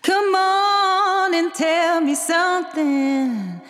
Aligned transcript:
Come 0.00 0.36
on 0.36 1.34
and 1.34 1.54
tell 1.54 2.00
me 2.00 2.14
something. 2.14 3.60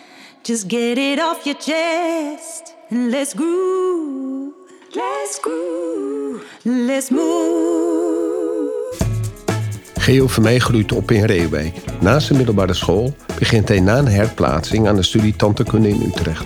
Just 0.41 0.67
get 0.67 0.97
it 0.97 1.19
off 1.19 1.43
your 1.43 1.57
chest 1.57 2.75
and 2.89 3.11
let's 3.11 3.33
groove. 3.33 4.53
Let's 4.95 5.39
groove. 5.41 6.43
Let's 6.63 7.09
move. 7.09 7.89
Geo 9.95 10.27
Vermeij 10.27 10.59
groeit 10.59 10.91
op 10.91 11.11
in 11.11 11.23
Reewijk. 11.23 11.75
Na 11.99 12.19
zijn 12.19 12.37
middelbare 12.37 12.73
school 12.73 13.15
begint 13.39 13.67
hij 13.67 13.79
na 13.79 13.97
een 13.97 14.07
herplaatsing 14.07 14.87
aan 14.87 14.95
de 14.95 15.03
studie 15.03 15.35
tandheelkunde 15.35 15.89
in 15.89 16.01
Utrecht. 16.01 16.45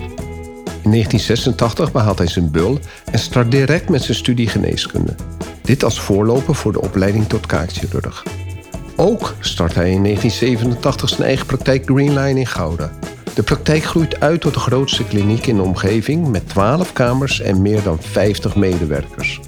In 0.82 0.90
1986 0.90 1.92
behaalt 1.92 2.18
hij 2.18 2.26
zijn 2.26 2.50
bul 2.50 2.78
en 3.10 3.18
start 3.18 3.50
direct 3.50 3.88
met 3.88 4.02
zijn 4.02 4.16
studie 4.16 4.48
geneeskunde. 4.48 5.14
Dit 5.62 5.84
als 5.84 6.00
voorloper 6.00 6.54
voor 6.54 6.72
de 6.72 6.80
opleiding 6.80 7.28
tot 7.28 7.46
kaakchirurg. 7.46 8.22
Ook 8.96 9.34
start 9.40 9.74
hij 9.74 9.90
in 9.90 10.02
1987 10.02 11.08
zijn 11.08 11.22
eigen 11.22 11.46
praktijk 11.46 11.84
Greenline 11.84 12.38
in 12.38 12.46
Gouda. 12.46 12.90
De 13.34 13.42
praktijk 13.42 13.84
groeit 13.84 14.20
uit 14.20 14.40
tot 14.40 14.54
de 14.54 14.60
grootste 14.60 15.04
kliniek 15.04 15.46
in 15.46 15.56
de 15.56 15.62
omgeving 15.62 16.28
met 16.28 16.48
12 16.48 16.92
kamers 16.92 17.40
en 17.40 17.62
meer 17.62 17.82
dan 17.82 17.98
50 18.00 18.56
medewerkers. 18.56 19.40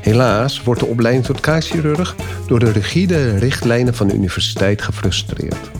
Helaas 0.00 0.62
wordt 0.62 0.80
de 0.80 0.86
opleiding 0.86 1.24
tot 1.24 1.40
kaakchirurg 1.40 2.14
door 2.46 2.58
de 2.58 2.70
rigide 2.70 3.38
richtlijnen 3.38 3.94
van 3.94 4.08
de 4.08 4.14
universiteit 4.14 4.82
gefrustreerd. 4.82 5.70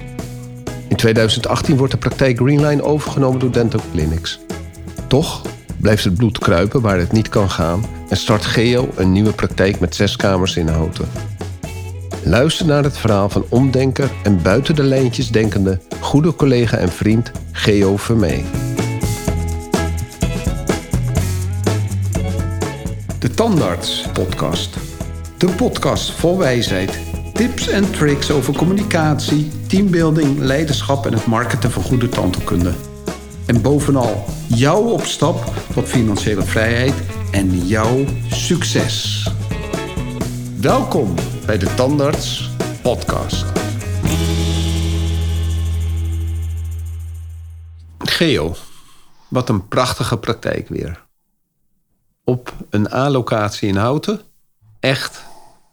In 0.89 0.97
2018 0.97 1.77
wordt 1.77 1.93
de 1.93 1.99
praktijk 1.99 2.39
Greenline 2.39 2.83
overgenomen 2.83 3.41
door 3.41 3.53
Dental 3.53 3.81
Clinics. 3.93 4.41
Toch 5.07 5.43
blijft 5.77 6.05
het 6.05 6.15
bloed 6.15 6.39
kruipen 6.39 6.81
waar 6.81 6.99
het 6.99 7.13
niet 7.13 7.29
kan 7.29 7.51
gaan 7.51 7.85
en 8.09 8.17
start 8.17 8.45
Geo 8.45 8.89
een 8.97 9.13
nieuwe 9.13 9.33
praktijk 9.33 9.81
met 9.81 9.95
zes 9.95 10.17
kamers 10.17 10.57
in 10.57 10.69
Houten. 10.69 11.32
Luister 12.25 12.67
naar 12.67 12.85
het 12.85 12.99
verhaal 12.99 13.29
van 13.29 13.45
omdenker 13.49 14.11
en 14.23 14.43
buiten 14.43 14.75
de 14.75 14.83
lijntjes 14.83 15.31
denkende 15.31 15.81
goede 16.01 16.35
collega 16.35 16.77
en 16.77 16.89
vriend 16.89 17.31
Geo 17.53 17.97
Vermee. 17.97 18.45
De 23.19 23.31
Tandarts 23.35 24.07
Podcast. 24.13 24.77
De 25.39 25.47
podcast 25.47 26.11
vol 26.11 26.39
wijsheid, 26.39 26.99
tips 27.33 27.69
en 27.69 27.91
tricks 27.91 28.31
over 28.31 28.57
communicatie, 28.57 29.51
teambuilding, 29.67 30.39
leiderschap 30.39 31.07
en 31.07 31.13
het 31.13 31.27
marketen 31.27 31.71
van 31.71 31.83
goede 31.83 32.09
tandheelkunde. 32.09 32.73
En 33.47 33.63
bovenal 33.63 34.25
jouw 34.47 34.83
opstap 34.83 35.53
tot 35.75 35.89
financiële 35.89 36.43
vrijheid 36.43 36.95
en 37.31 37.67
jouw 37.67 38.05
succes. 38.31 39.27
Welkom 40.61 41.15
bij 41.47 41.59
de 41.59 41.75
Tandarts 41.75 42.51
Podcast. 42.83 43.45
Geo, 47.99 48.55
wat 49.29 49.49
een 49.49 49.69
prachtige 49.69 50.19
praktijk 50.19 50.69
weer. 50.69 51.05
Op 52.25 52.53
een 52.71 52.93
A-locatie 52.93 53.69
in 53.69 53.77
Houten. 53.77 54.21
Echt 54.81 55.25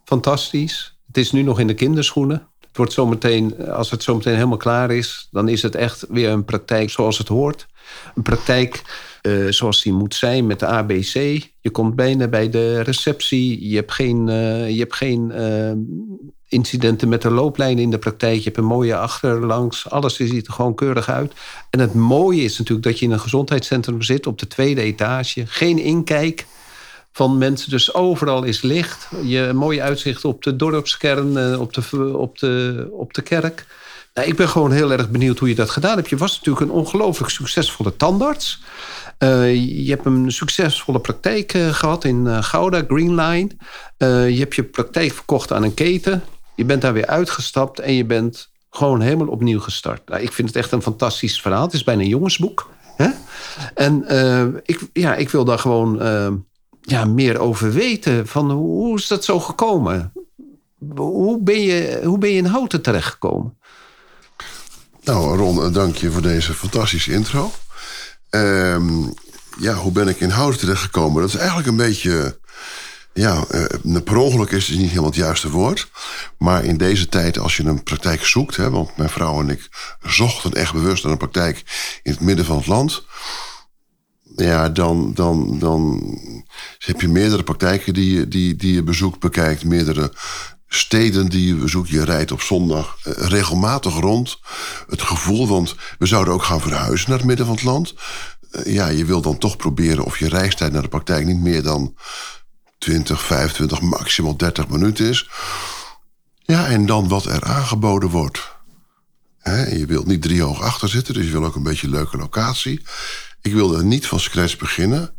fantastisch. 0.04 1.00
Het 1.08 1.18
is 1.18 1.32
nu 1.32 1.42
nog 1.42 1.60
in 1.60 1.68
de 1.68 1.74
kinderschoenen. 1.74 2.48
Het 2.60 2.78
wordt 2.78 2.94
zometeen, 2.94 3.70
als 3.70 3.92
het 3.92 4.04
zometeen 4.04 4.36
helemaal 4.36 4.58
klaar 4.58 4.92
is, 4.92 5.28
dan 5.32 5.48
is 5.48 5.62
het 5.62 5.76
echt 5.76 6.06
weer 6.10 6.30
een 6.30 6.46
praktijk 6.46 6.90
zoals 6.90 7.18
het 7.18 7.28
hoort. 7.28 7.68
Een 8.16 8.22
praktijk 8.22 8.84
uh, 9.22 9.52
zoals 9.52 9.82
die 9.82 9.94
moet 9.94 10.16
zijn 10.16 10.48
met 10.48 10.60
de 10.60 10.66
ABC. 10.66 11.14
Je 11.60 11.70
komt 11.72 11.96
bijna 11.96 12.28
bij 12.28 12.50
de 12.50 12.82
receptie. 12.82 13.70
Je 13.70 13.76
hebt 13.76 13.92
geen, 13.92 14.28
uh, 14.28 14.70
je 14.70 14.80
hebt 14.80 14.96
geen 14.96 15.32
uh, 15.36 15.72
incidenten 16.48 17.10
met 17.10 17.22
de 17.22 17.32
looplijn 17.32 17.80
in 17.80 17.90
de 17.90 17.98
praktijk. 17.98 18.38
Je 18.38 18.44
hebt 18.44 18.58
een 18.58 18.64
mooie 18.64 18.98
achterlangs. 18.98 19.90
Alles 19.90 20.16
ziet 20.16 20.48
er 20.48 20.54
gewoon 20.54 20.76
keurig 20.76 21.10
uit. 21.10 21.34
En 21.70 21.80
het 21.80 21.94
mooie 21.94 22.44
is 22.44 22.58
natuurlijk 22.58 22.88
dat 22.88 23.00
je 23.00 23.06
in 23.06 23.12
een 23.12 23.20
gezondheidscentrum 23.20 24.02
zit 24.02 24.28
op 24.28 24.40
de 24.40 24.48
tweede 24.48 24.82
etage. 24.82 25.44
Geen 25.46 25.80
inkijk 25.80 26.46
van 27.12 27.38
mensen. 27.38 27.70
Dus 27.70 27.94
overal 27.94 28.44
is 28.44 28.62
licht. 28.62 29.08
Je 29.24 29.40
een 29.40 29.56
mooi 29.56 29.82
uitzicht 29.82 30.26
op 30.26 30.44
de 30.44 30.56
dorpskern, 30.56 31.60
op 31.60 31.74
de, 31.74 32.18
op 32.18 32.40
de, 32.40 32.88
op 32.92 33.14
de 33.14 33.22
kerk. 33.22 33.66
Nou, 34.14 34.28
ik 34.28 34.36
ben 34.36 34.50
gewoon 34.50 34.72
heel 34.72 34.92
erg 34.92 35.10
benieuwd 35.10 35.40
hoe 35.40 35.50
je 35.50 35.56
dat 35.56 35.70
gedaan 35.70 35.96
hebt. 35.96 36.10
Je 36.10 36.18
was 36.18 36.38
natuurlijk 36.38 36.66
een 36.66 36.78
ongelooflijk 36.78 37.32
succesvolle 37.32 37.96
tandarts. 37.96 38.62
Uh, 39.20 39.56
je 39.86 39.90
hebt 39.90 40.06
een 40.06 40.32
succesvolle 40.32 41.00
praktijk 41.00 41.54
uh, 41.54 41.74
gehad 41.74 42.04
in 42.04 42.26
uh, 42.26 42.44
Gouda, 42.44 42.84
Greenline. 42.88 43.50
je 43.98 44.36
hebt 44.40 44.56
je 44.56 44.64
praktijk 44.64 45.12
verkocht 45.12 45.52
aan 45.52 45.64
een 45.64 45.74
keten. 45.74 46.24
Je 46.56 46.66
bent 46.66 46.82
daar 46.82 46.94
weer 46.94 47.06
uitgestapt 47.06 47.80
en 47.80 47.94
je 47.94 48.06
bent 48.06 48.50
gewoon 48.70 49.02
helemaal 49.02 49.28
opnieuw 49.28 49.60
gestart. 49.60 50.10
Nou, 50.10 50.22
ik 50.22 50.34
vind 50.34 50.48
het 50.48 50.58
echt 50.58 50.72
een 50.72 50.82
fantastisch 50.82 51.42
verhaal. 51.42 51.62
Het 51.62 51.74
is 51.74 51.84
bijna 51.84 52.02
een 52.02 52.08
jongensboek. 52.08 52.70
Hè? 52.96 53.10
En 53.74 54.06
ik, 54.66 54.80
ja, 54.94 55.16
ik 55.16 55.30
wil 55.30 55.46
daar 55.46 55.60
gewoon 55.60 55.98
ja, 56.82 57.06
meer 57.06 57.40
over 57.40 57.74
weten. 57.74 58.28
Van 58.28 58.52
hoe 58.52 58.98
is 58.98 59.08
dat 59.08 59.24
zo 59.24 59.40
gekomen? 59.40 60.14
Hoe 60.96 61.42
ben 61.42 61.62
je, 61.62 62.02
hoe 62.04 62.18
ben 62.18 62.30
je 62.30 62.38
in 62.38 62.46
Houten 62.46 62.82
terechtgekomen? 62.82 63.58
Nou, 65.04 65.38
Ron, 65.38 65.74
dank 65.74 65.96
je 65.96 66.12
voor 66.12 66.22
deze 66.22 66.54
fantastische 66.54 67.12
intro. 67.12 67.52
Um, 68.30 69.14
ja, 69.60 69.74
hoe 69.74 69.92
ben 69.92 70.08
ik 70.08 70.20
in 70.20 70.30
Houten 70.30 70.60
terechtgekomen? 70.60 71.22
Dat 71.22 71.30
is 71.30 71.36
eigenlijk 71.36 71.68
een 71.68 71.76
beetje... 71.76 72.40
Ja, 73.14 73.46
uh, 73.52 74.02
per 74.04 74.18
ongeluk 74.18 74.52
is 74.52 74.68
het 74.68 74.78
niet 74.78 74.88
helemaal 74.88 75.10
het 75.10 75.16
juiste 75.16 75.50
woord. 75.50 75.90
Maar 76.38 76.64
in 76.64 76.78
deze 76.78 77.08
tijd, 77.08 77.40
als 77.40 77.58
je 77.58 77.64
een 77.64 77.84
praktijk 77.84 78.26
zoekt... 78.26 78.56
Hè, 78.56 78.70
want 78.70 78.98
mijn 78.98 79.10
vrouw 79.10 79.40
en 79.42 79.50
ik 79.50 79.70
zochten 80.02 80.54
echt 80.54 80.74
bewust 80.74 81.04
naar 81.04 81.12
een 81.12 81.18
praktijk... 81.18 81.64
in 82.04 82.12
het 82.12 82.22
midden 82.22 82.46
van 82.46 82.58
het 82.58 82.68
land... 82.68 83.06
Ja, 84.36 84.70
dan, 84.70 85.14
dan, 85.14 85.60
dan 85.60 86.02
heb 86.78 87.02
je 87.02 87.08
meerdere 87.08 87.44
praktijken 87.44 87.94
die 87.94 88.16
je, 88.16 88.28
die, 88.28 88.56
die 88.56 88.74
je 88.74 88.84
bezoekt, 88.84 89.20
bekijkt. 89.20 89.64
Meerdere 89.64 90.14
steden 90.70 91.30
die 91.30 91.48
je 91.48 91.56
bezoekt. 91.56 91.90
Je 91.90 92.04
rijdt 92.04 92.32
op 92.32 92.42
zondag 92.42 92.98
regelmatig 93.04 93.94
rond. 93.94 94.40
Het 94.88 95.02
gevoel, 95.02 95.48
want 95.48 95.76
we 95.98 96.06
zouden 96.06 96.34
ook 96.34 96.44
gaan 96.44 96.62
verhuizen 96.62 97.10
naar 97.10 97.18
het 97.18 97.28
midden 97.28 97.46
van 97.46 97.56
het 97.56 97.64
land. 97.64 97.94
Ja, 98.64 98.88
je 98.88 99.06
wil 99.06 99.22
dan 99.22 99.38
toch 99.38 99.58
proberen 99.58 100.04
of 100.04 100.20
je 100.20 100.30
reistijd 100.30 100.72
naar 100.72 100.82
de 100.82 100.88
praktijk 100.88 101.26
niet 101.26 101.40
meer 101.40 101.64
dan 101.64 101.96
20, 102.78 103.22
25, 103.22 103.82
maximaal 103.82 104.38
30 104.38 104.68
minuten 104.68 105.06
is. 105.06 105.30
Ja, 106.40 106.68
en 106.68 106.86
dan 106.86 107.08
wat 107.08 107.26
er 107.26 107.44
aangeboden 107.44 108.10
wordt. 108.10 108.58
je 109.44 109.86
wilt 109.88 110.06
niet 110.06 110.22
drie 110.22 110.42
hoog 110.42 110.62
achter 110.62 110.90
zitten, 110.90 111.14
dus 111.14 111.26
je 111.26 111.32
wil 111.32 111.46
ook 111.46 111.56
een 111.56 111.64
beetje 111.64 111.88
een 111.88 111.94
leuke 111.94 112.18
locatie. 112.18 112.82
Ik 113.42 113.54
wilde 113.54 113.84
niet 113.84 114.08
van 114.08 114.20
scratch 114.20 114.58
beginnen. 114.58 115.14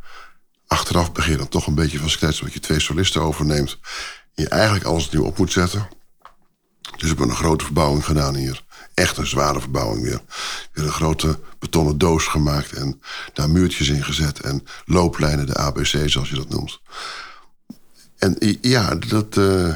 Achteraf 0.67 1.13
begin 1.13 1.37
dan 1.37 1.49
toch 1.49 1.67
een 1.67 1.75
beetje 1.75 1.99
van 1.99 2.11
scratch, 2.11 2.39
omdat 2.39 2.55
je 2.55 2.61
twee 2.61 2.81
solisten 2.81 3.23
overneemt 3.23 3.79
eigenlijk 4.49 4.85
alles 4.85 5.11
nieuw 5.11 5.25
op 5.25 5.39
moet 5.39 5.53
zetten. 5.53 5.89
Dus 6.81 7.01
we 7.01 7.07
hebben 7.09 7.29
een 7.29 7.35
grote 7.35 7.65
verbouwing 7.65 8.05
gedaan 8.05 8.35
hier. 8.35 8.65
Echt 8.95 9.17
een 9.17 9.27
zware 9.27 9.61
verbouwing 9.61 10.03
weer. 10.03 10.21
Weer 10.73 10.85
een 10.85 10.93
grote 10.93 11.39
betonnen 11.59 11.99
doos 11.99 12.27
gemaakt 12.27 12.73
en 12.73 13.01
daar 13.33 13.51
muurtjes 13.51 13.89
in 13.89 14.05
gezet. 14.05 14.41
En 14.41 14.65
looplijnen, 14.85 15.47
de 15.47 15.57
ABC 15.57 16.03
zoals 16.05 16.29
je 16.29 16.37
dat 16.37 16.49
noemt. 16.49 16.81
En 18.19 18.59
ja, 18.61 18.95
dat... 18.95 19.37
Uh, 19.37 19.75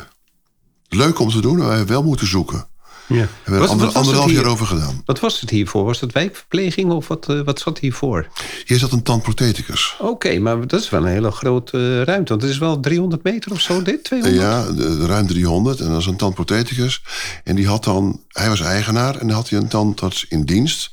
leuk 0.89 1.19
om 1.19 1.31
te 1.31 1.41
doen, 1.41 1.57
maar 1.57 1.69
we 1.69 1.75
hebben 1.75 1.95
wel 1.95 2.05
moeten 2.05 2.27
zoeken. 2.27 2.67
Ja. 3.07 3.29
We 3.45 3.51
hebben 3.51 3.63
er 3.63 3.69
ander, 3.69 3.93
anderhalf 3.93 4.31
jaar 4.31 4.45
over 4.45 4.67
gedaan. 4.67 5.03
Wat 5.05 5.21
was 5.21 5.41
het 5.41 5.51
hiervoor? 5.51 5.85
Was 5.85 6.01
het 6.01 6.13
wijkverpleging 6.13 6.91
of 6.91 7.09
wat, 7.09 7.27
uh, 7.31 7.41
wat 7.41 7.61
zat 7.61 7.79
hiervoor? 7.79 8.27
Hier 8.65 8.79
zat 8.79 8.93
een 8.93 9.03
tandprotheticus. 9.03 9.97
Oké, 9.99 10.39
maar 10.39 10.67
dat 10.67 10.81
is 10.81 10.91
wel 10.91 11.07
een 11.07 11.13
hele 11.13 11.31
grote 11.31 11.79
uh, 11.79 12.03
ruimte. 12.03 12.29
Want 12.29 12.43
het 12.43 12.51
is 12.51 12.59
wel 12.59 12.81
300 12.81 13.23
meter 13.23 13.53
of 13.53 13.61
zo, 13.61 13.83
dit? 13.83 14.05
200? 14.05 14.43
ja, 14.43 14.65
ruim 15.07 15.27
300. 15.27 15.81
En 15.81 15.89
dat 15.89 16.01
is 16.01 16.07
een 16.07 16.17
tandprotheticus. 16.17 17.03
En 17.45 17.55
die 17.57 17.67
had 17.67 17.85
dan, 17.85 18.21
hij 18.29 18.49
was 18.49 18.61
eigenaar 18.61 19.17
en 19.17 19.27
dan 19.27 19.37
had 19.37 19.49
hij 19.49 19.59
een 19.59 19.69
tandarts 19.69 20.27
in 20.29 20.45
dienst. 20.45 20.93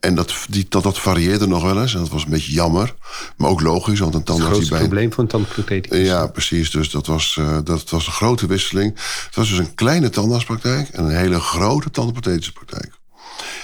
En 0.00 0.14
dat, 0.14 0.34
die, 0.48 0.66
dat, 0.68 0.82
dat 0.82 0.98
varieerde 0.98 1.46
nog 1.46 1.62
wel 1.62 1.80
eens. 1.80 1.94
En 1.94 2.00
dat 2.00 2.08
was 2.08 2.24
een 2.24 2.30
beetje 2.30 2.52
jammer. 2.52 2.94
Maar 3.36 3.50
ook 3.50 3.60
logisch, 3.60 3.98
want 3.98 4.14
een 4.14 4.22
tandarts... 4.22 4.58
Het 4.58 4.68
bij... 4.68 4.78
probleem 4.78 5.12
van 5.12 5.24
een 5.24 5.30
tandprotheticus. 5.30 6.06
Ja, 6.06 6.26
precies. 6.26 6.70
Dus 6.70 6.90
dat 6.90 7.06
was, 7.06 7.36
uh, 7.40 7.58
dat 7.64 7.90
was 7.90 8.06
een 8.06 8.12
grote 8.12 8.46
wisseling. 8.46 8.94
Het 9.26 9.34
was 9.34 9.48
dus 9.48 9.58
een 9.58 9.74
kleine 9.74 10.10
tandartspraktijk... 10.10 10.88
en 10.88 11.04
een 11.04 11.16
hele 11.16 11.40
grote 11.40 11.90
tandprothetische 11.90 12.52
praktijk. 12.52 12.92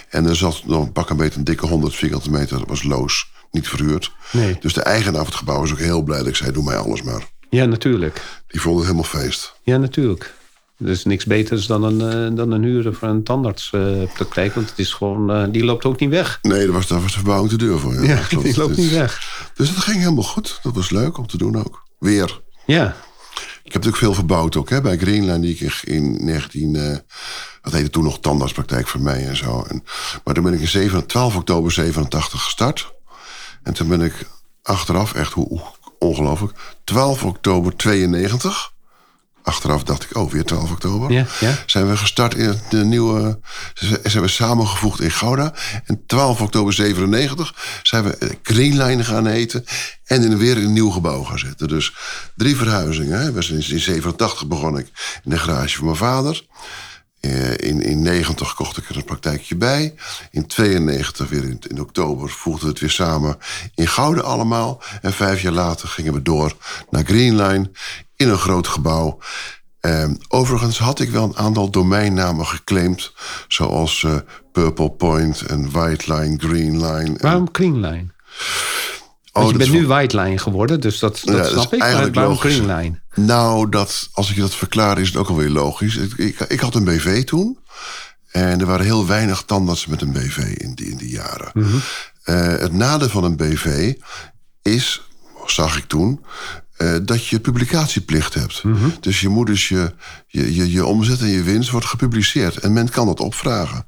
En 0.08 0.26
er 0.26 0.36
zat 0.36 0.62
nog 0.64 0.82
een 0.82 0.92
pak 0.92 1.10
een 1.10 1.16
beetje 1.16 1.38
een 1.38 1.44
dikke 1.44 1.66
100 1.66 1.94
vierkante 1.94 2.30
meter. 2.30 2.58
Dat 2.58 2.68
was 2.68 2.82
loos, 2.82 3.30
niet 3.50 3.68
verhuurd. 3.68 4.12
Nee. 4.32 4.56
Dus 4.60 4.72
de 4.72 4.82
eigenaar 4.82 5.20
van 5.20 5.26
het 5.26 5.34
gebouw 5.34 5.60
was 5.60 5.72
ook 5.72 5.78
heel 5.78 6.02
blij 6.02 6.18
dat 6.18 6.26
ik 6.26 6.36
zei... 6.36 6.52
doe 6.52 6.64
mij 6.64 6.76
alles 6.76 7.02
maar. 7.02 7.28
Ja, 7.50 7.64
natuurlijk. 7.64 8.22
Die 8.46 8.60
vond 8.60 8.76
het 8.76 8.84
helemaal 8.84 9.10
feest. 9.10 9.54
Ja, 9.62 9.76
natuurlijk. 9.76 10.34
Dus 10.78 11.04
niks 11.04 11.24
beters 11.24 11.66
dan 11.66 11.82
een, 11.82 12.30
uh, 12.30 12.36
dan 12.36 12.50
een 12.50 12.62
huren 12.62 12.94
voor 12.94 13.08
een 13.08 13.22
tandartspraktijk. 13.22 14.48
Uh, 14.48 14.54
want 14.54 14.70
het 14.70 14.78
is 14.78 14.92
gewoon, 14.92 15.30
uh, 15.30 15.44
die 15.50 15.64
loopt 15.64 15.84
ook 15.84 16.00
niet 16.00 16.10
weg. 16.10 16.38
Nee, 16.42 16.64
daar 16.64 16.72
was, 16.72 16.86
daar 16.86 17.00
was 17.00 17.10
de 17.10 17.16
verbouwing 17.16 17.50
te 17.50 17.58
duur 17.58 17.78
voor. 17.78 17.94
Ja, 17.94 18.02
ja 18.02 18.38
die 18.42 18.56
loopt 18.56 18.76
niet 18.76 18.90
weg. 18.90 19.48
Dus 19.54 19.74
dat 19.74 19.84
ging 19.84 19.98
helemaal 19.98 20.22
goed. 20.22 20.58
Dat 20.62 20.74
was 20.74 20.90
leuk 20.90 21.18
om 21.18 21.26
te 21.26 21.38
doen 21.38 21.56
ook. 21.56 21.82
Weer. 21.98 22.40
Ja. 22.66 22.96
Ik 23.36 23.72
heb 23.72 23.84
natuurlijk 23.84 23.96
veel 23.96 24.14
verbouwd 24.14 24.56
ook 24.56 24.70
hè, 24.70 24.80
bij 24.80 24.98
Greenland, 24.98 25.42
die 25.42 25.56
ik 25.58 25.82
in 25.82 26.24
19. 26.24 26.76
eh 26.76 26.96
dat 27.66 27.74
heette 27.74 27.90
toen 27.90 28.04
nog 28.04 28.20
tandartspraktijk 28.20 28.88
voor 28.88 29.00
mij 29.00 29.26
en 29.26 29.36
zo. 29.36 29.62
En, 29.68 29.84
maar 30.24 30.34
toen 30.34 30.44
ben 30.44 30.52
ik 30.52 30.60
in 30.60 30.68
7, 30.68 31.06
12 31.06 31.36
oktober 31.36 31.72
87 31.72 32.42
gestart. 32.42 32.94
En 33.62 33.74
toen 33.74 33.88
ben 33.88 34.00
ik 34.00 34.28
achteraf, 34.62 35.14
echt 35.14 35.32
hoe 35.32 35.60
ongelooflijk, 35.98 36.52
12 36.84 37.24
oktober 37.24 37.76
92. 37.76 38.72
Achteraf 39.46 39.82
dacht 39.82 40.02
ik, 40.02 40.16
oh, 40.16 40.30
weer 40.30 40.44
12 40.44 40.70
oktober. 40.70 41.12
Ja, 41.12 41.26
ja. 41.40 41.54
Zijn 41.66 41.88
we 41.88 41.96
gestart 41.96 42.34
in 42.34 42.60
de 42.68 42.84
nieuwe. 42.84 43.38
Zijn 44.04 44.22
we 44.22 44.28
samengevoegd 44.28 45.00
in 45.00 45.10
Gouda. 45.10 45.52
En 45.84 46.02
12 46.06 46.40
oktober 46.40 46.72
97 46.72 47.54
zijn 47.82 48.04
we 48.04 48.16
eh, 48.16 48.28
Greenline 48.42 49.04
gaan 49.04 49.26
heten. 49.26 49.64
En 50.04 50.22
in 50.22 50.38
weer 50.38 50.56
een 50.56 50.72
nieuw 50.72 50.90
gebouw 50.90 51.22
gaan 51.22 51.38
zitten. 51.38 51.68
Dus 51.68 51.92
drie 52.36 52.56
verhuizingen. 52.56 53.20
Hè. 53.20 53.32
We 53.32 53.42
zijn 53.42 53.56
in 53.68 53.80
87 53.80 54.46
begon 54.46 54.78
ik 54.78 54.86
in 55.24 55.30
de 55.30 55.38
garage 55.38 55.76
van 55.76 55.84
mijn 55.84 55.96
vader. 55.96 56.44
Eh, 57.26 57.68
In, 57.68 57.82
in 57.82 58.02
90 58.02 58.54
kocht 58.54 58.76
ik 58.76 58.88
er 58.88 58.96
een 58.96 59.04
praktijkje 59.04 59.56
bij. 59.56 59.94
In 60.30 60.46
92, 60.46 61.28
weer 61.28 61.44
in, 61.44 61.60
in 61.68 61.80
oktober, 61.80 62.28
voegden 62.28 62.64
we 62.64 62.70
het 62.70 62.80
weer 62.80 62.90
samen 62.90 63.38
in 63.74 63.88
Gouden 63.88 64.24
allemaal. 64.24 64.82
En 65.02 65.12
vijf 65.12 65.42
jaar 65.42 65.52
later 65.52 65.88
gingen 65.88 66.12
we 66.12 66.22
door 66.22 66.56
naar 66.90 67.04
Greenline 67.04 67.70
in 68.16 68.28
een 68.28 68.38
groot 68.38 68.66
gebouw. 68.66 69.18
Ehm, 69.80 70.14
overigens 70.28 70.78
had 70.78 71.00
ik 71.00 71.10
wel 71.10 71.24
een 71.24 71.36
aantal 71.36 71.70
domeinnamen 71.70 72.46
geclaimd. 72.46 73.12
Zoals 73.48 74.04
eh, 74.04 74.16
Purple 74.52 74.90
Point 74.90 75.40
en 75.40 75.70
White 75.70 76.14
Line, 76.14 76.38
Green 76.38 76.86
Line. 76.86 77.14
Waarom 77.18 77.50
Oh, 79.36 79.42
Want 79.42 79.52
je 79.52 79.70
bent 79.70 79.80
nu 79.80 79.86
White 79.86 80.20
Line 80.20 80.38
geworden, 80.38 80.80
dus 80.80 80.98
dat, 80.98 81.20
dat 81.24 81.34
Ja, 81.34 81.42
dat 81.42 81.46
is 81.46 81.52
snap 81.52 81.72
ik. 81.72 81.78
Maar 81.78 81.86
eigenlijk 81.86 82.14
waarom 82.14 82.32
logisch. 82.32 82.54
Greenline? 82.54 83.00
Nou, 83.14 83.68
dat, 83.68 84.08
als 84.12 84.28
ik 84.28 84.34
je 84.34 84.40
dat 84.40 84.54
verklaar, 84.54 84.98
is 84.98 85.08
het 85.08 85.16
ook 85.16 85.28
alweer 85.28 85.50
logisch. 85.50 85.96
Ik, 85.96 86.12
ik, 86.12 86.40
ik 86.40 86.60
had 86.60 86.74
een 86.74 86.84
BV 86.84 87.24
toen. 87.24 87.58
En 88.30 88.60
er 88.60 88.66
waren 88.66 88.84
heel 88.84 89.06
weinig 89.06 89.42
tandartsen 89.42 89.90
met 89.90 90.02
een 90.02 90.12
BV 90.12 90.36
in 90.36 90.74
die, 90.74 90.86
in 90.86 90.96
die 90.96 91.10
jaren. 91.10 91.52
Eh, 92.22 92.46
het 92.46 92.72
nadeel 92.72 93.08
van 93.08 93.24
een 93.24 93.36
BV 93.36 93.92
is, 94.62 95.02
zag 95.46 95.76
ik 95.76 95.84
toen, 95.84 96.24
eh, 96.76 96.96
dat 97.02 97.26
je 97.26 97.40
publicatieplicht 97.40 98.34
hebt. 98.34 98.62
Dus 99.00 99.20
je 99.20 99.28
moet 99.28 99.46
dus 99.46 99.68
je, 99.68 99.94
je, 100.26 100.54
je, 100.54 100.70
je 100.70 100.86
omzet 100.86 101.20
en 101.20 101.28
je 101.28 101.42
winst 101.42 101.70
wordt 101.70 101.86
gepubliceerd. 101.86 102.56
En 102.56 102.72
men 102.72 102.88
kan 102.88 103.06
dat 103.06 103.20
opvragen. 103.20 103.86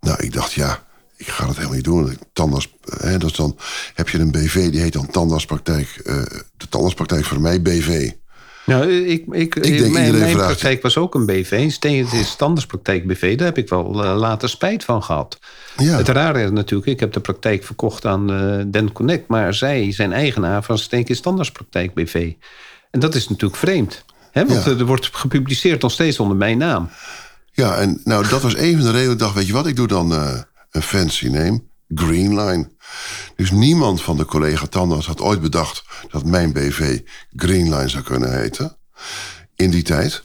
Nou, 0.00 0.22
ik 0.22 0.32
dacht, 0.32 0.52
ja, 0.52 0.86
ik 1.18 1.28
ga 1.28 1.46
dat 1.46 1.54
helemaal 1.54 1.74
niet 1.76 1.84
doen. 1.84 2.18
Tandarts, 2.32 2.74
hè, 2.98 3.18
dan, 3.18 3.56
heb 3.94 4.08
je 4.08 4.18
een 4.18 4.30
BV, 4.30 4.70
die 4.70 4.80
heet 4.80 4.92
dan 4.92 5.06
tandartspraktijk. 5.10 6.00
eh, 6.04 6.22
de 6.56 6.68
tandartspraktijk 6.68 7.24
voor 7.24 7.40
mij 7.40 7.62
BV. 7.62 8.10
Nou, 8.66 8.92
ik, 8.92 9.24
ik, 9.30 9.54
denk 9.54 9.92
mijn, 9.92 10.06
iedereen 10.06 10.20
mijn 10.20 10.36
praktijk 10.36 10.82
was 10.82 10.96
ook 10.96 11.14
een 11.14 11.26
BV. 11.26 11.72
Het 11.80 12.12
is 12.12 12.28
standaardspraktijk 12.28 13.06
BV. 13.06 13.36
Daar 13.36 13.46
heb 13.46 13.58
ik 13.58 13.68
wel 13.68 14.04
eh, 14.04 14.16
later 14.16 14.48
spijt 14.48 14.84
van 14.84 15.02
gehad. 15.02 15.38
Ja. 15.76 15.96
Het 15.96 16.08
rare 16.08 16.42
is 16.42 16.50
natuurlijk, 16.50 16.90
ik 16.90 17.00
heb 17.00 17.12
de 17.12 17.20
praktijk 17.20 17.64
verkocht 17.64 18.04
aan 18.04 18.32
eh 18.32 18.64
Den 18.66 18.92
Connect. 18.92 19.28
Maar 19.28 19.54
zij 19.54 19.92
zijn 19.92 20.12
eigenaar 20.12 20.62
van 20.62 20.78
Steenk 20.78 21.14
Standaardspraktijk 21.14 21.94
BV. 21.94 22.32
En 22.90 23.00
dat 23.00 23.14
is 23.14 23.28
natuurlijk 23.28 23.60
vreemd. 23.60 24.04
Hè? 24.30 24.46
Want 24.46 24.64
Ja. 24.64 24.70
er 24.70 24.86
wordt 24.86 25.08
gepubliceerd 25.12 25.82
nog 25.82 25.92
steeds 25.92 26.20
onder 26.20 26.36
mijn 26.36 26.58
naam. 26.58 26.88
Ja, 27.52 27.76
en 27.76 28.00
nou, 28.04 28.28
dat 28.28 28.42
was 28.42 28.56
een 28.56 28.74
van 28.76 28.84
de 28.84 28.90
redenen. 28.90 29.12
Ik 29.12 29.18
dacht, 29.18 29.34
weet 29.34 29.46
je 29.46 29.52
wat, 29.52 29.66
ik 29.66 29.76
doe 29.76 29.86
dan 29.86 30.12
eh, 30.12 30.38
een 30.70 30.82
fancy 30.82 31.26
name. 31.28 31.62
Greenline. 31.94 32.70
Dus 33.36 33.50
niemand 33.50 34.02
van 34.02 34.16
de 34.16 34.24
collega 34.24 34.66
tandarts 34.66 35.06
had 35.06 35.20
ooit 35.20 35.40
bedacht... 35.40 35.82
dat 36.10 36.24
mijn 36.24 36.52
BV 36.52 37.00
Greenline 37.36 37.88
zou 37.88 38.02
kunnen 38.02 38.38
heten. 38.40 38.76
In 39.56 39.70
die 39.70 39.82
tijd. 39.82 40.22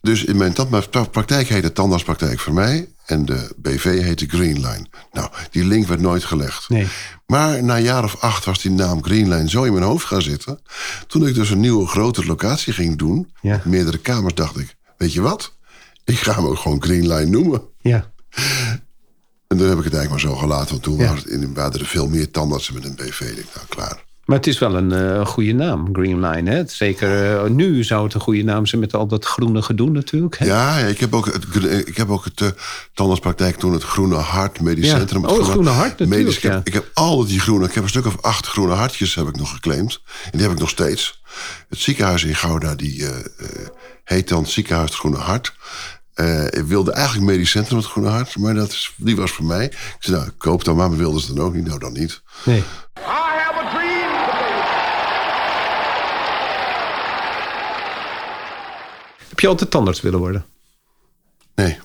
Dus 0.00 0.24
in 0.24 0.36
mijn 0.36 0.52
tandartspraktijk 0.52 1.48
heette 1.48 1.72
tandartspraktijk 1.72 2.38
voor 2.40 2.54
mij... 2.54 2.88
en 3.06 3.24
de 3.24 3.54
BV 3.56 3.84
heette 4.02 4.26
Greenline. 4.28 4.86
Nou, 5.12 5.30
die 5.50 5.64
link 5.64 5.86
werd 5.86 6.00
nooit 6.00 6.24
gelegd. 6.24 6.68
Nee. 6.68 6.86
Maar 7.26 7.62
na 7.64 7.76
een 7.76 7.82
jaar 7.82 8.04
of 8.04 8.16
acht 8.20 8.44
was 8.44 8.60
die 8.62 8.70
naam 8.70 9.04
Greenline 9.04 9.48
zo 9.48 9.62
in 9.62 9.72
mijn 9.72 9.84
hoofd 9.84 10.06
gaan 10.06 10.22
zitten. 10.22 10.60
Toen 11.06 11.26
ik 11.26 11.34
dus 11.34 11.50
een 11.50 11.60
nieuwe 11.60 11.86
grotere 11.86 12.26
locatie 12.26 12.72
ging 12.72 12.98
doen, 12.98 13.32
Ja. 13.40 13.60
meerdere 13.64 13.98
kamers, 13.98 14.34
dacht 14.34 14.58
ik: 14.58 14.76
Weet 14.96 15.12
je 15.12 15.20
wat? 15.20 15.56
Ik 16.04 16.18
ga 16.18 16.34
hem 16.34 16.46
ook 16.46 16.58
gewoon 16.58 16.82
Greenline 16.82 17.30
noemen. 17.30 17.62
Ja. 17.80 18.10
En 19.48 19.56
toen 19.56 19.68
heb 19.68 19.78
ik 19.78 19.84
het 19.84 19.94
eigenlijk 19.94 20.24
maar 20.24 20.32
zo 20.32 20.38
gelaten, 20.40 20.70
want 20.70 20.82
toen 20.82 20.96
Ja. 20.98 21.14
waren, 21.54 21.72
het 21.72 21.80
er 21.80 21.86
veel 21.86 22.08
meer 22.08 22.30
tandartsen 22.30 22.74
met 22.74 22.84
een 22.84 22.94
BV. 22.94 23.20
Ik 23.20 23.46
nou 23.54 23.66
klaar. 23.68 24.06
Maar 24.24 24.36
het 24.36 24.46
is 24.46 24.58
wel 24.58 24.74
een 24.74 24.92
eh, 24.92 25.26
goede 25.26 25.52
naam, 25.52 25.88
Greenline. 25.92 26.50
Hè? 26.50 26.56
Het 26.56 26.72
Zeker 26.72 27.36
eh, 27.44 27.50
nu 27.50 27.84
zou 27.84 28.04
het 28.04 28.14
een 28.14 28.20
goede 28.20 28.42
naam 28.42 28.66
zijn 28.66 28.80
met 28.80 28.94
al 28.94 29.06
dat 29.06 29.24
groene 29.24 29.62
gedoe 29.62 29.90
natuurlijk. 29.90 30.38
Hè? 30.38 30.46
Ja, 30.46 30.78
ja, 30.78 30.86
ik 30.86 30.98
heb 31.00 31.14
ook 31.14 31.32
het, 31.32 31.64
ik 31.88 31.96
heb 31.96 32.10
ook 32.10 32.24
het 32.24 32.40
eh, 32.40 32.48
tandartspraktijk 32.94 33.56
toen 33.56 33.72
het 33.72 33.82
Groene 33.82 34.14
Hart 34.14 34.60
Medisch 34.60 34.86
Ja. 34.86 34.96
Centrum. 34.96 35.24
Oh, 35.24 35.38
het 35.38 35.46
Groene 35.46 35.70
Hart, 35.70 35.88
natuurlijk, 35.88 36.18
Medisch, 36.18 36.36
ik, 36.36 36.42
heb, 36.42 36.52
ja. 36.52 36.60
ik 36.64 36.72
heb 36.72 36.90
al 36.94 37.26
die 37.26 37.40
groene, 37.40 37.66
ik 37.66 37.74
heb 37.74 37.82
een 37.82 37.88
stuk 37.88 38.06
of 38.06 38.22
acht 38.22 38.46
groene 38.46 38.74
hartjes 38.74 39.14
heb 39.14 39.28
ik 39.28 39.36
nog 39.36 39.50
geclaimd. 39.50 40.00
En 40.24 40.30
die 40.30 40.40
heb 40.42 40.50
ik 40.50 40.58
nog 40.58 40.70
steeds. 40.70 41.22
Het 41.68 41.78
ziekenhuis 41.78 42.24
in 42.24 42.34
Gouda, 42.34 42.74
die 42.74 43.06
eh, 43.06 43.18
eh, 43.18 43.66
heet 44.04 44.28
dan 44.28 44.42
het 44.42 44.50
ziekenhuis 44.50 44.90
het 44.90 44.98
Groene 44.98 45.16
Hart. 45.18 45.54
Eh, 46.18 46.44
ik 46.44 46.64
wilde 46.66 46.92
eigenlijk 46.92 47.26
Medisch 47.26 47.50
Centrum 47.50 47.78
het 47.78 47.86
Groene 47.86 48.08
Hart, 48.08 48.36
maar 48.36 48.54
dat 48.54 48.70
is, 48.70 48.92
die 48.96 49.16
was 49.16 49.30
voor 49.30 49.44
mij. 49.44 49.64
Ik 49.64 49.96
zei, 49.98 50.16
nou, 50.16 50.30
koop 50.30 50.64
dan 50.64 50.76
maar, 50.76 50.88
maar 50.88 50.98
wilden 50.98 51.20
ze 51.20 51.34
dan 51.34 51.44
ook 51.44 51.54
niet. 51.54 51.66
Nou, 51.66 51.78
dan 51.78 51.92
niet. 51.92 52.22
Nee. 52.44 52.58
I 52.58 52.62
have 53.04 53.54
a 53.54 53.70
dream 53.70 54.26
today. 54.26 54.60
Heb 59.28 59.40
je 59.40 59.48
altijd 59.48 59.70
tandarts 59.70 60.00
willen 60.00 60.18
worden? 60.18 60.44
Nee. 61.54 61.78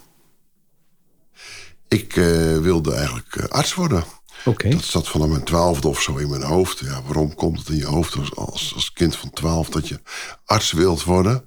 Ik 1.88 2.16
eh, 2.16 2.58
wilde 2.58 2.94
eigenlijk 2.94 3.36
eh, 3.36 3.48
arts 3.48 3.74
worden. 3.74 4.04
Oké. 4.46 4.70
Dat 4.70 4.84
zat 4.84 5.08
vanaf 5.08 5.28
mijn 5.28 5.44
twaalfde 5.44 5.88
of 5.88 6.02
zo 6.02 6.16
in 6.16 6.30
mijn 6.30 6.44
hoofd. 6.44 6.80
Ja, 6.80 7.02
waarom 7.04 7.36
komt 7.36 7.60
het 7.60 7.70
in 7.70 7.78
je 7.78 7.86
hoofd 7.86 8.16
als, 8.16 8.36
als, 8.36 8.72
als 8.76 8.94
kind 8.94 9.16
van 9.16 9.30
twaalf 9.30 9.70
dat 9.70 9.88
je 9.88 10.00
arts 10.46 10.72
wilt 10.72 11.04
worden? 11.04 11.46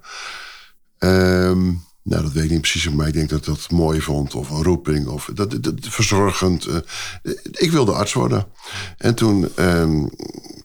Ehm, 0.97 1.73
nou, 2.09 2.21
dat 2.23 2.31
weet 2.31 2.43
ik 2.43 2.49
niet 2.49 2.61
precies, 2.61 2.89
maar 2.89 3.07
ik 3.07 3.13
denk 3.13 3.29
dat 3.29 3.39
ik 3.39 3.45
dat 3.45 3.71
mooi 3.71 4.01
vond. 4.01 4.35
Of 4.35 4.49
een 4.49 4.63
roeping, 4.63 5.07
of 5.07 5.29
dat, 5.33 5.51
dat, 5.51 5.63
dat- 5.63 5.73
verzorgend. 5.79 6.65
eh. 6.65 6.75
ik 7.51 7.71
wilde 7.71 7.91
arts 7.91 8.13
worden. 8.13 8.47
En 8.97 9.15
toen 9.15 9.49
ehm, 9.55 10.05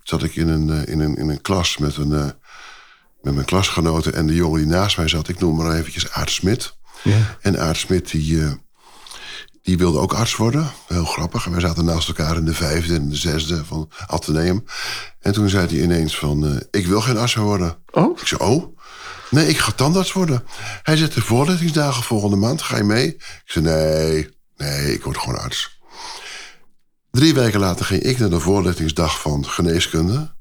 zat 0.02 0.22
ik 0.22 0.36
in 0.36 0.48
een, 0.48 0.70
eh, 0.70 0.92
in, 0.92 1.00
een, 1.00 1.16
in 1.16 1.28
een 1.28 1.40
klas 1.40 1.76
met, 1.78 1.96
een, 1.96 2.12
eh, 2.12 2.24
met 3.22 3.34
mijn 3.34 3.46
klasgenoten. 3.46 4.14
En 4.14 4.26
de 4.26 4.34
jongen 4.34 4.58
die 4.58 4.68
naast 4.68 4.96
mij 4.96 5.08
zat, 5.08 5.28
ik 5.28 5.38
noem 5.40 5.56
maar 5.56 5.74
eventjes 5.76 6.10
Aart 6.10 6.30
Smit. 6.30 6.76
Ja. 7.02 7.36
En 7.40 7.60
Aart 7.60 7.76
Smit, 7.76 8.10
die, 8.10 8.42
die 9.62 9.78
wilde 9.78 9.98
ook 9.98 10.12
arts 10.14 10.36
worden. 10.36 10.70
Heel 10.88 11.04
grappig. 11.04 11.44
En 11.46 11.50
wij 11.52 11.60
zaten 11.60 11.84
naast 11.84 12.08
elkaar 12.08 12.36
in 12.36 12.44
de 12.44 12.54
vijfde 12.54 12.94
en 12.94 13.08
de 13.08 13.16
zesde 13.16 13.64
van 13.64 13.90
Atheneum. 14.06 14.64
En 15.20 15.32
toen 15.32 15.48
zei 15.48 15.66
hij 15.66 15.82
ineens 15.82 16.18
van, 16.18 16.62
ik 16.70 16.86
wil 16.86 17.00
geen 17.00 17.16
arts 17.18 17.34
worden. 17.34 17.76
Oh? 17.90 18.18
Ik 18.20 18.26
zei, 18.26 18.40
oh? 18.40 18.76
Nee, 19.32 19.48
ik 19.48 19.58
ga 19.58 19.72
tandarts 19.72 20.12
worden. 20.12 20.44
Hij 20.82 20.96
zette 20.96 21.20
voorlichtingsdagen 21.20 22.02
volgende 22.02 22.36
maand. 22.36 22.62
Ga 22.62 22.76
je 22.76 22.82
mee? 22.82 23.06
Ik 23.06 23.42
zei, 23.44 23.64
nee, 23.64 24.28
nee, 24.56 24.92
ik 24.94 25.02
word 25.02 25.18
gewoon 25.18 25.38
arts. 25.38 25.80
Drie 27.10 27.34
weken 27.34 27.60
later 27.60 27.84
ging 27.84 28.02
ik 28.02 28.18
naar 28.18 28.30
de 28.30 28.40
voorlichtingsdag 28.40 29.20
van 29.20 29.46
geneeskunde. 29.46 30.34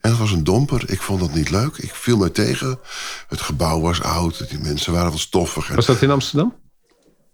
En 0.00 0.10
het 0.10 0.18
was 0.18 0.30
een 0.32 0.44
domper. 0.44 0.90
Ik 0.90 1.02
vond 1.02 1.20
dat 1.20 1.34
niet 1.34 1.50
leuk. 1.50 1.76
Ik 1.76 1.94
viel 1.94 2.16
mij 2.16 2.30
tegen. 2.30 2.78
Het 3.28 3.40
gebouw 3.40 3.80
was 3.80 4.02
oud. 4.02 4.48
Die 4.48 4.58
mensen 4.58 4.92
waren 4.92 5.10
wat 5.10 5.20
stoffig. 5.20 5.68
En 5.68 5.74
Was 5.74 5.86
dat 5.86 6.02
in 6.02 6.10
Amsterdam? 6.10 6.54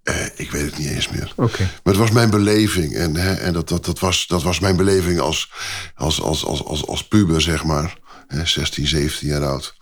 eh, 0.03 0.27
ik 0.37 0.51
weet 0.51 0.65
het 0.65 0.79
niet 0.79 0.91
eens 0.91 1.09
meer. 1.09 1.33
Oké. 1.37 1.63
Maar 1.63 1.95
het 1.95 1.97
was 1.97 2.11
mijn 2.11 2.31
beleving. 2.31 2.95
En, 2.95 3.17
hè, 3.17 3.35
en 3.35 3.53
dat, 3.53 3.69
dat, 3.69 3.85
dat, 3.85 3.99
was, 3.99 4.27
dat 4.27 4.43
was 4.43 4.59
mijn 4.61 4.77
beleving 4.77 5.21
als, 5.21 5.51
als, 5.95 6.21
als, 6.21 6.45
als, 6.45 6.65
als, 6.65 6.87
als 6.87 7.09
puber, 7.09 7.41
zeg 7.41 7.65
maar. 7.65 7.99
Hè, 8.27 8.47
16, 8.47 8.87
17 8.87 9.29
jaar 9.29 9.45
oud. 9.47 9.75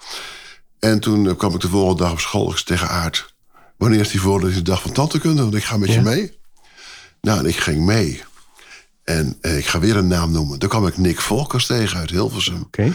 En 0.81 1.01
toen 1.01 1.29
eh, 1.29 1.37
kwam 1.37 1.55
ik 1.55 1.61
de 1.61 1.69
volgende 1.69 2.03
dag 2.03 2.13
op 2.13 2.21
school. 2.21 2.55
Tegen 2.65 2.89
Aard. 2.89 3.35
Wanneer 3.77 4.01
is 4.01 4.11
die 4.11 4.21
volgende 4.21 4.63
dag 4.63 4.83
van 4.83 4.93
tantekunde? 4.93 5.43
Want 5.43 5.55
ik 5.55 5.65
ga 5.65 5.77
met 5.77 5.89
Ja. 5.89 5.95
je 5.95 6.01
mee. 6.01 6.39
Nou, 7.21 7.39
en 7.39 7.47
ik 7.47 7.57
ging 7.57 7.85
mee. 7.85 8.23
En 9.05 9.39
eh, 9.41 9.59
ik 9.59 9.67
ga 9.67 9.79
weer 9.79 9.97
een 9.97 10.07
naam 10.07 10.33
noemen. 10.33 10.59
Toen 10.59 10.69
kwam 10.69 10.87
ik 10.87 10.97
Nick 10.99 11.21
Volkers 11.21 11.67
tegen 11.67 11.99
uit 11.99 12.11
Hilversum. 12.11 12.61
Oké. 12.61 12.93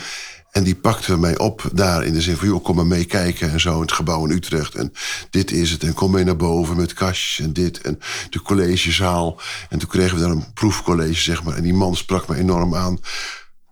En 0.52 0.63
die 0.63 0.75
pakte 0.75 1.18
mij 1.18 1.38
op 1.38 1.70
daar 1.74 2.06
in 2.06 2.13
de 2.13 2.22
zin 2.22 2.38
van... 2.38 2.48
joh, 2.48 2.63
kom 2.63 2.75
maar 2.75 2.86
mee 2.86 3.06
kijken 3.06 3.52
en 3.52 3.60
zo 3.60 3.75
in 3.75 3.82
het 3.82 3.92
gebouw 3.92 4.25
in 4.25 4.32
Utrecht. 4.32 4.75
En 4.75 4.94
dit 5.30 5.52
is 5.52 5.72
het. 5.72 5.84
En 5.84 5.94
kom 5.94 6.12
mee 6.12 6.24
naar 6.24 6.36
boven 6.36 6.75
met 6.75 6.94
kastjes 6.94 7.46
en 7.46 7.54
dit. 7.54 7.82
En 7.82 8.00
de 8.30 8.42
collegezaal. 8.42 9.42
En 9.70 9.80
toen 9.80 9.90
kregen 9.90 10.16
we 10.16 10.22
daar 10.22 10.32
een 10.32 10.54
proefcollege, 10.54 11.22
zeg 11.22 11.44
maar. 11.44 11.56
En 11.56 11.63
die 11.63 11.74
man 11.74 11.96
sprak 11.96 12.28
me 12.28 12.36
enorm 12.36 12.75
aan. 12.75 13.00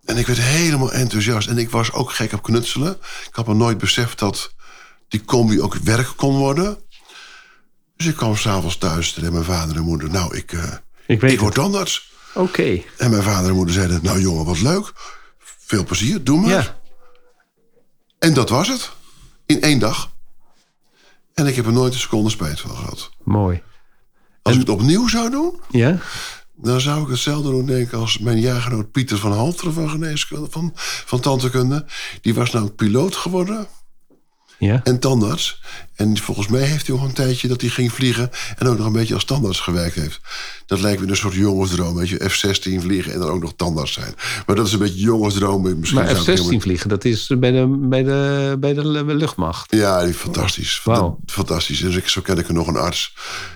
En 0.06 0.18
ik 0.18 0.28
werd 0.28 0.40
helemaal 0.40 0.92
enthousiast. 0.92 1.48
En 1.48 1.58
ik 1.58 1.70
was 1.70 1.92
ook 1.92 2.12
gek 2.12 2.34
op 2.34 2.44
knutselen. 2.44 2.92
Ik 3.28 3.36
had 3.36 3.48
me 3.48 3.54
nooit 3.54 3.78
beseft 3.78 4.20
dat 4.20 4.54
die 5.08 5.26
combi 5.26 5.62
ook 5.62 5.76
werk 5.76 6.14
kon 6.16 6.36
worden. 6.38 6.78
Dus 7.96 8.08
ik 8.08 8.16
kwam 8.16 8.36
s'avonds 8.36 8.78
thuis 8.78 9.14
tegen 9.14 9.32
mijn 9.34 9.44
vader 9.46 9.76
en 9.76 9.82
moeder. 9.84 10.10
Nou, 10.10 10.36
ik, 10.38 10.52
eh, 10.54 10.74
Ik 11.08 11.22
weet 11.22 11.32
ik 11.32 11.40
word 11.40 11.54
tandarts. 11.54 12.12
Oké. 12.34 12.82
En 12.98 13.10
mijn 13.10 13.24
vader 13.24 13.50
en 13.50 13.56
moeder 13.56 13.74
zeiden... 13.74 14.00
nou 14.04 14.20
jongen, 14.22 14.46
wat 14.46 14.62
leuk. 14.62 14.94
Veel 15.40 15.84
plezier, 15.84 16.24
doe 16.24 16.40
maar. 16.40 16.50
Ja. 16.50 16.80
En 18.20 18.34
dat 18.34 18.50
was 18.50 18.68
het. 18.68 18.92
In 19.46 19.62
één 19.62 19.80
dag. 19.80 20.12
En 21.34 21.48
ik 21.48 21.56
heb 21.56 21.66
er 21.66 21.72
nooit 21.72 21.94
een 21.94 22.00
seconde 22.00 22.30
spijt 22.30 22.60
van 22.60 22.76
gehad. 22.76 23.10
Mooi. 23.24 23.64
Als 24.42 24.54
ik 24.54 24.60
het 24.60 24.70
opnieuw 24.70 25.08
zou 25.08 25.30
doen, 25.30 25.60
Ja? 25.70 25.98
Dan 26.62 26.82
zou 26.82 27.04
ik 27.04 27.10
hetzelfde 27.10 27.50
doen, 27.50 27.66
denk 27.66 27.88
ik, 27.88 27.94
als 27.94 28.18
mijn 28.18 28.40
jaargenoot 28.40 28.92
Pieter 28.92 29.18
van 29.18 29.32
Halteren 29.32 29.74
van 29.74 29.90
geneeskunde, 29.90 30.48
van, 30.50 30.72
van 30.76 31.20
tandheelkunde. 31.20 31.86
Die 32.22 32.34
was 32.34 32.52
nou 32.52 32.70
piloot 32.70 33.16
geworden 33.16 33.68
Ja? 34.60 34.82
en 34.84 35.00
tandarts. 35.00 35.62
En 36.02 36.18
volgens 36.18 36.48
mij 36.48 36.62
heeft 36.62 36.88
hij 36.88 36.96
nog 36.96 37.06
een 37.06 37.14
tijdje 37.14 37.48
dat 37.48 37.62
hij 37.62 37.70
ging 37.70 37.92
vliegen 37.94 38.30
en 38.58 38.68
ook 38.68 38.78
nog 38.78 38.86
een 38.88 38.92
beetje 38.94 39.14
als 39.14 39.24
tandarts 39.26 39.60
gewerkt 39.60 39.96
heeft. 39.96 40.20
Dat 40.66 40.80
lijkt 40.80 41.02
me 41.02 41.08
een 41.08 41.16
soort 41.16 41.34
jongensdroom, 41.34 41.96
weet 41.96 42.10
je, 42.10 42.30
F-16 42.30 42.82
vliegen 42.82 43.14
en 43.14 43.20
dan 43.20 43.30
ook 43.30 43.42
nog 43.42 43.54
tandarts 43.56 43.94
zijn. 43.94 44.14
Maar 44.46 44.56
dat 44.56 44.68
is 44.68 44.74
een 44.74 44.80
beetje 44.80 45.00
jongensdroom. 45.00 45.62
Misschien 45.62 46.00
Maar 46.02 46.08
zou 46.10 46.18
ik 46.20 46.24
F-16 46.24 46.32
helemaal- 46.34 46.60
vliegen, 46.60 46.90
dat 46.90 47.06
is 47.06 47.28
bij 47.40 47.52
de, 47.52 47.78
bij 47.80 48.04
de, 48.04 48.58
bij 48.60 48.74
de 48.74 48.86
luchtmacht. 49.16 49.76
Ja, 49.76 50.04
die 50.06 50.14
fantastisch. 50.14 50.82
Dat- 50.84 51.16
fantastisch. 51.26 51.80
Dus 51.80 51.96
ik, 51.96 52.08
zo 52.08 52.22
ken 52.22 52.38
ik 52.38 52.48
er 52.48 52.54
nog 52.54 52.68
een 52.68 52.78
arts. 52.78 53.14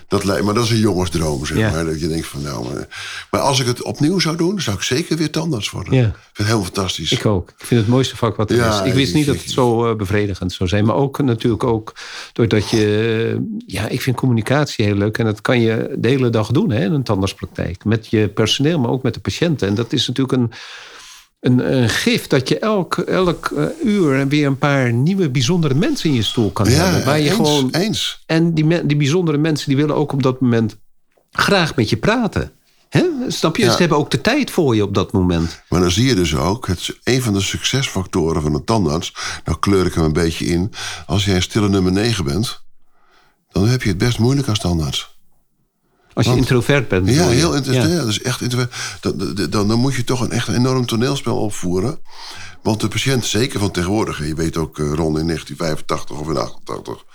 Dat 0.08 0.24
lijkt, 0.24 0.46
maar 0.46 0.54
dat 0.54 0.64
is 0.64 0.70
een 0.70 0.78
jongensdroom, 0.78 1.46
zeg 1.46 1.58
Ja. 1.58 1.72
maar. 1.72 1.86
Dat 1.86 2.00
je 2.00 2.08
denkt 2.08 2.28
van, 2.28 2.42
nou... 2.42 2.78
eh, 2.78 2.84
Maar 3.32 3.42
als 3.42 3.60
ik 3.60 3.66
het 3.68 3.82
opnieuw 3.82 4.20
zou 4.20 4.36
doen, 4.38 4.62
zou 4.62 4.76
ik 4.76 4.82
zeker 4.84 5.18
weer 5.18 5.32
tandarts 5.32 5.70
worden. 5.70 5.94
Ja. 5.94 6.06
Ik 6.06 6.14
vind 6.34 6.38
het 6.38 6.48
heel 6.48 6.64
fantastisch. 6.64 7.12
Ik 7.12 7.26
ook. 7.26 7.50
Ik 7.50 7.54
vind 7.58 7.70
het 7.70 7.80
het 7.80 7.88
mooiste 7.88 8.16
vak 8.18 8.36
wat 8.36 8.50
er 8.50 8.56
Ja, 8.56 8.82
is. 8.82 8.88
Ik 8.88 8.94
wist 8.94 9.10
ik- 9.10 9.16
niet 9.16 9.26
dat 9.26 9.36
het 9.36 9.50
zo 9.52 9.90
eh, 9.90 9.96
bevredigend 9.96 10.54
zou 10.54 10.70
zijn. 10.70 10.86
Maar 10.86 10.96
ook 10.96 11.22
natuurlijk 11.22 11.64
ook 11.64 11.94
doordat 12.36 12.70
je... 12.70 13.48
Ja, 13.66 13.88
ik 13.88 14.02
vind 14.02 14.16
communicatie 14.16 14.86
heel 14.86 14.96
leuk. 14.96 15.18
En 15.18 15.26
dat 15.26 15.42
kan 15.42 15.62
je 15.62 15.96
de 15.98 16.08
hele 16.08 16.30
dag 16.30 16.52
doen 16.52 16.72
hè, 16.72 16.84
in 16.84 16.92
een 16.92 17.04
tandartspraktijk. 17.04 17.86
Met 17.86 18.08
je 18.08 18.28
personeel, 18.28 18.80
maar 18.80 18.90
ook 18.90 19.04
met 19.04 19.14
de 19.14 19.20
patiënten. 19.20 19.68
En 19.68 19.76
dat 19.76 19.94
is 19.94 20.08
natuurlijk 20.08 20.38
een, 20.38 20.52
een, 21.40 21.74
een 21.74 21.90
gift 21.90 22.30
dat 22.30 22.50
je 22.50 22.60
elk, 22.60 22.98
elk 22.98 23.46
eh, 23.46 23.66
uur 23.84 24.28
weer 24.28 24.46
een 24.48 24.58
paar 24.58 24.94
nieuwe 24.94 25.30
bijzondere 25.30 25.74
mensen 25.74 26.10
in 26.10 26.16
je 26.16 26.24
stoel 26.24 26.52
kan 26.52 26.70
ja, 26.70 26.72
hebben. 26.72 27.06
Waar 27.06 27.20
je 27.20 27.26
eens, 27.26 27.36
gewoon 27.36 27.70
eens. 27.72 28.24
En 28.26 28.54
die, 28.54 28.86
die 28.86 28.98
bijzondere 28.98 29.38
mensen 29.38 29.68
die 29.68 29.78
willen 29.78 29.96
ook 29.96 30.12
op 30.12 30.24
dat 30.24 30.42
moment 30.42 30.78
graag 31.32 31.76
met 31.76 31.90
je 31.90 31.98
praten. 31.98 32.52
Hè? 32.96 33.32
Snap 33.32 33.58
je? 33.58 33.64
Ja. 33.64 33.72
Ze 33.72 33.78
hebben 33.78 33.98
ook 33.98 34.12
de 34.12 34.22
tijd 34.22 34.52
voor 34.52 34.76
je 34.76 34.84
op 34.84 34.94
dat 34.94 35.12
moment. 35.12 35.62
Maar 35.70 35.80
dan 35.82 35.92
zie 35.92 36.06
je 36.06 36.16
dus 36.16 36.36
ook, 36.36 36.68
het 36.68 36.80
is 36.80 37.00
een 37.04 37.22
van 37.22 37.34
de 37.34 37.42
succesfactoren 37.42 38.42
van 38.42 38.54
een 38.54 38.64
tandarts... 38.64 39.14
nou 39.46 39.60
kleur 39.60 39.86
ik 39.86 39.94
hem 39.94 40.04
een 40.04 40.14
beetje 40.14 40.46
in. 40.46 40.74
Als 41.06 41.26
jij 41.26 41.36
een 41.36 41.42
stille 41.42 41.70
nummer 41.70 41.92
9 41.92 42.24
bent... 42.24 42.64
dan 43.50 43.68
heb 43.68 43.82
je 43.82 43.90
het 43.90 43.98
best 43.98 44.20
moeilijk 44.20 44.48
als 44.48 44.60
tandarts. 44.60 45.18
Als 46.14 46.26
je 46.26 46.32
Want- 46.32 46.42
introvert 46.42 46.88
bent. 46.88 47.10
Ja, 47.10 47.28
heel 47.28 47.56
interessant. 47.56 47.94
Ja. 47.94 48.04
Is 48.04 48.22
echt 48.22 48.42
introvert. 48.42 48.74
Dan, 49.00 49.36
dan, 49.50 49.68
dan, 49.68 49.80
moet 49.80 49.96
je 49.96 50.04
toch 50.04 50.22
een 50.22 50.32
echt 50.32 50.48
enorm 50.48 50.86
toneelspel 50.86 51.38
opvoeren. 51.38 52.00
Want 52.62 52.82
de 52.82 52.88
patiënt, 52.88 53.26
zeker 53.26 53.60
van 53.60 53.72
tegenwoordig... 53.72 54.28
je 54.28 54.36
weet 54.36 54.58
ook 54.58 54.80
eh, 54.80 54.86
rond 54.86 55.18
in 55.18 55.28
1985 55.28 56.20
of 56.20 56.30
in 56.30 56.38
88... 56.38 57.06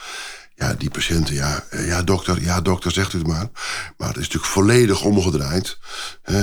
Ja, 0.60 0.74
die 0.74 0.90
patiënten, 0.90 1.34
ja, 1.34 1.64
ja, 1.70 2.02
dokter, 2.02 2.42
ja, 2.42 2.60
dokter, 2.60 2.90
zegt 2.92 3.12
u 3.12 3.18
het 3.18 3.26
maar. 3.26 3.48
Maar 3.96 4.08
het 4.08 4.16
is 4.16 4.22
natuurlijk 4.22 4.52
volledig 4.52 5.02
omgedraaid. 5.02 5.78
Eh, 6.22 6.34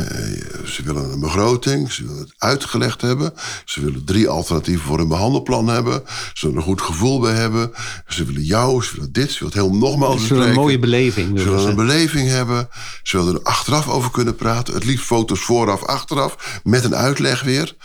Ze 0.66 0.82
willen 0.84 1.12
een 1.12 1.20
begroting, 1.20 1.92
ze 1.92 2.04
willen 2.06 2.20
het 2.20 2.34
uitgelegd 2.38 3.02
hebben. 3.02 3.34
Ze 3.66 3.82
willen 3.82 4.06
drie 4.06 4.28
alternatieven 4.30 4.86
voor 4.86 5.00
een 5.00 5.08
behandelplan 5.08 5.68
hebben. 5.68 6.04
Ze 6.34 6.46
willen 6.46 6.58
een 6.58 6.68
goed 6.68 6.82
gevoel 6.82 7.20
bij 7.20 7.34
hebben. 7.34 7.72
Ze 8.08 8.26
willen 8.26 8.44
jou, 8.44 8.84
ze 8.84 8.96
willen 8.96 9.12
dit, 9.12 9.32
ze 9.32 9.40
willen 9.40 9.54
het 9.58 9.64
heel 9.64 9.80
nogmaals 9.80 10.28
Ze 10.28 10.34
willen 10.34 10.50
een 10.50 10.56
mooie 10.56 10.80
beleving. 10.80 11.40
Ze 11.40 11.44
willen 11.46 11.62
ze. 11.62 11.68
een 11.68 11.76
beleving 11.76 12.30
hebben. 12.30 12.70
Ze 13.04 13.18
willen 13.18 13.34
er 13.34 13.44
achteraf 13.44 13.88
over 13.88 14.12
kunnen 14.12 14.36
praten. 14.36 14.74
Het 14.74 14.86
liefst 14.86 15.06
foto's 15.06 15.40
vooraf, 15.40 15.84
achteraf. 15.84 16.60
Met 16.64 16.84
een 16.84 16.96
uitleg 16.96 17.42
weer. 17.44 17.76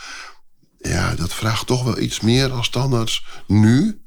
Ja, 0.77 1.15
dat 1.15 1.33
vraagt 1.33 1.67
toch 1.67 1.83
wel 1.83 1.99
iets 1.99 2.19
meer 2.19 2.51
als 2.51 2.69
tandarts 2.69 3.25
nu. 3.47 4.01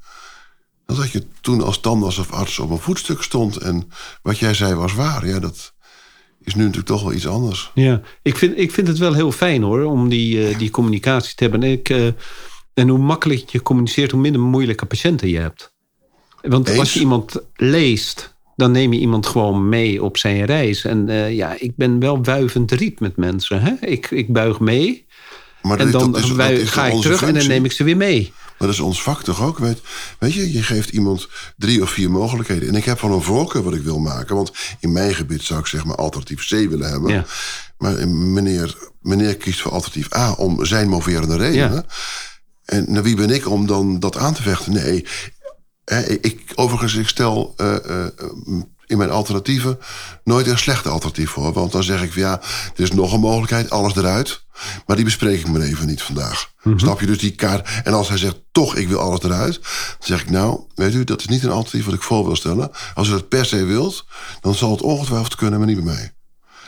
Dan 0.87 0.95
dat 0.95 1.11
je 1.11 1.23
toen 1.41 1.61
als 1.63 1.79
tandarts 1.79 2.17
of 2.17 2.31
arts 2.31 2.59
op 2.59 2.69
een 2.69 2.77
voetstuk 2.77 3.21
stond. 3.21 3.57
En 3.57 3.89
wat 4.21 4.37
jij 4.39 4.53
zei 4.53 4.73
was 4.75 4.93
waar. 4.93 5.27
Ja, 5.27 5.39
dat 5.39 5.73
is 6.43 6.55
nu 6.55 6.61
natuurlijk 6.61 6.87
toch 6.87 7.03
wel 7.03 7.13
iets 7.13 7.27
anders. 7.27 7.71
Ja, 7.73 8.01
ik 8.21 8.37
vind, 8.37 8.57
ik 8.57 8.71
vind 8.71 8.87
het 8.87 8.97
wel 8.97 9.13
heel 9.13 9.31
fijn 9.31 9.61
hoor, 9.63 9.83
om 9.83 10.09
die, 10.09 10.47
eh, 10.47 10.57
die 10.57 10.69
communicatie 10.69 11.35
te 11.35 11.43
hebben. 11.43 11.63
En, 11.63 11.71
ik, 11.71 11.89
eh, 11.89 12.07
en 12.73 12.87
hoe 12.89 12.97
makkelijk 12.99 13.49
je 13.49 13.61
communiceert, 13.61 14.11
hoe 14.11 14.21
minder 14.21 14.41
moeilijke 14.41 14.85
patiënten 14.85 15.29
je 15.29 15.39
hebt. 15.39 15.73
Want 16.41 16.67
Eens. 16.67 16.79
als 16.79 16.93
je 16.93 16.99
iemand 16.99 17.35
leest, 17.55 18.35
dan 18.55 18.71
neem 18.71 18.93
je 18.93 18.99
iemand 18.99 19.25
gewoon 19.27 19.69
mee 19.69 20.03
op 20.03 20.17
zijn 20.17 20.45
reis. 20.45 20.85
En 20.85 21.09
eh, 21.09 21.35
ja, 21.35 21.55
ik 21.59 21.75
ben 21.75 21.99
wel 21.99 22.23
wuivend 22.23 22.71
riet 22.71 22.99
met 22.99 23.15
mensen. 23.17 23.61
Hè? 23.61 23.73
Ik, 23.79 24.11
ik 24.11 24.33
buig 24.33 24.59
mee 24.59 25.05
Maar 25.61 25.79
en 25.79 25.91
dan 25.91 26.11
dat 26.11 26.23
is- 26.23 26.31
wui- 26.31 26.51
dat 26.53 26.61
is 26.61 26.69
ga 26.69 26.85
ik 26.85 27.01
terug 27.01 27.21
en 27.21 27.33
dan 27.33 27.47
neem 27.47 27.65
ik 27.65 27.71
ze 27.71 27.83
weer 27.83 27.97
mee. 27.97 28.33
Maar 28.57 28.67
dat 28.67 28.77
is 28.77 28.79
ons 28.79 29.01
vak 29.01 29.23
toch 29.23 29.41
ook? 29.41 29.57
Weet, 29.57 29.81
weet 30.19 30.33
je, 30.33 30.51
je 30.51 30.63
geeft 30.63 30.89
iemand 30.89 31.27
drie 31.57 31.81
of 31.81 31.89
vier 31.89 32.11
mogelijkheden. 32.11 32.67
En 32.67 32.75
ik 32.75 32.85
heb 32.85 32.99
van 32.99 33.11
een 33.11 33.21
voorkeur 33.21 33.63
wat 33.63 33.73
ik 33.73 33.81
wil 33.81 33.99
maken. 33.99 34.35
Want 34.35 34.51
in 34.79 34.91
mijn 34.91 35.15
gebied 35.15 35.41
zou 35.41 35.59
ik 35.59 35.65
zeg 35.65 35.85
maar 35.85 35.95
alternatief 35.95 36.47
C 36.47 36.49
willen 36.49 36.89
hebben. 36.89 37.13
Ja. 37.13 37.25
Maar 37.77 37.97
eh, 37.97 38.07
meneer, 38.07 38.77
meneer 39.01 39.37
kiest 39.37 39.61
voor 39.61 39.71
alternatief 39.71 40.15
A 40.15 40.31
om 40.31 40.65
zijn 40.65 40.89
moverende 40.89 41.37
redenen. 41.37 41.73
Ja. 41.73 41.85
En 42.65 42.85
naar 42.87 43.03
wie 43.03 43.15
ben 43.15 43.29
ik 43.29 43.49
om 43.49 43.67
dan 43.67 43.99
dat 43.99 44.17
aan 44.17 44.33
te 44.33 44.41
vechten? 44.41 44.73
Nee, 44.73 45.05
hè, 45.85 46.01
ik, 46.03 46.51
overigens, 46.55 46.95
ik 46.95 47.07
stel 47.07 47.53
eh, 47.57 47.75
eh, 47.75 48.11
in 48.87 48.97
mijn 48.97 49.09
alternatieven 49.09 49.79
nooit 50.23 50.47
een 50.47 50.57
slechte 50.57 50.89
alternatief 50.89 51.29
voor. 51.29 51.53
Want 51.53 51.71
dan 51.71 51.83
zeg 51.83 52.01
ik 52.03 52.13
van 52.13 52.21
ja, 52.21 52.41
er 52.75 52.83
is 52.83 52.91
nog 52.91 53.13
een 53.13 53.19
mogelijkheid, 53.19 53.69
alles 53.69 53.95
eruit. 53.95 54.45
Maar 54.85 54.95
die 54.95 55.05
bespreek 55.05 55.39
ik 55.39 55.47
maar 55.47 55.61
even 55.61 55.87
niet 55.87 56.01
vandaag. 56.01 56.51
Snap 56.75 56.99
je 56.99 57.05
dus 57.05 57.17
die 57.19 57.31
kaart? 57.35 57.69
En 57.83 57.93
als 57.93 58.07
hij 58.07 58.17
zegt 58.17 58.35
toch, 58.51 58.75
ik 58.75 58.87
wil 58.87 58.99
alles 58.99 59.21
eruit. 59.23 59.53
Dan 59.61 60.07
zeg 60.07 60.21
ik 60.21 60.29
nou, 60.29 60.59
weet 60.75 60.93
u, 60.93 61.03
dat 61.03 61.19
is 61.19 61.27
niet 61.27 61.43
een 61.43 61.49
alternatief 61.51 61.85
wat 61.85 61.93
ik 61.93 62.01
voor 62.03 62.25
wil 62.25 62.35
stellen. 62.35 62.71
Als 62.93 63.07
u 63.07 63.11
dat 63.11 63.27
per 63.29 63.45
se 63.45 63.63
wilt, 63.65 64.05
dan 64.41 64.55
zal 64.55 64.71
het 64.71 64.81
ongetwijfeld 64.81 65.35
kunnen, 65.35 65.59
maar 65.59 65.67
niet 65.67 65.83
bij 65.83 65.93
mij. 65.93 66.11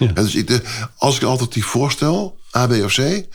En 0.08 0.24
dus 0.24 0.36
ik, 0.36 0.48
de- 0.48 0.62
als 0.98 1.16
ik 1.16 1.22
een 1.22 1.28
alternatief 1.28 1.66
voorstel, 1.66 2.40
A, 2.58 2.68
B 2.68 2.72
of 2.72 2.94
C, 2.94 3.26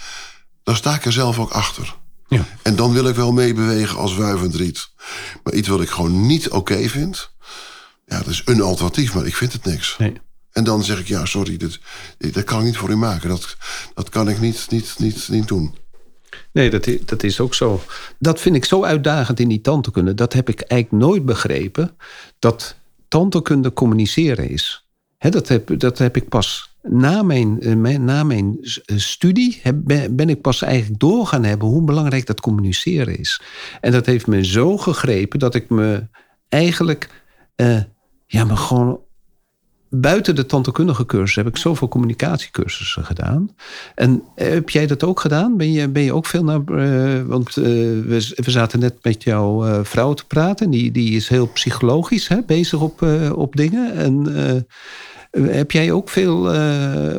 dan 0.62 0.76
sta 0.76 0.95
ik 0.95 1.05
er 1.05 1.12
zelf 1.12 1.38
ook 1.38 1.50
achter. 1.50 1.97
Ja. 2.29 2.45
En 2.62 2.76
dan 2.76 2.93
wil 2.93 3.09
ik 3.09 3.14
wel 3.14 3.33
meebewegen 3.33 3.99
als 3.99 4.14
wuivend 4.17 4.55
riet. 4.55 4.88
Maar 5.43 5.53
iets 5.55 5.69
wat 5.69 5.81
ik 5.81 5.91
gewoon 5.91 6.26
niet 6.26 6.50
oké 6.50 6.88
vind, 6.88 7.31
ja, 8.07 8.19
dat 8.19 8.27
is 8.27 8.43
een 8.45 8.61
alternatief, 8.63 9.15
maar 9.15 9.27
ik 9.27 9.35
vind 9.37 9.53
het 9.53 9.65
niks. 9.65 9.97
Nee. 9.99 10.13
En 10.53 10.65
dan 10.65 10.85
zeg 10.85 10.99
ik, 11.01 11.07
ja, 11.09 11.25
sorry, 11.25 11.57
dit- 11.57 11.81
dat 12.19 12.45
kan 12.45 12.59
ik 12.59 12.65
niet 12.65 12.77
voor 12.77 12.91
u 12.91 12.97
maken. 12.97 13.29
Dat, 13.29 13.57
dat 13.95 14.09
kan 14.09 14.29
ik 14.29 14.41
niet, 14.41 14.67
niet, 14.71 14.95
niet, 14.99 15.29
niet 15.29 15.49
doen. 15.49 15.75
Nee, 16.53 16.71
dat 16.71 16.87
is, 16.87 16.99
dat 17.05 17.23
is 17.23 17.41
ook 17.41 17.55
zo. 17.55 17.83
Dat 18.19 18.41
vind 18.41 18.57
ik 18.57 18.65
zo 18.65 18.85
uitdagend 18.85 19.41
in 19.41 19.49
die 19.49 19.61
tandheelkunde. 19.61 20.15
Dat 20.15 20.33
heb 20.33 20.49
ik 20.49 20.61
eigenlijk 20.61 21.05
nooit 21.05 21.25
begrepen. 21.25 21.97
Dat 22.39 22.77
tandheelkunde 23.09 23.73
communiceren 23.73 24.49
is. 24.49 24.87
Hè, 25.19 25.31
dat, 25.31 25.49
heb, 25.49 25.79
dat 25.81 25.99
heb 25.99 26.17
ik 26.17 26.29
pas 26.29 26.77
na 26.83 27.23
mijn, 27.23 27.61
eh, 27.61 27.75
mijn- 27.75 28.05
na 28.05 28.23
mijn 28.25 28.59
eh, 28.63 28.97
studie... 28.99 29.61
Heb, 29.63 29.77
ben, 29.85 30.17
ben 30.17 30.29
ik 30.29 30.41
pas 30.41 30.63
eigenlijk 30.63 31.01
door 31.01 31.27
gaan 31.27 31.45
hebben... 31.45 31.69
hoe 31.69 31.85
belangrijk 31.85 32.27
dat 32.27 32.41
communiceren 32.41 33.19
is. 33.19 33.41
En 33.81 33.93
dat 33.93 34.07
heeft 34.07 34.27
me 34.27 34.45
zo 34.45 34.77
gegrepen 34.79 35.39
dat 35.39 35.55
ik 35.55 35.69
me 35.71 36.07
eigenlijk... 36.49 37.23
eh, 37.57 37.79
ja, 38.35 38.45
maar 38.45 38.57
gewoon 38.57 39.00
buiten 40.00 40.35
de 40.35 40.47
tandheelkundige 40.47 41.07
cursus 41.07 41.37
heb 41.37 41.47
ik 41.47 41.57
zoveel 41.57 41.88
communicatiecursussen 41.88 43.05
gedaan. 43.05 43.55
En 43.95 44.23
eh, 44.35 44.49
heb 44.49 44.71
jij 44.71 44.87
dat 44.87 45.05
ook 45.05 45.21
gedaan? 45.21 45.57
Ben 45.57 45.73
je, 45.73 45.88
ben 45.88 46.03
je 46.03 46.12
ook 46.12 46.26
veel 46.26 46.45
naar. 46.45 46.61
eh, 46.64 47.23
want 47.23 47.49
eh, 47.57 47.64
we, 47.64 48.33
we 48.35 48.50
zaten 48.50 48.79
net 48.79 48.95
met 49.03 49.23
jouw 49.23 49.85
vrouw 49.85 50.14
te 50.14 50.26
praten. 50.26 50.71
Die, 50.71 50.91
die 50.91 51.17
is 51.17 51.29
heel 51.29 51.47
psychologisch 51.47 52.29
hè, 52.29 52.43
bezig 52.47 52.81
op, 52.81 53.03
op 53.35 53.57
dingen. 53.57 53.95
En 53.95 54.67
heb 55.31 55.71
jij 55.71 55.93
ook 55.93 56.09
veel 56.09 56.38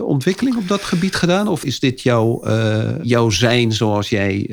ontwikkeling 0.01 0.57
op 0.57 0.67
dat 0.67 0.81
gebied 0.81 1.15
gedaan? 1.15 1.48
Of 1.48 1.63
is 1.63 1.79
dit 1.79 2.01
jouw, 2.01 2.43
jouw 3.01 3.29
zijn 3.29 3.72
zoals 3.72 4.10
jij 4.10 4.50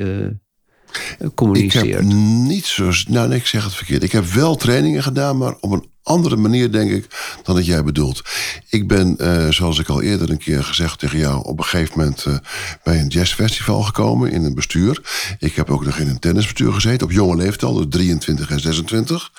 Ik 1.53 1.73
heb 1.73 2.01
niet 2.01 2.65
zo... 2.65 2.91
Nou, 3.07 3.33
ik 3.33 3.45
zeg 3.45 3.63
het 3.63 3.73
verkeerd. 3.73 4.03
Ik 4.03 4.11
heb 4.11 4.25
wel 4.25 4.55
trainingen 4.55 5.03
gedaan, 5.03 5.37
maar 5.37 5.55
op 5.59 5.71
een 5.71 5.91
andere 6.03 6.35
manier, 6.35 6.71
denk 6.71 6.91
ik, 6.91 7.07
dan 7.43 7.55
dat 7.55 7.65
jij 7.65 7.83
bedoelt. 7.83 8.21
Ik 8.69 8.87
ben, 8.87 9.17
eh, 9.17 9.49
zoals 9.49 9.79
ik 9.79 9.89
al 9.89 10.01
eerder 10.01 10.29
een 10.29 10.37
keer 10.37 10.63
gezegd 10.63 10.99
tegen 10.99 11.17
jou... 11.19 11.43
op 11.45 11.57
een 11.57 11.65
gegeven 11.65 11.99
moment 11.99 12.25
eh, 12.25 12.37
bij 12.83 12.99
een 12.99 13.07
jazzfestival 13.07 13.81
gekomen 13.81 14.31
in 14.31 14.43
een 14.43 14.55
bestuur. 14.55 15.01
Ik 15.39 15.55
heb 15.55 15.69
ook 15.69 15.85
nog 15.85 15.97
in 15.97 16.07
een 16.07 16.19
tennisbestuur 16.19 16.73
gezeten, 16.73 17.07
op 17.07 17.13
jonge 17.13 17.35
leeftijd, 17.35 17.63
al, 17.63 17.73
dus 17.73 17.85
23 17.89 18.49
en 18.49 18.59
26. 18.59 19.31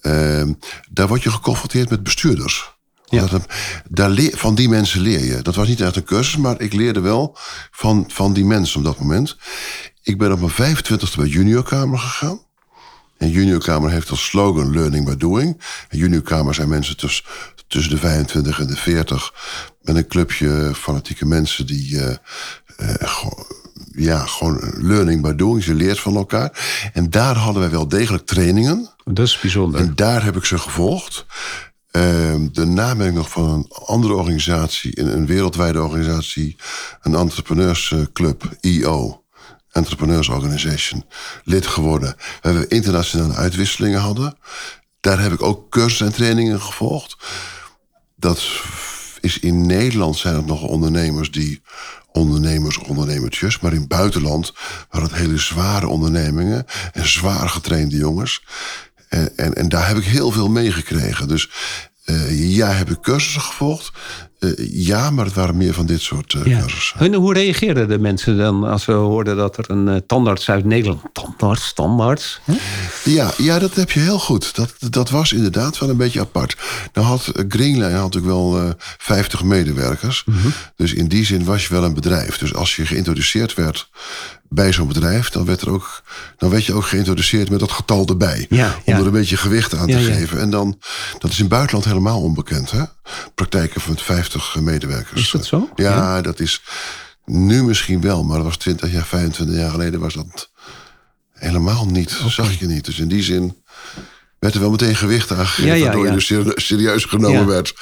Ehm, 0.00 0.52
daar 0.90 1.08
word 1.08 1.22
je 1.22 1.30
geconfronteerd 1.30 1.90
met 1.90 2.02
bestuurders. 2.02 2.72
Ja. 3.04 3.26
Dat, 3.26 3.46
daar 3.88 4.10
leer, 4.10 4.36
van 4.36 4.54
die 4.54 4.68
mensen 4.68 5.00
leer 5.00 5.24
je. 5.24 5.42
Dat 5.42 5.54
was 5.54 5.68
niet 5.68 5.80
echt 5.80 5.96
een 5.96 6.04
cursus, 6.04 6.36
maar 6.36 6.60
ik 6.60 6.72
leerde 6.72 7.00
wel 7.00 7.36
van, 7.70 8.04
van 8.08 8.32
die 8.32 8.44
mensen 8.44 8.78
op 8.78 8.84
dat 8.84 8.98
moment. 8.98 9.36
Ik 10.04 10.18
ben 10.18 10.32
op 10.32 10.40
mijn 10.40 10.76
25e 10.76 11.16
bij 11.16 11.26
juniorkamer 11.26 11.98
gegaan. 11.98 12.40
En 13.18 13.30
juniorkamer 13.30 13.90
heeft 13.90 14.10
als 14.10 14.24
slogan 14.24 14.70
learning 14.70 15.04
by 15.04 15.16
doing. 15.16 15.60
En 15.88 15.98
juniorkamer 15.98 16.54
zijn 16.54 16.68
mensen 16.68 16.96
tussen, 16.96 17.24
tussen 17.66 17.92
de 17.92 17.98
25 17.98 18.60
en 18.60 18.66
de 18.66 18.76
40. 18.76 19.34
Met 19.82 19.96
een 19.96 20.06
clubje 20.06 20.72
fanatieke 20.74 21.26
mensen 21.26 21.66
die 21.66 22.00
eh, 22.00 22.16
eh, 22.76 23.26
ja, 23.92 24.26
gewoon 24.26 24.72
learning 24.76 25.22
by 25.22 25.34
doing. 25.34 25.64
Je 25.64 25.74
leert 25.74 26.00
van 26.00 26.16
elkaar. 26.16 26.50
En 26.92 27.10
daar 27.10 27.36
hadden 27.36 27.62
wij 27.62 27.70
wel 27.70 27.88
degelijk 27.88 28.26
trainingen. 28.26 28.88
Dat 29.04 29.26
is 29.26 29.40
bijzonder. 29.40 29.80
En 29.80 29.94
daar 29.94 30.24
heb 30.24 30.36
ik 30.36 30.44
ze 30.44 30.58
gevolgd. 30.58 31.26
Ehm, 31.90 32.48
daarna 32.52 32.96
ben 32.96 33.06
ik 33.06 33.14
nog 33.14 33.30
van 33.30 33.50
een 33.50 33.66
andere 33.68 34.14
organisatie, 34.14 35.00
een, 35.00 35.16
een 35.16 35.26
wereldwijde 35.26 35.82
organisatie, 35.82 36.56
een 37.02 37.14
entrepreneursclub, 37.14 38.56
EO, 38.60 39.23
Entrepreneurs 39.74 40.28
Organization, 40.28 41.04
lid 41.44 41.66
geworden. 41.66 42.16
Waar 42.40 42.54
we 42.54 42.68
internationale 42.68 43.34
uitwisselingen 43.34 44.00
hadden. 44.00 44.36
Daar 45.00 45.20
heb 45.20 45.32
ik 45.32 45.42
ook 45.42 45.70
cursussen 45.70 46.06
en 46.06 46.12
trainingen 46.12 46.60
gevolgd. 46.60 47.16
Dat 48.16 48.42
is 49.20 49.38
in 49.38 49.66
Nederland 49.66 50.16
zijn 50.16 50.34
het 50.34 50.46
nog 50.46 50.62
ondernemers 50.62 51.30
die 51.30 51.62
ondernemers 52.12 52.78
ondernemertjes. 52.78 53.60
Maar 53.60 53.72
in 53.72 53.78
het 53.78 53.88
buitenland 53.88 54.52
waren 54.90 55.08
het 55.08 55.18
hele 55.18 55.38
zware 55.38 55.88
ondernemingen 55.88 56.66
en 56.92 57.08
zwaar 57.08 57.48
getrainde 57.48 57.96
jongens. 57.96 58.44
En, 59.08 59.36
en, 59.36 59.54
en 59.54 59.68
daar 59.68 59.88
heb 59.88 59.96
ik 59.96 60.04
heel 60.04 60.30
veel 60.30 60.48
meegekregen. 60.48 61.28
Dus 61.28 61.50
uh, 62.04 62.54
ja, 62.56 62.68
heb 62.68 62.90
ik 62.90 63.00
cursussen 63.00 63.40
gevolgd. 63.40 63.92
Uh, 64.44 64.86
ja, 64.86 65.10
maar 65.10 65.24
het 65.24 65.34
waren 65.34 65.56
meer 65.56 65.74
van 65.74 65.86
dit 65.86 66.00
soort 66.00 66.32
uh, 66.32 66.44
Ja. 66.44 66.60
cursussen. 66.60 66.98
En 67.00 67.14
hoe 67.14 67.32
reageerden 67.34 67.88
de 67.88 67.98
mensen 67.98 68.36
dan 68.36 68.64
als 68.64 68.82
ze 68.82 68.92
hoorden 68.92 69.36
dat 69.36 69.56
er 69.56 69.70
een 69.70 69.88
eh, 69.88 69.96
tandarts 70.06 70.50
uit 70.50 70.64
Nederland... 70.64 71.00
Tandarts, 71.12 71.72
tandarts. 71.72 72.40
Ja, 73.04 73.30
ja, 73.38 73.58
dat 73.58 73.74
heb 73.74 73.90
je 73.90 74.00
heel 74.00 74.18
goed. 74.18 74.54
Dat, 74.54 74.74
dat 74.90 75.10
was 75.10 75.32
inderdaad 75.32 75.78
wel 75.78 75.88
een 75.88 75.96
beetje 75.96 76.20
apart. 76.20 76.56
Nou 76.92 77.06
had 77.06 77.26
eh, 77.26 77.44
Greenline 77.48 77.90
had 77.92 78.02
natuurlijk 78.02 78.32
wel 78.32 78.58
eh 78.58 78.70
50 78.98 79.42
medewerkers. 79.42 80.24
Dus 80.76 80.92
in 80.92 81.08
die 81.08 81.24
zin 81.24 81.44
was 81.44 81.66
je 81.66 81.74
wel 81.74 81.84
een 81.84 81.94
bedrijf. 81.94 82.38
Dus 82.38 82.54
als 82.54 82.76
je 82.76 82.86
geïntroduceerd 82.86 83.54
werd 83.54 83.88
bij 84.48 84.72
zo'n 84.72 84.88
bedrijf... 84.88 85.30
Dan 85.30 85.44
werd, 85.44 85.60
er 85.60 85.70
ook, 85.70 86.02
dan 86.36 86.50
werd 86.50 86.64
je 86.64 86.72
ook 86.72 86.86
geïntroduceerd 86.86 87.50
met 87.50 87.60
dat 87.60 87.72
getal 87.72 88.06
erbij. 88.06 88.46
Ja, 88.48 88.66
om 88.66 88.92
ja. 88.92 88.98
er 88.98 89.06
een 89.06 89.12
beetje 89.12 89.36
gewicht 89.36 89.74
aan 89.74 89.86
te 89.86 89.98
ja. 89.98 90.14
geven. 90.14 90.40
En 90.40 90.50
dan, 90.50 90.78
dat 91.18 91.30
is 91.30 91.36
in 91.36 91.44
het 91.44 91.52
buitenland 91.52 91.84
helemaal 91.84 92.20
onbekend. 92.20 92.70
Hè? 92.70 92.82
Praktijken 93.34 93.80
van 93.80 93.96
50 93.98 94.56
medewerkers. 94.60 95.20
Is 95.20 95.30
dat 95.30 95.44
zo? 95.44 95.68
Ja, 95.74 95.84
Ja. 95.84 96.20
dat 96.22 96.40
is 96.40 96.62
nu 97.24 97.62
misschien 97.62 98.00
wel. 98.00 98.24
Maar 98.24 98.36
dat 98.36 98.46
was 98.46 98.56
20 98.56 98.92
jaar, 98.92 99.04
25 99.06 99.56
jaar 99.56 99.70
geleden 99.70 100.00
was 100.00 100.14
dat 100.14 100.50
helemaal 101.32 101.86
niet. 101.86 102.10
Zag 102.26 102.58
je 102.58 102.66
niet. 102.66 102.84
Dus 102.84 102.98
in 102.98 103.08
die 103.08 103.22
zin 103.22 103.62
werd 104.38 104.54
er 104.54 104.60
wel 104.60 104.70
meteen 104.70 104.96
gewicht 104.96 105.30
aan 105.32 105.46
gegeven... 105.46 105.70
Ja, 105.70 105.74
ja, 105.74 105.84
waardoor 105.84 106.06
je 106.06 106.12
dus 106.12 106.26
ser- 106.26 106.52
serieus 106.54 107.04
genomen 107.04 107.46
werd. 107.46 107.74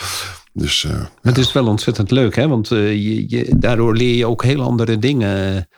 Dus 0.52 0.85
eh, 0.85 1.04
het 1.23 1.38
is 1.38 1.52
wel 1.52 1.66
ontzettend 1.66 2.11
leuk, 2.11 2.37
hè? 2.37 2.49
Want 2.49 2.71
eh, 2.71 2.92
je, 2.92 3.25
je, 3.28 3.59
daardoor 3.59 3.97
leer 3.97 4.14
je 4.14 4.26
ook 4.26 4.42
heel 4.42 4.62
andere 4.62 4.99
dingen. 4.99 5.69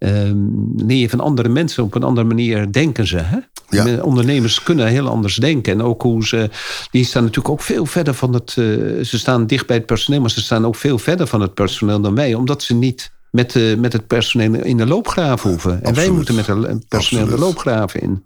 Ehm, 0.00 0.36
leer 0.76 0.96
je 0.98 1.08
van 1.08 1.20
andere 1.20 1.48
mensen 1.48 1.82
op 1.82 1.94
een 1.94 2.02
andere 2.02 2.26
manier 2.26 2.72
denken 2.72 3.06
ze. 3.06 3.16
Hè? 3.18 3.38
Ja. 3.68 4.02
Ondernemers 4.02 4.62
kunnen 4.62 4.86
heel 4.86 5.08
anders 5.08 5.36
denken. 5.36 5.72
En 5.72 5.82
ook 5.82 6.02
hoe 6.02 6.26
ze. 6.26 6.50
Die 6.90 7.04
staan 7.04 7.22
natuurlijk 7.22 7.54
ook 7.54 7.62
veel 7.62 7.86
verder 7.86 8.14
van 8.14 8.34
het. 8.34 8.48
eh, 8.48 8.64
ze 9.04 9.18
staan 9.18 9.46
dicht 9.46 9.66
bij 9.66 9.76
het 9.76 9.86
personeel, 9.86 10.20
maar 10.20 10.30
ze 10.30 10.40
staan 10.40 10.66
ook 10.66 10.76
veel 10.76 10.98
verder 10.98 11.26
van 11.26 11.40
het 11.40 11.54
personeel 11.54 12.00
dan 12.00 12.14
wij. 12.14 12.34
Omdat 12.34 12.62
ze 12.62 12.74
niet 12.74 13.10
met, 13.30 13.52
de, 13.52 13.76
met 13.78 13.92
het 13.92 14.06
personeel 14.06 14.54
in 14.64 14.76
de 14.76 14.86
loopgraven 14.86 15.50
hoeven. 15.50 15.82
En 15.82 15.94
wij 15.94 16.10
moeten 16.10 16.34
met 16.34 16.46
het 16.46 16.88
personeel 16.88 17.26
de 17.26 17.38
loopgraven 17.38 18.00
in. 18.00 18.24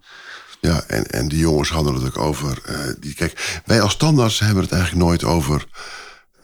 ja, 0.60 0.82
en, 0.86 1.06
en 1.06 1.28
die 1.28 1.38
jongens 1.38 1.70
hadden 1.70 1.94
het 1.94 2.04
ook 2.04 2.18
over... 2.18 2.58
eh, 2.64 2.74
die, 3.00 3.14
kijk, 3.14 3.60
wij 3.64 3.80
als 3.80 3.92
standaards 3.92 4.38
hebben 4.38 4.62
het 4.62 4.72
eigenlijk 4.72 5.04
nooit 5.04 5.24
over... 5.24 5.64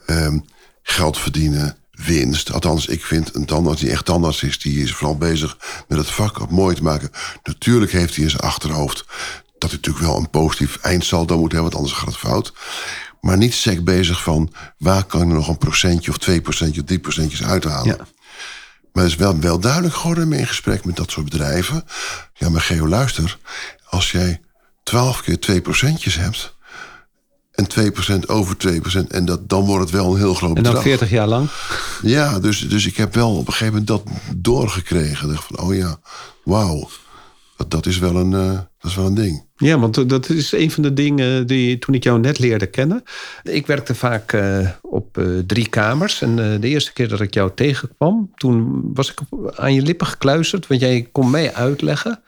ehm, 0.05 0.39
geld 0.83 1.17
verdienen, 1.17 1.75
winst. 2.05 2.51
Althans, 2.51 2.85
ik 2.85 3.05
vind 3.05 3.35
een 3.35 3.45
tandarts 3.45 3.81
die 3.81 3.91
echt 3.91 4.05
tandarts 4.05 4.43
is... 4.43 4.59
die 4.59 4.83
is 4.83 4.93
vooral 4.93 5.17
bezig 5.17 5.57
met 5.87 5.97
het 5.97 6.11
vak 6.11 6.39
op 6.39 6.51
mooi 6.51 6.75
te 6.75 6.83
maken. 6.83 7.11
Natuurlijk 7.43 7.91
heeft 7.91 8.15
hij 8.15 8.23
in 8.23 8.29
zijn 8.29 8.41
achterhoofd... 8.41 9.05
dat 9.57 9.69
hij 9.69 9.79
natuurlijk 9.81 10.05
wel 10.05 10.17
een 10.17 10.29
positief 10.29 10.77
eindsaldo 10.77 11.37
moet 11.37 11.51
hebben... 11.51 11.71
want 11.71 11.75
anders 11.75 11.93
gaat 11.93 12.07
het 12.07 12.17
fout. 12.17 12.53
Maar 13.21 13.37
niet 13.37 13.53
sec 13.53 13.83
bezig 13.83 14.23
van... 14.23 14.53
waar 14.77 15.03
kan 15.03 15.21
ik 15.21 15.27
er 15.27 15.33
nog 15.33 15.47
een 15.47 15.57
procentje 15.57 16.11
of 16.11 16.17
twee 16.17 16.41
procentje 16.41 16.81
of 16.81 16.87
drie 16.87 16.99
procentjes 16.99 17.43
uithalen. 17.43 17.85
Ja. 17.85 18.07
Maar 18.93 19.03
het 19.03 19.11
is 19.11 19.17
wel, 19.17 19.39
wel 19.39 19.59
duidelijk 19.59 19.95
geworden 19.95 20.33
in 20.33 20.47
gesprek 20.47 20.85
met 20.85 20.95
dat 20.95 21.11
soort 21.11 21.29
bedrijven. 21.29 21.83
Ja, 22.33 22.49
maar 22.49 22.61
Geo, 22.61 22.87
luister. 22.87 23.37
Als 23.89 24.11
jij 24.11 24.41
12 24.83 25.21
keer 25.21 25.39
2 25.39 25.61
procentjes 25.61 26.15
hebt... 26.15 26.55
en 27.67 28.21
2% 28.21 28.25
over 28.25 28.55
2%... 28.67 29.07
en 29.07 29.25
dat, 29.25 29.49
dan 29.49 29.65
wordt 29.65 29.83
het 29.83 29.91
wel 29.91 30.11
een 30.11 30.17
heel 30.17 30.33
groot 30.33 30.57
En 30.57 30.63
dan 30.63 30.73
bedrag. 30.73 30.83
40 30.83 31.09
jaar 31.09 31.27
lang. 31.27 31.49
Ja, 32.01 32.39
dus, 32.39 32.69
dus 32.69 32.87
ik 32.87 32.97
heb 32.97 33.13
wel 33.13 33.31
op 33.31 33.47
een 33.47 33.53
gegeven 33.53 33.73
moment 33.73 33.87
dat 33.87 34.03
doorgekregen. 34.35 35.27
Dacht 35.27 35.45
van, 35.45 35.59
oh 35.59 35.75
ja, 35.75 35.99
wauw. 36.43 36.89
Dat, 37.57 37.71
dat, 37.71 37.85
is 37.85 37.97
wel 37.97 38.15
een, 38.15 38.33
eh, 38.33 38.51
dat 38.51 38.91
is 38.91 38.95
wel 38.95 39.05
een 39.05 39.13
ding. 39.13 39.43
Ja, 39.61 39.79
want 39.79 40.09
dat 40.09 40.29
is 40.29 40.51
een 40.51 40.71
van 40.71 40.83
de 40.83 40.93
dingen 40.93 41.47
die 41.47 41.79
toen 41.79 41.95
ik 41.95 42.03
jou 42.03 42.19
net 42.19 42.39
leerde 42.39 42.65
kennen. 42.65 43.03
Ik 43.43 43.67
werkte 43.67 43.95
vaak 43.95 44.33
eh, 44.33 44.69
op 44.81 45.17
eh, 45.17 45.25
drie 45.45 45.69
kamers. 45.69 46.21
En 46.21 46.29
eh, 46.39 46.61
de 46.61 46.67
eerste 46.67 46.93
keer 46.93 47.07
dat 47.07 47.21
ik 47.21 47.33
jou 47.33 47.51
tegenkwam, 47.55 48.31
toen 48.35 48.81
was 48.93 49.11
ik 49.11 49.19
aan 49.55 49.73
je 49.73 49.81
lippen 49.81 50.07
gekluisterd. 50.07 50.67
Want 50.67 50.81
jij 50.81 51.09
kon 51.11 51.29
mij 51.29 51.53
uitleggen, 51.53 52.21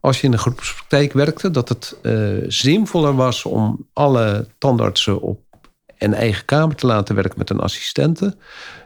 als 0.00 0.20
je 0.20 0.26
in 0.26 0.32
een 0.32 0.38
groepspraktijk 0.38 1.12
werkte, 1.12 1.50
dat 1.50 1.68
het 1.68 1.96
eh, 2.02 2.14
zinvoller 2.46 3.14
was 3.14 3.44
om 3.44 3.86
alle 3.92 4.46
tandartsen 4.58 5.20
op 5.20 5.40
een 5.98 6.14
eigen 6.14 6.44
kamer 6.44 6.76
te 6.76 6.86
laten 6.86 7.14
werken 7.14 7.38
met 7.38 7.50
een 7.50 7.60
assistente. 7.60 8.36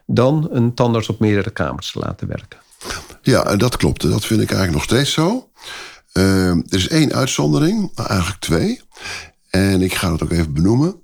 Dan 0.07 0.49
een 0.51 0.75
tandarts 0.75 1.09
op 1.09 1.21
meerdere 1.21 1.51
kamers 1.51 1.93
te 1.93 1.99
laten 1.99 2.29
werken. 2.29 2.59
Ja, 3.23 3.45
en 3.47 3.59
dat 3.59 3.77
klopt. 3.77 4.03
Dat 4.11 4.25
vind 4.25 4.41
ik 4.41 4.51
eigenlijk 4.51 4.73
nog 4.73 4.85
steeds 4.85 5.13
zo. 5.13 5.51
Eh, 6.13 6.49
er 6.49 6.65
is 6.69 6.89
één 6.89 7.13
uitzondering, 7.13 7.91
eigenlijk 7.95 8.41
twee. 8.41 8.81
En 9.51 9.83
ik 9.83 9.95
ga 9.95 10.09
dat 10.09 10.23
ook 10.23 10.31
even 10.31 10.53
benoemen. 10.53 11.03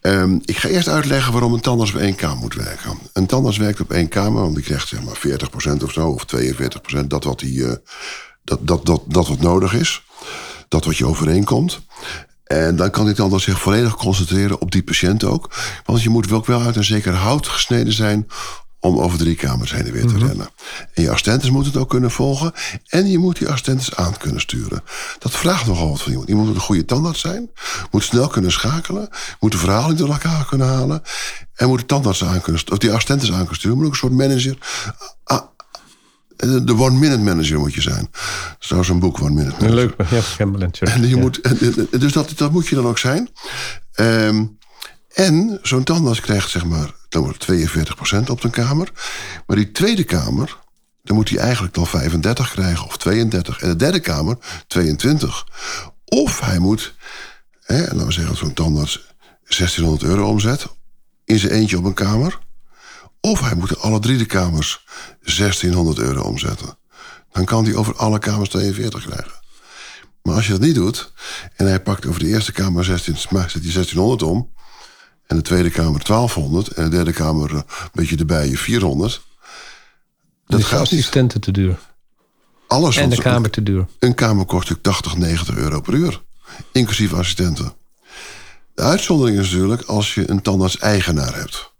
Ehm, 0.00 0.38
ik 0.44 0.56
ga 0.56 0.68
eerst 0.68 0.88
uitleggen 0.88 1.32
waarom 1.32 1.52
een 1.52 1.60
tandarts 1.60 1.94
op 1.94 2.00
één 2.00 2.14
kamer 2.14 2.36
moet 2.36 2.54
werken. 2.54 2.98
Een 3.12 3.26
tandarts 3.26 3.58
werkt 3.58 3.80
op 3.80 3.90
één 3.90 4.08
kamer, 4.08 4.42
want 4.42 4.54
die 4.54 4.64
krijgt 4.64 4.88
zeg 4.88 5.02
maar 5.02 5.16
40% 5.16 5.82
of 5.82 5.92
zo, 5.92 6.08
of 6.08 6.24
42%, 6.24 7.10
dat 7.10 7.24
wat, 7.24 7.38
die, 7.38 7.66
eh, 7.66 7.76
dat, 8.46 8.66
dat, 8.66 8.86
dat, 8.86 9.02
dat 9.06 9.28
wat 9.28 9.40
nodig 9.40 9.74
is. 9.74 10.02
Dat 10.68 10.84
wat 10.84 10.96
je 10.96 11.06
overeenkomt. 11.06 11.80
En 12.44 12.76
dan 12.76 12.90
kan 12.90 13.04
die 13.04 13.14
tandarts 13.14 13.44
zich 13.44 13.60
volledig 13.60 13.96
concentreren 13.96 14.60
op 14.60 14.70
die 14.70 14.82
patiënt 14.82 15.24
ook. 15.24 15.54
Want 15.84 16.02
je 16.02 16.08
moet 16.08 16.28
wel 16.28 16.38
ook 16.38 16.46
wel 16.46 16.60
uit 16.60 16.76
een 16.76 16.84
zeker 16.84 17.14
hout 17.14 17.46
gesneden 17.46 17.92
zijn 17.92 18.26
om 18.80 18.98
over 18.98 19.18
drie 19.18 19.34
kamers 19.34 19.72
heen 19.72 19.86
en 19.86 19.92
weer 19.92 20.06
te 20.06 20.18
rennen. 20.18 20.48
En 20.94 21.02
je 21.02 21.10
assistentes 21.10 21.50
moeten 21.50 21.72
het 21.72 21.80
ook 21.80 21.88
kunnen 21.88 22.10
volgen. 22.10 22.52
En 22.86 23.10
je 23.10 23.18
moet 23.18 23.38
die 23.38 23.48
assistentes 23.48 23.94
aan 23.94 24.16
kunnen 24.16 24.40
sturen. 24.40 24.82
Dat 25.18 25.32
vraagt 25.32 25.66
nogal 25.66 25.88
wat 25.88 26.02
van 26.02 26.10
iemand. 26.10 26.28
Iemand 26.28 26.46
moet 26.46 26.56
een 26.56 26.62
goede 26.62 26.84
tandarts 26.84 27.20
zijn. 27.20 27.50
Moet 27.90 28.02
snel 28.02 28.28
kunnen 28.28 28.52
schakelen. 28.52 29.08
Moet 29.40 29.52
de 29.52 29.58
verhaling 29.58 29.98
door 29.98 30.08
elkaar 30.08 30.46
kunnen 30.46 30.66
halen. 30.66 31.02
En 31.54 31.68
moet 31.68 31.78
de 31.78 31.86
tandarts 31.86 32.24
aan 32.24 32.40
kunnen 32.40 32.60
sturen. 32.60 32.72
Of 32.72 32.78
die 32.78 32.92
assistentes 32.92 33.30
aan 33.30 33.38
kunnen 33.38 33.56
sturen. 33.56 33.76
Moet 33.76 33.86
ook 33.86 33.92
een 33.92 33.98
soort 33.98 34.12
manager. 34.12 34.58
De 36.36 36.76
one-minute 36.76 37.22
manager 37.22 37.58
moet 37.58 37.74
je 37.74 37.80
zijn. 37.80 38.08
Dat 38.10 38.56
is 38.60 38.66
trouwens 38.66 38.90
een 38.90 38.98
boek, 38.98 39.20
One 39.20 39.30
Minute 39.30 39.56
Manager. 39.60 39.74
Leuk, 39.74 40.10
ja, 40.10 40.20
Campbell 40.36 40.70
En 40.80 41.08
je 41.08 41.16
moet, 41.16 41.60
dus 42.00 42.12
dat, 42.12 42.32
dat 42.36 42.52
moet 42.52 42.68
je 42.68 42.74
dan 42.74 42.86
ook 42.86 42.98
zijn. 42.98 43.28
Ehm, 43.92 44.44
en 45.14 45.58
zo'n 45.62 45.84
tandarts 45.84 46.20
krijgt 46.20 46.50
zeg 46.50 46.64
maar, 46.64 46.90
dan 47.08 47.22
wordt 47.22 47.46
het 47.46 47.70
42% 48.26 48.30
op 48.30 48.40
de 48.40 48.50
kamer. 48.50 48.92
Maar 49.46 49.56
die 49.56 49.72
tweede 49.72 50.04
kamer, 50.04 50.58
dan 51.02 51.16
moet 51.16 51.28
hij 51.28 51.38
eigenlijk 51.38 51.74
dan 51.74 51.86
35 51.86 52.50
krijgen 52.50 52.86
of 52.86 52.96
32. 52.96 53.60
En 53.60 53.68
de 53.68 53.76
derde 53.76 54.00
kamer 54.00 54.38
22. 54.66 55.46
Of 56.04 56.40
hij 56.40 56.58
moet, 56.58 56.94
hè, 57.60 57.80
laten 57.80 58.06
we 58.06 58.12
zeggen 58.12 58.32
dat 58.32 58.42
zo'n 58.42 58.52
tandarts 58.52 59.14
1600 59.44 60.02
euro 60.02 60.28
omzet. 60.28 60.66
In 61.24 61.38
zijn 61.38 61.52
eentje 61.52 61.78
op 61.78 61.84
een 61.84 61.94
kamer. 61.94 62.38
Of 63.26 63.40
hij 63.40 63.54
moet 63.54 63.70
in 63.70 63.78
alle 63.78 63.98
drie 63.98 64.18
de 64.18 64.24
kamers 64.24 64.84
1600 65.20 65.98
euro 65.98 66.22
omzetten. 66.22 66.78
Dan 67.32 67.44
kan 67.44 67.64
hij 67.64 67.74
over 67.74 67.96
alle 67.96 68.18
kamers 68.18 68.48
42 68.48 69.06
krijgen. 69.06 69.32
Maar 70.22 70.34
als 70.34 70.46
je 70.46 70.52
dat 70.52 70.60
niet 70.60 70.74
doet 70.74 71.12
en 71.56 71.66
hij 71.66 71.82
pakt 71.82 72.06
over 72.06 72.20
de 72.20 72.26
eerste 72.26 72.52
kamer 72.52 72.84
16, 72.84 73.14
maar 73.30 73.50
zet 73.50 73.62
hij 73.62 73.72
1600 73.72 74.22
om. 74.22 74.50
En 75.26 75.36
de 75.36 75.42
tweede 75.42 75.70
kamer 75.70 76.04
1200 76.04 76.68
en 76.68 76.84
de 76.84 76.90
derde 76.90 77.12
kamer 77.12 77.50
eh, 77.50 77.56
een 77.56 77.90
beetje 77.92 78.16
erbij 78.16 78.56
400. 78.56 79.22
Dat 80.46 80.64
gaat 80.64 80.80
niet. 80.80 81.00
assistenten 81.00 81.40
te 81.40 81.52
duur. 81.52 81.78
Alles 82.66 82.96
En 82.96 83.10
de 83.10 83.22
kamer 83.22 83.50
te 83.50 83.62
duur. 83.62 83.86
Een 83.98 84.14
kamer 84.14 84.44
kost 84.44 84.68
natuurlijk 84.68 84.82
80, 84.82 85.16
90 85.16 85.56
euro 85.56 85.80
per 85.80 85.94
uur. 85.94 86.22
Inclusief 86.72 87.12
assistenten. 87.12 87.72
De 88.74 88.82
uitzondering 88.82 89.38
is 89.38 89.50
natuurlijk 89.50 89.82
als 89.82 90.14
je 90.14 90.30
een 90.30 90.42
tandarts-eigenaar 90.42 91.34
hebt. 91.34 91.74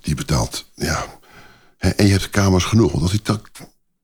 Die 0.00 0.14
betaalt, 0.14 0.70
ja. 0.74 1.06
En 1.78 2.06
je 2.06 2.12
hebt 2.12 2.30
kamers 2.30 2.64
genoeg. 2.64 2.90
Want 2.90 3.02
als 3.02 3.10
die 3.10 3.22
ta- 3.22 3.40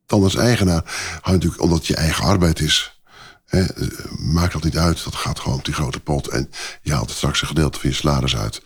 tandarts-eigenaar, 0.06 0.82
houdt 1.10 1.26
natuurlijk, 1.26 1.62
omdat 1.62 1.78
het 1.78 1.86
je 1.86 1.96
eigen 1.96 2.24
arbeid 2.24 2.60
is. 2.60 3.00
Hè, 3.46 3.62
eh, 3.62 3.88
maakt 4.18 4.52
dat 4.52 4.64
niet 4.64 4.78
uit. 4.78 5.04
Dat 5.04 5.14
gaat 5.14 5.40
gewoon 5.40 5.58
op 5.58 5.64
die 5.64 5.74
grote 5.74 6.00
pot. 6.00 6.28
En 6.28 6.50
je 6.82 6.92
haalt 6.92 7.08
het 7.08 7.16
straks 7.16 7.40
een 7.40 7.46
gedeelte 7.46 7.80
van 7.80 7.90
je 7.90 7.96
salaris 7.96 8.36
uit. 8.36 8.62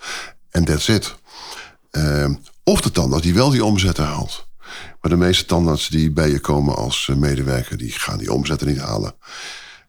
En 0.50 0.64
that's 0.64 0.88
it. 0.88 1.14
Ehm, 1.90 2.34
of 2.64 2.80
de 2.80 2.90
tandarts 2.90 3.24
die 3.24 3.34
wel 3.34 3.50
die 3.50 3.64
omzet 3.64 3.96
haalt. 3.96 4.48
Maar 5.00 5.10
de 5.10 5.16
meeste 5.16 5.44
tandartsen 5.44 5.92
die 5.92 6.10
bij 6.10 6.30
je 6.30 6.40
komen 6.40 6.76
als 6.76 7.08
eh, 7.08 7.16
medewerker... 7.16 7.76
die 7.76 7.92
gaan 7.92 8.18
die 8.18 8.32
omzetten 8.32 8.66
niet 8.66 8.78
halen. 8.80 9.14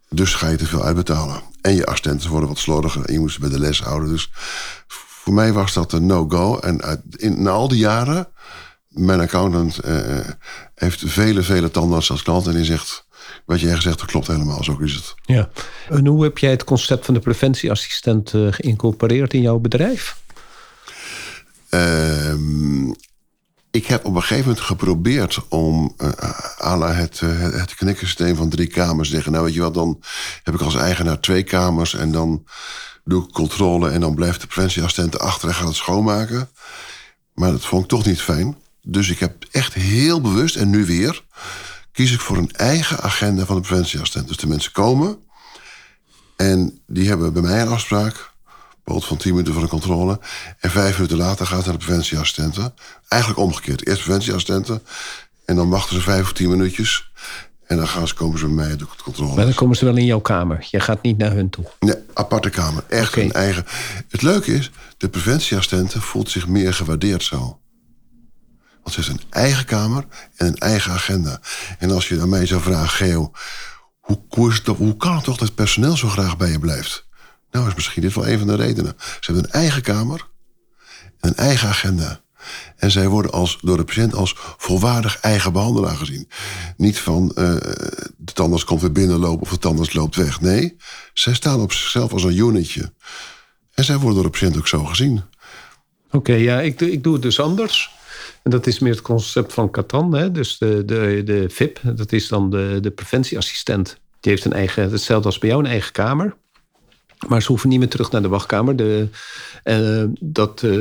Dus 0.09 0.33
ga 0.33 0.47
je 0.47 0.57
te 0.57 0.67
veel 0.67 0.83
uitbetalen. 0.83 1.41
En 1.61 1.75
je 1.75 1.85
assistenten 1.85 2.29
worden 2.29 2.49
wat 2.49 2.57
slordiger 2.57 3.05
en 3.05 3.13
je 3.13 3.19
moet 3.19 3.31
ze 3.31 3.39
bij 3.39 3.49
de 3.49 3.59
les 3.59 3.81
houden. 3.81 4.09
Dus 4.09 4.31
voor 5.23 5.33
mij 5.33 5.53
was 5.53 5.73
dat 5.73 5.91
een 5.91 6.05
no-go. 6.05 6.57
En 6.57 6.81
uit, 6.81 7.01
in, 7.15 7.41
na 7.41 7.49
al 7.49 7.67
die 7.67 7.77
jaren, 7.77 8.27
mijn 8.87 9.19
accountant 9.19 9.79
eh, 9.79 10.19
eh, 10.19 10.25
heeft 10.75 11.03
vele, 11.05 11.41
vele 11.43 11.71
tandartsen 11.71 12.13
als 12.13 12.23
klant. 12.23 12.47
En 12.47 12.53
die 12.53 12.65
zegt, 12.65 13.05
wat 13.45 13.59
jij 13.59 13.75
gezegd 13.75 13.99
dat 13.99 14.07
klopt 14.07 14.27
helemaal, 14.27 14.63
zo 14.63 14.77
is 14.79 14.93
het. 14.93 15.15
Ja. 15.21 15.49
En 15.89 16.05
hoe 16.05 16.23
heb 16.23 16.37
jij 16.37 16.51
het 16.51 16.63
concept 16.63 17.05
van 17.05 17.13
de 17.13 17.19
preventieassistent 17.19 18.33
eh, 18.33 18.47
geïncorporeerd 18.49 19.33
in 19.33 19.41
jouw 19.41 19.57
bedrijf? 19.57 20.17
Ehm, 21.69 22.89
ik 23.71 23.85
heb 23.85 24.05
op 24.05 24.15
een 24.15 24.21
gegeven 24.21 24.47
moment 24.47 24.65
geprobeerd 24.65 25.39
om 25.49 25.95
uh, 25.97 26.09
à 26.61 26.77
la 26.77 26.93
het, 26.93 27.21
uh, 27.23 27.39
het 27.39 27.75
knikkensysteem 27.75 28.35
van 28.35 28.49
drie 28.49 28.67
kamers 28.67 29.07
te 29.07 29.13
zeggen. 29.13 29.31
Nou, 29.31 29.45
weet 29.45 29.53
je 29.53 29.61
wat, 29.61 29.73
dan 29.73 30.03
heb 30.43 30.53
ik 30.53 30.61
als 30.61 30.75
eigenaar 30.75 31.19
twee 31.19 31.43
kamers 31.43 31.95
en 31.95 32.11
dan 32.11 32.45
doe 33.03 33.23
ik 33.23 33.31
controle 33.31 33.89
en 33.89 34.01
dan 34.01 34.15
blijft 34.15 34.41
de 34.41 34.47
preventieassistent 34.47 35.19
achter 35.19 35.47
en 35.47 35.55
gaat 35.55 35.67
het 35.67 35.75
schoonmaken. 35.75 36.49
Maar 37.33 37.51
dat 37.51 37.65
vond 37.65 37.83
ik 37.83 37.89
toch 37.89 38.05
niet 38.05 38.21
fijn. 38.21 38.57
Dus 38.81 39.09
ik 39.09 39.19
heb 39.19 39.45
echt 39.51 39.73
heel 39.73 40.21
bewust, 40.21 40.55
en 40.55 40.69
nu 40.69 40.85
weer, 40.85 41.23
kies 41.91 42.13
ik 42.13 42.19
voor 42.19 42.37
een 42.37 42.51
eigen 42.51 42.99
agenda 42.99 43.45
van 43.45 43.55
de 43.55 43.61
preventieassistent. 43.61 44.27
Dus 44.27 44.37
de 44.37 44.47
mensen 44.47 44.71
komen 44.71 45.19
en 46.41 46.81
die 46.87 47.07
hebben 47.07 47.33
bij 47.33 47.41
mij 47.41 47.61
een 47.61 47.67
afspraak 47.67 48.31
bijvoorbeeld 48.83 49.05
van 49.05 49.17
10 49.17 49.31
minuten 49.31 49.53
voor 49.53 49.61
een 49.61 49.69
controle. 49.69 50.19
En 50.59 50.71
vijf 50.71 50.95
minuten 50.95 51.17
later 51.17 51.47
gaat 51.47 51.65
naar 51.65 51.77
de 51.77 51.85
preventieassistenten. 51.85 52.73
Eigenlijk 53.07 53.41
omgekeerd. 53.41 53.87
Eerst 53.87 54.03
preventieassistenten. 54.03 54.83
En 55.45 55.55
dan 55.55 55.69
wachten 55.69 55.95
ze 55.95 56.01
vijf 56.01 56.21
of 56.21 56.33
tien 56.33 56.49
minuutjes. 56.49 57.11
En 57.71 57.77
dan 57.77 57.87
gaan 57.87 58.07
ze, 58.07 58.13
komen 58.13 58.39
ze 58.39 58.45
bij 58.45 58.53
mij 58.53 58.77
de 58.77 58.85
controle. 59.03 59.35
Maar 59.35 59.45
dan 59.45 59.53
komen 59.53 59.75
ze 59.75 59.85
wel 59.85 59.97
in 59.97 60.05
jouw 60.05 60.19
kamer. 60.19 60.67
Je 60.71 60.79
gaat 60.79 61.01
niet 61.01 61.17
naar 61.17 61.31
hun 61.31 61.49
toe. 61.49 61.65
Nee, 61.79 61.95
aparte 62.13 62.49
kamer. 62.49 62.83
Echt 62.87 63.15
een 63.15 63.31
eigen. 63.31 63.65
Het 64.09 64.21
leuke 64.21 64.53
is, 64.53 64.71
de 64.97 65.09
preventieassistenten 65.09 66.01
voelt 66.01 66.29
zich 66.29 66.47
meer 66.47 66.73
gewaardeerd 66.73 67.23
zo. 67.23 67.59
Want 68.83 68.95
ze 68.95 69.01
heeft 69.01 69.09
een 69.09 69.21
eigen 69.29 69.65
kamer 69.65 70.05
en 70.35 70.47
een 70.47 70.57
eigen 70.57 70.91
agenda. 70.91 71.39
En 71.79 71.91
als 71.91 72.07
je 72.07 72.21
aan 72.21 72.29
mij 72.29 72.45
zou 72.45 72.61
vragen, 72.61 72.89
Geo, 72.89 73.31
hoe, 74.01 74.51
het, 74.53 74.65
hoe 74.65 74.97
kan 74.97 75.15
het 75.15 75.23
toch 75.23 75.37
dat 75.37 75.47
het 75.47 75.55
personeel 75.55 75.97
zo 75.97 76.07
graag 76.07 76.37
bij 76.37 76.51
je 76.51 76.59
blijft? 76.59 77.07
Nou, 77.51 77.67
is 77.67 77.75
misschien 77.75 78.01
dit 78.01 78.13
wel 78.13 78.27
een 78.27 78.37
van 78.37 78.47
de 78.47 78.55
redenen. 78.55 78.93
Ze 78.97 79.31
hebben 79.31 79.43
een 79.43 79.51
eigen 79.51 79.81
kamer 79.81 80.27
en 81.19 81.29
een 81.29 81.35
eigen 81.35 81.69
agenda. 81.69 82.20
En 82.75 82.91
zij 82.91 83.07
worden 83.07 83.31
als, 83.31 83.57
door 83.61 83.77
de 83.77 83.83
patiënt 83.83 84.15
als 84.15 84.35
volwaardig 84.57 85.19
eigen 85.19 85.53
behandelaar 85.53 85.95
gezien. 85.95 86.27
Niet 86.77 86.99
van 86.99 87.31
eh, 87.35 87.55
de 88.17 88.33
tandarts 88.33 88.63
komt 88.63 88.81
weer 88.81 88.91
binnenlopen 88.91 89.41
of 89.41 89.49
de 89.49 89.57
tandarts 89.57 89.93
loopt 89.93 90.15
weg. 90.15 90.41
Nee, 90.41 90.77
zij 91.13 91.33
staan 91.33 91.61
op 91.61 91.71
zichzelf 91.71 92.13
als 92.13 92.23
een 92.23 92.37
unitje. 92.37 92.93
En 93.73 93.83
zij 93.83 93.95
worden 93.97 94.13
door 94.13 94.31
de 94.31 94.39
patiënt 94.39 94.57
ook 94.57 94.67
zo 94.67 94.83
gezien. 94.83 95.21
Oké, 96.11 96.33
ja, 96.33 96.61
ik, 96.61 96.81
ik 96.81 97.03
doe 97.03 97.13
het 97.13 97.21
dus 97.21 97.39
anders. 97.39 97.99
En 98.43 98.51
dat 98.51 98.67
is 98.67 98.79
meer 98.79 98.91
het 98.91 99.01
concept 99.01 99.53
van 99.53 99.71
Catan. 99.71 100.13
Hè? 100.13 100.31
Dus 100.31 100.57
de, 100.57 100.85
de, 100.85 101.21
de 101.25 101.49
VIP, 101.49 101.79
dat 101.83 102.11
is 102.11 102.27
dan 102.27 102.49
de, 102.49 102.77
de 102.81 102.91
preventieassistent. 102.91 103.99
Die 104.19 104.31
heeft 104.31 104.45
een 104.45 104.53
eigen, 104.53 104.91
hetzelfde 104.91 105.27
als 105.27 105.37
bij 105.37 105.49
jou, 105.49 105.63
een 105.63 105.69
eigen 105.69 105.91
kamer. 105.91 106.35
Maar 107.27 107.41
ze 107.41 107.47
hoeven 107.47 107.69
niet 107.69 107.79
meer 107.79 107.89
terug 107.89 108.11
naar 108.11 108.21
de 108.21 108.27
wachtkamer. 108.27 108.75
De, 108.75 109.07
eh, 109.63 110.03
dat, 110.19 110.63
eh, 110.63 110.71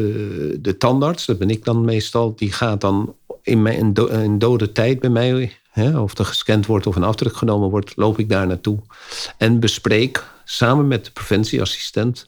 de 0.60 0.74
tandarts, 0.78 1.26
dat 1.26 1.38
ben 1.38 1.50
ik 1.50 1.64
dan 1.64 1.84
meestal, 1.84 2.34
die 2.36 2.52
gaat 2.52 2.80
dan 2.80 3.14
in, 3.42 3.62
mijn, 3.62 3.78
in, 3.78 3.92
do- 3.92 4.06
in 4.06 4.38
dode 4.38 4.72
tijd 4.72 5.00
bij 5.00 5.10
mij, 5.10 5.52
hè, 5.70 5.98
of 5.98 6.18
er 6.18 6.24
gescand 6.24 6.66
wordt 6.66 6.86
of 6.86 6.96
een 6.96 7.04
afdruk 7.04 7.36
genomen 7.36 7.70
wordt, 7.70 7.96
loop 7.96 8.18
ik 8.18 8.28
daar 8.28 8.46
naartoe. 8.46 8.78
En 9.36 9.60
bespreek 9.60 10.24
samen 10.44 10.88
met 10.88 11.04
de 11.04 11.10
preventieassistent 11.10 12.26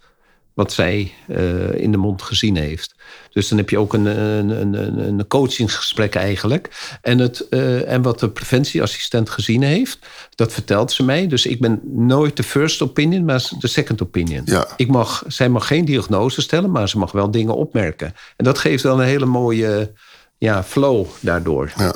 wat 0.54 0.72
zij 0.72 1.12
eh, 1.28 1.74
in 1.74 1.90
de 1.90 1.96
mond 1.96 2.22
gezien 2.22 2.56
heeft. 2.56 2.94
Dus 3.30 3.48
dan 3.48 3.58
heb 3.58 3.70
je 3.70 3.78
ook 3.78 3.92
een, 3.94 4.04
een, 4.06 4.48
een, 4.60 4.74
een- 4.74 4.98
een 4.98 5.26
coachingsgesprek 5.26 6.14
eigenlijk. 6.14 6.96
En, 7.02 7.18
het, 7.18 7.48
eh, 7.48 7.92
en 7.92 8.02
wat 8.02 8.18
de 8.20 8.30
preventieassistent 8.30 9.30
gezien 9.30 9.62
heeft, 9.62 9.98
dat 10.34 10.52
vertelt 10.52 10.92
ze 10.92 11.02
mij. 11.02 11.26
Dus 11.26 11.46
ik 11.46 11.60
ben 11.60 11.80
nooit 11.84 12.36
de 12.36 12.42
first 12.42 12.82
opinion, 12.82 13.24
maar 13.24 13.48
de 13.58 13.66
second 13.68 14.02
opinion. 14.02 14.42
Ja. 14.44 14.66
Ik 14.76 14.88
mag, 14.88 15.22
zij 15.26 15.48
mag 15.48 15.66
geen 15.66 15.84
diagnose 15.84 16.40
stellen, 16.40 16.70
maar 16.70 16.88
ze 16.88 16.98
mag 16.98 17.12
wel 17.12 17.30
dingen 17.30 17.54
opmerken. 17.56 18.14
En 18.36 18.44
dat 18.44 18.58
geeft 18.58 18.82
wel 18.82 19.00
een 19.00 19.06
hele 19.06 19.26
mooie 19.26 19.92
ja, 20.38 20.64
flow 20.64 21.06
daardoor. 21.20 21.72
Ja. 21.76 21.94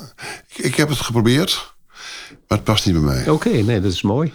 Ik, 0.49 0.65
ik 0.65 0.75
heb 0.75 0.89
het 0.89 0.99
geprobeerd, 0.99 1.75
maar 2.29 2.59
het 2.59 2.65
past 2.65 2.87
niet 2.87 2.95
bij 2.95 3.05
mij. 3.05 3.29
Oké, 3.29 3.49
nee, 3.51 3.81
dat 3.81 3.93
is 3.93 4.03
mooi. 4.03 4.33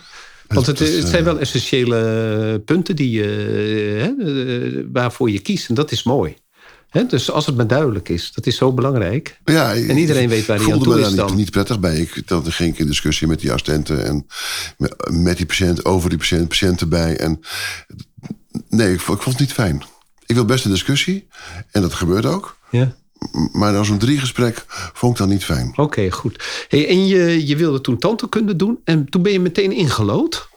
Want 0.53 0.65
het, 0.65 0.77
dat 0.77 1.07
zijn 1.09 1.23
wel 1.23 1.39
essentiële 1.39 2.61
punten 2.65 2.95
die 2.95 3.21
hè, 3.23 4.11
eh, 4.19 4.85
waarvoor 4.93 5.29
je 5.31 5.39
kiest. 5.39 5.69
En 5.69 5.75
dat 5.75 5.91
is 5.91 6.03
mooi. 6.03 6.35
Dus 7.07 7.31
als 7.31 7.45
het 7.45 7.55
maar 7.55 7.67
duidelijk 7.67 8.09
is, 8.09 8.31
dat 8.35 8.45
is 8.45 8.55
zo 8.57 8.73
belangrijk. 8.73 9.39
Ja, 9.45 9.73
En 9.73 9.97
iedereen 9.97 10.29
weet 10.29 10.45
waar 10.45 10.57
ik 10.57 10.63
hij 10.63 10.73
aan 10.73 10.77
voelde 10.79 10.83
toe 10.83 11.01
me 11.03 11.09
is 11.09 11.15
dan. 11.15 11.27
Niet, 11.27 11.35
niet 11.35 11.51
prettig 11.51 11.79
bij. 11.79 11.97
Ik, 11.97 12.27
dan 12.27 12.51
ging 12.51 12.73
ik 12.73 12.79
in 12.79 12.87
discussie 12.87 13.27
met 13.27 13.39
die 13.39 13.51
assistenten 13.51 14.05
en 14.05 14.25
met, 15.11 15.37
die 15.37 15.45
patiënt, 15.45 15.85
over 15.85 16.09
die 16.09 16.17
patiënt, 16.17 16.47
patiënt 16.47 16.81
erbij. 16.81 17.17
En 17.17 17.39
nee, 18.69 18.93
ik, 18.93 18.99
vond- 18.99 19.17
ik 19.17 19.23
vond 19.23 19.37
het 19.37 19.45
niet 19.47 19.55
fijn. 19.55 19.83
Ik 20.25 20.35
wil 20.35 20.45
best 20.45 20.65
een 20.65 20.71
discussie 20.71 21.27
en 21.71 21.81
dat 21.81 21.93
gebeurt 21.93 22.25
ook. 22.25 22.57
Ja. 22.71 22.95
Maar 23.51 23.75
als 23.77 23.89
een 23.89 23.97
driegesprek 23.97 24.63
vond 24.93 25.11
ik 25.13 25.17
dat 25.19 25.27
niet 25.27 25.43
fijn. 25.45 25.73
Oké, 25.75 26.09
goed. 26.11 26.43
Hey, 26.67 26.87
en 26.87 27.07
je, 27.07 27.47
je 27.47 27.55
wilde 27.55 27.81
toen 27.81 27.97
tandheelkunde 27.97 28.55
doen 28.55 28.79
en 28.83 29.09
toen 29.09 29.21
ben 29.21 29.31
je 29.31 29.39
meteen 29.39 29.71
ingelood? 29.71 30.49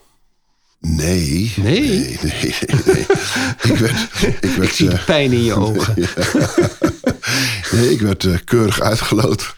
Nee. 0.81 1.53
Nee? 1.57 1.81
Nee, 1.81 1.98
nee, 1.98 2.18
nee. 2.22 2.55
nee. 2.85 3.07
ik 3.72 3.77
werd, 3.79 4.00
ik 4.40 4.50
werd, 4.50 4.62
Ik 4.62 4.70
zie 4.70 4.90
eh, 4.90 5.05
pijn 5.05 5.33
in 5.33 5.42
je 5.44 5.55
ogen. 5.55 5.94
nee, 7.72 7.90
ik 7.92 8.00
werd 8.00 8.24
eh, 8.24 8.35
keurig 8.44 8.81
uitgeloot. 8.81 9.57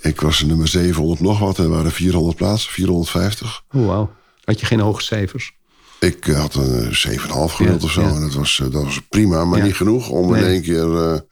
Ik 0.00 0.20
was 0.20 0.42
nummer 0.42 0.68
700 0.68 1.20
nog 1.20 1.38
wat 1.38 1.58
en 1.58 1.64
er 1.64 1.70
waren 1.70 1.92
400 1.92 2.36
plaatsen, 2.36 2.72
450. 2.72 3.62
Oh, 3.72 3.86
wauw. 3.86 4.10
Had 4.44 4.60
je 4.60 4.66
geen 4.66 4.80
hoge 4.80 5.02
cijfers? 5.02 5.52
Ik 6.00 6.26
eh, 6.28 6.40
had 6.40 6.54
een 6.54 6.90
eh, 6.90 7.18
7,5 7.18 7.18
gemiddeld 7.26 7.80
Ja, 7.80 7.86
of 7.86 7.90
zo. 7.92 8.00
ja. 8.00 8.08
En 8.08 8.20
dat 8.20 8.34
was, 8.34 8.60
dat 8.62 8.72
was 8.84 9.00
prima, 9.08 9.44
maar 9.44 9.58
Ja. 9.58 9.64
niet 9.64 9.76
genoeg 9.76 10.08
om 10.08 10.34
in 10.34 10.44
één 10.44 10.62
keer. 10.62 11.22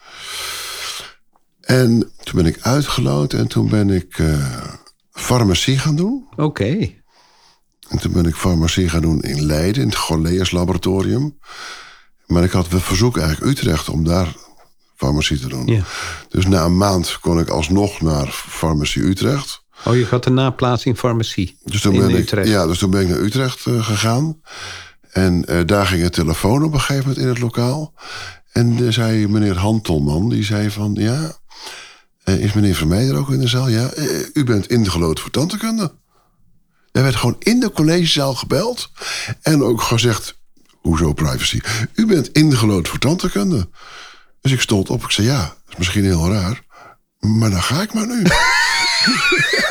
En 1.69 2.13
toen 2.23 2.43
ben 2.43 2.47
ik 2.47 2.59
uitgeloot 2.61 3.33
en 3.33 3.47
toen 3.47 3.69
ben 3.69 3.91
ik 3.91 4.19
eh, 4.19 4.65
farmacie 5.11 5.79
gaan 5.79 5.97
doen. 5.97 6.29
Oké. 6.37 6.93
En 7.89 7.99
toen 7.99 8.13
ben 8.13 8.27
ik 8.27 8.35
farmacie 8.35 8.89
gaan 8.89 9.01
doen 9.01 9.23
in 9.23 9.47
Leiden, 9.47 9.83
in 9.83 9.89
het 9.89 9.97
Gorleers 9.97 10.51
laboratorium. 10.51 11.39
Maar 12.27 12.45
ik 12.45 12.51
had 12.51 12.71
het 12.71 12.83
verzoek 12.83 13.19
eigenlijk 13.19 13.51
Utrecht 13.51 13.89
om 13.89 14.05
daar 14.05 14.35
farmacie 14.97 15.39
te 15.39 15.49
doen. 15.49 15.67
Ja. 15.67 15.83
Dus 16.29 16.47
na 16.47 16.65
een 16.65 16.77
maand 16.77 17.19
kon 17.21 17.39
ik 17.39 17.49
alsnog 17.49 18.01
naar 18.01 18.27
farmacie 18.27 19.03
Utrecht. 19.03 19.63
Oh, 19.85 19.97
je 19.97 20.07
had 20.07 20.27
een 20.27 20.35
naplaatsing 20.35 20.99
farmacie 20.99 21.59
Dus 21.65 21.81
toen 21.81 21.95
in 21.95 22.01
ben, 22.01 22.11
ik, 22.11 22.17
Utrecht. 22.17 22.49
ja, 22.49 22.67
dus 22.67 22.79
toen 22.79 22.91
ben 22.91 23.01
ik 23.01 23.09
naar 23.09 23.21
Utrecht 23.21 23.67
eh, 23.67 23.85
gegaan. 23.85 24.41
En 25.11 25.45
eh, 25.45 25.61
daar 25.67 25.87
ging 25.87 26.03
een 26.03 26.11
telefoon 26.11 26.65
op 26.65 26.73
een 26.73 26.81
gegeven 26.81 27.09
moment 27.09 27.23
in 27.23 27.29
het 27.29 27.39
lokaal. 27.39 27.95
En 28.53 28.93
zei 28.93 29.29
meneer 29.29 29.57
Hantelman, 29.57 30.29
die 30.29 30.45
zei 30.45 30.71
van... 30.71 30.95
ja, 30.95 31.37
is 32.35 32.53
meneer 32.53 32.75
Vermeijer 32.75 33.17
ook 33.17 33.31
in 33.31 33.41
de 33.41 33.49
zaal? 33.49 33.69
Ja, 33.69 33.89
eh, 33.91 34.05
u 34.33 34.45
bent 34.45 34.71
ingelood 34.71 35.21
voor 35.21 35.31
tandheelkunde. 35.31 35.93
Er 36.93 37.03
werd 37.03 37.17
gewoon 37.17 37.37
in 37.39 37.61
de 37.61 37.71
collegezaal 37.71 38.35
gebeld. 38.35 38.91
En 39.43 39.63
ook 39.63 39.83
gezegd, 39.83 40.39
hoezo 40.81 41.13
privacy? 41.13 41.61
U 41.95 42.07
bent 42.07 42.33
ingelood 42.33 42.89
voor 42.89 42.99
tandheelkunde. 42.99 43.69
Dus 44.41 44.53
ik 44.53 44.61
stond 44.61 44.91
op, 44.91 45.03
ik 45.03 45.11
zei 45.11 45.27
ja, 45.27 45.41
dat 45.41 45.69
is 45.69 45.77
misschien 45.77 46.05
heel 46.05 46.33
raar. 46.33 46.63
Maar 47.19 47.51
dan 47.51 47.63
ga 47.63 47.83
ik 47.83 47.93
maar 47.93 48.07
nu. 48.07 48.23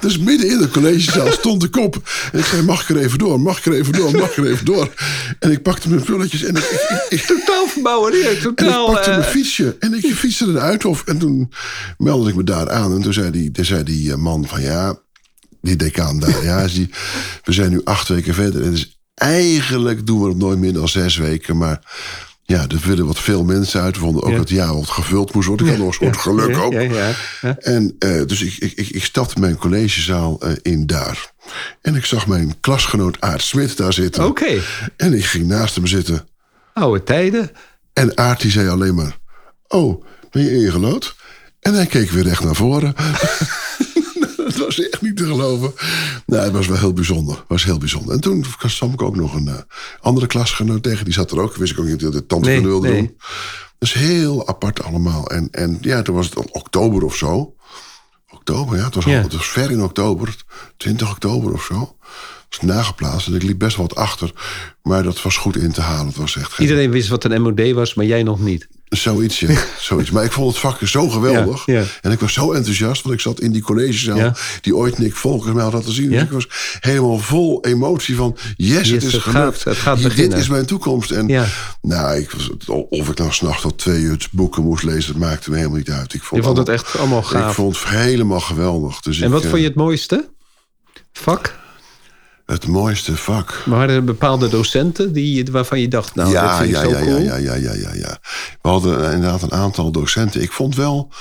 Dus 0.00 0.18
midden 0.18 0.50
in 0.50 0.58
de 0.58 0.68
collegezaal 0.68 1.32
stond 1.32 1.60
de 1.60 1.68
kop. 1.68 2.10
En 2.32 2.38
ik 2.38 2.44
zei, 2.44 2.62
mag 2.62 2.82
ik 2.82 2.96
er 2.96 3.02
even 3.02 3.18
door? 3.18 3.40
Mag 3.40 3.58
ik 3.58 3.66
er 3.66 3.72
even 3.72 3.92
door? 3.92 4.10
Mag 4.10 4.30
ik 4.30 4.36
er 4.36 4.50
even 4.50 4.64
door? 4.64 4.94
En 5.38 5.50
ik 5.50 5.62
pakte 5.62 5.88
mijn 5.88 6.00
spulletjes 6.00 6.42
en 6.42 6.56
ik, 6.56 6.62
ik, 6.62 7.06
ik, 7.08 7.20
Totaal 7.20 7.66
verbouwereerd, 7.66 8.26
en 8.26 8.32
ik 8.32 8.40
totaal... 8.40 8.92
pakte 8.92 9.10
eh, 9.10 9.16
mijn 9.16 9.30
fietsje 9.30 9.76
en 9.78 9.94
ik 9.94 10.14
fietste 10.14 10.44
naar 10.44 10.54
de 10.54 10.60
Uithof. 10.60 11.02
En 11.04 11.18
toen 11.18 11.52
meldde 11.98 12.30
ik 12.30 12.36
me 12.36 12.44
daar 12.44 12.70
aan. 12.70 12.92
En 12.94 13.02
toen 13.02 13.12
zei 13.12 13.30
die, 13.30 13.50
toen 13.50 13.64
zei 13.64 13.82
die 13.82 14.12
eh, 14.12 14.18
man 14.18 14.46
van 14.46 14.62
ja, 14.62 14.98
die 15.60 15.76
decaan 15.76 16.20
daar. 16.20 16.44
Ja, 16.44 16.66
die, 16.66 16.90
we 17.44 17.52
zijn 17.52 17.70
nu 17.70 17.80
acht 17.84 18.08
weken 18.08 18.34
verder. 18.34 18.62
En 18.62 18.70
dus 18.70 19.00
eigenlijk 19.14 20.06
doen 20.06 20.20
we 20.22 20.28
het 20.28 20.36
nooit 20.36 20.58
meer 20.58 20.72
dan 20.72 20.88
zes 20.88 21.16
weken. 21.16 21.56
Maar 21.56 21.80
ja, 22.50 22.66
er 22.68 22.80
willen 22.84 23.06
wat 23.06 23.18
veel 23.18 23.44
mensen 23.44 23.80
uit. 23.80 23.94
We 23.94 24.00
vonden 24.00 24.22
ook 24.22 24.30
Ja. 24.30 24.36
dat 24.36 24.48
het 24.48 24.58
jaar 24.58 24.74
wat 24.74 24.88
gevuld 24.90 25.34
moest 25.34 25.48
worden. 25.48 25.66
Ik 25.66 25.72
had 25.72 25.80
nog 25.80 25.88
een 25.88 25.94
soort 25.94 26.16
geluk 26.16 26.56
ook. 26.56 26.72
Ja, 26.72 26.80
ja, 26.80 27.12
ja. 27.40 27.56
En 27.58 27.96
eh, 27.98 28.22
dus 28.26 28.42
ik, 28.42 28.56
ik, 28.58 28.72
ik, 28.72 28.88
ik 28.88 29.04
stapte 29.04 29.40
mijn 29.40 29.56
collegezaal 29.56 30.40
eh, 30.40 30.52
in 30.62 30.86
daar. 30.86 31.32
En 31.82 31.94
ik 31.94 32.04
zag 32.04 32.26
mijn 32.26 32.54
klasgenoot 32.60 33.20
Aart 33.20 33.42
Smit 33.42 33.76
daar 33.76 33.92
zitten. 33.92 34.24
Oké, 34.26 34.60
En 34.96 35.12
ik 35.14 35.24
ging 35.24 35.46
naast 35.46 35.74
hem 35.74 35.86
zitten. 35.86 36.28
oude 36.72 37.02
tijden. 37.02 37.50
En 37.92 38.16
Aart 38.18 38.40
die 38.40 38.50
zei 38.50 38.68
alleen 38.68 38.94
maar... 38.94 39.18
Oh, 39.68 40.04
ben 40.30 40.42
je 40.42 40.64
ingelood? 40.64 41.16
En 41.60 41.74
hij 41.74 41.86
keek 41.86 42.10
weer 42.10 42.22
recht 42.24 42.44
naar 42.44 42.54
voren. 42.54 42.94
dat 44.56 44.66
was 44.66 44.80
echt 44.80 45.02
niet 45.02 45.16
te 45.16 45.24
geloven. 45.26 45.72
Nou, 46.26 46.42
het 46.44 46.52
was 46.52 46.66
wel 46.66 46.78
heel 46.78 46.92
bijzonder. 46.92 47.44
Was 47.48 47.64
heel 47.64 47.78
bijzonder. 47.78 48.14
En 48.14 48.20
toen 48.20 48.44
kwam 48.76 48.92
ik 48.92 49.02
ook 49.02 49.16
nog 49.16 49.34
een 49.34 49.48
eh, 49.48 49.54
andere 50.00 50.26
klasgenoot 50.26 50.82
tegen. 50.82 51.04
Die 51.04 51.14
zat 51.14 51.30
er 51.30 51.40
ook. 51.40 51.56
Wist 51.56 51.72
ik 51.72 51.78
ook 51.78 51.84
niet 51.86 52.00
dat 52.00 52.12
de 52.12 52.26
tante 52.26 52.48
Nee, 52.48 52.62
wilde 52.62 52.88
nee. 52.88 52.96
doen. 53.00 53.16
Dus 53.78 53.92
heel 53.92 54.48
apart 54.48 54.82
allemaal. 54.82 55.26
En, 55.30 55.48
en 55.50 55.78
ja, 55.80 56.02
toen 56.02 56.14
was 56.14 56.26
het 56.26 56.50
oktober 56.50 57.02
of 57.04 57.16
zo. 57.16 57.54
Oktober, 58.30 58.76
ja. 58.76 58.84
Het 58.84 58.94
was, 58.94 59.04
al, 59.04 59.10
Ja. 59.10 59.22
het 59.22 59.32
was 59.32 59.48
ver 59.48 59.70
in 59.70 59.82
oktober. 59.82 60.36
20 60.76 61.10
oktober 61.10 61.52
of 61.52 61.64
zo. 61.64 61.96
Het 62.48 62.60
was 62.60 62.76
nageplaatst. 62.76 63.26
En 63.26 63.34
ik 63.34 63.42
liep 63.42 63.58
best 63.58 63.76
wel 63.76 63.86
wat 63.86 63.96
achter. 63.98 64.32
Maar 64.82 65.02
dat 65.02 65.22
was 65.22 65.36
goed 65.36 65.56
in 65.56 65.72
te 65.72 65.80
halen. 65.80 66.06
Het 66.06 66.16
was 66.16 66.36
echt 66.36 66.52
geen... 66.52 66.66
Iedereen 66.66 66.90
wist 66.90 67.08
wat 67.08 67.24
een 67.24 67.42
MOD 67.42 67.70
was, 67.72 67.94
maar 67.94 68.04
jij 68.06 68.22
nog 68.22 68.40
niet. 68.40 68.68
Zoiets, 68.90 69.40
ja. 69.40 69.48
Zoiets. 69.80 70.10
Maar 70.10 70.24
ik 70.24 70.32
vond 70.32 70.48
het 70.48 70.58
vak 70.58 70.78
zo 70.88 71.08
geweldig. 71.08 71.66
Ja, 71.66 71.74
ja. 71.74 71.84
En 72.00 72.10
ik 72.12 72.20
was 72.20 72.32
zo 72.32 72.52
enthousiast, 72.52 73.02
want 73.02 73.14
ik 73.14 73.20
zat 73.20 73.40
in 73.40 73.52
die 73.52 73.62
collegezaal... 73.62 74.16
Ja. 74.16 74.34
die 74.60 74.76
ooit 74.76 74.98
Nick 74.98 75.16
Volkers 75.16 75.52
mij 75.54 75.62
had 75.62 75.72
laten 75.72 75.92
zien. 75.92 76.10
Ja? 76.10 76.22
Ik 76.22 76.30
was 76.30 76.46
helemaal 76.80 77.18
vol 77.18 77.64
emotie 77.64 78.16
van... 78.16 78.36
yes, 78.56 78.88
het 78.90 79.02
is 79.02 79.12
het 79.12 79.22
gelukt. 79.22 79.56
gaat- 79.62 79.64
het 79.64 79.76
gaat 79.76 79.98
Hier, 79.98 80.08
beginnen. 80.08 80.30
Dit 80.30 80.38
is 80.40 80.48
mijn 80.48 80.66
toekomst. 80.66 81.10
En 81.10 81.28
Ja. 81.28 81.46
nou, 81.82 82.16
ik 82.18 82.30
was, 82.30 82.50
of 82.88 83.08
ik 83.08 83.18
nou 83.18 83.32
s'nachts 83.32 83.62
tot 83.62 83.78
twee 83.78 84.00
uur 84.00 84.28
boeken 84.32 84.62
moest 84.62 84.82
lezen... 84.84 85.12
dat 85.12 85.22
maakte 85.22 85.50
me 85.50 85.56
helemaal 85.56 85.78
niet 85.78 85.90
uit. 85.90 86.14
Ik 86.14 86.22
vond, 86.22 86.40
Je 86.44 86.46
vond 86.46 86.58
het 86.58 86.68
allemaal- 86.68 86.84
echt 86.86 86.98
allemaal 86.98 87.22
gaaf. 87.22 87.48
Ik 87.48 87.54
vond 87.54 87.78
het 87.78 87.88
helemaal 87.88 88.40
geweldig. 88.40 89.00
Dus 89.00 89.18
En 89.20 89.26
ik, 89.26 89.32
wat 89.32 89.42
eh, 89.42 89.48
vond 89.48 89.60
je 89.62 89.66
het 89.68 89.76
mooiste? 89.76 90.28
Vak? 91.12 91.58
Het 92.50 92.66
mooiste 92.66 93.16
vak. 93.16 93.62
Waren 93.66 93.94
er 93.94 94.04
bepaalde 94.04 94.48
docenten 94.48 95.12
die, 95.12 95.44
waarvan 95.50 95.80
je 95.80 95.88
dacht, 95.88 96.14
nou, 96.14 96.32
dat 96.32 96.42
ja, 96.42 96.56
vind 96.56 96.68
ik 96.68 96.74
ja, 96.74 96.82
zo 96.82 96.90
ja, 96.90 97.00
cool? 97.00 97.18
ja, 97.20 97.36
ja, 97.36 97.54
ja, 97.54 97.72
ja, 97.74 97.94
ja. 97.94 98.18
We 98.62 98.68
hadden 98.68 99.12
inderdaad 99.12 99.42
een 99.42 99.52
aantal 99.52 99.90
docenten. 99.90 100.42
Ik 100.42 100.52
vond 100.52 100.76
wel. 100.76 101.12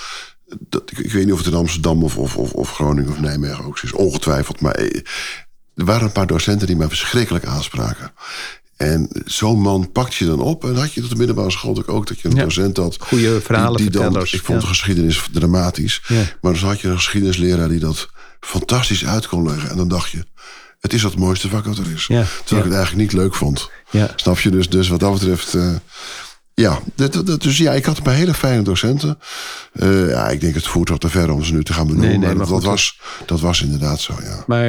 Dat, 0.69 0.91
ik, 0.91 0.97
ik 0.97 1.11
weet 1.11 1.23
niet 1.23 1.33
of 1.33 1.39
het 1.39 1.47
in 1.47 1.53
Amsterdam 1.53 2.03
of, 2.03 2.17
of, 2.17 2.37
of, 2.37 2.51
of 2.51 2.71
Groningen 2.71 3.11
of 3.11 3.19
Nijmegen 3.19 3.65
ook 3.65 3.79
is, 3.79 3.91
ongetwijfeld. 3.93 4.61
Maar 4.61 4.73
eh, 4.75 5.01
er 5.75 5.85
waren 5.85 6.03
een 6.05 6.11
paar 6.11 6.27
docenten 6.27 6.67
die 6.67 6.75
mij 6.75 6.87
verschrikkelijk 6.87 7.45
aanspraken. 7.45 8.11
En 8.75 9.09
zo'n 9.25 9.61
man 9.61 9.91
pakt 9.91 10.15
je 10.15 10.25
dan 10.25 10.39
op. 10.41 10.63
En 10.63 10.75
had 10.75 10.93
je 10.93 11.01
dat 11.01 11.03
op 11.03 11.09
de 11.09 11.17
middelbare 11.17 11.51
school 11.51 11.83
ook, 11.85 12.07
dat 12.07 12.19
je 12.19 12.27
een 12.29 12.35
Ja. 12.35 12.43
docent 12.43 12.77
had. 12.77 12.97
Goeie 12.99 13.41
die- 13.47 13.75
die 13.75 13.89
dan, 13.89 14.21
Ik 14.21 14.41
vond 14.43 14.61
de 14.61 14.67
geschiedenis 14.67 15.27
dramatisch. 15.31 16.01
Maar 16.41 16.53
dan 16.53 16.69
had 16.69 16.79
je 16.79 16.87
een 16.87 16.95
geschiedenisleraar 16.95 17.69
die 17.69 17.79
dat 17.79 18.09
fantastisch 18.39 19.05
uit 19.05 19.27
kon 19.27 19.47
leggen. 19.47 19.69
En 19.69 19.77
dan 19.77 19.87
dacht 19.87 20.09
je, 20.09 20.25
het 20.79 20.93
is 20.93 21.03
het 21.03 21.15
mooiste 21.17 21.49
vak 21.49 21.65
wat 21.65 21.77
er 21.77 21.91
is. 21.95 22.05
Ja, 22.07 22.23
Terwijl 22.43 22.65
ik 22.65 22.71
het 22.71 22.79
eigenlijk 22.79 22.95
niet 23.11 23.21
leuk 23.21 23.35
vond. 23.35 23.69
Ja. 23.91 24.09
Snap 24.15 24.39
je? 24.39 24.49
Dus, 24.49 24.69
dus 24.69 24.87
wat 24.87 24.99
dat 24.99 25.13
betreft... 25.13 25.53
eh, 25.53 25.75
ja, 26.53 26.79
dat, 26.95 27.13
dat- 27.25 27.41
dus 27.41 27.57
ja, 27.57 27.71
ik 27.71 27.85
had 27.85 27.97
een 27.97 28.03
paar 28.03 28.13
hele 28.13 28.33
fijne 28.33 28.61
docenten. 28.61 29.19
Eh, 29.73 30.09
ja, 30.09 30.29
ik 30.29 30.41
denk 30.41 30.55
het 30.55 30.67
voert 30.67 30.89
wat 30.89 31.01
te 31.01 31.09
ver 31.09 31.31
om 31.31 31.43
ze 31.43 31.53
nu 31.53 31.63
te 31.63 31.73
gaan 31.73 31.85
benoemen. 31.87 32.09
Nee, 32.09 32.17
nee, 32.17 32.27
maar 32.27 32.37
maar 32.37 32.47
dat, 32.47 32.63
was, 32.63 32.99
dat 33.25 33.39
was 33.39 33.61
inderdaad 33.61 33.99
zo, 33.99 34.13
ja. 34.23 34.43
Maar 34.47 34.65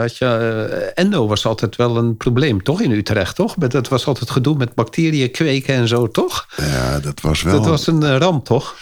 had 0.00 0.16
je, 0.16 0.24
eh, 0.24 1.04
endo 1.04 1.26
was 1.26 1.46
altijd 1.46 1.76
wel 1.76 1.96
een 1.96 2.16
probleem, 2.16 2.62
toch? 2.62 2.80
In 2.80 2.90
Utrecht, 2.90 3.34
toch? 3.36 3.56
Met- 3.56 3.70
Dat 3.70 3.88
was 3.88 4.06
altijd 4.06 4.30
gedoe 4.30 4.56
met 4.56 4.74
bacteriën 4.74 5.30
kweken 5.30 5.74
en 5.74 5.88
zo, 5.88 6.08
toch? 6.10 6.46
Ja, 6.56 6.98
dat 7.00 7.20
was 7.20 7.42
wel... 7.42 7.54
Dat 7.56 7.66
was 7.66 7.86
een 7.86 8.18
ramp, 8.18 8.44
toch? 8.44 8.76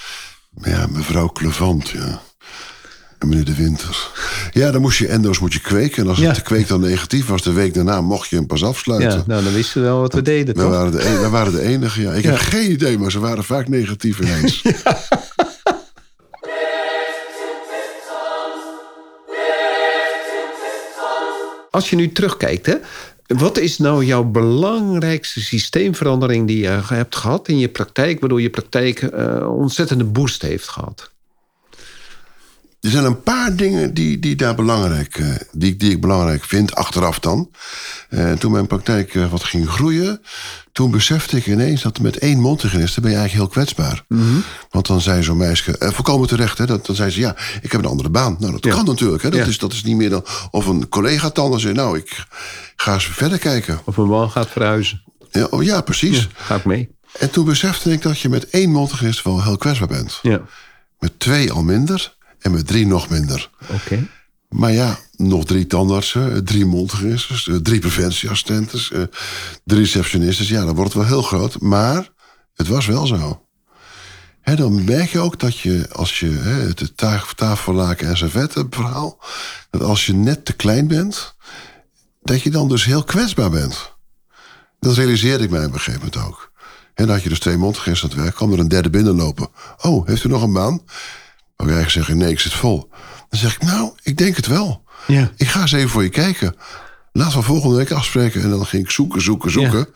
Ja, 0.62 0.86
mevrouw 0.90 1.28
Clevant, 1.28 1.88
ja. 1.88 2.20
En 3.18 3.28
meneer 3.28 3.44
De 3.44 3.54
Winter. 3.54 4.10
Ja, 4.52 4.70
dan 4.70 4.80
moest 4.80 4.98
je 4.98 5.06
endo's 5.08 5.38
moet 5.38 5.52
je 5.52 5.60
kweken. 5.60 6.02
En 6.02 6.08
als 6.08 6.18
Ja. 6.18 6.28
het 6.28 6.42
kweek 6.42 6.68
dan 6.68 6.80
negatief 6.80 7.26
was, 7.26 7.42
de 7.42 7.52
week 7.52 7.74
daarna 7.74 8.00
mocht 8.00 8.28
je 8.28 8.36
hem 8.36 8.46
pas 8.46 8.64
afsluiten. 8.64 9.10
Ja, 9.18 9.24
nou, 9.26 9.44
dan 9.44 9.52
wisten 9.52 9.80
we 9.80 9.86
wel 9.86 10.00
wat 10.00 10.12
we 10.14 10.22
deden, 10.22 10.54
We 10.54 10.60
toch? 10.60 10.70
waren, 10.70 10.92
de 10.92 10.98
en- 10.98 11.20
we 11.20 11.28
waren 11.28 11.52
de 11.52 11.60
enige, 11.62 12.00
ja. 12.00 12.12
Ik 12.12 12.24
heb 12.24 12.36
geen 12.36 12.70
idee, 12.70 12.98
maar 12.98 13.10
ze 13.10 13.18
waren 13.18 13.44
vaak 13.44 13.68
negatief 13.68 14.18
ineens. 14.20 14.62
Als 21.70 21.90
je 21.90 21.96
nu 21.96 22.12
terugkijkt, 22.12 22.66
hè, 22.66 22.74
wat 23.26 23.58
is 23.58 23.78
nou 23.78 24.04
jouw 24.04 24.24
belangrijkste 24.24 25.40
systeemverandering 25.40 26.46
die 26.46 26.58
je 26.58 26.80
hebt 26.84 27.16
gehad 27.16 27.48
in 27.48 27.58
je 27.58 27.68
praktijk, 27.68 28.20
waardoor 28.20 28.40
je 28.42 28.50
praktijk 28.50 29.02
een 29.02 29.46
ontzettende 29.46 30.04
boost 30.04 30.42
heeft 30.42 30.68
gehad? 30.68 31.10
Er 32.80 32.90
zijn 32.90 33.04
een 33.04 33.22
paar 33.22 33.56
dingen 33.56 33.94
die, 33.94 34.18
die 34.18 34.36
daar 34.36 34.54
belangrijk, 34.54 35.16
eh, 35.16 35.26
die, 35.52 35.76
die 35.76 35.90
ik 35.90 36.00
belangrijk 36.00 36.44
vind, 36.44 36.74
achteraf 36.74 37.18
dan. 37.18 37.50
Eh, 38.08 38.32
toen 38.32 38.52
mijn 38.52 38.66
praktijk 38.66 39.14
eh, 39.14 39.30
wat 39.30 39.44
ging 39.44 39.68
groeien, 39.70 40.20
toen 40.72 40.90
besefte 40.90 41.36
ik 41.36 41.46
ineens 41.46 41.82
dat 41.82 42.00
met 42.00 42.18
één 42.18 42.40
mondhygiënist 42.40 43.00
ben 43.00 43.10
je 43.10 43.16
eigenlijk 43.16 43.52
heel 43.54 43.62
kwetsbaar. 43.64 44.04
Want 44.70 44.86
dan 44.86 45.00
zei 45.00 45.22
zo'n 45.22 45.36
meisje, 45.36 45.78
eh, 45.78 45.90
volkomen 45.90 46.28
terecht, 46.28 46.58
hè, 46.58 46.66
dat, 46.66 46.86
dan 46.86 46.96
zei 46.96 47.10
ze, 47.10 47.20
ja, 47.20 47.36
ik 47.62 47.72
heb 47.72 47.80
een 47.80 47.90
andere 47.90 48.08
baan. 48.10 48.36
Nou, 48.38 48.52
dat 48.52 48.64
Ja. 48.64 48.70
kan 48.74 48.84
natuurlijk, 48.84 49.22
hè, 49.22 49.30
dat, 49.30 49.38
Ja. 49.40 49.46
is, 49.46 49.58
dat 49.58 49.72
is 49.72 49.82
niet 49.82 49.96
meer 49.96 50.10
dan... 50.10 50.24
Of 50.50 50.66
een 50.66 50.88
collega 50.88 51.28
dan 51.30 51.60
zei, 51.60 51.72
nou, 51.74 51.98
ik 51.98 52.24
ga 52.76 52.94
eens 52.94 53.06
verder 53.06 53.38
kijken. 53.38 53.80
Of 53.84 53.96
een 53.96 54.08
man 54.08 54.30
gaat 54.30 54.48
verhuizen? 54.48 55.02
Ja, 55.30 55.44
oh, 55.44 55.62
ja 55.62 55.80
precies. 55.80 56.28
Ga 56.34 56.54
ik 56.54 56.64
mee? 56.64 56.96
En 57.18 57.30
toen 57.30 57.44
besefte 57.44 57.92
ik 57.92 58.02
dat 58.02 58.18
je 58.20 58.28
met 58.28 58.48
één 58.50 58.70
mondhygiënist 58.70 59.22
wel 59.24 59.42
heel 59.42 59.56
kwetsbaar 59.56 59.88
bent. 59.88 60.18
Ja, 60.22 60.40
Met 60.98 61.12
twee 61.20 61.52
al 61.52 61.62
minder 61.62 62.16
en 62.38 62.50
met 62.50 62.66
drie 62.66 62.86
nog 62.86 63.08
minder. 63.08 63.50
oké. 63.68 64.08
Maar 64.48 64.72
ja, 64.72 64.98
nog 65.16 65.44
drie 65.44 65.66
tandartsen, 65.66 66.32
eh, 66.32 66.38
drie 66.38 66.66
mondhygiënisten, 66.66 67.54
eh, 67.54 67.60
drie 67.60 67.80
preventieassistenten, 67.80 68.80
eh, 68.92 69.02
drie 69.64 69.80
receptionisten. 69.80 70.46
Ja, 70.46 70.64
dat 70.64 70.76
wordt 70.76 70.94
wel 70.94 71.04
heel 71.06 71.22
groot. 71.22 71.60
Maar 71.60 72.10
het 72.54 72.68
was 72.68 72.86
wel 72.86 73.06
zo. 73.06 73.42
Hè, 74.40 74.56
dan 74.56 74.84
merk 74.84 75.10
je 75.10 75.18
ook 75.18 75.40
dat 75.40 75.58
je, 75.58 75.88
als 75.92 76.18
je 76.20 76.28
hè, 76.28 76.50
het 76.66 76.96
ta- 76.96 77.24
tafellaken 77.36 78.08
en 78.08 78.16
servetten 78.16 78.66
verhaal, 78.70 79.18
dat 79.70 79.82
als 79.82 80.06
je 80.06 80.14
net 80.14 80.44
te 80.44 80.52
klein 80.52 80.86
bent, 80.86 81.34
dat 82.22 82.42
je 82.42 82.50
dan 82.50 82.68
dus 82.68 82.84
heel 82.84 83.04
kwetsbaar 83.04 83.50
bent. 83.50 83.96
Dat 84.80 84.94
realiseerde 84.94 85.44
ik 85.44 85.50
mij 85.50 85.64
op 85.64 85.72
een 85.72 85.80
gegeven 85.80 86.10
moment 86.12 86.28
ook. 86.28 86.52
En 86.94 87.04
dan 87.06 87.14
had 87.14 87.22
je 87.22 87.28
dus 87.28 87.38
twee 87.38 87.56
mondhygiënisten 87.56 88.10
aan 88.10 88.14
het 88.16 88.24
werk, 88.24 88.36
kwam 88.36 88.52
er 88.52 88.58
een 88.58 88.68
derde 88.68 88.90
binnenlopen. 88.90 89.48
Oh, 89.80 90.06
heeft 90.06 90.24
u 90.24 90.28
nog 90.28 90.42
een 90.42 90.52
baan? 90.52 90.80
Dan 91.58 91.66
kan 91.66 91.76
eigenlijk 91.76 91.90
zeggen, 91.90 92.16
nee, 92.16 92.32
ik 92.32 92.40
zit 92.40 92.52
vol. 92.52 92.88
Dan 93.28 93.40
zeg 93.40 93.54
ik, 93.54 93.62
nou, 93.62 93.92
ik 94.02 94.16
denk 94.16 94.36
het 94.36 94.46
wel. 94.46 94.84
Ja. 95.06 95.30
Ik 95.36 95.48
ga 95.48 95.60
eens 95.60 95.72
even 95.72 95.88
voor 95.88 96.02
je 96.02 96.08
kijken. 96.08 96.56
Laten 97.12 97.38
we 97.38 97.44
volgende 97.44 97.76
week 97.76 97.90
afspreken. 97.90 98.42
En 98.42 98.50
dan 98.50 98.66
ging 98.66 98.84
ik 98.84 98.90
zoeken, 98.90 99.22
zoeken, 99.22 99.50
zoeken. 99.50 99.88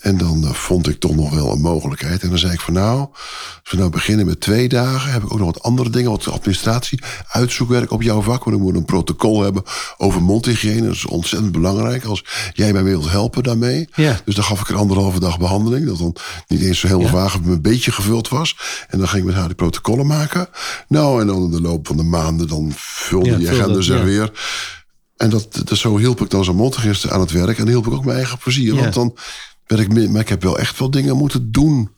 En 0.00 0.18
dan 0.18 0.44
eh, 0.44 0.52
vond 0.52 0.88
ik 0.88 1.00
toch 1.00 1.14
nog 1.14 1.30
wel 1.30 1.52
een 1.52 1.60
mogelijkheid. 1.60 2.22
En 2.22 2.28
dan 2.28 2.38
zei 2.38 2.52
ik 2.52 2.60
van 2.60 2.74
nou, 2.74 2.98
als 3.00 3.70
we 3.70 3.76
nou 3.76 3.90
beginnen 3.90 4.26
met 4.26 4.40
twee 4.40 4.68
dagen... 4.68 5.12
heb 5.12 5.22
ik 5.22 5.32
ook 5.32 5.38
nog 5.38 5.46
wat 5.46 5.62
andere 5.62 5.90
dingen, 5.90 6.10
wat 6.10 6.28
administratie, 6.28 7.02
uitzoekwerk 7.28 7.90
op 7.90 8.02
jouw 8.02 8.22
vak. 8.22 8.44
Want 8.44 8.56
ik 8.56 8.62
moet 8.62 8.74
een 8.74 8.84
protocol 8.84 9.42
hebben 9.42 9.62
over 9.96 10.22
mondhygiëne. 10.22 10.86
Dat 10.86 10.94
is 10.94 11.06
ontzettend 11.06 11.52
belangrijk 11.52 12.04
als 12.04 12.24
jij 12.52 12.72
mij 12.72 12.82
wilt 12.82 13.10
helpen 13.10 13.42
daarmee. 13.42 13.88
Ja. 13.94 14.20
Dus 14.24 14.34
dan 14.34 14.44
gaf 14.44 14.60
ik 14.60 14.68
er 14.68 14.76
anderhalve 14.76 15.20
dag 15.20 15.38
behandeling. 15.38 15.86
Dat 15.86 15.98
dan 15.98 16.16
niet 16.46 16.60
eens 16.60 16.78
zo 16.78 16.86
heel 16.86 17.00
Ja. 17.00 17.08
vaag, 17.08 17.40
maar 17.40 17.52
een 17.52 17.62
beetje 17.62 17.92
gevuld 17.92 18.28
was. 18.28 18.56
En 18.88 18.98
dan 18.98 19.08
ging 19.08 19.20
ik 19.20 19.28
met 19.28 19.36
haar 19.36 19.46
die 19.46 19.56
protocollen 19.56 20.06
maken. 20.06 20.48
Nou, 20.88 21.20
en 21.20 21.26
dan 21.26 21.42
in 21.44 21.50
de 21.50 21.60
loop 21.60 21.86
van 21.86 21.96
de 21.96 22.02
maanden... 22.02 22.48
dan 22.48 22.72
vulde 22.76 23.30
Ja, 23.30 23.36
die 23.36 23.50
agenda 23.50 23.80
zich 23.80 24.02
weer. 24.02 24.32
En 25.16 25.30
dat, 25.30 25.60
dat, 25.64 25.78
zo 25.78 25.96
hielp 25.96 26.20
ik 26.20 26.30
dan 26.30 26.44
zo'n 26.44 26.56
mondhygiëniste 26.56 27.10
aan 27.10 27.20
het 27.20 27.30
werk. 27.30 27.58
En 27.58 27.68
hielp 27.68 27.86
ik 27.86 27.92
ook 27.92 28.04
mijn 28.04 28.16
eigen 28.16 28.38
plezier. 28.38 28.74
Ja. 28.74 28.80
Want 28.80 28.94
dan 28.94 29.16
werd 29.66 29.82
ik... 29.82 30.10
Maar 30.10 30.20
ik 30.20 30.28
heb 30.28 30.42
wel 30.42 30.58
echt 30.58 30.78
wel 30.78 30.90
dingen 30.90 31.16
moeten 31.16 31.52
doen 31.52 31.90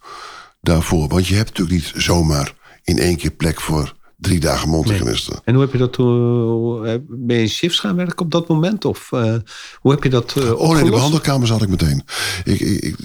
daarvoor. 0.60 1.08
Want 1.08 1.26
je 1.26 1.34
hebt 1.34 1.48
natuurlijk 1.58 1.76
niet 1.94 2.02
zomaar 2.02 2.54
in 2.82 2.98
één 2.98 3.16
keer 3.16 3.30
plek 3.30 3.60
voor 3.60 3.96
drie 4.16 4.40
dagen 4.40 4.68
mondhygiënisten. 4.68 5.40
En 5.44 5.54
hoe 5.54 5.62
heb 5.62 5.72
je 5.72 5.78
dat 5.78 5.92
toen? 5.92 6.86
eh, 6.86 6.94
Ben 7.08 7.36
je 7.36 7.42
in 7.42 7.48
shifts 7.48 7.78
gaan 7.78 7.96
werken 7.96 8.18
op 8.24 8.30
dat 8.30 8.48
moment? 8.48 8.84
Of 8.84 9.12
eh, 9.12 9.34
hoe 9.74 9.90
heb 9.90 10.02
je 10.02 10.08
dat 10.10 10.34
eh 10.36 10.42
Oh 10.42 10.42
nee, 10.44 10.52
de 10.58 10.62
opgelost? 10.64 10.90
behandelkamer 10.92 11.46
zat 11.46 11.62
ik 11.62 11.68
meteen. 11.68 12.02
Ik, 12.44 12.60
ik, 12.60 12.96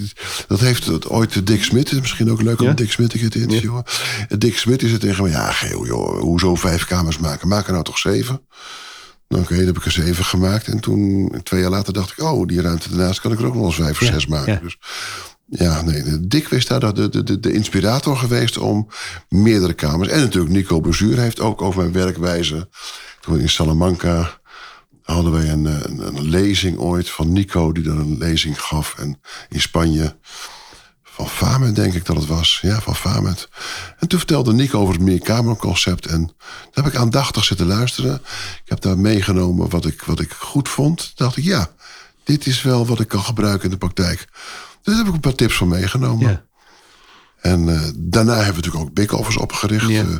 dat 0.48 0.60
heeft 0.60 0.86
het 0.86 1.08
ooit 1.08 1.46
Dick 1.46 1.64
Smit, 1.64 1.92
is 1.92 2.00
misschien 2.00 2.30
ook 2.30 2.42
leuk 2.42 2.60
om 2.60 2.66
Ja? 2.66 2.72
Dick 2.72 2.92
Smit 2.92 3.12
een 3.14 3.20
keer 3.20 3.30
te 3.30 3.40
interviewen. 3.40 3.84
Dick 4.38 4.58
Smit 4.58 4.82
is 4.82 4.92
het 4.92 5.00
tegen 5.00 5.24
me, 5.24 5.30
ja 5.30 5.50
geel 5.50 5.86
joh, 5.86 6.20
hoezo 6.20 6.54
vijf 6.54 6.84
kamers 6.84 7.18
maken? 7.18 7.48
Maak 7.48 7.66
er 7.66 7.72
nou 7.72 7.84
toch 7.84 7.98
zeven? 7.98 8.40
Nou 9.34 9.46
oké, 9.46 9.56
dan 9.56 9.66
heb 9.66 9.76
ik 9.76 9.84
er 9.84 9.90
zeven 9.90 10.24
gemaakt. 10.24 10.66
En 10.68 10.80
toen, 10.80 11.32
twee 11.42 11.60
jaar 11.60 11.70
later 11.70 11.92
dacht 11.92 12.10
ik, 12.10 12.24
oh, 12.24 12.46
die 12.46 12.60
ruimte 12.60 12.88
daarnaast 12.88 13.20
kan 13.20 13.32
ik 13.32 13.38
er 13.38 13.46
ook 13.46 13.54
nog 13.54 13.64
eens 13.64 13.74
vijf 13.74 14.00
of 14.00 14.06
Ja, 14.06 14.12
zes 14.12 14.26
maken. 14.26 14.52
ja. 14.52 14.58
Dus 14.58 14.78
ja, 15.46 15.82
nee, 15.82 16.26
Dick 16.26 16.48
is 16.48 16.66
daar 16.66 16.94
de, 16.94 17.08
de, 17.08 17.22
de, 17.22 17.40
de 17.40 17.52
inspirator 17.52 18.16
geweest 18.16 18.58
om 18.58 18.88
meerdere 19.28 19.72
kamers. 19.72 20.08
En 20.08 20.20
natuurlijk 20.20 20.52
Nico 20.52 20.80
Bezuur 20.80 21.18
heeft 21.18 21.40
ook 21.40 21.62
over 21.62 21.80
mijn 21.80 21.92
werkwijze. 21.92 22.68
Toen 23.20 23.40
in 23.40 23.48
Salamanca 23.48 24.40
hadden 25.02 25.32
wij 25.32 25.48
een, 25.48 25.66
eh, 25.66 25.80
een, 25.82 26.06
een 26.06 26.28
lezing 26.28 26.78
ooit 26.78 27.10
van 27.10 27.32
Nico, 27.32 27.72
die 27.72 27.82
dan 27.82 27.98
een 27.98 28.18
lezing 28.18 28.60
gaf. 28.60 28.94
En 28.98 29.20
in 29.48 29.60
Spanje, 29.60 30.16
van 31.14 31.28
Famet 31.28 31.74
denk 31.74 31.94
ik 31.94 32.04
dat 32.04 32.16
het 32.16 32.26
was. 32.26 32.58
Ja, 32.62 32.80
van 32.80 32.96
Famet. 32.96 33.48
En 33.98 34.08
toen 34.08 34.18
vertelde 34.18 34.52
Nico 34.52 34.80
over 34.80 34.94
het 34.94 35.02
meerkamerconcept. 35.02 36.06
En 36.06 36.32
daar 36.72 36.84
heb 36.84 36.86
ik 36.92 36.96
aandachtig 36.98 37.44
zitten 37.44 37.66
luisteren. 37.66 38.14
Ik 38.64 38.68
heb 38.68 38.80
daar 38.80 38.98
meegenomen 38.98 39.70
wat 39.70 39.86
ik, 39.86 40.02
wat 40.02 40.20
ik 40.20 40.32
goed 40.32 40.68
vond. 40.68 40.98
Toen 40.98 41.26
dacht 41.26 41.36
ik, 41.36 41.44
ja, 41.44 41.70
dit 42.24 42.46
is 42.46 42.62
wel 42.62 42.86
wat 42.86 43.00
ik 43.00 43.08
kan 43.08 43.24
gebruiken 43.24 43.64
in 43.64 43.70
de 43.70 43.76
praktijk. 43.76 44.28
Dus 44.82 44.94
daar 44.94 44.96
heb 44.96 45.06
ik 45.06 45.14
een 45.14 45.20
paar 45.20 45.34
tips 45.34 45.56
van 45.56 45.68
meegenomen. 45.68 46.30
Ja. 46.30 46.44
En 47.40 47.68
eh, 47.68 47.88
daarna 47.96 48.34
hebben 48.34 48.54
we 48.54 48.60
natuurlijk 48.60 48.84
ook 48.84 48.94
bake-offers 48.94 49.36
opgericht. 49.36 49.88
Ja. 49.88 50.02
Eh, 50.02 50.16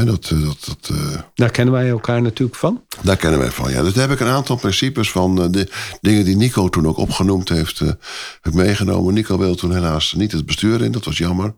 hè, 0.00 0.06
dat, 0.06 0.30
eh, 0.30 0.42
dat, 0.44 0.56
dat, 0.66 0.96
eh, 0.96 1.20
Daar 1.34 1.50
kennen 1.50 1.74
wij 1.74 1.88
elkaar 1.88 2.22
natuurlijk 2.22 2.58
van. 2.58 2.84
daar 3.02 3.16
kennen 3.16 3.38
wij 3.40 3.50
van. 3.50 3.70
Ja. 3.70 3.82
Dus 3.82 3.92
daar 3.92 4.08
heb 4.08 4.20
ik 4.20 4.26
een 4.26 4.32
aantal 4.32 4.56
principes 4.56 5.10
van 5.10 5.42
eh, 5.42 5.46
de 5.50 5.68
dingen 6.00 6.24
die 6.24 6.36
Nico 6.36 6.68
toen 6.68 6.86
ook 6.86 6.96
opgenoemd 6.96 7.48
heeft, 7.48 7.80
eh, 7.80 7.86
heb 7.86 7.98
ik 8.42 8.54
meegenomen. 8.54 9.14
Nico 9.14 9.38
wilde 9.38 9.56
toen 9.56 9.72
helaas 9.74 10.12
niet 10.12 10.32
het 10.32 10.46
bestuur 10.46 10.82
in, 10.82 10.92
dat 10.92 11.04
was 11.04 11.18
jammer. 11.18 11.54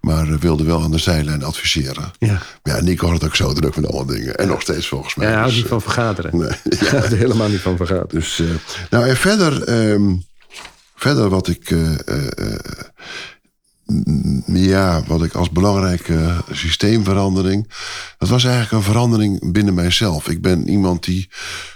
Maar 0.00 0.28
eh, 0.28 0.34
wilde 0.34 0.64
wel 0.64 0.82
aan 0.82 0.90
de 0.90 0.98
zijlijn 0.98 1.42
adviseren. 1.44 2.10
Ja. 2.18 2.42
Maar 2.62 2.76
ja, 2.76 2.82
Nico 2.82 3.04
had 3.06 3.14
het 3.14 3.24
ook 3.24 3.36
zo 3.36 3.52
druk 3.52 3.76
met 3.76 3.92
alle 3.92 4.06
dingen. 4.06 4.34
En 4.36 4.48
nog 4.48 4.62
steeds 4.62 4.86
volgens 4.88 5.14
mij. 5.14 5.26
Hij 5.26 5.34
houdt 5.36 5.50
Dus, 5.50 5.60
niet 5.60 5.68
van 5.70 5.80
vergaderen. 5.80 6.38
Nee, 6.38 6.48
Hij 6.78 6.88
houdt 6.88 7.12
er 7.12 7.18
helemaal 7.18 7.48
niet 7.48 7.60
van 7.60 7.76
vergaderen. 7.76 8.08
Dus, 8.08 8.38
eh, 8.40 8.46
nou, 8.90 9.08
en 9.08 9.16
verder, 9.16 9.62
ehm, 9.64 10.14
verder 10.96 11.28
wat 11.28 11.48
ik, 11.48 11.70
eh, 11.70 11.92
eh, 12.08 12.26
eh, 12.36 12.54
ja, 14.46 15.02
wat 15.06 15.22
ik 15.22 15.34
als 15.34 15.50
belangrijke 15.50 16.44
systeemverandering, 16.50 17.72
dat 18.18 18.28
was 18.28 18.44
eigenlijk 18.44 18.72
een 18.72 18.92
verandering 18.92 19.52
binnen 19.52 19.74
mijzelf. 19.74 20.28
Ik 20.28 20.42
ben 20.42 20.68
iemand 20.68 21.04
die 21.04 21.28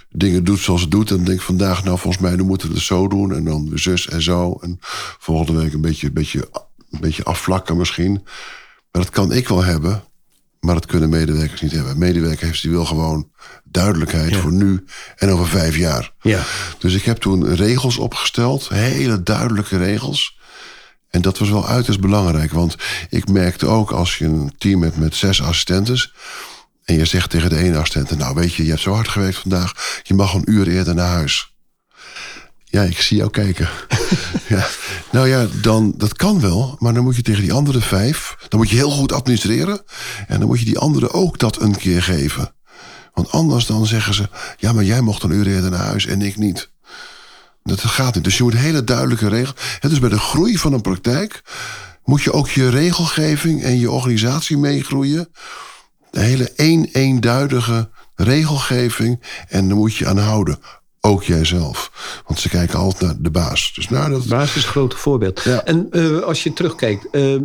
dingen 0.09 0.43
doet 0.43 0.59
zoals 0.59 0.81
het 0.81 0.91
doet 0.91 1.11
en 1.11 1.23
denkt 1.23 1.43
vandaag, 1.43 1.83
nou, 1.83 1.99
volgens 1.99 2.23
mij, 2.23 2.35
dan 2.35 2.45
moeten 2.45 2.67
we 2.67 2.73
het 2.73 2.83
zo 2.83 3.07
doen 3.07 3.33
en 3.33 3.43
dan 3.43 3.69
weer 3.69 3.79
zus 3.79 4.07
en 4.07 4.21
zo. 4.21 4.57
En 4.61 4.77
volgende 5.19 5.61
week 5.61 5.73
een 5.73 5.81
beetje, 5.81 6.11
beetje, 6.11 6.49
een 6.89 6.99
beetje 6.99 7.23
afvlakken 7.23 7.77
misschien. 7.77 8.11
Maar 8.91 9.01
dat 9.01 9.09
kan 9.09 9.31
ik 9.31 9.47
wel 9.47 9.63
hebben. 9.63 10.03
Maar 10.59 10.75
dat 10.75 10.85
kunnen 10.85 11.09
medewerkers 11.09 11.61
niet 11.61 11.71
hebben. 11.71 11.97
Medewerker 11.97 12.45
heeft 12.45 12.61
die 12.61 12.71
wil 12.71 12.85
gewoon 12.85 13.29
duidelijkheid 13.63 14.35
voor 14.35 14.51
nu 14.51 14.83
en 15.15 15.29
over 15.29 15.47
vijf 15.47 15.75
jaar. 15.75 16.13
Ja. 16.21 16.43
Dus 16.79 16.93
ik 16.93 17.03
heb 17.03 17.17
toen 17.17 17.55
regels 17.55 17.97
opgesteld, 17.97 18.69
hele 18.69 19.23
duidelijke 19.23 19.77
regels. 19.77 20.37
En 21.09 21.21
dat 21.21 21.37
was 21.37 21.49
wel 21.49 21.67
uiterst 21.67 21.99
belangrijk, 21.99 22.51
want 22.51 22.75
ik 23.09 23.29
merkte 23.29 23.65
ook 23.65 23.91
als 23.91 24.17
je 24.17 24.25
een 24.25 24.53
team 24.57 24.83
hebt 24.83 24.97
met 24.97 25.15
zes 25.15 25.41
assistentes. 25.41 26.13
en 26.83 26.95
je 26.95 27.05
zegt 27.05 27.29
tegen 27.29 27.49
de 27.49 27.57
ene 27.57 27.77
assistent: 27.77 28.17
Nou, 28.17 28.35
weet 28.35 28.53
je, 28.53 28.63
je 28.63 28.69
hebt 28.69 28.81
zo 28.81 28.93
hard 28.93 29.07
gewerkt 29.07 29.37
vandaag, 29.37 30.01
je 30.03 30.13
mag 30.13 30.33
een 30.33 30.51
uur 30.51 30.67
eerder 30.67 30.95
naar 30.95 31.11
huis. 31.11 31.55
Ja, 32.69 32.83
ik 32.83 33.01
zie 33.01 33.17
jou 33.17 33.29
kijken. 33.29 33.69
ja. 34.47 34.67
Nou 35.11 35.27
ja, 35.27 35.47
dan, 35.61 35.93
dat 35.97 36.13
kan 36.13 36.41
wel, 36.41 36.75
maar 36.79 36.93
dan 36.93 37.03
moet 37.03 37.15
je 37.15 37.21
tegen 37.21 37.41
die 37.41 37.53
andere 37.53 37.81
vijf... 37.81 38.35
dan 38.47 38.59
moet 38.59 38.69
je 38.69 38.75
heel 38.75 38.91
goed 38.91 39.11
administreren... 39.11 39.81
en 40.27 40.39
dan 40.39 40.47
moet 40.47 40.59
je 40.59 40.65
die 40.65 40.79
andere 40.79 41.11
ook 41.11 41.39
dat 41.39 41.61
een 41.61 41.75
keer 41.75 42.03
geven. 42.03 42.53
Want 43.13 43.31
anders 43.31 43.65
dan 43.65 43.85
zeggen 43.85 44.13
ze... 44.13 44.29
ja, 44.57 44.73
maar 44.73 44.83
jij 44.83 45.01
mocht 45.01 45.23
een 45.23 45.31
uur 45.31 45.47
eerder 45.47 45.71
naar 45.71 45.85
huis 45.85 46.05
en 46.05 46.21
ik 46.21 46.37
niet. 46.37 46.69
Dat 47.67 47.79
gaat 47.79 48.15
niet. 48.15 48.23
Dus 48.23 48.37
je 48.37 48.43
moet 48.43 48.53
hele 48.53 48.83
duidelijke 48.83 49.27
regels... 49.27 49.55
Het 49.79 49.91
is 49.91 49.99
bij 49.99 50.09
de 50.09 50.19
groei 50.19 50.57
van 50.57 50.73
een 50.73 50.81
praktijk... 50.81 51.41
moet 52.03 52.21
je 52.21 52.33
ook 52.33 52.49
je 52.49 52.69
regelgeving 52.69 53.63
en 53.63 53.79
je 53.79 53.91
organisatie 53.91 54.57
meegroeien. 54.57 55.29
De 56.11 56.19
hele 56.19 56.51
één 56.55 56.89
eenduidige 56.91 57.89
regelgeving... 58.15 59.23
en 59.47 59.67
daar 59.67 59.77
moet 59.77 59.95
je 59.95 60.07
aan 60.07 60.17
houden. 60.17 60.59
Ook 61.01 61.23
jijzelf. 61.23 61.91
Want 62.27 62.39
ze 62.39 62.49
kijken 62.49 62.79
altijd 62.79 63.01
naar 63.01 63.21
de 63.21 63.31
baas. 63.31 63.71
Dus 63.75 63.89
nou, 63.89 64.09
dat, 64.09 64.27
Baas 64.27 64.55
is 64.55 64.63
een 64.63 64.69
groot 64.69 64.95
voorbeeld. 64.95 65.41
Ja. 65.43 65.63
En 65.63 65.87
eh, 65.91 66.19
als 66.19 66.43
je 66.43 66.53
terugkijkt, 66.53 67.09
eh, 67.11 67.35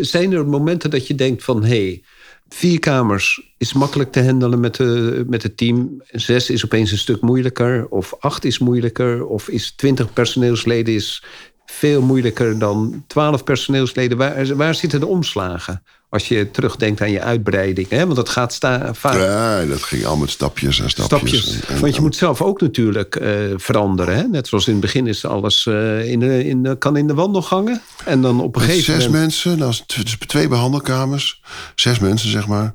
zijn 0.00 0.32
er 0.32 0.46
momenten 0.46 0.90
dat 0.90 1.06
je 1.06 1.14
denkt 1.14 1.44
van... 1.44 1.64
hé, 1.64 1.68
hey, 1.68 2.04
vier 2.54 2.78
kamers 2.78 3.54
is 3.58 3.72
makkelijk 3.72 4.12
te 4.12 4.24
handelen 4.24 4.60
met, 4.60 4.74
de, 4.74 5.24
met 5.26 5.42
het 5.42 5.56
team. 5.56 6.02
Zes 6.06 6.50
is 6.50 6.64
opeens 6.64 6.90
een 6.90 6.98
stuk 6.98 7.20
moeilijker. 7.20 7.86
Of 7.88 8.14
acht 8.18 8.44
is 8.44 8.58
moeilijker. 8.58 9.26
Of 9.26 9.48
is 9.48 9.72
twintig 9.72 10.12
personeelsleden 10.12 10.94
is 10.94 11.24
veel 11.66 12.02
moeilijker 12.02 12.58
dan 12.58 13.04
twaalf 13.06 13.44
personeelsleden. 13.44 14.18
Waar, 14.18 14.56
waar 14.56 14.74
zitten 14.74 15.00
de 15.00 15.06
omslagen? 15.06 15.82
Als 16.14 16.28
je 16.28 16.50
terugdenkt 16.50 17.00
aan 17.00 17.10
je 17.10 17.20
uitbreiding. 17.22 17.88
Hè? 17.88 18.04
Want 18.04 18.16
dat 18.16 18.28
gaat 18.28 18.52
sta, 18.52 18.94
vaak 18.94 19.14
ja, 19.14 19.64
dat 19.64 19.82
ging 19.82 20.04
al 20.04 20.16
met 20.16 20.30
stapjes 20.30 20.80
en 20.80 20.90
stapjes. 20.90 21.06
stapjes. 21.40 21.60
En- 21.60 21.74
en- 21.74 21.80
Want 21.80 21.94
je 21.94 22.00
moet 22.00 22.16
zelf 22.16 22.42
ook 22.42 22.60
natuurlijk 22.60 23.16
eh, 23.16 23.30
veranderen. 23.56 24.16
Hè? 24.16 24.22
Net 24.22 24.48
zoals 24.48 24.66
in 24.66 24.72
het 24.72 24.80
begin 24.82 25.06
is 25.06 25.24
alles 25.24 25.66
eh, 25.66 26.10
in 26.10 26.20
de, 26.20 26.44
in 26.44 26.76
kan 26.78 26.96
in 26.96 27.06
de 27.06 27.14
wandelgangen. 27.14 27.82
En 28.04 28.20
dan 28.22 28.40
op 28.40 28.54
een 28.56 28.60
Met 28.60 28.70
gegeven 28.70 28.94
zes 28.94 29.04
moment... 29.04 29.22
mensen, 29.22 29.68
is 29.68 29.82
t- 29.86 29.96
dus 30.02 30.16
twee 30.26 30.48
behandelkamers. 30.48 31.42
Zes 31.74 31.98
mensen, 31.98 32.30
zeg 32.30 32.46
maar. 32.46 32.74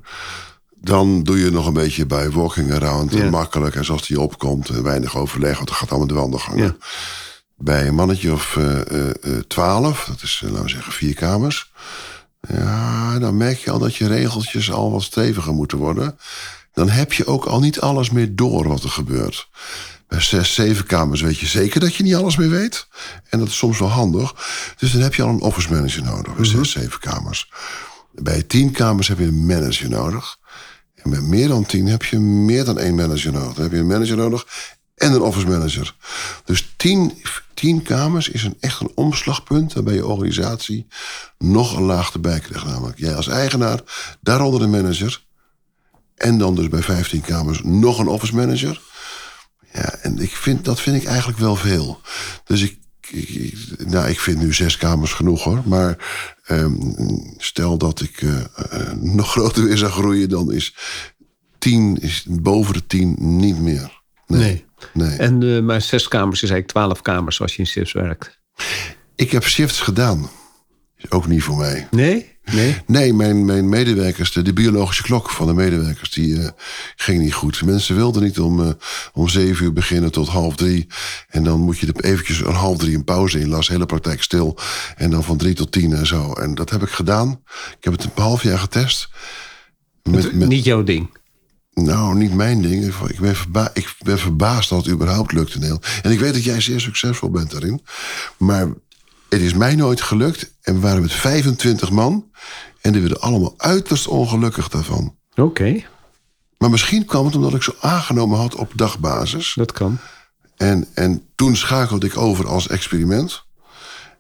Dan 0.82 1.24
doe 1.24 1.40
je 1.40 1.52
nog 1.52 1.68
een 1.68 1.74
beetje 1.74 2.06
bij 2.06 2.30
walking 2.30 2.74
around. 2.74 3.14
Ja. 3.14 3.20
en 3.20 3.30
Makkelijk. 3.30 3.76
En 3.76 3.86
zoals 3.86 4.08
die 4.08 4.20
opkomt, 4.20 4.70
en 4.70 4.84
weinig 4.84 5.18
overleg. 5.18 5.56
Want 5.56 5.68
dat 5.68 5.78
gaat 5.78 5.90
allemaal 5.90 6.08
de 6.08 6.14
wandelgangen. 6.14 6.64
Ja. 6.64 6.76
Bij 7.58 7.88
een 7.88 7.96
mannetje 7.96 8.32
of 8.34 8.58
eh, 8.58 8.80
eh, 8.80 9.10
eh, 9.10 9.16
twaalf, 9.48 10.06
dat 10.08 10.22
is, 10.24 10.42
eh, 10.44 10.50
laten 10.50 10.64
we 10.66 10.70
zeggen, 10.70 10.94
vier 10.94 11.14
kamers. 11.14 11.72
Ja, 12.40 13.20
dan 13.20 13.38
merk 13.38 13.58
je 13.58 13.72
al 13.72 13.80
dat 13.80 13.96
je 13.96 14.08
regeltjes 14.08 14.72
al 14.72 14.92
wat 14.92 15.04
steviger 15.04 15.54
moeten 15.54 15.78
worden. 15.78 16.20
Dan 16.74 16.90
heb 16.90 17.14
je 17.14 17.26
ook 17.26 17.46
al 17.46 17.60
niet 17.60 17.80
alles 17.80 18.10
meer 18.10 18.36
door 18.36 18.68
wat 18.68 18.84
er 18.84 18.90
gebeurt. 18.90 19.50
Bij 20.08 20.22
zes, 20.22 20.54
zeven 20.54 20.86
kamers 20.86 21.22
weet 21.22 21.40
je 21.40 21.46
zeker 21.46 21.80
dat 21.80 21.96
je 21.96 22.04
niet 22.04 22.16
alles 22.16 22.38
meer 22.38 22.50
weet. 22.50 22.88
En 23.30 23.40
dat 23.40 23.48
is 23.48 23.58
soms 23.58 23.80
wel 23.80 23.90
handig. 23.90 24.36
Dus 24.78 24.92
dan 24.92 25.02
heb 25.02 25.16
je 25.16 25.24
al 25.24 25.30
een 25.30 25.42
office 25.42 25.74
manager 25.74 26.04
nodig. 26.04 26.36
Bij 26.36 26.46
zes, 26.46 26.72
zeven 26.72 27.00
kamers. 27.00 27.52
Bij 28.12 28.44
tien 28.44 28.72
kamers 28.72 29.08
heb 29.08 29.20
je 29.20 29.26
een 29.26 29.46
manager 29.46 29.90
nodig. 29.90 30.38
En 30.96 31.10
bij 31.10 31.22
meer 31.22 31.48
dan 31.48 31.66
tien 31.66 31.88
heb 31.88 32.04
je 32.04 32.20
meer 32.20 32.66
dan 32.66 32.80
één 32.80 32.96
manager 32.96 33.32
nodig. 33.32 33.54
Dan 33.54 33.64
heb 33.64 33.72
je 33.72 33.78
een 33.78 33.88
manager 33.88 34.18
nodig 34.18 34.46
en 34.96 35.14
een 35.14 35.22
office 35.22 35.48
manager. 35.48 35.96
Dus 36.46 36.74
tien, 36.78 37.22
tien 37.60 37.82
kamers 37.82 38.30
is 38.30 38.44
een, 38.44 38.58
echt 38.60 38.80
een 38.82 38.92
omslagpunt... 38.96 39.74
waarbij 39.74 39.94
je 39.94 40.06
organisatie 40.06 40.88
nog 41.38 41.78
een 41.78 41.84
laag 41.84 42.14
erbij 42.14 42.40
krijgt. 42.40 42.66
Namelijk 42.66 43.00
jij 43.00 43.16
als 43.16 43.28
eigenaar, 43.28 43.82
daaronder 44.22 44.62
een 44.62 44.70
manager... 44.70 45.24
en 46.16 46.38
dan 46.38 46.56
dus 46.56 46.68
bij 46.70 46.82
15 46.82 47.22
kamers 47.22 47.62
nog 47.64 48.00
een 48.00 48.08
office 48.08 48.36
manager... 48.36 48.82
Ja, 49.74 49.94
en 50.02 50.20
ik 50.20 50.32
vind, 50.32 50.66
dat 50.66 50.82
vind 50.82 50.96
ik 50.96 51.06
eigenlijk 51.08 51.40
wel 51.40 51.56
veel. 51.56 52.02
Dus 52.44 52.62
ik, 52.62 52.80
ik, 53.10 53.30
ik- 53.30 53.86
nou, 53.88 54.08
ik 54.10 54.20
vind 54.20 54.40
nu 54.40 54.54
zes 54.54 54.78
kamers 54.78 55.14
genoeg 55.14 55.44
hoor. 55.44 55.62
Maar 55.66 55.98
ehm, 56.46 56.76
stel 57.38 57.78
dat 57.78 58.02
ik 58.02 58.22
eh, 58.22 58.40
eh, 58.40 58.92
nog 58.94 59.32
groter 59.32 59.64
weer 59.64 59.78
zou 59.78 59.92
groeien, 59.92 60.30
dan 60.30 60.52
is 60.52 60.76
tien, 61.60 61.98
is 62.02 62.26
boven 62.30 62.74
de 62.74 62.86
tien 62.86 63.16
niet 63.20 63.60
meer. 63.60 64.02
Nee. 64.28 64.40
nee. 64.42 64.66
En, 65.18 65.44
eh, 65.44 65.62
maar 65.62 65.82
zes 65.82 66.08
kamers 66.08 66.44
is 66.44 66.50
eigenlijk 66.50 66.72
twaalf 66.72 67.02
kamers 67.02 67.42
als 67.42 67.56
je 67.56 67.60
in 67.60 67.68
shifts 67.68 67.94
werkt. 67.94 68.40
Ik 69.16 69.32
heb 69.32 69.44
shifts 69.44 69.80
gedaan. 69.80 70.30
Is 70.98 71.12
ook 71.12 71.28
niet 71.28 71.44
voor 71.44 71.58
mij. 71.58 71.88
Nee? 71.92 72.38
Nee? 72.52 72.78
Nee, 72.86 73.14
mijn, 73.14 73.46
mijn 73.46 73.70
medewerkers, 73.70 74.32
de, 74.32 74.42
de 74.42 74.54
biologische 74.54 75.04
klok 75.04 75.30
van 75.30 75.48
de 75.48 75.54
medewerkers, 75.54 76.12
die 76.12 76.42
eh, 76.42 76.50
ging 76.96 77.22
niet 77.22 77.34
goed. 77.34 77.66
Mensen 77.66 77.96
wilden 77.96 78.24
niet 78.24 78.40
om, 78.40 78.62
eh, 78.62 78.70
om 79.14 79.30
zeven 79.30 79.66
uur 79.66 79.74
beginnen 79.74 80.12
tot 80.12 80.28
half 80.28 80.56
drie. 80.56 80.88
En 81.28 81.44
dan 81.44 81.60
moet 81.60 81.78
je 81.78 81.88
er 81.88 82.04
eventjes 82.04 82.40
een 82.40 82.54
half 82.54 82.78
drie 82.78 82.96
een 82.96 83.04
pauze 83.04 83.40
in. 83.40 83.50
Las 83.50 83.68
de 83.68 83.74
hele 83.74 83.86
praktijk 83.86 84.24
stil. 84.24 84.58
En 84.96 85.10
dan 85.10 85.24
van 85.24 85.38
drie 85.38 85.54
tot 85.54 85.72
tien 85.72 85.94
en 85.94 86.08
zo. 86.08 86.34
En 86.34 86.56
dat 86.56 86.70
heb 86.70 86.82
ik 86.82 86.90
gedaan. 86.90 87.42
Ik 87.78 87.84
heb 87.84 87.94
het 87.94 88.04
een 88.04 88.12
half 88.16 88.44
jaar 88.44 88.60
getest. 88.60 89.10
Met, 90.04 90.34
met, 90.34 90.48
Niet 90.48 90.64
jouw 90.64 90.84
ding. 90.84 91.18
Nou, 91.74 92.16
niet 92.16 92.34
mijn 92.34 92.62
ding. 92.62 92.94
Ik 93.08 93.20
ben, 93.20 93.36
verba 93.36 93.70
ik 93.74 93.96
ben 94.04 94.20
verbaasd 94.20 94.70
dat 94.70 94.86
het 94.86 94.94
überhaupt 94.94 95.32
lukt. 95.32 95.54
Een 95.54 95.64
heel. 95.64 95.82
En 96.02 96.12
ik 96.12 96.20
weet 96.20 96.34
dat 96.34 96.44
jij 96.44 96.62
zeer 96.62 96.80
succesvol 96.80 97.30
bent 97.30 97.52
daarin. 97.52 97.82
Maar 98.38 98.68
het 99.30 99.42
is 99.42 99.54
mij 99.54 99.76
nooit 99.76 100.02
gelukt. 100.02 100.54
En 100.62 100.74
we 100.74 100.80
waren 100.80 101.02
met 101.02 101.14
25 101.14 101.92
man. 101.92 102.32
En 102.82 102.92
die 102.92 103.02
werden 103.02 103.22
allemaal 103.22 103.54
uiterst 103.58 104.08
ongelukkig 104.08 104.70
daarvan. 104.70 105.16
Oké, 105.36 105.84
Maar 106.58 106.70
misschien 106.70 107.06
kwam 107.06 107.26
het 107.26 107.36
omdat 107.36 107.54
ik 107.54 107.62
zo 107.64 107.74
aangenomen 107.80 108.38
had 108.40 108.56
op 108.56 108.72
dagbasis. 108.76 109.54
dat 109.56 109.72
kan. 109.72 109.98
En, 110.58 110.88
en 110.94 111.24
toen 111.36 111.56
schakelde 111.56 112.06
ik 112.06 112.18
over 112.18 112.48
als 112.48 112.68
experiment. 112.68 113.44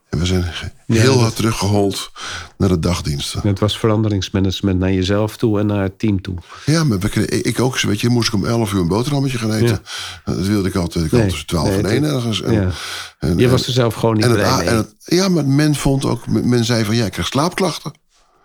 En 0.09 0.19
we 0.19 0.25
zijn 0.25 0.45
heel 0.85 1.19
hard 1.19 1.35
teruggehold 1.35 2.11
naar 2.57 2.69
de 2.69 2.79
dagdiensten. 2.79 3.47
Het 3.47 3.59
was 3.59 3.77
veranderingsmanagement 3.79 4.79
naar 4.79 4.91
jezelf 4.93 5.37
toe 5.37 5.59
en 5.59 5.65
naar 5.65 5.83
het 5.83 5.99
team 5.99 6.21
toe. 6.21 6.35
Ja, 6.65 6.83
maar 6.83 6.99
we 6.99 7.27
ik 7.27 7.59
ook. 7.59 7.79
Weet 7.79 8.01
je, 8.01 8.09
moest 8.09 8.27
ik 8.27 8.33
om 8.33 8.45
11 8.45 8.73
uur 8.73 8.79
een 8.79 8.87
boterhammetje 8.87 9.37
gaan 9.37 9.53
eten. 9.53 9.81
Dat 10.25 10.37
wilde 10.47 10.67
ik 10.67 10.75
altijd. 10.75 11.05
Ik 11.05 11.11
had 11.11 11.19
Nee, 11.19 11.29
tussen 11.29 11.47
12 11.47 11.67
nee, 11.67 11.77
en 11.77 11.83
het- 11.83 11.93
1 11.93 12.03
ergens. 12.03 12.41
En, 12.41 12.53
Ja. 12.53 12.71
en- 13.19 13.37
Je 13.37 13.43
en- 13.45 13.51
was 13.51 13.67
er 13.67 13.73
zelf 13.73 13.93
gewoon 13.93 14.15
niet 14.15 14.23
het- 14.25 14.95
ja, 15.05 15.29
maar 15.29 15.45
men 15.45 15.75
vond 15.75 16.05
ook, 16.05 16.27
men 16.27 16.65
zei 16.65 16.85
van 16.85 16.95
ja, 16.95 17.05
ik 17.05 17.11
krijg 17.11 17.27
slaapklachten. 17.27 17.91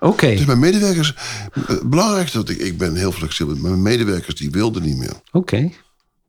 Oké, 0.00 0.26
Dus 0.34 0.44
mijn 0.44 0.58
medewerkers, 0.58 1.14
het 1.66 1.90
belangrijkste 1.90 2.36
dat 2.38 2.48
ik, 2.48 2.58
ik 2.58 2.78
ben 2.78 2.94
heel 2.96 3.12
flexibel, 3.12 3.54
maar 3.56 3.70
mijn 3.70 3.82
medewerkers 3.82 4.34
die 4.34 4.50
wilden 4.50 4.82
niet 4.82 4.96
meer. 4.96 5.20
oké. 5.32 5.60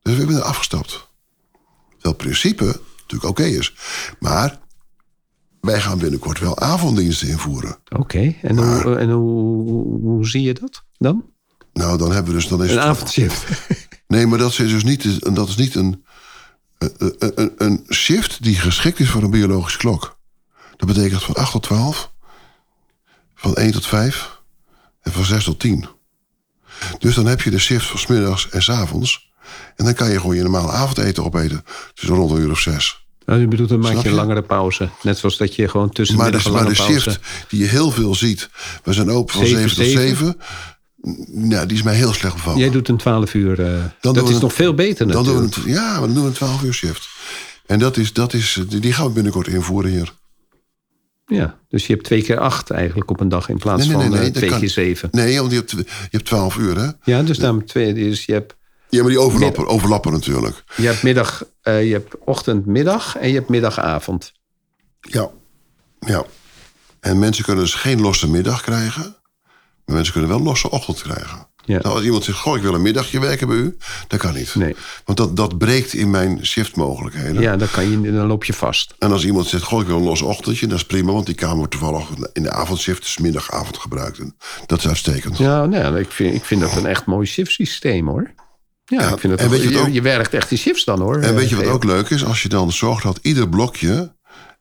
Dus 0.01 0.13
we 0.13 0.19
hebben 0.19 0.35
er 0.35 0.41
afgestapt. 0.41 0.89
Terwijl 0.91 2.13
het 2.13 2.17
principe 2.17 2.79
natuurlijk 2.97 3.29
oké 3.29 3.43
is. 3.43 3.73
Maar 4.19 4.59
wij 5.65 5.81
gaan 5.81 5.97
binnenkort 5.97 6.39
wel 6.39 6.59
avonddiensten 6.59 7.27
invoeren. 7.27 7.77
Oké, 7.97 8.35
en, 8.41 8.57
hoe, 8.57 8.95
en 8.95 9.09
hoe, 9.09 9.99
hoe 10.01 10.27
zie 10.27 10.41
je 10.41 10.53
dat 10.53 10.83
dan? 10.97 11.25
Nou, 11.73 11.97
dan 11.97 12.11
hebben 12.11 12.33
we 12.33 12.39
dus... 12.39 12.47
Dan 12.47 12.63
is 12.63 12.69
Een 12.71 12.77
het- 12.77 12.85
avondshift. 12.85 13.43
Nee, 14.07 14.27
maar 14.27 14.37
dat 14.37 14.49
is 14.51 14.55
dus 14.57 14.83
niet, 14.83 15.35
dat 15.35 15.47
is 15.47 15.55
niet 15.55 15.75
een, 15.75 16.05
een, 16.77 17.15
een, 17.35 17.53
een 17.57 17.85
shift 17.89 18.43
die 18.43 18.55
geschikt 18.55 18.99
is 18.99 19.09
voor 19.09 19.23
een 19.23 19.29
biologische 19.29 19.77
klok. 19.77 20.17
Dat 20.75 20.87
betekent 20.87 21.23
van 21.23 21.35
8 21.35 21.51
tot 21.51 21.63
12 21.63 22.11
van 23.35 23.53
1 23.55 23.71
tot 23.71 23.85
5 23.85 24.41
en 25.01 25.11
van 25.11 25.25
6 25.25 25.43
tot 25.43 25.59
10. 25.59 25.85
Dus 26.99 27.15
dan 27.15 27.25
heb 27.25 27.41
je 27.41 27.49
de 27.51 27.59
shift 27.59 27.85
van 27.87 27.99
's 27.99 28.05
middags 28.07 28.49
en 28.49 28.61
's 28.63 28.69
avonds. 28.69 29.31
En 29.75 29.85
dan 29.85 29.93
kan 29.93 30.09
je 30.09 30.19
gewoon 30.19 30.35
je 30.35 30.41
normale 30.41 30.71
avondeten 30.71 31.23
opeten. 31.23 31.63
Tussen 31.93 32.15
rond 32.15 32.31
een 32.31 32.37
uur 32.41 32.51
of 32.51 32.59
zes. 32.59 33.04
Nou, 33.25 33.41
u 33.41 33.47
bedoelt, 33.47 33.69
dan 33.69 33.79
maak 33.79 33.91
je 33.91 33.97
een 33.97 34.03
je? 34.03 34.09
langere 34.11 34.41
pauze. 34.41 34.89
Net 35.01 35.17
zoals 35.17 35.37
dat 35.37 35.55
je 35.55 35.67
gewoon 35.67 35.89
tussen 35.89 36.17
Maar 36.17 36.31
de, 36.31 36.39
een 36.45 36.51
maar 36.51 36.65
de 36.65 36.73
pauze... 36.75 36.99
shift 37.01 37.19
die 37.49 37.59
je 37.59 37.65
heel 37.67 37.91
veel 37.91 38.15
ziet. 38.15 38.49
We 38.83 38.93
zijn 38.93 39.09
open 39.11 39.33
van 39.33 39.45
Zeven, 39.45 39.69
7 39.69 39.75
tot 39.75 39.85
zeven? 40.01 40.35
7. 41.01 41.49
Nou, 41.49 41.65
die 41.65 41.77
is 41.77 41.83
mij 41.83 41.95
heel 41.95 42.13
slecht 42.13 42.35
bevallen. 42.35 42.59
Jij 42.59 42.69
doet 42.69 42.87
een 42.87 42.97
12 42.97 43.33
uur. 43.33 43.55
Dan 44.01 44.13
dat 44.13 44.29
is 44.29 44.35
een- 44.35 44.41
nog 44.41 44.53
veel 44.53 44.73
beter 44.73 45.07
dan 45.07 45.23
natuurlijk. 45.23 45.53
doen 45.55 45.63
we 45.63 45.69
een, 45.69 45.75
Ja, 45.75 45.99
dan 45.99 46.13
doen 46.13 46.21
we 46.23 46.27
een 46.29 46.33
12 46.35 46.63
uur 46.63 46.73
shift. 46.73 47.07
En 47.65 47.79
dat 47.79 47.97
is, 47.97 48.13
dat 48.13 48.33
is, 48.33 48.59
die 48.67 48.93
gaan 48.93 49.07
we 49.07 49.11
binnenkort 49.13 49.47
invoeren 49.47 49.91
hier. 49.91 50.13
Ja, 51.27 51.57
dus 51.69 51.87
je 51.87 51.93
hebt 51.93 52.05
twee 52.05 52.21
keer 52.23 52.39
acht 52.39 52.69
eigenlijk 52.69 53.09
op 53.09 53.19
een 53.19 53.29
dag 53.29 53.49
in 53.49 53.57
plaats 53.57 53.87
Nee, 53.87 53.95
nee, 53.95 53.97
nee, 53.97 54.07
van 54.09 54.17
nee, 54.19 54.27
eh, 54.27 54.33
twee 54.35 54.49
kan- 54.49 54.59
keer 54.59 54.69
zeven. 54.69 55.09
Nee, 55.11 55.39
want 55.39 55.51
je 55.51 55.57
hebt, 55.57 55.71
je 55.71 55.85
hebt 56.11 56.25
12 56.25 56.57
uur, 56.57 56.77
hè? 56.79 56.89
Ja, 57.03 57.23
dus 57.23 57.37
daarom 57.37 57.65
twee. 57.65 57.93
Dus 57.93 58.25
je 58.25 58.33
hebt, 58.33 58.55
Ja, 58.95 59.01
maar 59.01 59.11
die 59.11 59.19
overlappen, 59.19 59.67
overlappen 59.67 60.11
natuurlijk. 60.11 60.63
je 60.75 60.87
hebt 60.87 61.03
middag, 61.03 61.43
eh, 61.61 61.87
je 61.87 61.93
hebt 61.93 62.15
ochtend, 62.19 62.65
middag 62.65 63.17
en 63.17 63.27
je 63.27 63.33
hebt 63.35 63.49
middagavond. 63.49 64.33
Ja. 65.01 65.29
Ja. 65.99 66.25
En 66.99 67.19
mensen 67.19 67.43
kunnen 67.43 67.63
dus 67.63 67.73
geen 67.73 68.01
losse 68.01 68.29
middag 68.29 68.61
krijgen. 68.61 69.15
Maar 69.85 69.95
mensen 69.95 70.13
kunnen 70.13 70.31
wel 70.31 70.41
losse 70.41 70.69
ochtend 70.69 71.01
krijgen. 71.01 71.47
Ja. 71.65 71.79
Nou, 71.81 71.95
als 71.95 72.03
iemand 72.03 72.23
zegt, 72.23 72.37
goh, 72.37 72.55
ik 72.55 72.61
wil 72.61 72.73
een 72.73 72.81
middagje 72.81 73.19
werken 73.19 73.47
bij 73.47 73.57
u. 73.57 73.77
Dat 74.07 74.19
kan 74.19 74.33
niet. 74.33 74.55
Nee. 74.55 74.75
Want 75.05 75.17
dat, 75.17 75.35
dat 75.35 75.57
breekt 75.57 75.93
in 75.93 76.09
mijn 76.09 76.45
shiftmogelijkheden. 76.45 77.41
Ja, 77.41 77.57
dan, 77.57 77.69
kan 77.71 77.89
je, 77.89 78.11
dan 78.11 78.27
loop 78.27 78.43
je 78.43 78.53
vast. 78.53 78.93
En 78.99 79.11
als 79.11 79.25
iemand 79.25 79.47
zegt, 79.47 79.63
goh, 79.63 79.81
ik 79.81 79.87
wil 79.87 79.97
een 79.97 80.03
los 80.03 80.21
ochtendje. 80.21 80.67
Dat 80.67 80.77
is 80.77 80.85
prima, 80.85 81.11
want 81.11 81.25
die 81.25 81.35
kamer 81.35 81.55
wordt 81.55 81.71
toevallig 81.71 82.07
in 82.33 82.43
de 82.43 82.51
avondshift. 82.51 83.01
Dus 83.01 83.17
middagavond 83.17 83.77
gebruikt. 83.77 84.19
En 84.19 84.35
dat 84.65 84.79
is 84.79 84.87
uitstekend. 84.87 85.37
Ja, 85.37 85.65
nou, 85.65 85.83
ja, 85.83 85.99
ik, 85.99 86.11
vind, 86.11 86.35
ik 86.35 86.45
vind 86.45 86.61
dat 86.61 86.75
een 86.75 86.85
echt 86.85 87.05
mooi 87.05 87.27
shiftsysteem 87.27 88.07
hoor. 88.07 88.33
Ja, 88.85 89.01
Ja, 89.01 89.09
ik 89.13 89.19
vind 89.19 89.31
dat 89.33 89.39
en 89.39 89.45
ook- 89.45 89.51
weet 89.51 89.61
je 89.71 89.79
ook- 89.79 90.03
werkt 90.03 90.33
echt 90.33 90.51
in 90.51 90.57
shifts 90.57 90.83
dan 90.85 90.99
hoor. 90.99 91.19
En 91.21 91.35
weet 91.35 91.49
je 91.49 91.55
wat 91.55 91.65
Eh, 91.65 91.73
ook 91.73 91.83
leuk 91.83 92.09
is? 92.09 92.25
Als 92.25 92.41
je 92.41 92.49
dan 92.49 92.71
zorgt 92.71 93.03
dat 93.03 93.19
ieder 93.21 93.49
blokje 93.49 94.13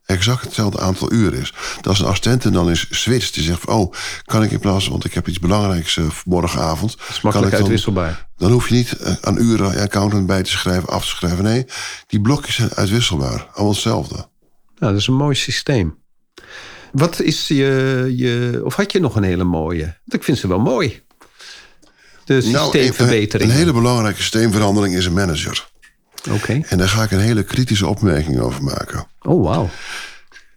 exact 0.05 0.43
hetzelfde 0.43 0.79
aantal 0.79 1.11
uur 1.11 1.33
is. 1.33 1.53
Dat 1.75 1.87
als 1.87 1.99
een 1.99 2.05
assistent 2.05 2.45
en 2.45 2.51
dan 2.53 2.69
is 2.69 2.87
switcht. 2.89 3.33
Die 3.33 3.43
zegt 3.43 3.59
van, 3.61 3.73
oh, 3.73 3.93
kan 4.23 4.43
ik 4.43 4.51
in 4.51 4.59
plaats 4.59 4.83
van... 4.83 4.91
want 4.91 5.05
ik 5.05 5.13
heb 5.13 5.27
iets 5.27 5.39
belangrijks 5.39 5.97
eh, 5.97 6.05
morgenavond. 6.25 6.91
is 6.91 6.99
makkelijk 7.07 7.31
kan 7.31 7.43
ik 7.43 7.49
dan, 7.51 7.59
uitwisselbaar. 7.59 8.27
Dan 8.37 8.51
hoef 8.51 8.67
je 8.69 8.75
niet 8.75 8.91
eh, 8.91 9.13
aan 9.21 9.37
uren 9.37 9.79
accountant 9.81 10.27
bij 10.27 10.43
te 10.43 10.49
schrijven, 10.49 10.89
af 10.89 11.01
te 11.03 11.09
schrijven. 11.15 11.43
Nee, 11.43 11.65
die 12.07 12.21
blokjes 12.21 12.55
zijn 12.55 12.73
uitwisselbaar. 12.73 13.47
Allemaal 13.53 13.73
hetzelfde. 13.73 14.15
Nou, 14.15 14.91
dat 14.91 14.95
is 15.01 15.07
een 15.07 15.13
mooi 15.13 15.35
systeem. 15.35 15.97
Wat 16.91 17.19
is 17.21 17.47
je, 17.47 18.13
je... 18.15 18.61
Of 18.63 18.75
had 18.75 18.91
je 18.91 18.99
nog 18.99 19.15
een 19.15 19.23
hele 19.23 19.43
mooie? 19.43 19.83
Want 19.83 20.13
ik 20.13 20.23
vind 20.23 20.37
ze 20.37 20.47
wel 20.47 20.59
mooi. 20.59 21.03
De 22.25 22.33
Nou, 22.33 22.45
een, 22.45 22.51
systeemverbetering. 22.51 23.51
een 23.51 23.57
hele 23.57 23.73
belangrijke 23.73 24.21
systeemverandering 24.21 24.95
is 24.95 25.05
een 25.05 25.13
manager. 25.13 25.69
Oké. 26.31 26.61
En 26.67 26.77
daar 26.77 26.89
ga 26.89 27.03
ik 27.03 27.11
een 27.11 27.19
hele 27.19 27.43
kritische 27.43 27.87
opmerking 27.87 28.39
over 28.39 28.63
maken. 28.63 29.07
Oh, 29.21 29.43
wauw. 29.43 29.69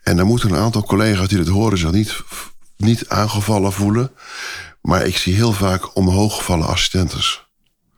En 0.03 0.17
dan 0.17 0.27
moeten 0.27 0.51
een 0.51 0.57
aantal 0.59 0.83
collega's 0.85 1.29
die 1.29 1.39
dit 1.39 1.49
horen 1.49 1.79
zich 1.79 1.91
niet, 1.93 2.17
niet 2.77 3.09
aangevallen 3.09 3.73
voelen. 3.73 4.11
Maar 4.83 5.07
ik 5.07 5.17
zie 5.17 5.35
heel 5.35 5.53
vaak 5.53 5.97
omhooggevallen 5.97 6.67
assistentes. 6.67 7.47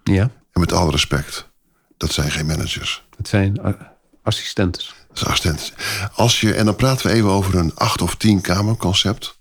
Ja, 0.04 0.22
En 0.52 0.60
met 0.60 0.72
alle 0.72 0.90
respect, 0.90 1.48
dat 1.96 2.12
zijn 2.12 2.30
geen 2.30 2.46
managers. 2.46 3.04
het 3.16 3.28
zijn 3.28 3.56
eh, 3.56 3.72
assistentes. 4.22 4.94
Dat 5.08 5.18
zijn 5.18 5.30
assistenten. 5.30 5.74
Als 6.14 6.40
je, 6.40 6.54
en 6.54 6.64
dan 6.64 6.76
praten 6.76 7.06
we 7.06 7.12
even 7.12 7.30
over 7.30 7.54
een 7.54 7.74
acht 7.74 8.02
of 8.02 8.14
tien 8.16 8.40
kamer 8.40 8.76
concept. 8.76 9.38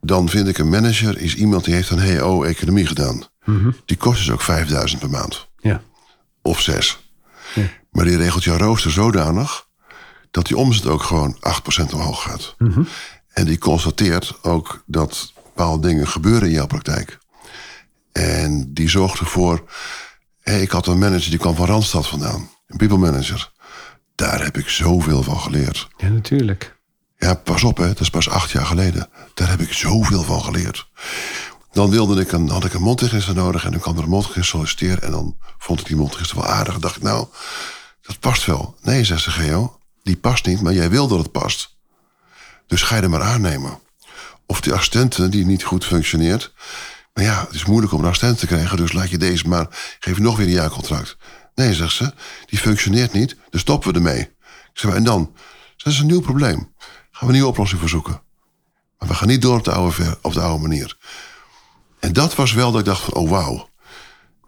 Dan 0.00 0.28
vind 0.28 0.48
ik 0.48 0.58
een 0.58 0.68
manager 0.68 1.18
is 1.18 1.34
iemand 1.34 1.64
die 1.64 1.74
heeft 1.74 1.90
een 1.90 2.18
HO 2.18 2.42
economie 2.42 2.86
gedaan. 2.86 3.22
Die 3.84 3.96
kost 3.96 4.18
dus 4.18 4.30
ook 4.30 4.40
5000 4.40 5.00
per 5.00 5.10
maand. 5.10 5.48
Ja. 5.58 5.82
Of 6.42 6.60
zes. 6.60 7.12
Maar 7.90 8.04
die 8.04 8.16
regelt 8.16 8.44
jouw 8.44 8.56
rooster 8.56 8.90
zodanig 8.90 9.66
dat 10.30 10.46
die 10.46 10.56
omzet 10.56 10.86
ook 10.86 11.02
gewoon 11.02 11.36
8% 11.90 11.94
omhoog 11.94 12.22
gaat. 12.22 12.56
En 13.32 13.46
die 13.46 13.58
constateert 13.58 14.38
ook 14.42 14.82
dat 14.86 15.32
bepaalde 15.34 15.86
dingen 15.88 16.08
gebeuren 16.08 16.48
in 16.48 16.54
jouw 16.54 16.66
praktijk. 16.66 17.18
En 18.12 18.74
die 18.74 18.88
zorgt 18.88 19.18
ervoor. 19.18 19.70
Hé, 20.40 20.56
ik 20.60 20.70
had 20.70 20.86
een 20.86 20.98
manager 20.98 21.30
die 21.30 21.38
kwam 21.38 21.54
van 21.54 21.66
Randstad 21.66 22.08
vandaan, 22.08 22.50
een 22.66 22.76
people 22.76 22.96
manager. 22.98 23.52
Daar 24.14 24.44
heb 24.44 24.56
ik 24.56 24.68
zoveel 24.68 25.22
van 25.22 25.40
geleerd. 25.40 25.88
ja, 25.96 26.08
natuurlijk. 26.08 26.78
Ja, 27.20 27.34
pas 27.34 27.64
op, 27.64 27.76
hè, 27.76 27.86
dat 27.86 28.00
is 28.00 28.10
pas 28.10 28.28
acht 28.28 28.50
jaar 28.50 28.66
geleden. 28.66 29.08
Daar 29.34 29.48
heb 29.48 29.60
ik 29.60 29.72
zoveel 29.72 30.22
van 30.22 30.42
geleerd. 30.42 30.88
Dan 31.72 31.90
wilde 31.90 32.20
ik 32.20 32.32
een, 32.32 32.48
had 32.48 32.64
ik 32.64 32.74
een 32.74 32.82
mondhygiënist 32.82 33.34
nodig 33.34 33.64
en 33.64 33.70
dan 33.70 33.80
kwam 33.80 33.96
er 33.96 34.02
een 34.02 34.08
mondhygiënist 34.08 34.50
solliciteren. 34.50 35.02
En 35.02 35.10
dan 35.10 35.36
vond 35.58 35.80
ik 35.80 35.86
die 35.86 35.96
mondhygiënist 35.96 36.34
wel 36.34 36.46
aardig. 36.46 36.74
En 36.74 36.80
dacht 36.80 36.96
ik, 36.96 37.02
nou, 37.02 37.26
dat 38.02 38.20
past 38.20 38.44
wel. 38.44 38.76
Nee, 38.82 39.04
zegt 39.04 39.22
ze, 39.22 39.30
Geo, 39.30 39.78
die 40.02 40.16
past 40.16 40.46
niet, 40.46 40.60
maar 40.60 40.72
jij 40.72 40.90
wil 40.90 41.08
dat 41.08 41.18
het 41.18 41.32
past. 41.32 41.76
Dus 42.66 42.82
ga 42.82 42.96
je 42.96 43.02
er 43.02 43.10
maar 43.10 43.22
aannemen. 43.22 43.78
Of 44.46 44.60
die 44.60 44.72
assistente 44.72 45.28
die 45.28 45.46
niet 45.46 45.64
goed 45.64 45.84
functioneert. 45.84 46.52
Maar 47.14 47.24
ja, 47.24 47.40
het 47.46 47.54
is 47.54 47.64
moeilijk 47.64 47.92
om 47.92 48.00
een 48.00 48.06
assistent 48.06 48.38
te 48.38 48.46
krijgen, 48.46 48.76
dus 48.76 48.92
laat 48.92 49.10
je 49.10 49.18
deze 49.18 49.48
maar, 49.48 49.66
geef 49.98 50.16
je 50.16 50.22
nog 50.22 50.36
weer 50.36 50.46
een 50.46 50.52
jaarcontract. 50.52 51.16
Nee, 51.54 51.74
zegt 51.74 51.92
ze, 51.92 52.12
die 52.46 52.58
functioneert 52.58 53.12
niet, 53.12 53.36
dus 53.50 53.60
stoppen 53.60 53.90
we 53.92 53.96
ermee. 53.96 54.20
Ik 54.20 54.70
zeg, 54.72 54.90
maar, 54.90 54.98
en 54.98 55.04
dan? 55.04 55.34
Dat 55.76 55.92
is 55.92 55.98
een 55.98 56.06
nieuw 56.06 56.20
probleem. 56.20 56.74
Gaan 57.20 57.28
we 57.28 57.34
een 57.34 57.40
nieuwe 57.40 57.54
oplossing 57.54 57.80
voor 57.80 57.90
zoeken. 57.90 58.22
Maar 58.98 59.08
we 59.08 59.14
gaan 59.14 59.28
niet 59.28 59.42
door 59.42 59.58
op 59.58 59.64
de 59.64 59.72
oude, 59.72 60.18
op 60.22 60.32
de 60.32 60.40
oude 60.40 60.62
manier. 60.62 60.96
En 61.98 62.12
dat 62.12 62.34
was 62.34 62.52
wel 62.52 62.70
dat 62.70 62.80
ik 62.80 62.86
dacht 62.86 63.02
van, 63.02 63.14
oh 63.14 63.30
wauw. 63.30 63.68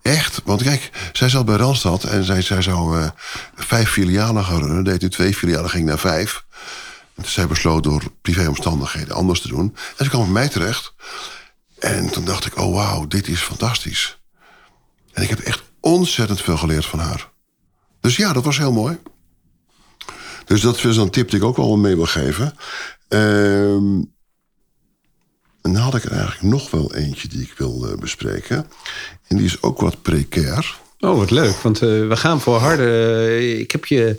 Echt, 0.02 0.40
want 0.44 0.62
kijk, 0.62 0.90
zij 1.12 1.28
zat 1.28 1.44
bij 1.44 1.56
Randstad 1.56 2.04
en 2.04 2.24
zij, 2.24 2.42
zij 2.42 2.62
zou 2.62 3.00
eh, 3.00 3.10
vijf 3.54 3.90
filialen 3.90 4.44
gaan 4.44 4.58
runnen. 4.58 4.84
Deed 4.84 5.00
nu 5.00 5.10
twee 5.10 5.34
filialen, 5.34 5.70
ging 5.70 5.86
naar 5.86 5.98
vijf. 5.98 6.44
En 7.14 7.24
zij 7.24 7.46
besloot 7.46 7.82
door 7.82 8.02
privéomstandigheden 8.22 9.14
anders 9.14 9.40
te 9.40 9.48
doen. 9.48 9.76
En 9.96 10.04
ze 10.04 10.10
kwam 10.10 10.22
bij 10.22 10.32
mij 10.32 10.48
terecht. 10.48 10.94
En 11.78 12.10
toen 12.10 12.24
dacht 12.24 12.46
ik, 12.46 12.58
oh 12.58 12.74
wauw, 12.74 13.06
dit 13.06 13.28
is 13.28 13.40
fantastisch. 13.40 14.20
En 15.12 15.22
ik 15.22 15.28
heb 15.28 15.38
echt 15.38 15.62
ontzettend 15.80 16.40
veel 16.40 16.56
geleerd 16.56 16.86
van 16.86 16.98
haar. 16.98 17.30
Dus 18.00 18.16
ja, 18.16 18.32
dat 18.32 18.44
was 18.44 18.58
heel 18.58 18.72
mooi. 18.72 18.98
Dus 20.45 20.61
dat 20.61 20.84
is 20.84 20.97
een 20.97 21.11
tip 21.11 21.30
die 21.30 21.38
ik 21.38 21.45
ook 21.45 21.57
wel 21.57 21.76
mee 21.76 21.97
wil 21.97 22.07
geven. 22.07 22.55
Ehm, 23.09 24.01
en 25.62 25.72
dan 25.72 25.82
had 25.82 25.95
ik 25.95 26.05
er 26.05 26.12
eigenlijk 26.12 26.43
nog 26.43 26.70
wel 26.70 26.95
eentje 26.95 27.28
die 27.28 27.40
ik 27.43 27.55
wil 27.57 27.97
bespreken. 28.01 28.66
En 29.28 29.36
die 29.36 29.47
is 29.47 29.62
ook 29.62 29.80
wat 29.80 30.03
precair. 30.03 30.80
Oh, 31.05 31.16
wat 31.18 31.30
leuk. 31.30 31.57
Want 31.57 31.82
eh, 31.82 31.88
we 31.88 32.16
gaan 32.16 32.40
voor 32.40 32.57
harde... 32.57 32.82
eh, 33.26 33.59
ik, 33.59 33.70
heb 33.70 33.84
je, 33.84 34.16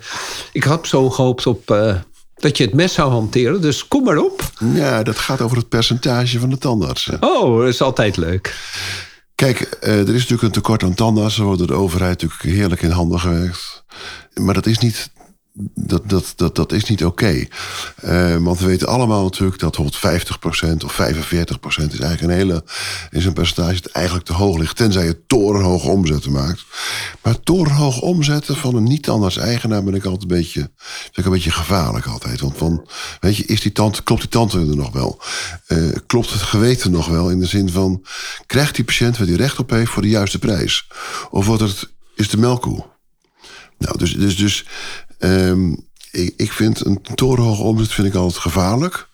ik 0.52 0.64
had 0.64 0.88
zo 0.88 1.10
gehoopt 1.10 1.48
op 1.48 1.72
eh, 1.72 1.96
dat 2.36 2.58
je 2.58 2.64
het 2.64 2.74
mes 2.74 2.94
zou 2.94 3.12
hanteren. 3.12 3.62
Dus 3.62 3.88
kom 3.88 4.04
maar 4.04 4.18
op. 4.18 4.52
Ja, 4.74 5.04
dat 5.04 5.18
gaat 5.18 5.42
over 5.42 5.58
het 5.58 5.70
percentage 5.70 6.40
van 6.40 6.50
de 6.50 6.58
tandartsen. 6.58 7.18
Oh, 7.20 7.60
dat 7.60 7.68
is 7.68 7.82
altijd 7.82 8.18
leuk. 8.18 8.56
Kijk, 9.36 9.78
er 9.80 10.00
is 10.00 10.08
natuurlijk 10.08 10.42
een 10.42 10.52
tekort 10.52 10.84
aan 10.84 10.94
tandartsen. 10.94 11.44
Wordt 11.44 11.60
door 11.60 11.68
de 11.68 11.74
overheid 11.74 12.22
natuurlijk 12.22 12.58
heerlijk 12.58 12.82
in 12.82 12.92
handen 12.92 13.20
gewerkt. 13.20 13.84
Maar 14.34 14.54
dat 14.54 14.66
is 14.66 14.78
niet, 14.78 15.10
dat, 15.76 16.10
dat, 16.10 16.34
dat, 16.36 16.56
dat 16.56 16.72
is 16.72 16.84
niet 16.84 17.06
oké. 17.06 17.48
Eh, 17.96 18.36
want 18.36 18.60
we 18.60 18.66
weten 18.66 18.88
allemaal 18.88 19.24
natuurlijk 19.24 19.60
dat 19.60 19.78
bijvoorbeeld 19.78 20.82
50% 20.82 20.86
of 20.86 20.94
45% 20.94 20.96
is 21.66 22.00
eigenlijk 22.00 22.22
een 22.22 22.30
hele 22.30 22.64
is 23.12 23.26
een 23.26 23.34
percentage 23.34 23.82
dat 23.82 23.92
eigenlijk 23.92 24.26
te 24.26 24.34
hoog 24.34 24.58
ligt. 24.58 24.76
Tenzij 24.76 25.06
je 25.06 25.26
torenhoge 25.28 25.90
omzetten 25.90 26.32
maakt. 26.32 26.66
Maar 27.22 27.40
torenhoge 27.40 28.02
omzetten 28.02 28.56
van 28.56 28.76
een 28.76 28.84
niet-tandarts-eigenaar 28.84 29.84
ben 29.84 29.94
ik 29.94 30.06
altijd 30.06 30.22
een 30.22 30.38
beetje, 30.38 30.72
vind 30.78 31.18
ik 31.18 31.26
een 31.26 31.32
beetje 31.32 31.52
gevaarlijk 31.52 32.06
altijd. 32.06 32.40
Want 32.40 32.58
van, 32.58 32.88
weet 33.20 33.38
je, 33.38 33.46
is 33.46 33.62
die 33.62 33.72
tand, 33.72 34.04
klopt 34.04 34.22
die 34.22 34.30
tand 34.30 34.54
er 34.54 34.76
nog 34.76 34.92
wel? 34.92 35.22
Eh, 35.68 35.78
klopt 36.08 36.34
het 36.34 36.42
geweten 36.42 36.92
nog 36.92 37.08
wel? 37.08 37.30
In 37.30 37.40
de 37.40 37.46
zin 37.46 37.70
van, 37.70 38.06
krijgt 38.46 38.76
die 38.76 38.86
patiënt 38.86 39.18
waar 39.18 39.28
die 39.28 39.38
recht 39.38 39.60
op 39.60 39.70
heeft 39.70 39.92
voor 39.92 40.02
de 40.02 40.10
juiste 40.10 40.40
prijs? 40.40 40.88
Of 41.30 41.46
wordt 41.46 41.62
het, 41.62 41.90
is 42.16 42.30
de 42.30 42.38
melkkoe? 42.38 42.92
Nou, 43.84 43.98
dus, 43.98 44.14
dus, 44.14 44.36
dus 44.38 44.66
ehm, 45.24 45.72
ik, 46.12 46.34
ik 46.38 46.52
vind 46.52 46.86
een 46.86 47.02
torenhoge 47.16 47.62
omzet 47.62 47.92
vind 47.94 48.08
ik 48.08 48.16
altijd 48.16 48.42
gevaarlijk. 48.42 49.08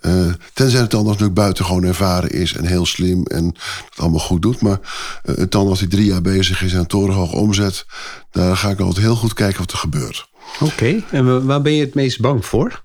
Eh, 0.00 0.26
tenzij 0.52 0.80
het 0.80 0.90
tandarts 0.90 1.18
natuurlijk 1.20 1.34
buitengewoon 1.40 1.84
ervaren 1.84 2.30
is 2.30 2.52
en 2.54 2.64
heel 2.66 2.86
slim 2.86 3.24
en 3.26 3.44
het 3.90 3.98
allemaal 3.98 4.18
goed 4.20 4.42
doet. 4.42 4.60
Maar 4.60 4.78
eh, 5.22 5.34
een 5.36 5.48
tandarts 5.48 5.80
die 5.80 5.88
drie 5.88 6.04
jaar 6.06 6.22
bezig 6.22 6.62
is 6.62 6.72
en 6.72 6.78
een 6.78 6.86
torenhoge 6.86 7.36
omzet, 7.36 7.86
daar 8.30 8.56
ga 8.56 8.70
ik 8.70 8.80
altijd 8.80 9.04
heel 9.04 9.16
goed 9.16 9.34
kijken 9.34 9.58
wat 9.58 9.72
er 9.72 9.78
gebeurt. 9.78 10.28
Oké. 10.60 11.02
En 11.10 11.24
wa- 11.24 11.40
waar 11.42 11.62
ben 11.62 11.72
je 11.72 11.84
het 11.84 11.94
meest 11.94 12.20
bang 12.20 12.46
voor? 12.46 12.82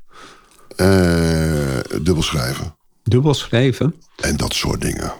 Eh 0.76 1.80
dubbel 2.01 2.24
schrijven 2.24 2.76
Dubbel 3.03 3.34
schrijven. 3.34 3.93
en 4.18 4.38
dat 4.38 4.53
soort 4.53 4.82
dingen. 4.82 5.13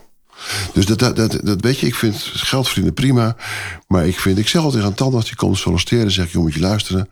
Dus 0.74 0.86
dat, 0.86 1.00
dat, 1.00 1.16
dat, 1.16 1.40
dat 1.44 1.62
weet 1.62 1.80
je, 1.80 1.88
ik 1.88 1.96
vind 1.96 2.16
geld 2.22 2.66
verdienen 2.66 2.94
prima. 2.94 3.36
Maar 3.88 4.08
ik 4.08 4.20
vind, 4.20 4.38
ik 4.38 4.48
zeg 4.48 4.62
altijd 4.62 4.84
een 4.84 4.94
tandarts 4.94 5.28
die 5.28 5.36
komt 5.36 5.58
solliciteren... 5.58 6.12
zeg 6.12 6.26
ik, 6.26 6.32
joh, 6.32 6.44
moet 6.44 6.54
je 6.54 6.60
luisteren. 6.60 7.10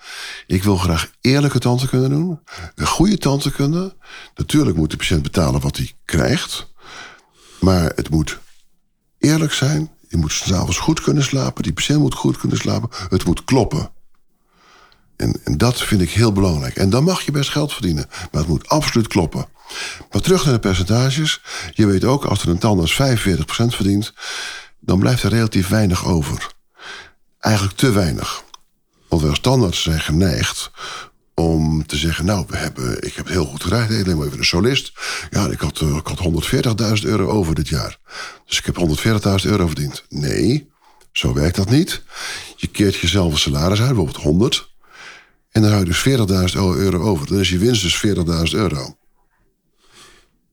Ik 0.48 0.64
wil 0.64 0.78
graag 0.78 1.12
eerlijke 1.22 1.60
tandheelkunde 1.60 2.10
doen. 2.10 2.40
Een 2.76 2.88
goede 2.88 3.18
tandheelkunde. 3.18 3.96
Natuurlijk 4.36 4.78
moet 4.78 4.92
de 4.92 4.98
patiënt 4.98 5.24
betalen 5.24 5.62
wat 5.62 5.78
hij 5.78 5.92
krijgt. 6.06 6.74
Maar 7.60 7.92
het 7.96 8.10
moet 8.10 8.40
eerlijk 9.20 9.54
zijn. 9.54 9.92
Je 10.08 10.18
moet 10.18 10.32
s'avonds 10.32 10.78
goed 10.78 11.02
kunnen 11.02 11.24
slapen. 11.24 11.64
Die 11.64 11.74
patiënt 11.74 12.00
moet 12.00 12.14
goed 12.14 12.38
kunnen 12.38 12.58
slapen. 12.58 12.90
Het 13.10 13.26
moet 13.26 13.44
kloppen. 13.44 13.92
En, 15.16 15.40
en 15.44 15.58
dat 15.58 15.82
vind 15.82 16.02
ik 16.02 16.10
heel 16.10 16.32
belangrijk. 16.32 16.76
En 16.76 16.90
dan 16.90 17.04
mag 17.04 17.22
je 17.22 17.32
best 17.32 17.50
geld 17.50 17.74
verdienen. 17.74 18.06
Maar 18.10 18.42
het 18.42 18.50
moet 18.50 18.70
absoluut 18.70 19.08
kloppen. 19.08 19.48
Maar 20.12 20.22
terug 20.22 20.46
naar 20.46 20.54
de 20.54 20.60
percentages. 20.60 21.42
Je 21.74 21.86
weet 21.86 22.04
ook, 22.04 22.26
als 22.26 22.42
er 22.42 22.50
een 22.50 22.58
tandarts 22.58 22.94
45% 22.94 22.98
verdient... 23.48 24.14
dan 24.80 25.00
blijft 25.00 25.24
er 25.24 25.30
relatief 25.30 25.68
weinig 25.68 26.06
over. 26.06 26.54
Eigenlijk 27.40 27.78
te 27.78 27.92
weinig. 27.92 28.44
Want 29.10 29.22
wij 29.22 29.30
als 29.30 29.40
tandarts 29.40 29.82
zijn 29.82 30.00
geneigd 30.00 30.72
om 31.34 31.86
te 31.86 31.98
zeggen... 31.98 32.26
nou, 32.26 32.46
we 32.48 32.58
hebben, 32.58 33.04
ik 33.04 33.14
heb 33.16 33.26
het 33.26 33.34
heel 33.34 33.46
goed 33.46 33.64
gedaan. 33.64 33.92
Ik 33.92 34.06
neem 34.06 34.24
even 34.24 34.38
een 34.38 34.46
solist. 34.46 34.92
Ja, 35.30 35.48
ik 35.48 35.60
had, 35.60 35.80
eh, 35.80 35.96
ik 35.96 36.08
had 36.08 36.20
140.000 37.00 37.06
euro 37.06 37.28
over 37.28 37.56
dit 37.56 37.68
jaar. 37.68 37.98
Dus 38.46 38.58
ik 38.58 38.66
heb 38.66 38.78
140.000 38.78 39.50
euro 39.50 39.68
verdiend. 39.68 40.06
Nee, 40.10 40.70
zo 41.12 41.34
werkt 41.34 41.56
dat 41.56 41.70
niet. 41.70 42.02
Je 42.56 42.68
keert 42.68 42.96
jezelf 42.96 43.32
een 43.32 43.40
salaris 43.40 43.80
uit, 43.80 43.88
bijvoorbeeld 43.88 44.24
100... 44.24 44.74
En 45.56 45.62
dan 45.62 45.72
hou 45.72 45.86
je 45.86 45.90
dus 45.90 46.54
40.000 46.54 46.58
euro 46.58 47.00
over. 47.00 47.28
Dan 47.28 47.40
is 47.40 47.50
je 47.50 47.58
winst 47.58 47.82
dus 47.82 48.06
40.000 48.06 48.56
euro. 48.56 48.98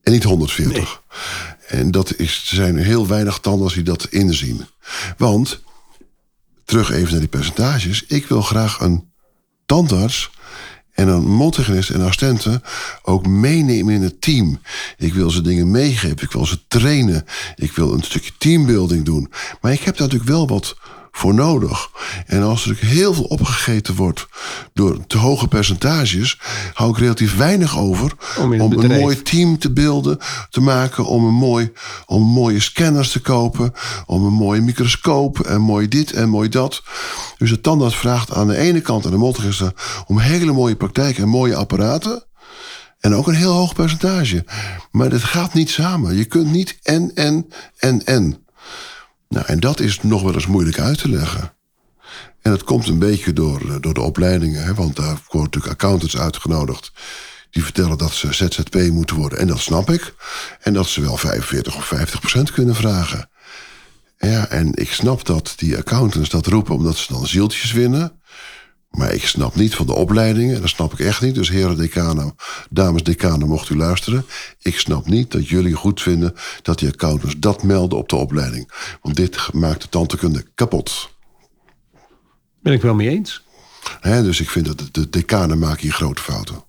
En 0.03 0.11
niet 0.11 0.23
140. 0.23 1.01
En 1.67 1.91
dat 1.91 2.15
is, 2.15 2.47
er 2.49 2.55
zijn 2.55 2.77
heel 2.77 3.07
weinig 3.07 3.39
tandarts 3.39 3.73
die 3.73 3.83
dat 3.83 4.07
inzien. 4.09 4.65
Want, 5.17 5.61
terug 6.65 6.91
even 6.91 7.11
naar 7.11 7.19
die 7.19 7.29
percentages. 7.29 8.05
Ik 8.05 8.25
wil 8.25 8.41
graag 8.41 8.79
een 8.79 9.11
tandarts 9.65 10.31
en 10.91 11.07
een 11.07 11.25
mondhygiënist 11.25 11.89
en 11.89 12.01
assistenten 12.01 12.63
ook 13.01 13.27
meenemen 13.27 13.93
in 13.93 14.01
het 14.01 14.21
team. 14.21 14.61
Ik 14.97 15.13
wil 15.13 15.29
ze 15.29 15.41
dingen 15.41 15.71
meegeven. 15.71 16.21
Ik 16.21 16.31
wil 16.31 16.45
ze 16.45 16.67
trainen. 16.67 17.25
Ik 17.55 17.71
wil 17.71 17.93
een 17.93 18.03
stukje 18.03 18.31
teambuilding 18.37 19.05
doen. 19.05 19.31
Maar 19.61 19.71
ik 19.71 19.81
heb 19.81 19.97
daar 19.97 20.07
natuurlijk 20.07 20.31
wel 20.31 20.47
wat 20.47 20.75
voor 21.15 21.33
nodig. 21.33 21.89
En 22.25 22.43
als 22.43 22.65
er 22.65 22.77
heel 22.79 23.13
veel 23.13 23.23
opgegeten 23.23 23.95
wordt 23.95 24.27
door 24.73 25.07
te 25.07 25.17
hoge 25.17 25.47
percentages, 25.47 26.39
hou 26.73 26.91
ik 26.91 26.97
relatief 26.97 27.37
weinig 27.37 27.77
over 27.77 28.11
Om 28.39 28.51
een 28.51 28.99
mooi 28.99 29.21
team 29.21 29.57
te 29.57 29.71
beelden, 29.71 30.17
te 30.49 30.61
maken, 30.61 31.05
om 31.05 31.25
een 31.25 31.33
mooi, 31.33 31.71
om 32.05 32.23
mooie 32.23 32.59
scanners 32.59 33.11
te 33.11 33.19
kopen, 33.19 33.73
om 34.05 34.25
een 34.25 34.33
mooie 34.33 34.61
microscoop 34.61 35.39
en 35.39 35.61
mooi 35.61 35.87
dit 35.87 36.11
en 36.11 36.29
mooi 36.29 36.49
dat. 36.49 36.83
Dus 37.37 37.49
de 37.49 37.61
tandarts 37.61 37.95
vraagt 37.95 38.33
aan 38.33 38.47
de 38.47 38.57
ene 38.57 38.81
kant 38.81 39.05
aan 39.05 39.11
de 39.11 39.17
mondhygiëniste 39.17 39.73
om 40.07 40.19
hele 40.19 40.51
mooie 40.51 40.75
praktijken 40.75 41.23
en 41.23 41.29
mooie 41.29 41.55
apparaten. 41.55 42.23
En 42.99 43.15
ook 43.15 43.27
een 43.27 43.35
heel 43.35 43.51
hoog 43.51 43.73
percentage. 43.73 44.45
Maar 44.91 45.09
dat 45.09 45.23
gaat 45.23 45.53
niet 45.53 45.69
samen. 45.69 46.15
Je 46.15 46.25
kunt 46.25 46.51
niet 46.51 46.79
en, 46.81 47.11
en, 47.13 47.47
en, 47.77 48.05
en. 48.05 48.42
Nou, 49.33 49.45
en 49.45 49.59
dat 49.59 49.79
is 49.79 50.01
nog 50.01 50.21
wel 50.21 50.33
eens 50.33 50.47
moeilijk 50.47 50.79
uit 50.79 50.97
te 50.97 51.09
leggen. 51.09 51.53
En 52.41 52.51
dat 52.51 52.63
komt 52.63 52.87
een 52.87 52.99
beetje 52.99 53.33
door, 53.33 53.61
eh, 53.61 53.75
door 53.79 53.93
de 53.93 54.01
opleidingen. 54.01 54.63
Hè, 54.63 54.73
want 54.73 54.95
daar 54.95 55.05
worden 55.05 55.41
natuurlijk 55.41 55.73
accountants 55.73 56.17
uitgenodigd. 56.17 56.91
Die 57.49 57.63
vertellen 57.63 57.97
dat 57.97 58.11
ze 58.11 58.33
ZZP 58.33 58.75
moeten 58.75 59.15
worden. 59.15 59.39
En 59.39 59.47
dat 59.47 59.59
snap 59.59 59.89
ik. 59.89 60.13
En 60.59 60.73
dat 60.73 60.87
ze 60.87 61.01
wel 61.01 61.17
45 61.17 61.75
of 61.75 61.85
50 61.85 62.19
procent 62.19 62.51
kunnen 62.51 62.75
vragen. 62.75 63.29
Ja, 64.17 64.49
en 64.49 64.73
ik 64.73 64.91
snap 64.91 65.25
dat 65.25 65.53
die 65.55 65.77
accountants 65.77 66.29
dat 66.29 66.47
roepen 66.47 66.75
omdat 66.75 66.97
ze 66.97 67.13
dan 67.13 67.27
zieltjes 67.27 67.71
winnen. 67.71 68.21
Maar 68.97 69.13
ik 69.13 69.25
snap 69.27 69.55
niet 69.55 69.75
van 69.75 69.85
de 69.85 69.93
opleidingen. 69.93 70.61
Dat 70.61 70.69
snap 70.69 70.93
ik 70.93 70.99
echt 70.99 71.21
niet. 71.21 71.35
Dus 71.35 71.49
heren 71.49 71.77
decanen, 71.77 72.35
dames 72.69 73.03
decanen, 73.03 73.47
mocht 73.47 73.69
u 73.69 73.75
luisteren. 73.75 74.25
Ik 74.61 74.79
snap 74.79 75.05
niet 75.07 75.31
dat 75.31 75.47
jullie 75.49 75.73
goed 75.75 76.01
vinden 76.01 76.33
dat 76.61 76.79
die 76.79 76.87
accountants 76.89 77.35
dat 77.39 77.63
melden 77.63 77.97
op 77.97 78.09
de 78.09 78.15
opleiding. 78.15 78.71
Want 79.01 79.15
dit 79.15 79.53
maakt 79.53 79.81
de 79.81 79.89
tandheelkunde 79.89 80.45
kapot. 80.55 81.09
Ben 82.61 82.73
ik 82.73 82.81
wel 82.81 82.93
mee 82.93 83.09
eens. 83.09 83.43
Dus 84.01 84.39
ik 84.41 84.49
vind 84.49 84.65
dat 84.65 84.77
de- 84.79 84.91
de 84.91 85.09
decanen 85.09 85.59
maken 85.59 85.81
hier 85.81 85.91
grote 85.93 86.21
fouten. 86.21 86.63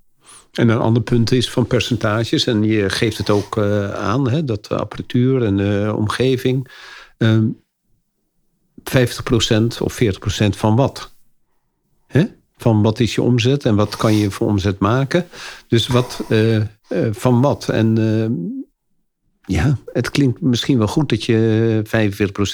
En 0.53 0.68
een 0.68 0.79
ander 0.79 1.03
punt 1.03 1.33
is 1.33 1.51
van 1.51 1.66
percentages. 1.66 2.47
En 2.47 2.62
je 2.62 2.91
geeft 2.91 3.18
het 3.18 3.31
ook 3.31 3.57
eh, 3.57 3.91
aan, 3.95 4.31
hè, 4.31 4.45
dat 4.45 4.64
de 4.66 4.77
apparatuur 4.77 5.43
en 5.45 5.57
de 5.57 5.93
omgeving. 5.97 6.70
ehm 7.18 7.47
50% 8.85 9.81
of 9.81 9.93
40% 9.93 10.57
van 10.57 10.77
wat? 10.77 11.14
Van 12.57 12.82
wat 12.82 13.00
is 13.00 13.14
je 13.14 13.22
omzet 13.22 13.64
en 13.64 13.74
wat 13.74 13.96
kan 13.96 14.16
je 14.16 14.30
voor 14.30 14.46
omzet 14.46 14.78
maken? 14.78 15.26
Dus 15.68 15.86
wat 15.86 16.24
eh, 16.28 16.57
eh, 16.57 16.66
van 17.11 17.40
wat? 17.40 17.68
En 17.68 17.98
eh, 17.98 19.57
ja, 19.57 19.78
het 19.92 20.11
klinkt 20.11 20.40
misschien 20.40 20.78
wel 20.78 20.86
goed 20.86 21.09
dat 21.09 21.24
je 21.24 21.82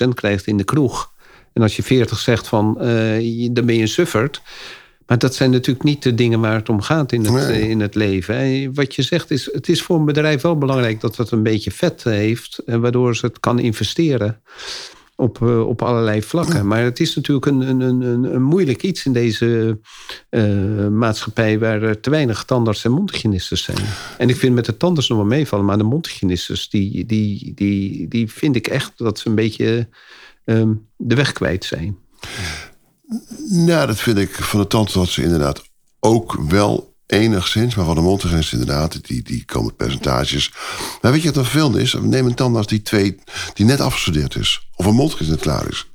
45% 0.07 0.09
krijgt 0.15 0.47
in 0.47 0.57
de 0.57 0.65
kroeg. 0.65 1.13
En 1.53 1.63
als 1.63 1.77
je 1.77 1.83
40 1.83 2.19
zegt 2.19 2.49
van, 2.49 2.75
dan 2.75 3.67
ben 3.67 3.75
je 3.75 3.81
een 3.81 3.89
sufferd. 3.89 4.43
Maar 5.07 5.19
dat 5.19 5.35
zijn 5.35 5.51
natuurlijk 5.51 5.85
niet 5.85 6.03
de 6.03 6.15
dingen 6.15 6.41
waar 6.41 6.55
het 6.55 6.69
om 6.69 6.81
gaat 6.81 7.13
in 7.13 7.25
het, 7.25 7.49
Nee. 7.49 7.69
in 7.69 7.81
het 7.81 7.95
leven. 7.95 8.75
Wat 8.75 8.95
je 8.95 9.03
zegt 9.03 9.31
is, 9.31 9.49
het 9.53 9.69
is 9.69 9.83
voor 9.83 9.99
een 9.99 10.05
bedrijf 10.05 10.43
wel 10.43 10.59
belangrijk 10.59 11.01
dat 11.01 11.17
het 11.17 11.31
een 11.31 11.43
beetje 11.43 11.71
vet 11.71 12.05
heeft. 12.05 12.59
En 12.67 12.81
waardoor 12.81 13.17
ze 13.17 13.27
het 13.27 13.41
kan 13.41 13.59
investeren 13.59 14.43
op, 15.21 15.43
eh, 15.43 15.67
op 15.67 15.83
allerlei 15.83 16.23
vlakken. 16.23 16.67
Maar 16.67 16.83
het 16.83 17.01
is 17.01 17.15
natuurlijk 17.15 17.47
een, 17.47 17.61
een, 17.61 17.81
een, 17.81 18.35
een, 18.35 18.43
moeilijk 18.43 18.83
iets 18.83 19.05
in 19.05 19.13
deze 19.13 19.79
eh, 20.29 20.89
maatschappij... 20.89 21.59
waar 21.59 21.83
er 21.83 22.01
te 22.01 22.11
weinig 22.11 22.45
tandarts 22.45 22.85
en 22.85 22.93
mondhygiënistes 22.93 23.63
zijn. 23.63 23.79
En 24.19 24.29
ik 24.29 24.37
vind 24.37 24.55
met 24.55 24.65
de 24.65 24.77
tandarts 24.77 25.09
nog 25.09 25.19
wel 25.19 25.27
meevallen... 25.27 25.65
maar 25.65 25.79
de 25.79 25.85
mondhygiënistes, 25.85 26.69
die, 26.69 27.07
die, 27.07 27.53
die, 27.55 28.09
die 28.09 28.33
vind 28.33 28.57
ik 28.57 28.67
echt 28.67 28.93
dat 28.97 29.19
ze 29.19 29.29
een 29.29 29.35
beetje 29.35 29.89
ehm, 30.45 30.73
de 30.97 31.15
weg 31.15 31.33
kwijt 31.33 31.65
zijn. 31.65 31.99
Nou, 33.49 33.87
dat 33.87 34.01
vind 34.01 34.19
ik 34.19 34.31
van 34.31 34.61
de 34.61 34.67
tandartsen 34.67 35.23
inderdaad 35.23 35.63
ook 36.01 36.37
wel 36.49 36.90
enigszins. 37.11 37.75
Maar 37.75 37.85
van 37.85 37.95
de 37.95 38.01
mondhygiënist 38.01 38.53
inderdaad, 38.53 39.07
die, 39.07 39.23
die 39.23 39.45
komen 39.45 39.77
percentages. 39.77 40.53
Maar 41.01 41.13
weet 41.13 41.23
je 41.23 41.29
wat 41.29 41.37
een 41.37 41.51
veel 41.51 41.77
is? 41.77 41.97
Neem 42.01 42.27
een 42.27 42.35
tandarts 42.35 42.69
die, 42.69 42.83
twee, 42.83 43.19
die 43.55 43.67
net 43.67 43.81
afgestudeerd 43.81 44.37
is. 44.37 44.69
Of 44.75 44.87
een 44.87 44.95
mondhygiënist 44.95 45.31
net 45.31 45.41
klaar 45.41 45.69
is. 45.69 45.87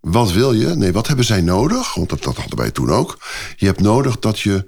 Wat 0.00 0.32
wil 0.32 0.52
je? 0.52 0.66
Nee, 0.66 0.92
wat 0.92 1.06
hebben 1.06 1.24
zij 1.24 1.40
nodig? 1.40 1.94
Want 1.94 2.08
dat, 2.08 2.22
dat 2.22 2.36
hadden 2.36 2.58
wij 2.58 2.70
toen 2.70 2.90
ook. 2.90 3.18
Je 3.56 3.66
hebt 3.66 3.80
nodig 3.80 4.18
dat 4.18 4.40
je 4.40 4.66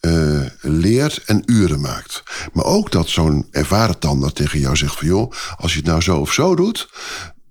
eh, 0.00 0.40
leert 0.60 1.22
en 1.24 1.42
uren 1.46 1.80
maakt. 1.80 2.22
Maar 2.52 2.64
ook 2.64 2.92
dat 2.92 3.08
zo'n 3.08 3.46
ervaren 3.50 3.98
tandarts 3.98 4.34
tegen 4.34 4.58
jou 4.58 4.76
zegt 4.76 4.98
van... 4.98 5.06
joh, 5.06 5.32
als 5.56 5.72
je 5.72 5.78
het 5.78 5.88
nou 5.88 6.00
zo 6.00 6.16
of 6.18 6.32
zo 6.32 6.54
doet... 6.54 6.88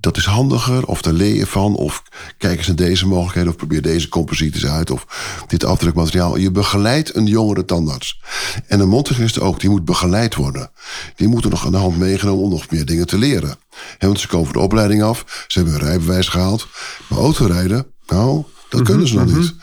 dat 0.06 0.18
is 0.18 0.26
handiger, 0.26 0.86
of 0.86 1.01
daar 1.01 1.14
leer 1.14 1.36
je 1.36 1.47
van... 1.47 1.76
of 1.76 2.03
kijk 2.38 2.58
eens 2.58 2.68
naar 2.68 2.76
deze 2.76 3.08
mogelijkheden... 3.08 3.49
of 3.49 3.56
probeer 3.56 3.82
deze 3.82 4.10
composites 4.10 4.66
uit... 4.66 4.91
of 4.91 5.06
dit 5.47 5.64
afdrukmateriaal. 5.64 6.38
Je 6.38 6.51
begeleidt 6.51 7.16
een 7.16 7.26
jongere 7.26 7.66
tandarts. 7.66 8.22
En 8.68 8.80
een 8.80 8.89
mondhygiënist 8.89 9.39
ook, 9.39 9.60
die 9.60 9.70
moet 9.70 9.86
begeleid 9.86 10.36
worden. 10.36 10.72
Die 11.16 11.28
moeten 11.28 11.49
nog 11.49 11.66
aan 11.66 11.72
de 11.72 11.78
hand 11.78 11.97
meegenomen... 11.97 12.43
om 12.43 12.49
nog 12.49 12.70
meer 12.70 12.86
dingen 12.86 13.08
te 13.08 13.18
leren. 13.18 13.58
Hè, 13.97 14.08
want 14.08 14.20
ze 14.20 14.28
komen 14.28 14.45
van 14.45 14.56
de 14.56 14.64
opleiding 14.64 15.03
af... 15.03 15.45
ze 15.47 15.60
hebben 15.60 15.80
een 15.80 15.88
rijbewijs 15.88 16.28
gehaald... 16.28 16.68
maar 17.10 17.20
autorijden, 17.20 17.86
nou, 18.08 18.43
dat 18.70 18.82
kunnen 18.82 19.08
ze 19.08 19.16
nog 19.16 19.36
niet. 19.36 19.53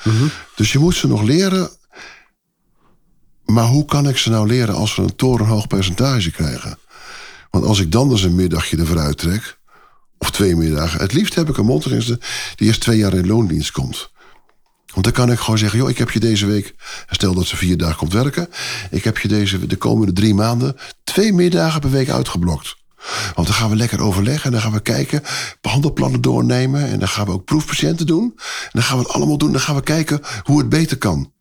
Dus 0.57 0.73
je 0.73 0.79
moet 0.79 0.95
ze 0.95 1.07
nog 1.07 1.23
leren 1.23 1.71
maar 3.45 3.67
hoe 3.67 3.85
kan 3.85 4.09
ik 4.09 4.19
ze 4.19 4.31
nou 4.31 4.47
leren 4.47 4.75
als 4.75 4.95
we 4.95 5.03
een 5.03 5.17
torenhoog 5.17 5.67
percentage 5.67 6.31
krijgen? 6.31 6.79
Want 7.51 7.65
als 7.65 7.81
ik 7.81 7.93
dan 7.93 8.09
dus 8.09 8.23
een 8.23 8.35
middagje 8.35 8.77
ervoor 8.77 8.99
uittrek, 8.99 9.61
of 10.23 10.31
twee 10.31 10.57
middagen, 10.57 11.01
het 11.01 11.13
liefst 11.13 11.35
heb 11.35 11.49
ik 11.49 11.57
een 11.57 11.65
mondhygiëniste 11.65 12.21
die 12.55 12.67
eerst 12.67 12.81
twee 12.81 12.99
jaar 12.99 13.15
in 13.15 13.27
loondienst 13.27 13.71
komt. 13.71 14.11
Want 14.93 15.05
dan 15.05 15.15
kan 15.15 15.33
ik 15.33 15.39
gewoon 15.39 15.59
zeggen, 15.59 15.79
joh, 15.79 15.91
ik 15.91 15.99
heb 15.99 16.11
je 16.11 16.21
deze 16.21 16.47
week, 16.47 16.75
stel 17.11 17.35
dat 17.35 17.47
ze 17.47 17.57
vier 17.57 17.77
dagen 17.77 17.97
komt 17.97 18.13
werken, 18.13 18.49
ik 18.91 19.05
heb 19.05 19.19
je 19.19 19.29
deze, 19.29 19.67
de 19.67 19.77
komende 19.77 20.13
drie 20.13 20.35
maanden 20.35 20.77
twee 21.05 21.33
middagen 21.33 21.81
per 21.81 21.91
week 21.91 22.09
uitgeblokt. 22.09 22.77
Want 23.35 23.47
dan 23.47 23.57
gaan 23.57 23.71
we 23.71 23.77
lekker 23.77 24.01
overleggen 24.01 24.45
en 24.45 24.51
dan 24.51 24.61
gaan 24.61 24.73
we 24.73 24.81
kijken, 24.81 25.23
behandelplannen 25.61 26.21
doornemen 26.21 26.89
en 26.89 26.99
dan 26.99 27.09
gaan 27.09 27.27
we 27.27 27.33
ook 27.33 27.45
proefpatiënten 27.45 28.07
doen. 28.07 28.33
En 28.37 28.71
dan 28.73 28.83
gaan 28.83 28.99
we 28.99 29.03
het 29.03 29.13
allemaal 29.13 29.39
doen, 29.39 29.53
dan 29.53 29.61
gaan 29.61 29.75
we 29.75 29.83
kijken 29.83 30.21
hoe 30.43 30.59
het 30.59 30.69
beter 30.69 30.99
kan. 30.99 31.33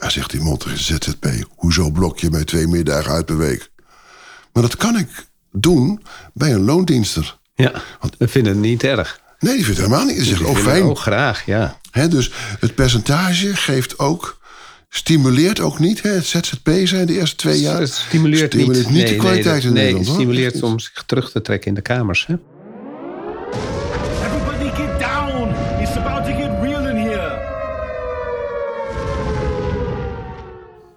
Ja, 0.00 0.08
zegt 0.10 0.30
die 0.30 0.40
monter 0.40 0.78
ZZP. 0.78 1.26
Hoezo 1.56 1.90
blok 1.90 2.18
je 2.18 2.30
mij 2.30 2.44
twee 2.44 2.66
middagen 2.66 3.12
uit 3.12 3.26
per 3.26 3.36
week? 3.36 3.70
Maar 4.52 4.62
dat 4.62 4.76
kan 4.76 4.98
ik 4.98 5.26
doen 5.56 6.02
bij 6.32 6.52
een 6.52 6.64
loondienster. 6.64 7.36
Ja, 7.54 7.72
we 8.18 8.28
vinden 8.28 8.52
het 8.52 8.62
niet 8.62 8.82
erg. 8.84 9.20
Nee, 9.38 9.54
die 9.54 9.64
vindt 9.64 9.80
het 9.80 9.88
helemaal 9.88 10.06
niet. 10.08 10.16
Die 10.16 10.26
zegt, 10.26 10.38
Die 10.38 10.48
oh 10.48 10.54
het 10.54 10.62
fijn. 10.64 10.82
ook 10.82 10.98
graag, 10.98 11.46
ja. 11.46 11.78
Dus 12.08 12.30
het 12.60 12.74
percentage 12.74 13.56
geeft 13.56 13.98
ook 13.98 14.38
stimuleert 14.88 15.60
ook 15.60 15.78
niet. 15.78 16.02
Hè? 16.02 16.10
Het 16.10 16.26
ZZP 16.26 16.70
zijn 16.84 17.06
de 17.06 17.12
eerste 17.12 17.36
twee 17.36 17.60
jaar. 17.60 17.80
Het 17.80 17.92
stimuleert, 17.92 18.52
stimuleert 18.52 18.90
niet, 18.90 19.02
nee, 19.02 19.12
de 19.12 19.16
kwaliteit 19.16 19.62
nee, 19.62 19.68
in 19.68 19.72
nee, 19.72 19.82
Nederland. 19.82 20.06
het 20.06 20.16
hoor. 20.16 20.24
stimuleert 20.24 20.62
om 20.62 20.78
zich 20.78 21.02
terug 21.06 21.30
te 21.30 21.42
trekken 21.42 21.68
in 21.68 21.74
de 21.74 21.80
kamers. 21.82 22.26
Hè? 22.26 22.34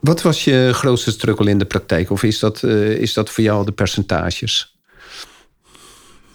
Wat 0.01 0.21
was 0.21 0.43
je 0.43 0.69
grootste 0.73 1.11
struggle 1.11 1.49
in 1.49 1.57
de 1.57 1.65
praktijk? 1.65 2.09
Of 2.09 2.23
is 2.23 2.39
dat, 2.39 2.63
eh, 2.63 2.89
is 2.89 3.13
dat 3.13 3.29
voor 3.29 3.43
jou 3.43 3.65
de 3.65 3.71
percentages? 3.71 4.77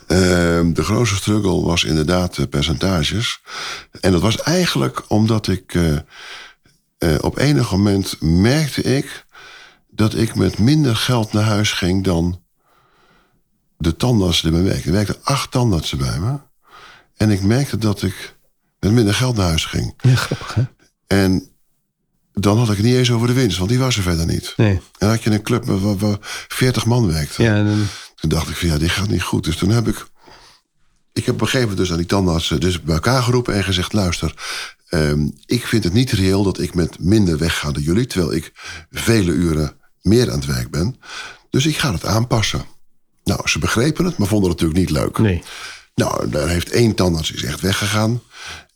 Ehm, 0.07 0.73
de 0.73 0.85
grootste 0.85 1.17
struggle 1.17 1.61
was 1.61 1.85
inderdaad 1.85 2.35
de 2.35 2.47
percentages. 2.47 3.41
En 4.01 4.13
dat 4.13 4.21
was 4.21 4.43
eigenlijk 4.43 5.05
omdat 5.09 5.49
ik 5.49 5.75
eh, 5.75 5.95
eh, 6.99 7.19
op 7.21 7.39
enig 7.39 7.71
moment 7.71 8.17
merkte 8.21 8.83
ik 8.83 9.25
dat 9.91 10.15
ik 10.15 10.35
met 10.35 10.59
minder 10.59 10.97
geld 10.97 11.33
naar 11.33 11.45
huis 11.45 11.73
ging 11.73 12.05
dan 12.05 12.43
de 13.77 13.97
tandartsen 13.97 14.43
die 14.43 14.53
bij 14.53 14.63
me 14.63 14.69
werkten. 14.69 14.91
Er 14.91 14.97
werkten 14.97 15.25
acht 15.25 15.51
tandartsen 15.51 15.99
bij 15.99 16.19
me. 16.19 16.39
En 17.17 17.31
ik 17.31 17.43
merkte 17.43 17.79
dat 17.79 18.03
ik 18.03 18.37
met 18.79 18.93
minder 18.93 19.15
geld 19.15 19.37
naar 19.37 19.47
huis 19.49 19.65
ging. 19.65 19.95
Ja, 20.01 20.15
grappig 20.15 20.55
hè? 20.55 20.63
En 21.07 21.52
dan 22.33 22.59
had 22.59 22.71
ik 22.71 22.77
het 22.77 22.87
niet 22.87 22.95
eens 22.95 23.11
over 23.11 23.27
de 23.27 23.33
winst, 23.33 23.59
want 23.59 23.71
die 23.71 23.79
was 23.79 23.97
er 23.97 24.03
verder 24.03 24.27
niet. 24.27 24.55
Nee. 24.57 24.71
En 24.75 24.83
dan 24.99 25.09
had 25.09 25.23
je 25.23 25.31
een 25.31 25.43
club 25.43 25.65
waar, 25.65 25.81
waar- 25.81 25.97
waar 25.99 26.17
40 26.49 26.87
man 26.87 27.13
werkte. 27.13 27.43
Ja, 27.43 27.63
dan- 27.65 27.87
Toen 28.15 28.31
dacht 28.31 28.49
ik 28.49 28.57
van 28.57 28.69
ja, 28.69 28.79
dit 28.79 28.91
gaat 28.91 29.09
niet 29.09 29.23
goed. 29.23 29.45
Dus 29.45 29.57
toen 29.57 29.71
heb 29.71 29.89
ik... 29.89 30.07
Ik 31.13 31.25
heb 31.27 31.35
op 31.35 31.41
een 31.41 31.47
gegeven 31.47 31.69
moment 31.69 31.79
dus 31.79 31.91
aan 31.91 31.97
die 32.03 32.07
tandartsen 32.07 32.61
dus 32.61 32.83
bij 32.83 32.95
elkaar 32.95 33.23
geroepen 33.23 33.55
en 33.55 33.65
gezegd... 33.65 33.93
luister, 33.93 34.35
ehm, 34.89 35.29
ik 35.47 35.67
vind 35.67 35.85
het 35.85 35.93
niet 35.93 36.11
reëel 36.11 36.43
dat 36.43 36.61
ik 36.61 36.75
met 36.75 36.99
minder 36.99 37.39
wegga 37.39 37.71
dan 37.73 37.83
jullie... 37.83 38.07
terwijl 38.07 38.33
ik 38.33 38.53
vele 38.91 39.31
uren 39.33 39.73
meer 40.03 40.31
aan 40.31 40.37
het 40.39 40.47
werk 40.47 40.71
ben. 40.71 40.97
Dus 41.51 41.67
ik 41.67 41.77
ga 41.79 41.93
het 41.93 42.05
aanpassen. 42.07 42.65
Nou, 43.25 43.49
ze 43.49 43.59
begrepen 43.59 44.05
het, 44.05 44.17
maar 44.19 44.29
vonden 44.29 44.51
het 44.51 44.61
natuurlijk 44.61 44.91
niet 44.91 44.99
leuk. 44.99 45.19
nee. 45.19 45.43
Nou, 45.95 46.29
daar 46.29 46.49
heeft 46.49 46.71
één 46.71 46.95
tandarts 46.95 47.33
is 47.33 47.43
echt 47.43 47.61
weggegaan. 47.61 48.23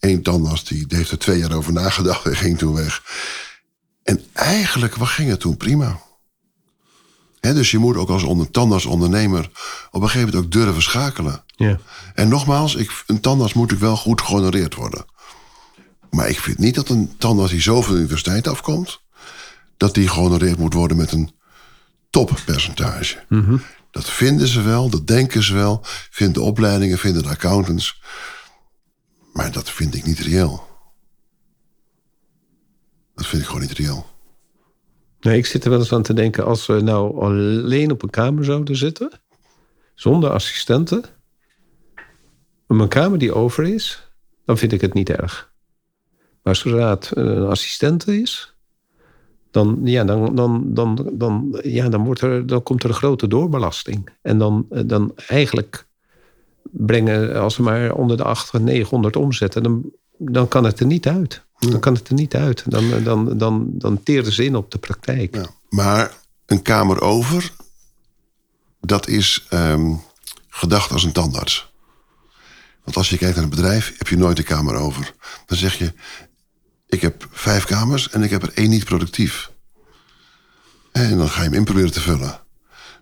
Eén 0.00 0.22
tandarts 0.22 0.64
die, 0.64 0.86
die 0.86 0.96
heeft 0.96 1.11
er 1.11 1.18
twee 1.18 1.38
jaar 1.38 1.52
over 1.52 1.72
nagedacht 1.72 2.26
en 2.26 2.36
ging 2.36 2.59
toen 2.59 2.74
weg. 2.74 3.02
En 4.07 4.24
eigenlijk 4.32 4.96
wat 4.96 5.09
ging 5.09 5.30
het 5.30 5.40
toen 5.40 5.57
prima. 5.57 6.00
Dus 7.40 7.70
je 7.70 7.78
moet 7.78 7.96
ook 7.96 8.09
als 8.09 8.22
onder, 8.22 8.50
tandartsondernemer 8.50 9.50
op 9.90 10.02
een 10.02 10.09
gegeven 10.09 10.28
moment 10.28 10.44
ook 10.44 10.52
durven 10.52 10.82
schakelen. 10.82 11.44
Ja. 11.46 11.78
En 12.14 12.28
nogmaals, 12.28 12.74
ik, 12.74 13.04
een 13.07 13.20
tandarts 13.20 13.52
moet 13.52 13.72
ook 13.72 13.78
wel 13.78 13.96
goed 13.96 14.20
gehonoreerd 14.20 14.74
worden. 14.74 15.04
Maar 16.11 16.28
ik 16.28 16.40
vind 16.40 16.59
niet 16.59 16.74
dat 16.74 16.88
een 16.88 17.14
tandarts 17.18 17.52
die 17.52 17.61
zo 17.61 17.82
van 17.82 17.92
de 17.92 17.98
universiteit 17.98 18.48
afkomt... 18.48 19.00
dat 19.76 19.94
die 19.94 20.09
gehonoreerd 20.09 20.59
moet 20.59 20.74
worden 20.74 20.96
met 20.96 21.12
een 21.12 21.30
toppercentage. 22.11 23.24
Dat 23.90 24.11
vinden 24.11 24.48
ze 24.48 24.62
wel, 24.62 24.88
dat 24.88 25.07
denken 25.07 25.42
ze 25.42 25.54
wel. 25.54 25.80
Vinden 26.11 26.34
de 26.34 26.48
opleidingen, 26.48 26.98
vinden 26.98 27.22
de 27.22 27.28
accountants. 27.28 28.00
Maar 29.32 29.52
dat 29.52 29.70
vind 29.70 29.94
ik 29.94 30.04
niet 30.04 30.18
reëel. 30.18 30.76
Vind 33.37 33.49
ik 33.49 33.55
gewoon 33.55 33.68
niet 33.68 33.78
reëel. 33.78 34.07
Nee, 35.20 35.39
ik 35.39 35.47
zit 35.47 35.64
er 35.64 35.70
wel 35.70 35.78
eens 35.78 35.93
aan 35.93 36.03
te 36.03 36.14
denken... 36.14 36.45
als 36.45 36.66
we 36.66 36.80
nou 36.80 37.20
alleen 37.20 37.91
op 37.91 38.03
een 38.03 38.11
kamer 38.11 38.45
zouden 38.45 38.76
zitten... 38.76 39.11
zonder 39.95 40.30
assistenten... 40.30 41.05
een 42.66 42.89
kamer 42.89 43.18
die 43.18 43.34
over 43.34 43.64
is... 43.64 44.11
dan 44.45 44.59
vind 44.59 44.72
ik 44.72 44.80
het 44.80 44.95
niet 44.95 45.11
erg. 45.11 45.53
Maar 46.43 46.57
zodra 46.57 46.91
het 46.91 47.11
een 47.14 47.47
assistente 47.47 48.20
is... 48.20 48.55
dan, 49.51 49.80
ja, 49.84 50.05
dan, 50.05 50.34
dan, 50.34 50.74
dan, 50.74 51.11
dan, 51.12 51.61
ja, 51.62 51.89
dan, 51.89 52.05
wordt 52.05 52.20
er, 52.20 52.47
dan 52.47 52.62
komt 52.62 52.82
er 52.82 52.89
een 52.89 52.95
grote 52.95 53.28
doorbelasting. 53.28 54.09
En 54.22 54.39
dan, 54.39 54.66
eh, 54.70 54.82
dan 54.87 55.12
eigenlijk 55.16 55.87
brengen... 56.62 57.41
als 57.41 57.55
ze 57.55 57.62
maar 57.62 57.95
onder 57.95 58.16
de 58.16 58.24
800, 58.24 58.72
900 58.72 59.16
omzetten... 59.16 59.62
dan, 59.62 59.91
dan 60.16 60.49
kan 60.49 60.64
het 60.64 60.80
er 60.80 60.87
niet 60.87 61.09
uit. 61.09 61.45
Dan 61.59 61.80
kan 61.80 61.94
het 61.94 62.09
er 62.09 62.14
niet 62.14 62.34
uit. 62.34 62.62
Dan, 62.66 63.02
dan, 63.04 63.38
dan, 63.38 63.70
dan 63.72 64.02
teerden 64.02 64.32
ze 64.32 64.44
in 64.44 64.57
op 64.57 64.70
de 64.70 64.78
praktijk. 64.78 65.34
Ja. 65.34 65.46
Maar 65.68 66.12
een 66.46 66.62
kamer 66.62 67.00
over, 67.00 67.50
dat 68.80 69.09
is 69.09 69.46
ehm, 69.48 69.94
gedacht 70.48 70.92
als 70.92 71.04
een 71.04 71.12
tandarts. 71.12 71.72
Want 72.84 72.96
als 72.96 73.11
je 73.11 73.16
kijkt 73.18 73.34
naar 73.34 73.44
een 73.44 73.50
bedrijf, 73.50 73.94
heb 73.98 74.09
je 74.09 74.16
nooit 74.16 74.38
een 74.38 74.44
kamer 74.44 74.74
over. 74.74 75.12
Dan 75.46 75.57
zeg 75.59 75.78
je, 75.78 75.92
ik 76.86 77.00
heb 77.00 77.28
vijf 77.30 77.64
kamers 77.64 78.11
en 78.11 78.22
ik 78.22 78.30
heb 78.30 78.42
er 78.42 78.52
één 78.54 78.70
niet 78.70 78.84
productief. 78.84 79.50
En 80.92 81.18
dan 81.18 81.28
ga 81.28 81.38
je 81.42 81.48
hem 81.48 81.59
in 81.59 81.64
proberen 81.64 81.92
te 81.92 82.00
vullen. 82.00 82.40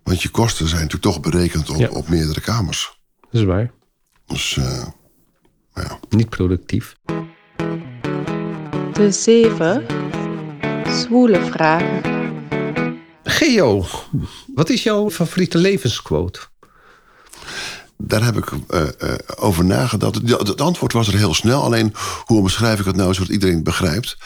Want 0.02 0.22
je 0.22 0.28
kosten 0.28 0.68
zijn 0.68 0.82
natuurlijk 0.82 1.12
toch 1.12 1.20
berekend 1.20 1.70
op, 1.70 1.76
Ja. 1.76 1.88
op 1.88 2.08
meerdere 2.08 2.40
kamers. 2.40 2.98
Dat 3.20 3.40
is 3.40 3.44
waar. 3.44 3.70
Dus 4.26 4.56
eh, 4.56 4.86
ja. 5.74 5.98
Niet 6.08 6.28
productief. 6.28 6.96
De 8.94 9.10
zeven 9.10 9.86
zwoele 10.88 11.44
vragen. 11.44 12.02
Geo, 13.24 13.86
wat 14.54 14.70
is 14.70 14.82
jouw 14.82 15.10
favoriete 15.10 15.58
levensquote? 15.58 16.40
Daar 17.96 18.24
heb 18.24 18.36
ik 18.36 18.50
eh, 18.68 18.82
eh, 18.82 19.14
over 19.36 19.64
nagedacht. 19.64 20.14
Het 20.28 20.60
antwoord 20.60 20.92
was 20.92 21.08
er 21.08 21.16
heel 21.16 21.34
snel. 21.34 21.62
Alleen, 21.62 21.94
hoe 22.24 22.38
omschrijf 22.38 22.78
ik 22.80 22.84
het 22.84 22.96
nou 22.96 23.14
zodat 23.14 23.30
iedereen 23.30 23.54
het 23.54 23.64
begrijpt? 23.64 24.16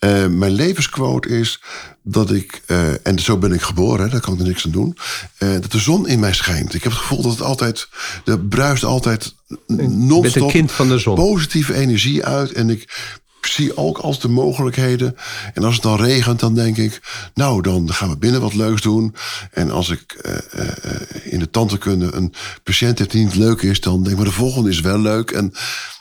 Eh, 0.00 0.26
mijn 0.26 0.52
levensquote 0.52 1.28
is 1.28 1.60
dat 2.02 2.30
ik, 2.30 2.62
eh, 2.66 3.06
en 3.06 3.18
zo 3.18 3.38
ben 3.38 3.52
ik 3.52 3.62
geboren, 3.62 4.04
hè, 4.04 4.10
daar 4.10 4.20
kan 4.20 4.34
ik 4.34 4.40
er 4.40 4.46
niks 4.46 4.64
aan 4.64 4.70
doen, 4.70 4.96
eh, 5.38 5.52
dat 5.52 5.72
de 5.72 5.78
zon 5.78 6.08
in 6.08 6.20
mij 6.20 6.32
schijnt. 6.34 6.74
Ik 6.74 6.82
heb 6.82 6.92
het 6.92 7.00
gevoel 7.00 7.22
dat 7.22 7.32
het 7.32 7.42
altijd, 7.42 7.88
er 8.24 8.40
bruist 8.40 8.84
altijd 8.84 9.34
non-stop 9.66 10.42
een 10.42 10.48
kind 10.48 10.72
van 10.72 10.88
de 10.88 10.98
zon. 10.98 11.14
positieve 11.14 11.74
energie 11.74 12.24
uit. 12.24 12.52
En 12.52 12.70
ik 12.70 13.10
zie 13.46 13.76
ook 13.76 13.98
als 13.98 14.20
de 14.20 14.28
mogelijkheden. 14.28 15.16
En 15.54 15.64
als 15.64 15.74
het 15.74 15.82
dan 15.82 16.00
regent, 16.00 16.40
dan 16.40 16.54
denk 16.54 16.76
ik, 16.76 17.00
nou, 17.34 17.62
dan 17.62 17.92
gaan 17.92 18.08
we 18.08 18.16
binnen 18.16 18.40
wat 18.40 18.54
leuks 18.54 18.82
doen. 18.82 19.14
En 19.50 19.70
als 19.70 19.88
ik 19.90 20.12
eh, 20.12 20.34
eh, 20.34 21.00
in 21.22 21.38
de 21.38 21.50
tandheelkunde 21.50 22.12
een 22.12 22.34
patiënt 22.62 22.98
heb 22.98 23.10
die 23.10 23.24
niet 23.24 23.34
leuk 23.34 23.62
is, 23.62 23.80
dan 23.80 23.96
denk 23.96 24.10
ik, 24.10 24.16
maar 24.16 24.24
de 24.24 24.32
volgende 24.32 24.70
is 24.70 24.80
wel 24.80 24.98
leuk. 24.98 25.30
En 25.30 25.52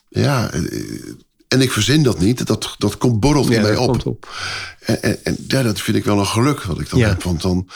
ja, 0.10 0.52
eh, 0.52 0.62
en 1.48 1.62
ik 1.62 1.72
verzin 1.72 2.04
dat 2.04 2.20
niet. 2.20 2.48
Dat, 2.48 2.76
dat 2.78 2.98
komt 2.98 3.20
borrelt 3.20 3.50
mij 3.50 3.62
dat 3.62 4.06
op. 4.06 4.30
En, 4.80 5.02
en, 5.02 5.24
en 5.24 5.38
ja, 5.48 5.64
dat 5.64 5.82
vind 5.82 5.98
ik 5.98 6.06
wel 6.06 6.20
een 6.20 6.26
geluk 6.26 6.64
wat 6.64 6.80
ik 6.80 6.90
dan 6.90 7.00
Ja. 7.00 7.08
heb. 7.08 7.24
Want 7.24 7.42
dan 7.42 7.70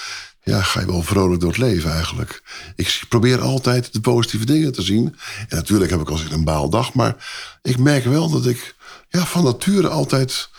ja, 0.43 0.61
ga 0.61 0.80
je 0.80 0.86
wel 0.86 1.01
vrolijk 1.03 1.39
door 1.39 1.49
het 1.49 1.59
leven 1.59 1.91
eigenlijk. 1.91 2.43
Ik 2.76 3.01
probeer 3.09 3.41
altijd 3.41 3.93
de 3.93 4.01
positieve 4.01 4.45
dingen 4.45 4.72
te 4.72 4.82
zien. 4.82 5.16
En 5.49 5.57
natuurlijk 5.57 5.91
heb 5.91 6.01
ik 6.01 6.09
als 6.09 6.24
ik 6.24 6.32
een 6.32 6.43
baaldag. 6.43 6.93
Maar 6.93 7.16
ik 7.61 7.78
merk 7.78 8.03
wel 8.03 8.30
dat 8.30 8.45
ik 8.45 8.76
ja, 9.18 9.26
van 9.26 9.43
nature 9.43 9.88
altijd 9.88 10.49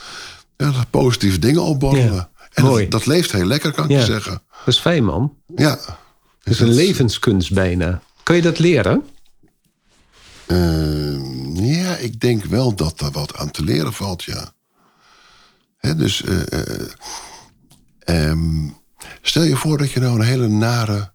ja, 0.56 0.72
positieve 0.90 1.38
dingen 1.38 1.62
opborrelen. 1.62 2.14
Ja, 2.14 2.30
En 2.52 2.64
mooi. 2.64 2.82
dat, 2.82 2.90
dat 2.90 3.06
leeft 3.06 3.32
heel 3.32 3.44
lekker, 3.44 3.72
kan 3.72 3.84
ik 3.84 3.90
Ja. 3.90 3.98
je 3.98 4.04
zeggen. 4.04 4.42
Dat 4.64 4.74
is 4.74 4.80
fijn, 4.80 5.04
man. 5.04 5.36
Ja. 5.56 5.74
Dat 6.42 6.54
is 6.54 6.60
een 6.60 6.72
levenskunst 6.74 7.52
bijna. 7.52 8.02
Kan 8.22 8.36
je 8.36 8.42
dat 8.42 8.58
leren? 8.58 9.02
Ehm, 10.46 11.56
ja, 11.56 11.96
ik 11.96 12.20
denk 12.20 12.44
wel 12.44 12.74
dat 12.74 13.00
er 13.00 13.10
wat 13.10 13.36
aan 13.36 13.50
te 13.50 13.64
leren 13.64 13.92
valt, 13.92 14.22
ja. 14.22 14.52
Hè, 15.78 15.94
dus 15.96 16.22
eh, 16.22 16.52
eh, 16.52 16.88
ehm, 17.98 18.68
stel 19.22 19.42
je 19.42 19.56
voor 19.56 19.78
dat 19.78 19.90
je 19.90 20.00
nou 20.00 20.14
een 20.18 20.26
hele 20.26 20.48
nare 20.48 21.12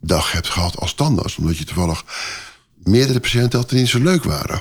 dag 0.00 0.32
hebt 0.32 0.48
gehad 0.48 0.76
als 0.76 0.94
tandarts... 0.94 1.36
omdat 1.36 1.58
je 1.58 1.64
toevallig 1.64 2.04
meerdere 2.76 3.20
patiënten 3.20 3.58
had 3.58 3.68
die 3.68 3.78
niet 3.78 3.88
zo 3.88 3.98
leuk 3.98 4.24
waren. 4.24 4.60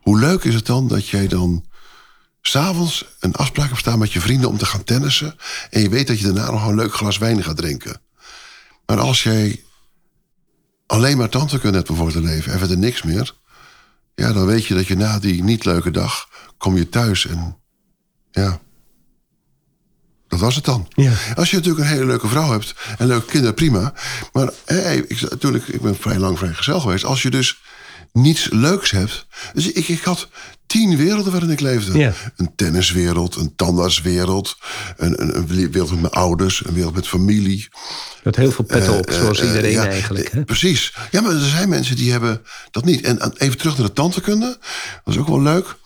Hoe 0.00 0.18
leuk 0.18 0.44
is 0.44 0.54
het 0.54 0.66
dan 0.66 0.88
dat 0.88 1.08
jij 1.08 1.28
dan 1.28 1.64
s'avonds 2.40 3.04
een 3.20 3.34
afspraak 3.34 3.68
hebt 3.68 3.80
staan 3.80 3.98
met 3.98 4.12
je 4.12 4.20
vrienden... 4.20 4.48
om 4.48 4.58
te 4.58 4.66
gaan 4.66 4.84
tennissen 4.84 5.36
en 5.70 5.80
je 5.80 5.88
weet 5.88 6.06
dat 6.06 6.18
je 6.18 6.24
daarna 6.24 6.50
nog 6.50 6.66
een 6.66 6.74
leuk 6.74 6.94
glas 6.94 7.18
wijn 7.18 7.42
gaat 7.42 7.56
drinken. 7.56 8.00
Maar 8.86 8.98
als 8.98 9.22
jij 9.22 9.64
alleen 10.86 11.16
maar 11.16 11.28
tandheelkunde 11.28 11.76
hebt 11.76 11.90
voor 11.92 12.12
te 12.12 12.20
leven 12.20 12.52
en 12.52 12.58
verder 12.58 12.78
niks 12.78 13.02
meer... 13.02 13.34
ja, 14.14 14.32
dan 14.32 14.46
weet 14.46 14.66
je 14.66 14.74
dat 14.74 14.86
je 14.86 14.96
na 14.96 15.18
die 15.18 15.42
niet 15.42 15.64
leuke 15.64 15.90
dag... 15.90 16.28
kom 16.58 16.76
je 16.76 16.88
thuis 16.88 17.26
en 17.26 17.56
ja... 18.30 18.60
Dat 20.30 20.40
was 20.40 20.54
het 20.54 20.64
dan. 20.64 20.88
Ja. 20.94 21.12
Als 21.34 21.50
je 21.50 21.56
natuurlijk 21.56 21.84
een 21.84 21.92
hele 21.92 22.06
leuke 22.06 22.28
vrouw 22.28 22.50
hebt 22.50 22.74
en 22.98 23.06
leuke 23.06 23.26
kinderen, 23.26 23.54
prima. 23.54 23.94
Maar 24.32 24.50
hé, 24.64 24.92
ik, 24.92 25.30
natuurlijk, 25.30 25.68
ik 25.68 25.80
ben 25.80 25.96
vrij 25.96 26.18
lang 26.18 26.38
vrijgezel 26.38 26.80
geweest. 26.80 27.04
Als 27.04 27.22
je 27.22 27.30
dus 27.30 27.60
niets 28.12 28.48
leuks 28.50 28.90
hebt. 28.90 29.26
Dus 29.52 29.72
ik, 29.72 29.88
ik 29.88 30.02
had 30.02 30.28
tien 30.66 30.96
werelden 30.96 31.32
waarin 31.32 31.50
ik 31.50 31.60
leefde. 31.60 31.98
Ja. 31.98 32.12
Een 32.36 32.52
tenniswereld, 32.56 33.36
een 33.36 33.54
tandartswereld, 33.56 34.56
een, 34.96 35.22
een, 35.22 35.36
een 35.36 35.46
wereld 35.46 35.90
met 35.90 36.00
mijn 36.00 36.12
ouders, 36.12 36.64
een 36.66 36.74
wereld 36.74 36.94
met 36.94 37.08
familie. 37.08 37.68
Met 38.22 38.36
heel 38.36 38.52
veel 38.52 38.64
pet 38.64 38.88
op, 38.88 39.10
zoals 39.10 39.38
Eh, 39.40 39.46
iedereen 39.46 39.70
ja, 39.72 39.86
eigenlijk. 39.86 40.24
eh, 40.26 40.32
Hè? 40.32 40.44
Precies. 40.44 40.94
Ja, 41.10 41.20
maar 41.20 41.32
er 41.32 41.40
zijn 41.48 41.68
mensen 41.68 41.96
die 41.96 42.10
hebben 42.10 42.42
dat 42.70 42.84
niet. 42.84 43.00
En 43.04 43.32
even 43.36 43.58
terug 43.58 43.78
naar 43.78 43.86
de 43.86 43.92
tandheelkunde. 43.92 44.58
Dat 45.04 45.14
is 45.14 45.20
ook 45.20 45.28
wel 45.28 45.42
leuk. 45.42 45.76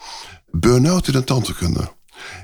Burn-out 0.50 1.06
in 1.06 1.12
de 1.12 1.24
tandheelkunde. 1.24 1.92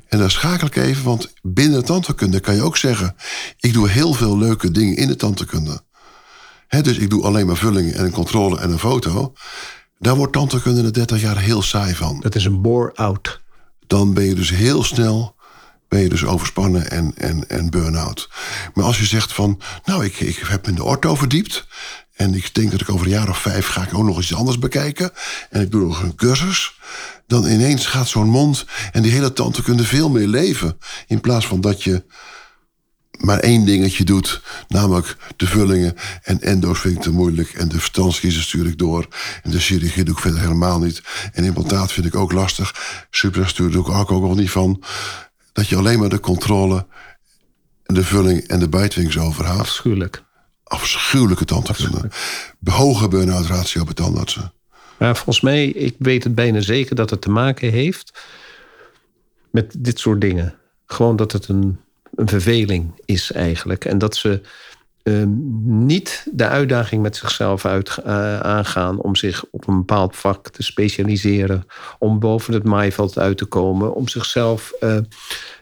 En 0.09 0.18
dan 0.18 0.31
schakel 0.31 0.66
ik 0.66 0.76
even, 0.76 1.05
want 1.05 1.33
binnen 1.43 1.78
de 1.81 1.87
tandheelkunde 1.87 2.41
kan 2.41 2.55
je 2.55 2.62
ook 2.62 2.76
zeggen... 2.76 3.16
ik 3.59 3.72
doe 3.72 3.89
heel 3.89 4.12
veel 4.12 4.39
leuke 4.39 4.70
dingen 4.70 4.97
in 4.97 5.07
de 5.09 5.16
tandheelkunde. 5.16 5.83
Dus 6.71 6.99
ik 6.99 7.11
doe 7.11 7.23
alleen 7.25 7.47
maar 7.47 7.57
vullingen 7.57 7.95
en 7.95 8.05
een 8.05 8.11
controle 8.11 8.59
en 8.59 8.71
een 8.71 8.79
foto. 8.79 9.33
Daar 9.99 10.16
wordt 10.16 10.33
tandheelkunde 10.33 10.83
na 10.83 10.91
30 10.91 11.21
jaar 11.21 11.39
heel 11.39 11.62
saai 11.62 11.95
van. 11.95 12.21
Dat 12.21 12.35
is 12.35 12.45
een 12.45 12.62
bore-out. 12.62 13.41
Dan 13.87 14.14
ben 14.14 14.25
je 14.25 14.35
dus 14.35 14.51
heel 14.51 14.83
snel 14.83 15.39
ben 15.91 16.01
je 16.01 16.09
dus 16.09 16.25
overspannen 16.25 16.91
en, 16.91 17.12
en, 17.16 17.49
en 17.49 17.71
burn-out. 17.71 18.29
Maar 18.75 18.85
als 18.85 18.99
je 18.99 19.05
zegt 19.05 19.33
van, 19.33 19.61
nou, 19.85 20.05
ik, 20.05 20.21
ik 20.21 20.37
heb 20.37 20.62
me 20.62 20.68
in 20.68 20.75
de 20.75 20.85
ortho 20.85 21.14
verdiept... 21.14 21.66
en 22.14 22.35
ik 22.35 22.55
denk 22.55 22.71
dat 22.71 22.81
ik 22.81 22.91
over 22.91 23.07
een 23.07 23.12
jaar 23.12 23.29
of 23.29 23.39
vijf 23.39 23.66
ga 23.66 23.83
ik 23.83 23.95
ook 23.95 24.05
nog 24.05 24.18
iets 24.18 24.35
anders 24.35 24.59
bekijken... 24.59 25.11
en 25.51 25.61
ik 25.61 25.71
doe 25.71 25.87
nog 25.87 26.03
een 26.03 26.14
cursus... 26.14 26.79
dan 27.27 27.47
ineens 27.47 27.87
gaat 27.87 28.09
zo'n 28.09 28.29
mond 28.29 28.64
en 28.93 29.03
die 29.03 29.12
hele 29.12 29.33
tandheelkunde 29.33 29.85
veel 29.85 30.11
meer 30.11 30.27
leven... 30.27 30.79
in 31.07 31.21
plaats 31.21 31.47
van 31.47 31.61
dat 31.61 31.83
je 31.83 32.05
maar 33.21 33.39
één 33.39 33.64
dingetje 33.64 34.05
doet, 34.05 34.43
namelijk 34.68 35.16
de 35.37 35.47
vullingen. 35.47 35.95
En 36.23 36.41
endo's 36.41 36.81
vind 36.81 36.97
ik 36.97 37.03
te 37.03 37.11
moeilijk. 37.11 37.49
En 37.53 37.68
de 37.68 37.75
verstandskiezen 37.75 38.43
stuur 38.43 38.66
ik 38.66 38.79
door. 38.79 39.07
En 39.43 39.51
de 39.51 39.59
chirurgie 39.59 40.05
doe 40.05 40.14
ik 40.14 40.21
verder 40.21 40.41
helemaal 40.41 40.79
niet. 40.79 41.03
En 41.33 41.45
implantaat 41.45 41.93
vind 41.93 42.07
ik 42.07 42.14
ook 42.14 42.33
lastig. 42.33 42.75
Suprastuur 43.11 43.71
doe 43.71 43.83
ik 43.83 43.89
ook, 43.89 44.11
ook 44.11 44.25
al 44.25 44.35
niet 44.35 44.51
van. 44.51 44.83
Dat 45.53 45.68
je 45.68 45.77
alleen 45.77 45.99
maar 45.99 46.09
de 46.09 46.21
controle, 46.21 46.87
de 47.85 48.05
vulling 48.05 48.47
en 48.47 48.59
de 48.59 48.68
bijtwings 48.68 49.18
overhoudt. 49.18 49.61
Afschuwelijk. 49.61 50.25
Afschuwelijke 50.64 51.45
tandheelkunde. 51.45 52.11
Hoge 52.64 53.09
burn-out 53.09 53.47
ratio 53.47 53.85
bij 53.85 53.95
tandartsen. 53.95 54.53
Maar 54.99 55.16
volgens 55.16 55.41
mij, 55.41 55.66
ik 55.66 55.95
weet 55.99 56.25
het 56.25 56.35
bijna 56.35 56.61
zeker 56.61 56.95
dat 56.95 57.11
het 57.11 57.21
te 57.21 57.31
maken 57.31 57.71
heeft 57.71 58.21
met 59.51 59.75
dit 59.79 59.99
soort 59.99 60.21
dingen. 60.21 60.55
Gewoon 60.87 61.16
dat 61.16 61.33
het 61.33 61.49
een, 61.49 61.81
een 62.15 62.29
verveling 62.29 63.03
is 63.05 63.33
eigenlijk. 63.33 63.85
En 63.85 63.99
dat 63.99 64.17
ze 64.17 64.41
ehm, 65.03 65.29
niet 65.87 66.27
de 66.33 66.47
uitdaging 66.47 67.03
met 67.03 67.17
zichzelf 67.17 67.65
uit, 67.65 67.99
eh, 68.05 68.41
aangaan 68.41 69.01
om 69.01 69.17
zich 69.17 69.45
op 69.51 69.69
een 69.69 69.77
bepaald 69.77 70.17
vak 70.17 70.49
te 70.49 70.63
specialiseren, 70.63 71.67
om 71.99 72.19
boven 72.19 72.55
het 72.55 72.65
maaiveld 72.65 73.19
uit 73.19 73.39
te 73.39 73.45
komen, 73.45 73.95
om 73.95 74.09
zichzelf. 74.09 74.73
eh, 74.81 74.97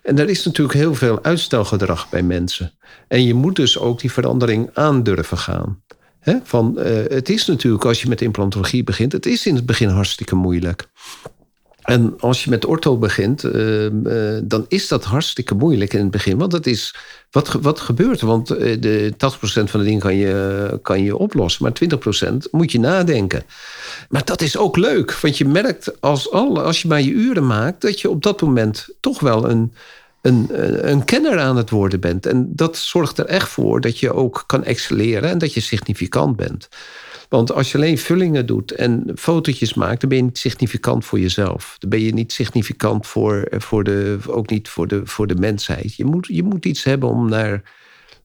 en 0.02 0.18
er 0.18 0.28
is 0.28 0.44
natuurlijk 0.44 0.78
heel 0.78 0.94
veel 0.94 1.22
uitstelgedrag 1.22 2.08
bij 2.08 2.22
mensen. 2.22 2.72
En 3.08 3.24
je 3.24 3.34
moet 3.34 3.56
dus 3.56 3.78
ook 3.78 4.00
die 4.00 4.12
verandering 4.12 4.70
aandurven 4.74 5.38
gaan. 5.38 5.82
Van, 6.42 6.78
eh, 6.78 7.04
het 7.08 7.28
is 7.28 7.46
natuurlijk, 7.46 7.84
als 7.84 8.02
je 8.02 8.08
met 8.08 8.20
implantologie 8.20 8.84
begint, 8.84 9.12
het 9.12 9.26
is 9.26 9.46
in 9.46 9.54
het 9.54 9.66
begin 9.66 9.88
hartstikke 9.88 10.34
moeilijk. 10.34 10.88
En 11.88 12.14
als 12.20 12.44
je 12.44 12.50
met 12.50 12.64
ortho 12.64 12.96
begint, 12.96 13.44
eh, 13.44 13.86
eh, 13.86 14.42
dan 14.44 14.64
is 14.68 14.88
dat 14.88 15.04
hartstikke 15.04 15.54
moeilijk 15.54 15.92
in 15.92 16.00
het 16.00 16.10
begin. 16.10 16.38
Want 16.38 16.50
dat 16.50 16.66
is, 16.66 16.94
wat, 17.30 17.52
wat 17.52 17.80
gebeurt? 17.80 18.20
Want 18.20 18.50
eh, 18.50 18.80
de 18.80 19.12
80% 19.12 19.16
van 19.70 19.80
de 19.80 19.84
dingen 19.86 20.00
kan 20.00 20.16
je, 20.16 20.78
kan 20.82 21.02
je 21.02 21.16
oplossen. 21.16 21.62
Maar 21.62 21.72
20% 22.32 22.50
moet 22.50 22.72
je 22.72 22.80
nadenken. 22.80 23.42
Maar 24.08 24.24
dat 24.24 24.40
is 24.40 24.56
ook 24.56 24.76
leuk. 24.76 25.12
Want 25.12 25.38
je 25.38 25.44
merkt 25.44 26.00
als, 26.00 26.32
al, 26.32 26.62
als 26.62 26.82
je 26.82 26.88
maar 26.88 27.02
je 27.02 27.10
uren 27.10 27.46
maakt... 27.46 27.80
dat 27.80 28.00
je 28.00 28.10
op 28.10 28.22
dat 28.22 28.40
moment 28.40 28.88
toch 29.00 29.20
wel 29.20 29.50
een, 29.50 29.72
een, 30.22 30.48
een 30.90 31.04
kenner 31.04 31.38
aan 31.38 31.56
het 31.56 31.70
worden 31.70 32.00
bent. 32.00 32.26
En 32.26 32.52
dat 32.54 32.76
zorgt 32.76 33.18
er 33.18 33.26
echt 33.26 33.48
voor 33.48 33.80
dat 33.80 33.98
je 33.98 34.12
ook 34.12 34.44
kan 34.46 34.64
excelleren... 34.64 35.30
en 35.30 35.38
dat 35.38 35.54
je 35.54 35.60
significant 35.60 36.36
bent. 36.36 36.68
Want 37.28 37.52
als 37.52 37.72
je 37.72 37.78
alleen 37.78 37.98
vullingen 37.98 38.46
doet 38.46 38.72
en 38.72 39.12
fotootjes 39.16 39.74
maakt, 39.74 40.00
dan 40.00 40.08
ben 40.08 40.18
je 40.18 40.24
niet 40.24 40.38
significant 40.38 41.04
voor 41.04 41.20
jezelf. 41.20 41.76
Dan 41.78 41.90
ben 41.90 42.00
je 42.00 42.12
niet 42.12 42.32
significant 42.32 43.06
voor, 43.06 43.48
voor 43.50 43.84
de, 43.84 44.18
ook 44.26 44.50
niet 44.50 44.68
voor 44.68 44.88
de, 44.88 45.00
voor 45.04 45.26
de 45.26 45.34
mensheid. 45.34 45.94
Je 45.94 46.04
moet, 46.04 46.26
je 46.26 46.42
moet 46.42 46.64
iets 46.64 46.84
hebben 46.84 47.08
om 47.08 47.28
naar, 47.28 47.62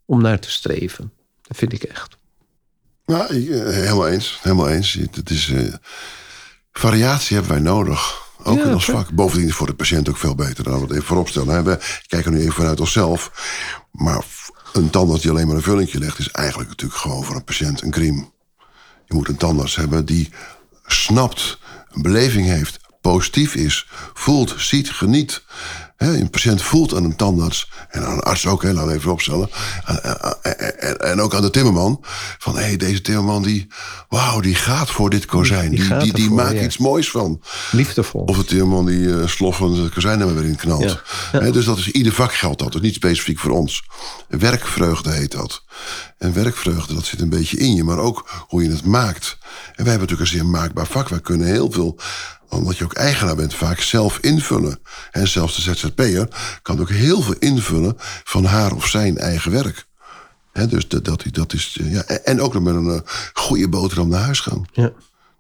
om 0.05 0.21
naar 0.21 0.39
te 0.39 0.51
streven. 0.51 1.11
Dat 1.41 1.57
vind 1.57 1.73
ik 1.73 1.83
echt. 1.83 2.17
Ik, 3.05 3.49
eh, 3.49 3.63
helemaal 3.63 4.07
eens. 4.07 4.39
Helemaal 4.41 4.69
eens. 4.69 4.93
Het 5.11 5.29
is, 5.29 5.49
eh, 5.49 5.73
variatie 6.71 7.35
hebben 7.35 7.53
wij 7.53 7.63
nodig. 7.63 8.21
Ook 8.43 8.57
Ja, 8.57 8.63
in 8.63 8.73
ons 8.73 8.85
vak. 8.85 9.11
Bovendien 9.11 9.47
is 9.47 9.55
voor 9.55 9.67
de 9.67 9.73
patiënt 9.73 10.09
ook 10.09 10.17
veel 10.17 10.35
beter. 10.35 10.63
Dan 10.63 10.73
we 10.73 10.81
het 10.81 10.91
even 10.91 11.03
vooropstellen. 11.03 11.63
We 11.63 11.79
kijken 12.07 12.31
nu 12.31 12.39
even 12.39 12.53
vanuit 12.53 12.79
onszelf. 12.79 13.31
Maar 13.91 14.25
een 14.73 14.89
tandarts 14.89 15.21
die 15.21 15.31
alleen 15.31 15.47
maar 15.47 15.55
een 15.55 15.61
vullingje 15.61 15.99
legt... 15.99 16.19
is 16.19 16.31
eigenlijk 16.31 16.69
natuurlijk 16.69 16.99
gewoon 16.99 17.23
voor 17.23 17.35
een 17.35 17.43
patiënt 17.43 17.81
een 17.81 17.91
crime. 17.91 18.31
Je 19.05 19.13
moet 19.13 19.27
een 19.27 19.37
tandarts 19.37 19.75
hebben 19.75 20.05
die 20.05 20.29
snapt, 20.85 21.57
een 21.91 22.01
beleving 22.01 22.47
heeft, 22.47 22.79
positief 23.01 23.55
is, 23.55 23.87
voelt, 24.13 24.55
ziet, 24.57 24.91
geniet. 24.91 25.43
Een 26.07 26.29
patiënt 26.29 26.61
voelt 26.61 26.93
aan 26.93 27.03
een 27.03 27.15
tandarts, 27.15 27.69
en 27.89 28.05
aan 28.05 28.13
een 28.13 28.23
arts 28.23 28.45
ook, 28.45 28.63
hè, 28.63 28.73
laten 28.73 28.89
we 28.89 28.95
even 28.95 29.11
opstellen. 29.11 29.49
En, 29.83 30.97
en, 30.99 31.21
ook 31.21 31.35
aan 31.35 31.41
de 31.41 31.49
timmerman. 31.49 32.03
Van 32.37 32.55
hé, 32.55 32.61
hey, 32.61 32.77
deze 32.77 33.01
timmerman, 33.01 33.43
die, 33.43 33.67
wauw, 34.09 34.39
die 34.39 34.55
gaat 34.55 34.89
voor 34.89 35.09
dit 35.09 35.25
kozijn. 35.25 35.69
Die 35.69 35.79
Die, 35.79 35.97
die, 35.97 36.13
die, 36.13 36.23
ervoor, 36.23 36.37
maakt 36.37 36.57
ja. 36.57 36.63
iets 36.63 36.77
moois 36.77 37.09
van. 37.09 37.41
Liefdevol. 37.71 38.21
Of 38.21 38.37
de 38.37 38.45
timmerman 38.45 38.85
die 38.85 39.19
eh 39.19 39.27
sloffend 39.27 39.77
het 39.77 39.93
kozijn 39.93 40.19
er 40.19 40.35
weer 40.35 40.45
in 40.45 40.55
knalt. 40.55 41.03
Ja. 41.31 41.51
Dus 41.51 41.65
dat 41.65 41.77
is 41.77 41.91
ieder 41.91 42.13
vak 42.13 42.33
geldt 42.33 42.59
dat. 42.59 42.71
Dus 42.71 42.81
niet 42.81 42.93
specifiek 42.93 43.39
voor 43.39 43.51
ons. 43.51 43.83
Werkvreugde 44.27 45.11
heet 45.11 45.31
dat. 45.31 45.63
En 46.17 46.33
werkvreugde, 46.33 46.93
dat 46.93 47.05
zit 47.05 47.21
een 47.21 47.29
beetje 47.29 47.57
in 47.57 47.75
je. 47.75 47.83
Maar 47.83 47.97
ook 47.97 48.45
hoe 48.47 48.63
je 48.63 48.69
het 48.69 48.85
maakt. 48.85 49.37
En 49.75 49.83
wij 49.83 49.91
hebben 49.91 50.09
natuurlijk 50.09 50.21
een 50.21 50.37
zeer 50.37 50.45
maakbaar 50.45 50.87
vak. 50.87 51.09
Wij 51.09 51.21
kunnen 51.21 51.47
heel 51.47 51.71
veel, 51.71 51.99
omdat 52.55 52.77
je 52.77 52.83
ook 52.83 52.93
eigenaar 52.93 53.35
bent, 53.35 53.53
vaak 53.53 53.79
zelf 53.79 54.17
invullen. 54.17 54.79
En 55.11 55.27
zelfs 55.27 55.55
de 55.55 55.61
ZZP'er 55.61 56.27
kan 56.61 56.79
ook 56.79 56.89
heel 56.89 57.21
veel 57.21 57.35
invullen 57.39 57.93
van 58.23 58.45
haar 58.45 58.73
of 58.73 58.87
zijn 58.87 59.17
eigen 59.17 59.51
werk. 59.51 59.85
Dus 60.69 60.87
dat, 60.87 61.05
dat, 61.05 61.23
dat 61.31 61.53
is, 61.53 61.77
eh, 61.81 61.93
ja, 61.93 62.03
en 62.03 62.41
ook 62.41 62.53
nog 62.53 62.63
met 62.63 62.75
een 62.75 62.89
eh, 62.89 62.99
goede 63.33 63.69
boterham 63.69 64.09
naar 64.09 64.23
huis 64.23 64.39
gaan. 64.39 64.65
Ja. 64.71 64.91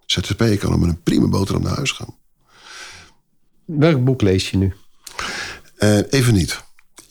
ZZP'er 0.05 0.57
kan 0.57 0.73
ook 0.73 0.79
met 0.79 0.89
een 0.89 1.03
prima 1.03 1.27
boterham 1.27 1.63
naar 1.63 1.75
huis 1.75 1.91
gaan. 1.91 2.15
Welk 3.65 4.03
boek 4.03 4.21
lees 4.21 4.49
je 4.49 4.57
nu? 4.57 4.73
Eh, 5.77 5.99
even 6.09 6.33
niet. 6.33 6.63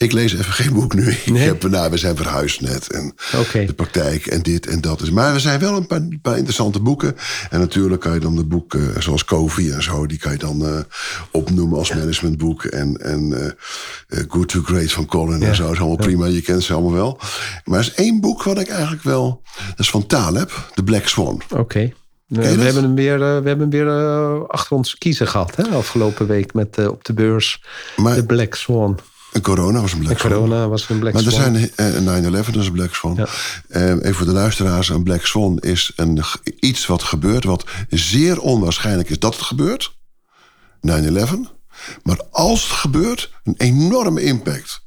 Ik 0.03 0.11
lees 0.11 0.33
even 0.33 0.53
geen 0.53 0.73
boek 0.73 0.93
nu. 0.93 1.11
Ik 1.25 1.37
heb, 1.37 1.69
nou, 1.69 1.91
we 1.91 1.97
zijn 1.97 2.15
verhuisd 2.15 2.61
net. 2.61 2.91
En 2.91 3.13
de 3.65 3.73
praktijk 3.75 4.25
en 4.25 4.41
dit 4.41 4.67
en 4.67 4.81
dat. 4.81 5.01
is. 5.01 5.09
Maar 5.09 5.33
er 5.33 5.39
zijn 5.39 5.59
wel 5.59 5.75
een 5.75 5.87
paar, 5.87 6.01
paar 6.21 6.35
interessante 6.35 6.79
boeken. 6.79 7.15
En 7.49 7.59
natuurlijk 7.59 8.01
kan 8.01 8.13
je 8.13 8.19
dan 8.19 8.35
de 8.35 8.45
boeken 8.45 9.03
zoals 9.03 9.25
Covey 9.25 9.71
en 9.71 9.83
zo... 9.83 10.05
die 10.05 10.17
kan 10.17 10.31
je 10.31 10.37
dan 10.37 10.65
eh, 10.65 10.79
opnoemen 11.31 11.77
als 11.77 11.93
managementboek. 11.93 12.63
En, 12.63 12.97
en 12.97 13.33
eh, 13.33 14.19
eh, 14.19 14.25
Good 14.27 14.47
to 14.47 14.61
Great 14.61 14.91
van 14.91 15.05
Colin 15.05 15.39
Ja. 15.39 15.47
en 15.47 15.55
zo. 15.55 15.71
is 15.71 15.79
allemaal 15.79 15.95
prima, 15.95 16.25
je 16.25 16.41
kent 16.41 16.63
ze 16.63 16.73
allemaal 16.73 16.93
wel. 16.93 17.19
Maar 17.65 17.79
er 17.79 17.85
is 17.85 17.93
één 17.93 18.21
boek 18.21 18.43
wat 18.43 18.59
ik 18.59 18.67
eigenlijk 18.67 19.03
wel... 19.03 19.41
Dat 19.69 19.79
is 19.79 19.89
van 19.89 20.07
Taleb, 20.07 20.69
The 20.73 20.83
Black 20.83 21.07
Swan. 21.07 21.41
Oké. 21.49 21.93
we, 22.27 22.45
hebben 22.45 22.83
hem 22.83 22.95
weer, 22.95 23.13
eh, 23.13 23.19
we 23.19 23.47
hebben 23.47 23.59
hem 23.59 23.69
weer 23.69 23.87
eh, 23.87 24.41
achter 24.47 24.75
ons 24.77 24.97
kiezen 24.97 25.27
gehad. 25.27 25.55
Hè? 25.55 25.63
Afgelopen 25.63 26.27
week 26.27 26.53
met, 26.53 26.77
eh, 26.77 26.87
op 26.87 27.03
de 27.03 27.13
beurs. 27.13 27.63
Maar- 27.95 28.15
de 28.15 28.25
Black 28.25 28.55
Swan. 28.55 28.99
Corona 29.41 29.81
was 29.81 29.93
een 29.93 29.99
Black 29.99 30.19
Swan. 30.19 30.31
corona 30.31 30.67
was 30.67 30.89
een 30.89 30.99
Black 30.99 31.13
Maar 31.13 31.23
er 31.23 31.31
Swan. 31.31 31.55
zijn 31.55 32.05
eh, 32.05 32.23
9-11, 32.23 32.31
dat 32.31 32.55
is 32.55 32.67
een 32.67 32.71
Black 32.71 32.95
Swan. 32.95 33.15
Ja. 33.15 33.27
Eh, 33.67 33.89
even 33.89 34.13
voor 34.15 34.25
de 34.25 34.31
luisteraars, 34.31 34.89
een 34.89 35.03
Black 35.03 35.25
Swan 35.25 35.59
is 35.59 35.91
een, 35.95 36.23
iets 36.59 36.85
wat 36.85 37.03
gebeurt... 37.03 37.43
wat 37.43 37.65
zeer 37.89 38.39
onwaarschijnlijk 38.39 39.09
is 39.09 39.19
dat 39.19 39.33
het 39.35 39.43
gebeurt. 39.43 39.95
9-11. 40.91 40.91
Maar 42.03 42.19
als 42.31 42.63
het 42.63 42.71
gebeurt, 42.71 43.31
een 43.43 43.55
enorme 43.57 44.21
impact. 44.21 44.81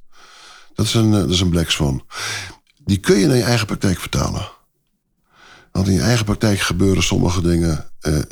Dat 0.74 0.86
is 0.86 0.94
een, 0.94 1.12
eh, 1.12 1.18
dat 1.20 1.30
is 1.30 1.40
een 1.40 1.50
Black 1.50 1.70
Swan. 1.70 2.06
Die 2.84 2.98
kun 2.98 3.16
je 3.18 3.26
naar 3.26 3.36
je 3.36 3.42
eigen 3.42 3.66
praktijk 3.66 4.00
vertalen. 4.00 4.48
Want 5.72 5.88
in 5.88 5.94
je 5.94 6.00
eigen 6.00 6.24
praktijk 6.24 6.60
gebeuren 6.60 7.02
sommige 7.02 7.40
dingen... 7.42 7.90
eh, 8.00 8.16
eh, 8.16 8.24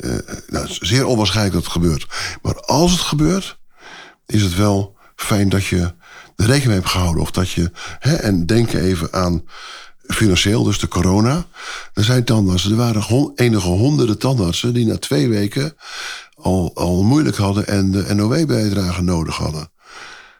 nou, 0.47 0.67
het 0.67 0.69
is 0.69 0.77
zeer 0.77 1.05
onwaarschijnlijk 1.05 1.55
dat 1.55 1.63
het 1.63 1.71
gebeurt. 1.71 2.07
Maar 2.41 2.59
als 2.59 2.91
het 2.91 3.01
gebeurt, 3.01 3.59
is 4.25 4.41
het 4.41 4.55
wel 4.55 4.95
fijn 5.15 5.49
dat 5.49 5.65
je 5.65 5.93
rekening 6.35 6.65
mee 6.65 6.75
hebt 6.75 6.89
gehouden. 6.89 7.21
Of 7.21 7.31
dat 7.31 7.49
je, 7.49 7.71
hè, 7.99 8.15
en 8.15 8.45
denk 8.45 8.73
even 8.73 9.13
aan 9.13 9.43
financieel, 10.07 10.63
dus 10.63 10.79
de 10.79 10.87
corona. 10.87 11.45
Er 11.93 12.03
zijn 12.03 12.23
tandartsen, 12.23 12.71
er 12.71 12.77
waren 12.77 13.01
hon- 13.01 13.31
enige 13.35 13.67
honderden 13.67 14.17
tandartsen... 14.17 14.73
die 14.73 14.85
na 14.85 14.97
twee 14.97 15.29
weken 15.29 15.75
al, 16.35 16.71
al 16.73 17.03
moeilijk 17.03 17.37
hadden 17.37 17.67
en 17.67 17.91
de 17.91 18.13
NOW-bijdrage 18.13 19.01
nodig 19.01 19.35
hadden. 19.35 19.71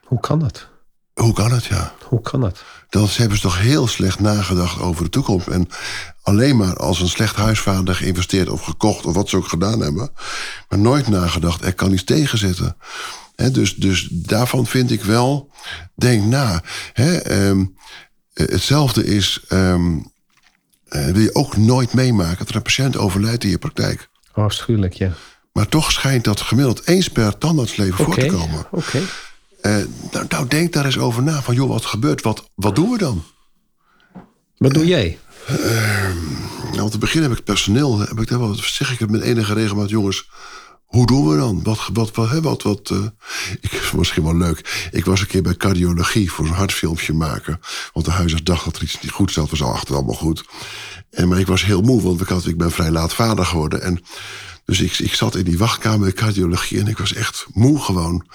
Hoe 0.04 0.20
kan 0.20 0.40
dat? 0.40 0.68
Hoe 1.14 1.34
kan 1.34 1.52
het, 1.52 1.66
ja? 1.66 1.94
Hoe 2.04 2.22
kan 2.22 2.42
dat? 2.42 2.64
Dan 2.96 3.08
hebben 3.12 3.38
ze 3.38 3.44
toch 3.44 3.60
heel 3.60 3.88
slecht 3.88 4.20
nagedacht 4.20 4.80
over 4.80 5.04
de 5.04 5.10
toekomst. 5.10 5.48
En 5.48 5.68
alleen 6.22 6.58
maar 6.58 6.76
als 6.78 7.02
een 7.02 7.10
slecht 7.10 7.36
huisvader 7.36 7.96
geïnvesteerd 7.96 8.50
of 8.50 8.62
gekocht... 8.62 9.06
of 9.06 9.14
wat 9.14 9.30
ze 9.30 9.38
ook 9.38 9.48
gedaan 9.48 9.80
hebben... 9.80 10.12
maar 10.70 10.80
nooit 10.80 11.08
nagedacht, 11.08 11.66
er 11.66 11.74
kan 11.74 11.92
iets 11.92 12.04
tegenzitten. 12.04 12.78
Hè, 13.36 13.52
dus, 13.52 13.76
dus 13.76 14.08
daarvan 14.12 14.66
vind 14.66 14.92
ik 14.92 15.04
wel, 15.04 15.52
denk 15.96 16.24
na. 16.24 16.64
Hè, 16.94 17.18
ehm, 17.18 17.66
eh, 18.34 18.48
hetzelfde 18.48 19.06
is, 19.06 19.44
ehm, 19.48 19.98
eh, 20.88 21.06
wil 21.06 21.22
je 21.22 21.36
ook 21.36 21.58
nooit 21.58 21.94
meemaken... 21.94 22.38
dat 22.38 22.50
er 22.50 22.56
een 22.56 22.62
patiënt 22.62 22.98
overlijdt 22.98 23.44
in 23.44 23.50
je 23.50 23.58
praktijk. 23.58 24.10
Oh, 24.34 24.44
afschuwelijk, 24.44 24.94
ja. 24.94 25.12
Maar 25.52 25.68
toch 25.68 25.92
schijnt 25.92 26.24
dat 26.24 26.42
gemiddeld 26.42 26.88
eens 26.88 27.10
per 27.10 27.38
tandartsleven 27.38 28.06
voor 28.06 28.16
te 28.16 28.26
komen. 28.26 28.66
oké. 28.72 29.02
Eh, 29.66 29.78
nou, 30.12 30.26
nou, 30.30 30.48
denk 30.48 30.74
daar 30.74 30.86
eens 30.86 30.98
over 30.98 31.24
na. 31.24 31.42
Van, 31.42 31.56
joh, 31.56 31.70
wat 31.70 31.86
gebeurt? 31.86 32.22
Wat, 32.22 32.50
wat 32.56 32.76
doen 32.76 32.90
we 32.90 32.98
dan? 32.98 33.24
Wat 34.58 34.74
doe 34.74 34.86
jij? 34.86 35.20
Nou, 36.72 36.82
om 36.82 36.90
te 36.90 36.98
beginnen 36.98 37.30
heb 37.30 37.32
ik 37.32 37.46
het 37.46 37.54
personeel. 37.56 38.00
Heb 38.00 38.20
ik 38.20 38.28
daar 38.28 38.40
wel, 38.40 38.56
zeg 38.56 38.92
ik 38.92 39.00
het 39.00 39.10
met 39.12 39.22
enige 39.22 39.54
regelmaat, 39.54 39.90
jongens. 39.90 40.30
Hoe 40.86 41.06
doen 41.06 41.28
we 41.28 41.38
dan? 41.38 41.64
Wat, 41.64 41.90
wat, 41.94 42.16
wat, 42.16 42.42
wat, 42.42 42.64
wat 42.64 42.90
eh, 42.90 43.06
ik, 43.62 43.92
misschien 43.98 44.24
wel 44.24 44.38
leuk. 44.38 44.90
Ik 44.92 45.06
was 45.06 45.22
een 45.22 45.28
keer 45.28 45.42
bij 45.42 45.56
cardiologie 45.56 46.32
voor 46.32 46.46
een 46.46 46.52
hartfilmpje 46.52 47.14
maken. 47.14 47.60
Want 47.94 48.06
de 48.06 48.12
huisarts 48.12 48.44
dacht 48.44 48.66
dat 48.66 48.76
er 48.76 48.84
iets 48.84 49.02
niet 49.02 49.12
goed 49.12 49.32
zat. 49.32 49.50
Was 49.50 49.64
al 49.64 49.74
achter 49.74 49.96
allemaal 49.96 50.16
goed. 50.16 50.44
En, 51.12 51.28
maar 51.28 51.40
ik 51.40 51.48
was 51.48 51.66
heel 51.66 51.82
moe, 51.82 52.02
want 52.02 52.22
ik, 52.22 52.28
had, 52.28 52.46
ik 52.46 52.58
ben 52.58 52.72
vrij 52.72 52.92
laat 52.92 53.14
vader 53.14 53.46
geworden. 53.46 53.82
En 53.82 54.02
dus 54.66 54.82
ik, 54.82 55.00
ik 55.00 55.14
zat 55.14 55.36
in 55.36 55.44
die 55.44 55.58
wachtkamer 55.58 56.00
bij 56.00 56.12
cardiologie 56.12 56.80
en 56.80 56.88
ik 56.88 56.98
was 56.98 57.14
echt 57.14 57.46
moe 57.54 57.80
gewoon. 57.80 58.26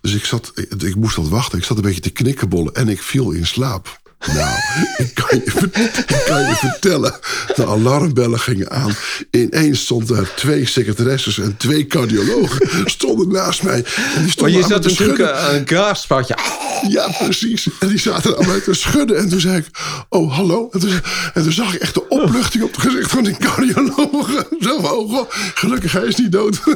Dus 0.00 0.14
ik, 0.14 0.24
zat, 0.24 0.52
ik, 0.54 0.82
ik 0.82 0.96
moest 0.96 1.16
wat 1.16 1.28
wachten. 1.28 1.58
Ik 1.58 1.64
zat 1.64 1.76
een 1.76 1.82
beetje 1.82 2.00
te 2.00 2.10
knikkenbollen 2.10 2.74
en 2.74 2.88
ik 2.88 3.02
viel 3.02 3.30
in 3.30 3.46
slaap. 3.46 4.00
Nou, 4.26 4.56
ik 4.96 5.14
kan, 5.14 5.40
je, 5.44 5.50
ver- 5.50 5.80
ik 6.16 6.22
kan 6.26 6.40
je 6.40 6.54
vertellen. 6.56 7.14
De 7.54 7.66
alarmbellen 7.66 8.40
gingen 8.40 8.70
aan. 8.70 8.94
Ineens 9.30 9.80
stonden 9.80 10.16
er 10.16 10.32
twee 10.36 10.66
secretaresses 10.66 11.38
en 11.38 11.56
twee 11.56 11.86
cardiologen 11.86 12.68
stonden 12.84 13.28
naast 13.28 13.62
mij. 13.62 13.84
En 14.16 14.24
die 14.24 14.34
Maar 14.40 14.50
je 14.50 14.62
zat 14.62 14.82
te 14.82 14.88
natuurlijk 14.88 15.18
schudden. 15.18 15.40
aan 15.40 15.54
een 15.54 15.66
graaspatje. 15.66 16.34
Ja, 16.88 17.08
precies. 17.18 17.68
En 17.80 17.88
die 17.88 17.98
zaten 17.98 18.38
aan 18.38 18.46
mij 18.46 18.60
te 18.60 18.74
schudden. 18.74 19.18
En 19.18 19.28
toen 19.28 19.40
zei 19.40 19.56
ik, 19.56 19.66
oh, 20.08 20.34
hallo. 20.36 20.68
En 20.72 20.80
toen, 20.80 20.90
en 21.34 21.42
toen 21.42 21.52
zag 21.52 21.74
ik 21.74 21.80
echt 21.80 21.94
de 21.94 22.08
opluchting 22.08 22.64
op 22.64 22.70
het 22.74 22.80
gezicht 22.80 23.10
van 23.10 23.24
die 23.24 23.36
cardiologen. 23.36 24.46
Zo 24.60 24.80
van, 24.80 24.90
oh, 24.90 25.10
god, 25.14 25.26
gelukkig 25.54 25.92
hij 25.92 26.02
is 26.02 26.16
niet 26.16 26.32
dood. 26.32 26.60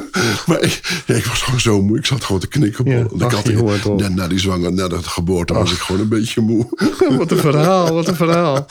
Maar 0.45 0.61
ik, 0.61 0.81
ja, 1.05 1.15
ik 1.15 1.25
was 1.25 1.41
gewoon 1.41 1.59
zo 1.59 1.81
moe. 1.81 1.97
Ik 1.97 2.05
zat 2.05 2.23
gewoon 2.23 2.41
te 2.41 2.47
knikken. 2.47 2.85
Ja, 2.89 2.99
ik 3.25 3.31
had, 3.31 3.97
na, 3.97 4.09
na 4.09 4.27
die 4.27 4.39
zwanger, 4.39 4.73
na 4.73 4.87
de 4.87 5.03
geboorte 5.03 5.53
was 5.53 5.71
ik 5.71 5.77
gewoon 5.77 6.01
een 6.01 6.07
beetje 6.07 6.41
moe. 6.41 6.67
Wat 7.17 7.31
een 7.35 7.51
verhaal, 7.51 7.93
wat 7.93 8.07
een 8.07 8.15
verhaal. 8.15 8.65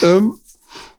Ehm, 0.00 0.24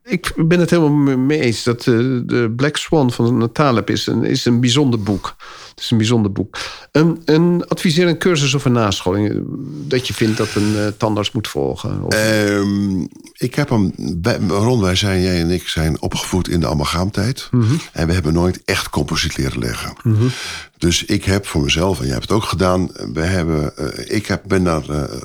ik 0.03 0.33
ben 0.35 0.59
het 0.59 0.69
helemaal 0.69 1.17
mee 1.17 1.39
eens 1.39 1.63
dat 1.63 1.79
eh, 1.79 1.85
de 2.25 2.53
Black 2.55 2.77
Swan 2.77 3.11
van 3.11 3.51
Taleb 3.51 3.89
is 3.89 4.07
een, 4.07 4.23
is 4.23 4.45
een 4.45 4.59
bijzonder 4.59 5.03
boek. 5.03 5.35
Het 5.69 5.79
is 5.83 5.91
een 5.91 5.97
bijzonder 5.97 6.31
boek. 6.31 6.57
Een, 6.91 7.21
een 7.25 7.65
adviseer 7.67 8.07
een 8.07 8.17
cursus 8.17 8.53
of 8.53 8.65
een 8.65 8.71
nascholing 8.71 9.29
eh, 9.29 9.35
dat 9.87 10.07
je 10.07 10.13
vindt 10.13 10.37
dat 10.37 10.55
een 10.55 10.75
eh, 10.77 10.87
tandarts 10.97 11.31
moet 11.31 11.47
volgen. 11.47 12.03
Of, 12.03 12.13
Ehm, 12.13 13.01
ik 13.37 13.55
heb 13.55 13.69
hem, 13.69 13.91
bij, 14.17 14.37
Ron, 14.47 14.81
wij 14.81 14.95
zijn, 14.95 15.21
jij 15.21 15.39
en 15.41 15.49
ik 15.51 15.67
zijn 15.67 16.01
opgevoed 16.01 16.47
in 16.47 16.59
de 16.59 16.67
amalgaamtijd. 16.67 17.49
En 17.93 18.07
we 18.07 18.13
hebben 18.13 18.33
nooit 18.33 18.61
echt 18.65 18.89
composiet 18.89 19.37
leren 19.37 19.59
leggen. 19.59 19.93
Dus 20.77 21.05
ik 21.05 21.23
heb 21.23 21.47
voor 21.47 21.61
mezelf, 21.61 21.97
en 21.99 22.03
jij 22.05 22.13
hebt 22.13 22.27
het 22.27 22.37
ook 22.37 22.43
gedaan. 22.43 22.89
We 23.13 23.21
hebben, 23.21 23.73
ik 24.15 24.25
heb, 24.27 24.43
ben 24.47 24.63
naar, 24.63 24.83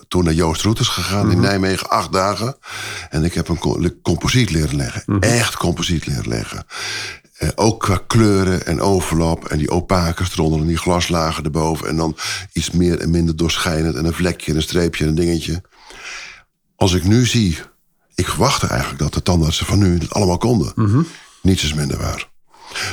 toen 0.09 0.25
naar 0.25 0.33
Joost 0.35 0.63
Roeters 0.63 0.89
gegaan 0.89 1.31
in 1.31 1.41
Nijmegen, 1.41 1.89
acht 1.91 2.13
dagen. 2.13 2.57
En 3.11 3.25
ik 3.25 3.35
heb 3.35 3.49
een 3.49 3.59
co- 3.59 3.81
composiet 4.03 4.51
leren 4.51 4.68
leggen. 4.77 5.21
Echt 5.21 5.57
composiet 5.57 6.07
leren 6.07 6.29
leggen. 6.29 6.67
Eh, 7.39 7.49
ook 7.55 7.81
qua 7.81 8.01
kleuren 8.07 8.67
en 8.67 8.81
overlap 8.81 9.45
en 9.45 9.59
die 9.59 9.71
opakers 9.71 10.33
eronder 10.33 10.61
en 10.61 10.67
die 10.67 10.77
glaslagen 10.77 11.45
erboven. 11.45 11.89
En 11.89 11.97
dan 11.97 12.17
iets 12.53 12.71
meer 12.71 12.99
en 12.99 13.11
minder 13.11 13.37
doorschijnend 13.37 13.95
en 13.95 14.05
een 14.05 14.13
vlekje 14.13 14.51
en 14.51 14.57
een 14.57 14.63
streepje 14.63 15.05
en 15.05 15.11
een 15.11 15.17
dingetje. 15.17 15.63
Als 16.77 16.95
ik 16.95 17.05
nu 17.05 17.27
zie, 17.27 17.59
ik 18.15 18.29
verwachtte 18.29 18.67
eigenlijk 18.67 19.01
dat 19.01 19.15
de 19.15 19.23
tandartsen 19.23 19.67
van 19.67 19.79
nu 19.79 19.99
het 19.99 20.13
allemaal 20.13 20.39
konden. 20.39 20.73
Niets 21.43 21.65
is 21.65 21.75
minder 21.75 21.99
waar. 21.99 22.29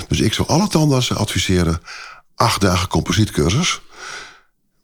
Dus 0.08 0.20
ik 0.20 0.34
zou 0.34 0.48
alle 0.48 0.68
tandartsen 0.68 1.18
adviseren, 1.18 1.82
acht 2.36 2.62
dagen 2.62 2.88
composietcursus. 2.88 3.82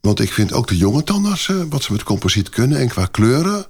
Want 0.01 0.19
ik 0.19 0.33
vind 0.33 0.53
ook 0.53 0.67
de 0.67 0.77
jonge 0.77 1.03
tandartsen, 1.03 1.69
wat 1.69 1.83
ze 1.83 1.91
met 1.91 2.03
composiet 2.03 2.49
kunnen 2.49 2.77
en 2.77 2.87
qua 2.87 3.05
kleuren. 3.05 3.65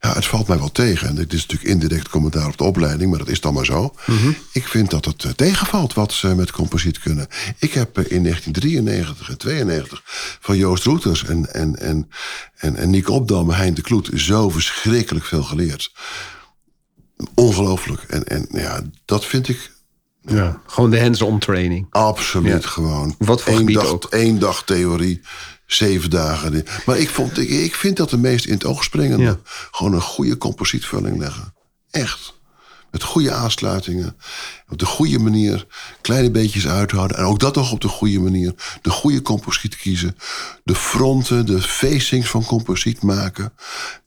Ja, 0.00 0.12
het 0.14 0.26
valt 0.26 0.48
mij 0.48 0.58
wel 0.58 0.72
tegen. 0.72 1.08
En 1.08 1.14
dit 1.14 1.32
is 1.32 1.40
natuurlijk 1.46 1.70
indirect 1.70 2.08
commentaar 2.08 2.46
op 2.46 2.56
de 2.56 2.64
opleiding, 2.64 3.10
maar 3.10 3.18
dat 3.18 3.28
is 3.28 3.40
dan 3.40 3.54
maar 3.54 3.64
zo. 3.64 3.94
Ik 4.52 4.68
vind 4.68 4.90
dat 4.90 5.04
het 5.04 5.24
eh, 5.24 5.30
tegenvalt 5.30 5.94
wat 5.94 6.12
ze 6.12 6.34
met 6.34 6.50
composiet 6.50 6.98
kunnen. 6.98 7.26
Ik 7.58 7.72
heb 7.72 7.98
eh, 7.98 8.10
in 8.10 8.22
1993 8.22 9.28
en 9.28 9.38
92 9.38 10.02
van 10.40 10.56
Joost 10.56 10.84
Roeters 10.84 11.24
en, 11.24 11.54
en, 11.54 11.78
en, 11.78 12.08
en, 12.56 12.76
en 12.76 12.90
Nico 12.90 13.14
Opdam 13.14 13.50
en 13.50 13.56
Hein 13.56 13.74
de 13.74 13.82
Kloet 13.82 14.10
zo 14.14 14.48
verschrikkelijk 14.48 15.24
veel 15.24 15.42
geleerd. 15.42 15.92
Ongelooflijk. 17.34 18.02
En, 18.02 18.24
en 18.24 18.46
ja, 18.50 18.82
dat 19.04 19.24
vind 19.24 19.48
ik 19.48 19.70
ja, 20.20 20.60
gewoon 20.66 20.90
de 20.90 21.00
hands-on 21.00 21.38
training. 21.38 21.86
absoluut 21.90 22.62
Ja. 22.62 22.68
gewoon. 22.68 23.14
Wat 23.18 23.42
voor 23.42 23.52
Eén 23.52 23.72
dag, 23.72 23.86
ook. 23.86 24.04
één 24.04 24.38
dag 24.38 24.64
theorie, 24.64 25.20
zeven 25.66 26.10
dagen. 26.10 26.64
Maar 26.86 26.98
ik, 26.98 27.08
vond, 27.08 27.38
ik, 27.38 27.48
ik 27.48 27.74
vind 27.74 27.96
dat 27.96 28.10
de 28.10 28.18
meest 28.18 28.44
in 28.44 28.52
het 28.52 28.64
oog 28.64 28.84
springende. 28.84 29.24
Ja. 29.24 29.38
Gewoon 29.70 29.92
een 29.94 30.00
goede 30.00 30.36
composietvulling 30.36 31.18
leggen. 31.18 31.54
Echt. 31.90 32.34
Met 32.90 33.02
goede 33.02 33.32
aansluitingen. 33.32 34.16
Op 34.68 34.78
de 34.78 34.86
goede 34.86 35.18
manier. 35.18 35.66
Kleine 36.00 36.30
beetjes 36.30 36.68
uithouden. 36.68 37.16
En 37.16 37.24
ook 37.24 37.38
dat 37.38 37.54
nog 37.54 37.72
op 37.72 37.80
de 37.80 37.88
goede 37.88 38.20
manier. 38.20 38.54
De 38.82 38.90
goede 38.90 39.22
composiet 39.22 39.76
kiezen. 39.76 40.16
De 40.64 40.74
fronten, 40.74 41.46
de 41.46 41.62
facings 41.62 42.28
van 42.28 42.44
composiet 42.44 43.02
maken. 43.02 43.52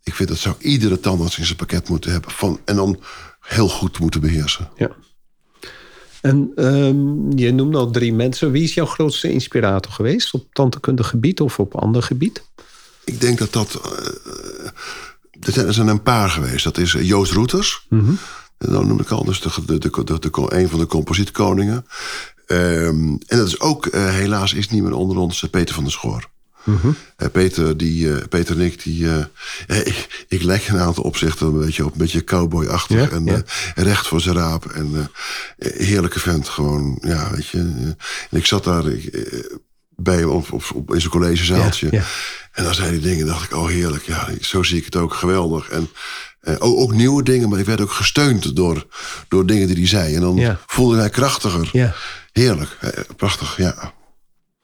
Ik 0.03 0.15
vind 0.15 0.29
dat 0.29 0.37
zou 0.37 0.55
iedere 0.59 0.99
tandarts 0.99 1.37
in 1.37 1.45
zijn 1.45 1.57
pakket 1.57 1.89
moeten 1.89 2.11
hebben. 2.11 2.31
Van, 2.31 2.59
en 2.65 2.75
dan 2.75 3.03
heel 3.39 3.69
goed 3.69 3.99
moeten 3.99 4.21
beheersen. 4.21 4.69
Ja. 4.75 4.89
En 6.21 6.51
ehm, 6.55 7.37
je 7.37 7.51
noemde 7.53 7.77
al 7.77 7.91
drie 7.91 8.13
mensen. 8.13 8.51
Wie 8.51 8.63
is 8.63 8.73
jouw 8.73 8.85
grootste 8.85 9.31
inspirator 9.31 9.91
geweest 9.91 10.33
op 10.33 10.45
tandheelkundig 10.53 11.07
gebied 11.07 11.41
of 11.41 11.59
op 11.59 11.75
ander 11.75 12.03
gebied? 12.03 12.43
Ik 13.03 13.21
denk 13.21 13.37
dat 13.37 13.53
dat. 13.53 13.75
eh, 13.83 14.65
er 15.41 15.51
zijn- 15.53 15.67
er 15.67 15.73
een 15.87 16.03
paar 16.03 16.29
geweest. 16.29 16.63
Dat 16.63 16.77
is 16.77 16.95
eh, 16.95 17.07
Joost 17.07 17.31
Roeters. 17.31 17.85
En 18.57 18.71
dan 18.71 18.87
noem 18.87 18.99
ik 18.99 19.09
al 19.09 19.23
dus 19.23 19.41
de, 19.41 19.49
de, 19.65 19.77
de, 19.77 20.45
een 20.55 20.69
van 20.69 20.79
de 20.79 20.85
composietkoningen. 20.85 21.85
Ehm, 22.45 22.97
en 23.27 23.37
dat 23.37 23.47
is 23.47 23.59
ook, 23.59 23.85
eh, 23.85 24.09
helaas 24.09 24.53
is 24.53 24.69
niet 24.69 24.83
meer 24.83 24.93
onder 24.93 25.17
ons, 25.17 25.47
Peter 25.51 25.75
van 25.75 25.83
der 25.83 25.93
Schoor. 25.93 26.29
Eh, 27.17 27.27
Peter, 27.31 27.77
die, 27.77 28.13
eh, 28.13 28.27
Peter 28.29 28.55
en 28.55 28.61
ik, 28.65 28.83
die, 28.83 29.09
eh, 29.09 29.77
ik, 29.87 30.25
ik 30.27 30.41
in 30.41 30.73
een 30.73 30.79
aantal 30.79 31.03
opzichten 31.03 31.47
een 31.47 31.59
beetje 31.59 31.85
op, 31.85 31.91
een 31.91 31.97
beetje 31.97 32.23
cowboy-achtig. 32.23 32.97
Ja, 32.97 33.09
en 33.09 33.25
ja. 33.25 33.41
recht 33.75 34.07
voor 34.07 34.21
zijn 34.21 34.35
raap. 34.35 34.65
En 34.65 35.11
heerlijke 35.57 36.19
vent, 36.19 36.49
gewoon, 36.49 36.97
ja, 37.01 37.31
weet 37.31 37.47
je. 37.47 37.57
en 38.31 38.37
ik 38.37 38.45
zat 38.45 38.63
daar 38.63 38.87
ik, 38.87 39.27
bij 39.95 40.15
hem 40.17 40.29
op, 40.29 40.51
op, 40.51 40.63
op- 40.73 40.93
in 40.93 40.99
zijn 40.99 41.11
collegezaaltje. 41.11 41.87
Ja. 41.91 42.03
En 42.51 42.63
dan 42.63 42.73
zei 42.75 42.89
hij 42.89 42.99
dingen, 42.99 43.25
dacht 43.25 43.43
ik, 43.43 43.55
oh 43.55 43.67
heerlijk, 43.67 44.03
ja, 44.03 44.27
zo 44.41 44.63
zie 44.63 44.77
ik 44.77 44.85
het 44.85 44.95
ook, 44.95 45.13
geweldig. 45.13 45.69
En 45.69 45.89
eh, 46.41 46.55
ook, 46.59 46.77
ook 46.79 46.93
nieuwe 46.93 47.23
dingen, 47.23 47.49
maar 47.49 47.59
ik 47.59 47.65
werd 47.65 47.81
ook 47.81 47.91
gesteund 47.91 48.55
door, 48.55 48.87
door 49.27 49.45
dingen 49.45 49.67
die 49.67 49.75
hij 49.77 49.87
zei. 49.87 50.15
En 50.15 50.21
dan 50.21 50.35
Ja. 50.35 50.59
voelde 50.67 50.97
hij 50.97 51.09
krachtiger. 51.09 51.69
Ja. 51.71 51.93
Heerlijk, 52.31 52.77
prachtig, 53.15 53.57
ja. 53.57 53.93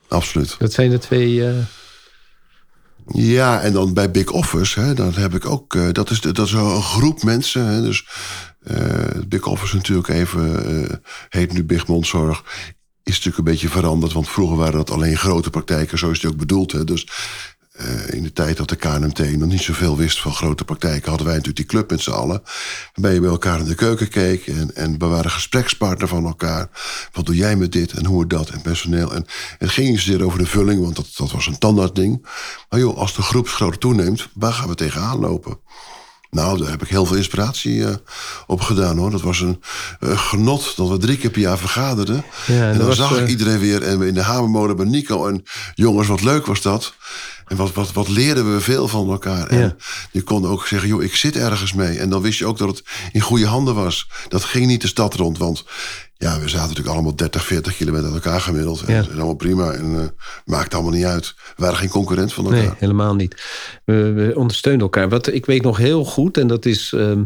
Absoluut. 0.07 0.55
Dat 0.59 0.73
zijn 0.73 0.89
de 0.89 0.97
twee. 0.97 1.43
Ja, 3.13 3.61
en 3.61 3.73
dan 3.73 3.93
bij 3.93 4.11
Big 4.11 4.31
Office, 4.31 4.79
hè, 4.79 4.93
dan 4.93 5.13
heb 5.13 5.35
ik 5.35 5.45
ook, 5.45 5.75
eh, 5.75 5.91
dat, 5.91 6.09
is, 6.09 6.21
dat 6.21 6.45
is 6.45 6.51
een 6.51 6.81
groep 6.81 7.23
mensen. 7.23 7.65
Hè, 7.65 7.81
dus 7.81 8.07
eh, 8.63 9.21
Big 9.27 9.45
Office 9.45 9.75
natuurlijk 9.75 10.07
even, 10.07 10.65
eh, 10.65 10.97
heet 11.29 11.53
nu 11.53 11.63
Big 11.63 11.87
Mondzorg. 11.87 12.43
Is 13.03 13.13
natuurlijk 13.13 13.37
een 13.37 13.53
beetje 13.53 13.69
veranderd, 13.69 14.13
want 14.13 14.29
vroeger 14.29 14.57
waren 14.57 14.73
dat 14.73 14.91
alleen 14.91 15.17
grote 15.17 15.49
praktijken, 15.49 15.97
zo 15.97 16.09
is 16.09 16.21
het 16.21 16.31
ook 16.31 16.37
bedoeld. 16.37 16.71
Hè. 16.71 16.83
Dus 16.83 17.07
eh, 17.76 18.13
in 18.13 18.23
de 18.23 18.34
tijd 18.34 18.57
dat 18.57 18.69
de 18.69 18.76
KNMT 18.76 19.38
nog 19.38 19.49
niet 19.49 19.61
zoveel 19.61 19.97
wist 19.97 20.21
van 20.21 20.34
grote 20.34 20.63
praktijken, 20.63 21.09
hadden 21.09 21.28
wij 21.28 21.36
natuurlijk 21.36 21.69
die 21.69 21.78
club 21.78 21.89
met 21.89 22.01
z'n 22.01 22.11
allen. 22.11 22.41
Waarbij 22.93 23.13
je 23.13 23.19
bij 23.19 23.30
elkaar 23.30 23.59
in 23.59 23.65
de 23.65 23.76
keuken 23.76 24.09
keek 24.09 24.47
en, 24.47 24.76
en 24.76 24.99
we 24.99 25.05
waren 25.05 25.32
gesprekspartner 25.32 26.07
van 26.07 26.26
elkaar. 26.26 26.69
Wat 27.11 27.26
doe 27.26 27.36
jij 27.36 27.55
met 27.55 27.71
dit 27.71 27.91
en 27.91 28.05
hoe 28.05 28.28
dat 28.28 28.49
en 28.49 28.61
personeel. 28.61 29.13
En 29.13 29.26
het 29.57 29.69
ging 29.69 29.89
niet 29.89 29.99
zozeer 29.99 30.26
over 30.26 30.39
de 30.39 30.45
vulling, 30.45 30.82
want 30.82 30.95
dat, 30.95 31.07
dat 31.15 31.32
was 31.32 31.47
een 31.47 31.57
tandartding. 31.57 32.26
Maar 32.69 32.80
joh, 32.80 32.97
als 32.97 33.15
de 33.15 33.21
groepsgrootte 33.21 33.78
toeneemt, 33.78 34.28
waar 34.34 34.53
gaan 34.53 34.69
we 34.69 34.76
tegenaan 34.76 35.19
lopen? 35.19 35.59
Nou, 36.36 36.57
daar 36.59 36.69
heb 36.69 36.82
ik 36.82 36.88
heel 36.88 37.05
veel 37.05 37.15
inspiratie 37.15 37.88
eh, 37.88 37.95
op 38.47 38.61
gedaan 38.61 38.97
hoor. 38.97 39.11
Dat 39.11 39.21
was 39.21 39.39
een 39.39 39.61
eh, 39.99 40.17
genot 40.17 40.76
dat 40.76 40.89
we 40.89 40.97
drie 40.97 41.17
keer 41.17 41.30
per 41.30 41.41
jaar 41.41 41.57
vergaderden. 41.57 42.23
Ja, 42.47 42.71
en 42.71 42.78
dan 42.78 42.88
was, 42.88 42.97
zag 42.97 43.19
ik 43.19 43.28
iedereen 43.28 43.59
weer. 43.59 43.84
En 43.84 43.99
we 43.99 44.07
in 44.07 44.13
de 44.13 44.21
hamermolen 44.21 44.76
bij 44.76 44.86
Nico. 44.86 45.28
En 45.28 45.43
jongens, 45.76 46.07
wat 46.07 46.21
leuk 46.21 46.45
was 46.45 46.61
dat. 46.61 46.93
En 47.47 47.55
wat, 47.57 47.73
wat, 47.73 47.93
wat 47.93 48.07
leerden 48.07 48.53
we 48.53 48.59
veel 48.61 48.87
van 48.87 49.09
elkaar. 49.09 49.47
En 49.47 49.59
Ja. 49.59 49.75
je 50.11 50.21
kon 50.21 50.45
ook 50.45 50.67
zeggen, 50.67 50.89
joh, 50.89 51.03
ik 51.03 51.15
zit 51.15 51.35
ergens 51.35 51.73
mee. 51.73 51.97
En 51.99 52.09
dan 52.09 52.21
wist 52.21 52.39
je 52.39 52.45
ook 52.45 52.57
dat 52.57 52.67
het 52.67 52.83
in 53.11 53.21
goede 53.21 53.45
handen 53.45 53.75
was. 53.75 54.07
Dat 54.27 54.43
ging 54.43 54.65
niet 54.67 54.81
de 54.81 54.87
stad 54.87 55.13
rond. 55.13 55.37
Want 55.37 55.63
ja, 56.17 56.39
we 56.39 56.47
zaten 56.49 56.67
natuurlijk 56.67 56.95
allemaal 56.95 57.15
30, 57.15 57.45
40 57.45 57.75
kilometer 57.75 58.05
uit 58.05 58.13
elkaar 58.23 58.41
gemiddeld. 58.41 58.81
En 58.81 58.93
Ja. 58.93 58.99
dat 59.01 59.09
is 59.09 59.15
allemaal 59.15 59.35
prima. 59.35 59.71
En 59.71 59.99
eh, 59.99 60.07
maakt 60.45 60.73
allemaal 60.73 60.91
niet 60.91 61.05
uit. 61.05 61.33
We 61.37 61.53
waren 61.63 61.77
geen 61.77 61.89
concurrent 61.89 62.33
van 62.33 62.45
elkaar. 62.45 62.59
Nee, 62.59 62.71
helemaal 62.77 63.15
niet. 63.15 63.41
We, 63.85 64.11
we 64.11 64.31
ondersteunen 64.35 64.81
elkaar. 64.81 65.09
Wat 65.09 65.27
ik 65.33 65.45
weet 65.45 65.63
nog 65.63 65.77
heel 65.77 66.05
goed, 66.05 66.37
en 66.37 66.47
dat 66.47 66.65
is. 66.65 66.93
ehm, 66.93 67.23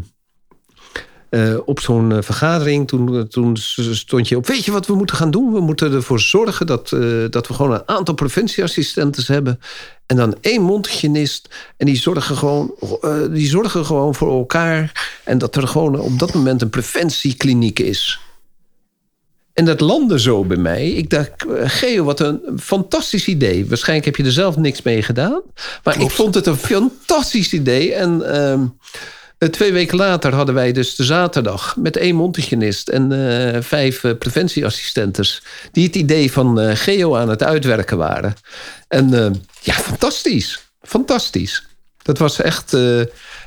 eh, 1.30 1.56
op 1.64 1.80
zo'n 1.80 2.12
eh, 2.12 2.22
vergadering, 2.22 2.88
toen, 2.88 3.28
toen 3.28 3.56
stond 3.56 4.28
je 4.28 4.36
op... 4.36 4.46
weet 4.46 4.64
je 4.64 4.70
wat 4.70 4.86
we 4.86 4.94
moeten 4.94 5.16
gaan 5.16 5.30
doen? 5.30 5.52
We 5.52 5.60
moeten 5.60 5.92
ervoor 5.92 6.20
zorgen 6.20 6.66
dat, 6.66 6.92
eh, 6.92 7.00
dat 7.30 7.46
we 7.46 7.54
gewoon 7.54 7.72
een 7.72 7.88
aantal 7.88 8.14
preventieassistenten 8.14 9.24
hebben... 9.26 9.60
en 10.06 10.16
dan 10.16 10.36
één 10.40 10.62
mondhygiënist. 10.62 11.48
En 11.76 11.86
die 11.86 11.96
zorgen, 11.96 12.36
gewoon, 12.36 12.74
die 13.30 13.48
zorgen 13.48 13.84
gewoon 13.84 14.14
voor 14.14 14.30
elkaar. 14.38 15.10
En 15.24 15.38
dat 15.38 15.56
er 15.56 15.68
gewoon 15.68 16.00
op 16.00 16.18
dat 16.18 16.34
moment 16.34 16.62
een 16.62 16.70
preventiekliniek 16.70 17.78
is. 17.78 18.20
En 19.52 19.64
dat 19.64 19.80
landde 19.80 20.20
zo 20.20 20.44
bij 20.44 20.56
mij. 20.56 20.90
Ik 20.90 21.10
dacht, 21.10 21.30
Geo, 21.64 22.04
wat 22.04 22.20
een 22.20 22.40
fantastisch 22.60 23.26
idee. 23.26 23.66
Waarschijnlijk 23.66 24.06
heb 24.06 24.16
je 24.16 24.24
er 24.24 24.32
zelf 24.32 24.56
niks 24.56 24.82
mee 24.82 25.02
gedaan. 25.02 25.42
Maar 25.84 26.00
ik 26.00 26.10
vond 26.10 26.34
het 26.34 26.46
een 26.46 26.56
fantastisch 26.56 27.52
idee. 27.52 27.94
En 27.94 28.34
ehm, 28.34 28.60
eh, 28.60 28.66
twee 29.48 29.72
weken 29.72 29.96
later 29.96 30.34
hadden 30.34 30.54
wij 30.54 30.72
dus 30.72 30.94
de 30.96 31.04
zaterdag... 31.04 31.76
met 31.76 31.96
één 31.96 32.14
mondhygiënist 32.14 32.88
en 32.88 33.12
eh, 33.12 33.62
vijf 33.62 34.04
eh, 34.04 34.12
preventieassistentes... 34.18 35.42
die 35.72 35.86
het 35.86 35.96
idee 35.96 36.32
van 36.32 36.60
eh, 36.60 36.76
Geo 36.76 37.16
aan 37.16 37.28
het 37.28 37.42
uitwerken 37.42 37.96
waren. 37.98 38.34
En 38.88 39.14
eh, 39.24 39.30
ja, 39.60 39.72
fantastisch. 39.74 40.60
Fantastisch. 40.82 41.66
Dat 42.02 42.18
was 42.18 42.40
echt... 42.40 42.74
eh, 42.74 43.00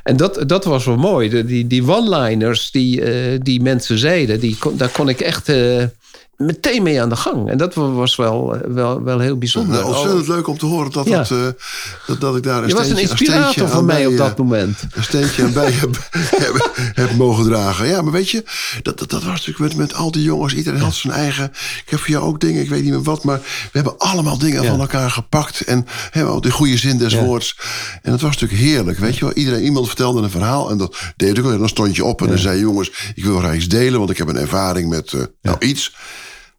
en 0.03 0.17
dat, 0.17 0.43
dat 0.49 0.65
was 0.65 0.85
wel 0.85 0.97
mooi. 0.97 1.43
Die, 1.45 1.67
die 1.67 1.87
one-liners 1.87 2.71
die, 2.71 3.01
eh, 3.01 3.39
die 3.41 3.61
mensen 3.61 3.97
zeiden... 3.97 4.39
Die 4.39 4.57
daar 4.73 4.89
kon 4.89 5.09
ik 5.09 5.19
echt 5.21 5.49
eh, 5.49 5.83
meteen 6.45 6.83
mee 6.83 7.01
aan 7.01 7.09
de 7.09 7.15
gang. 7.15 7.49
En 7.49 7.57
dat 7.57 7.73
was 7.73 8.15
wel, 8.15 8.57
wel, 8.67 9.03
wel 9.03 9.19
heel 9.19 9.37
bijzonder. 9.37 9.73
Nou, 9.79 9.85
ontzettend 9.85 10.27
leuk 10.27 10.47
om 10.47 10.57
te 10.57 10.65
horen 10.65 10.91
dat, 10.91 11.07
Ja. 11.07 11.17
dat, 11.17 11.31
eh, 11.31 11.37
dat, 12.07 12.21
dat 12.21 12.35
ik 12.35 12.43
daar 12.43 12.61
een 12.63 12.67
Je 12.67 12.73
was 12.73 12.89
een 12.89 12.95
steentje- 12.95 13.09
inspirator 13.09 13.51
steentje 13.51 13.67
voor 13.71 13.79
aan 13.79 13.85
mij 13.85 14.05
op 14.05 14.11
eh, 14.11 14.17
dat 14.17 14.37
moment. 14.37 14.79
een 14.91 15.03
steentje 15.03 15.43
aan 15.43 15.53
bij 15.53 15.71
heb, 15.81 16.09
heb, 16.11 16.71
heb 16.93 17.11
mogen 17.15 17.45
dragen. 17.45 17.87
Ja, 17.87 18.01
maar 18.01 18.11
weet 18.11 18.29
je, 18.29 18.43
dat, 18.81 18.99
dat, 18.99 19.09
dat 19.09 19.23
was 19.23 19.45
natuurlijk 19.45 19.59
met, 19.59 19.75
met 19.75 19.93
al 19.93 20.11
die 20.11 20.23
jongens. 20.23 20.53
Iedereen 20.53 20.79
had 20.79 20.93
zijn 20.93 21.13
eigen... 21.13 21.43
Ik 21.85 21.89
heb 21.89 21.99
voor 21.99 22.09
jou 22.09 22.23
ook 22.25 22.39
dingen, 22.39 22.61
ik 22.61 22.69
weet 22.69 22.83
niet 22.83 22.91
meer 22.91 23.03
wat... 23.03 23.23
maar 23.23 23.39
we 23.39 23.69
hebben 23.71 23.97
allemaal 23.97 24.37
dingen 24.37 24.65
van 24.65 24.79
elkaar 24.79 25.11
gepakt. 25.11 25.61
En 25.61 25.85
hè, 26.11 26.39
de 26.39 26.51
goede 26.51 26.77
zin 26.77 26.97
des 26.97 27.13
woords. 27.15 27.57
En 28.01 28.11
dat 28.11 28.21
was 28.21 28.31
natuurlijk 28.39 28.61
heerlijk, 28.61 28.97
weet 28.97 29.17
je 29.17 29.25
wel. 29.25 29.33
Iedereen, 29.33 29.63
iemand 29.63 29.87
vertelde 29.87 30.21
een 30.21 30.29
verhaal 30.29 30.69
en 30.69 30.77
dat 30.77 30.95
deed 31.15 31.37
ik 31.37 31.45
ook. 31.45 31.51
En 31.51 31.59
dan 31.59 31.69
stond 31.69 31.95
je 31.95 32.05
op 32.05 32.21
en 32.21 32.27
dan 32.27 32.37
zei 32.37 32.59
jongens... 32.59 32.91
ik 33.15 33.23
wil 33.25 33.37
graag 33.37 33.55
iets 33.55 33.67
delen, 33.67 33.97
want 33.99 34.11
ik 34.11 34.17
heb 34.17 34.27
een 34.27 34.37
ervaring 34.37 34.89
met 34.89 35.13
eh, 35.13 35.21
nou, 35.41 35.57
iets... 35.59 35.95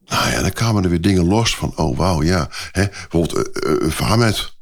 Nou 0.07 0.31
ja, 0.31 0.41
dan 0.41 0.53
kwamen 0.53 0.85
er 0.85 0.91
weer 0.91 1.01
dingen 1.01 1.27
los 1.27 1.57
van, 1.57 1.73
oh 1.77 1.97
wauw, 1.97 2.23
ja. 2.23 2.49
Hè, 2.73 2.87
bijvoorbeeld 2.87 3.49
eh, 3.49 3.73
eh, 3.73 3.79
een 3.81 3.93
Vamet. 3.93 4.53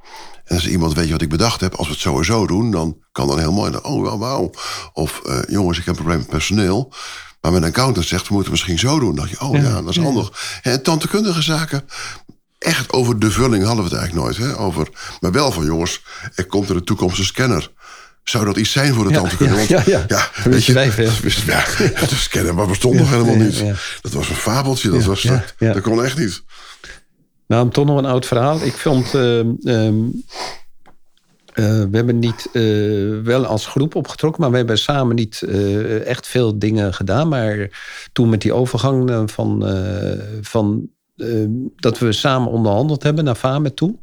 En 0.44 0.54
als 0.56 0.68
iemand 0.68 0.94
weet 0.94 1.06
je 1.06 1.12
wat 1.12 1.22
ik 1.22 1.28
bedacht 1.28 1.60
heb, 1.60 1.74
als 1.74 1.86
we 1.86 1.92
het 1.92 2.02
sowieso 2.02 2.46
doen, 2.46 2.70
dan 2.70 2.98
kan 3.12 3.26
dan 3.26 3.38
heel 3.38 3.52
mooi. 3.52 3.70
Dan, 3.70 3.84
oh 3.84 4.02
wauw, 4.02 4.18
wauw. 4.18 4.50
Of 4.92 5.20
eh, 5.24 5.38
jongens, 5.48 5.78
ik 5.78 5.84
heb 5.84 5.94
een 5.94 6.00
probleem 6.00 6.18
met 6.18 6.28
personeel. 6.28 6.92
Maar 7.40 7.52
mijn 7.52 7.64
accountant 7.64 8.06
zegt, 8.06 8.28
we 8.28 8.34
moeten 8.34 8.52
het 8.52 8.60
misschien 8.62 8.88
zo 8.88 8.98
doen. 8.98 9.14
Dan 9.14 9.16
dacht 9.16 9.30
je, 9.30 9.40
oh 9.40 9.62
ja, 9.62 9.82
dat 9.82 9.88
is 9.88 9.98
handig. 9.98 10.60
En 10.62 10.82
tandheelkundige 10.82 11.42
zaken, 11.42 11.84
echt 12.58 12.92
over 12.92 13.18
de 13.18 13.30
vulling 13.30 13.64
hadden 13.64 13.84
we 13.84 13.90
het 13.90 13.98
eigenlijk 13.98 14.26
nooit. 14.26 14.50
Hè? 14.50 14.58
Over, 14.58 14.88
maar 15.20 15.32
wel 15.32 15.52
van, 15.52 15.64
jongens, 15.64 16.02
er 16.34 16.46
komt 16.46 16.68
er 16.68 16.76
een 16.76 16.84
toekomstige 16.84 17.26
scanner. 17.26 17.70
Zou 18.24 18.44
dat 18.44 18.56
iets 18.56 18.72
zijn 18.72 18.94
voor 18.94 19.04
de 19.04 19.10
Ja, 19.10 19.22
ja, 19.38 19.48
Want, 19.48 19.68
ja, 19.68 19.82
ja. 19.86 20.04
Dat 20.06 20.30
wist 20.44 20.66
wij 20.68 20.90
veel. 20.90 21.10
wist- 21.22 21.46
Ja, 21.46 21.64
de 21.76 22.06
scanner 22.14 22.54
maar 22.54 22.66
bestond 22.66 22.94
nog 22.94 23.10
helemaal 23.10 23.34
ja, 23.34 23.42
niet. 23.42 23.56
ja. 23.58 23.74
Dat 24.00 24.12
was 24.12 24.28
een 24.28 24.34
fabeltje, 24.34 24.90
dat, 24.90 25.04
was, 25.04 25.22
ja, 25.22 25.30
dat, 25.32 25.54
ja. 25.58 25.72
dat 25.72 25.82
kon 25.82 26.04
echt 26.04 26.18
niet. 26.18 26.42
Nou, 27.46 27.70
toch 27.70 27.86
nog 27.86 27.98
een 27.98 28.04
oud 28.04 28.26
verhaal. 28.26 28.62
Ik 28.62 28.72
vond. 28.72 29.14
ehm, 29.14 29.46
ehm, 29.64 29.94
eh, 31.52 31.64
we 31.64 31.88
hebben 31.96 32.18
niet 32.18 32.48
eh, 32.52 32.62
wel 33.22 33.46
als 33.46 33.66
groep 33.66 33.94
opgetrokken, 33.94 34.40
maar 34.40 34.50
we 34.50 34.56
hebben 34.56 34.78
samen 34.78 35.16
niet 35.16 35.42
eh, 35.42 36.06
echt 36.06 36.26
veel 36.26 36.58
dingen 36.58 36.94
gedaan. 36.94 37.28
Maar 37.28 37.80
toen 38.12 38.28
met 38.28 38.40
die 38.40 38.52
overgang 38.52 39.30
van, 39.30 39.62
van 40.40 40.88
eh, 41.16 41.26
dat 41.76 41.98
we 41.98 42.12
samen 42.12 42.50
onderhandeld 42.50 43.02
hebben 43.02 43.24
naar 43.24 43.34
Famet 43.34 43.76
toe. 43.76 43.94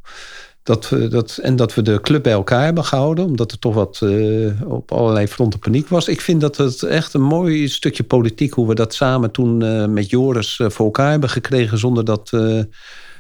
Dat 0.64 0.90
we, 0.90 1.08
dat, 1.08 1.40
en 1.42 1.56
dat 1.56 1.74
we 1.74 1.82
de 1.82 2.00
club 2.02 2.24
bij 2.24 2.32
elkaar 2.32 2.64
hebben 2.64 2.86
gehouden, 2.86 3.26
omdat 3.26 3.52
er 3.52 3.60
toch 3.60 3.74
wat 3.74 4.00
eh, 4.02 4.72
op 4.72 4.92
allerlei 4.92 5.28
fronten 5.28 5.60
paniek 5.60 5.88
was. 5.88 6.08
Ik 6.08 6.22
vind 6.22 6.42
dat 6.42 6.58
het 6.58 6.84
echt 6.84 7.14
een 7.14 7.22
mooi 7.22 7.68
stukje 7.68 8.04
politiek, 8.04 8.54
hoe 8.54 8.68
we 8.68 8.76
dat 8.76 8.94
samen 8.94 9.32
toen 9.32 9.62
eh, 9.62 9.86
met 9.86 10.10
Joris 10.10 10.60
eh, 10.60 10.70
voor 10.70 10.86
elkaar 10.86 11.12
hebben 11.12 11.30
gekregen, 11.30 11.78
zonder 11.78 12.06
dat. 12.06 12.32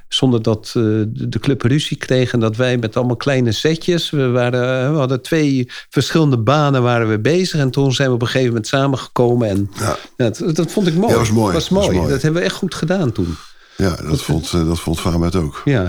zonder 0.07 0.41
dat 0.41 0.69
de 1.11 1.39
club 1.39 1.61
ruzie 1.61 1.97
kreeg 1.97 2.33
en 2.33 2.39
dat 2.39 2.55
wij 2.55 2.77
met 2.77 2.97
allemaal 2.97 3.15
kleine 3.15 3.51
setjes. 3.51 4.09
We, 4.09 4.29
waren, 4.29 4.91
we 4.91 4.97
hadden 4.97 5.21
twee 5.21 5.69
verschillende 5.89 6.37
banen 6.37 6.83
waren 6.83 7.09
we 7.09 7.19
bezig. 7.19 7.59
En 7.59 7.71
toen 7.71 7.93
zijn 7.93 8.07
we 8.07 8.13
op 8.13 8.21
een 8.21 8.27
gegeven 8.27 8.47
moment 8.47 8.67
samengekomen. 8.67 9.49
En 9.49 9.69
Ja. 9.79 9.97
dat, 10.15 10.41
dat 10.53 10.71
vond 10.71 10.87
ik 10.87 10.93
mooi. 10.93 11.07
Ja, 11.07 11.17
dat 11.17 11.27
was 11.27 11.31
mooi. 11.37 11.53
Was 11.53 11.69
mooi. 11.69 11.91
mooi. 11.97 12.09
dat 12.09 12.21
hebben 12.21 12.41
we 12.41 12.47
echt 12.47 12.55
goed 12.57 12.75
gedaan 12.75 13.11
toen. 13.11 13.35
Ja, 13.79 13.95
dat 13.95 14.21
vond, 14.21 14.53
eh, 14.53 14.65
dat 14.65 14.79
vond 14.79 14.99
Famet 14.99 15.35
ook. 15.35 15.61
Ja, 15.65 15.81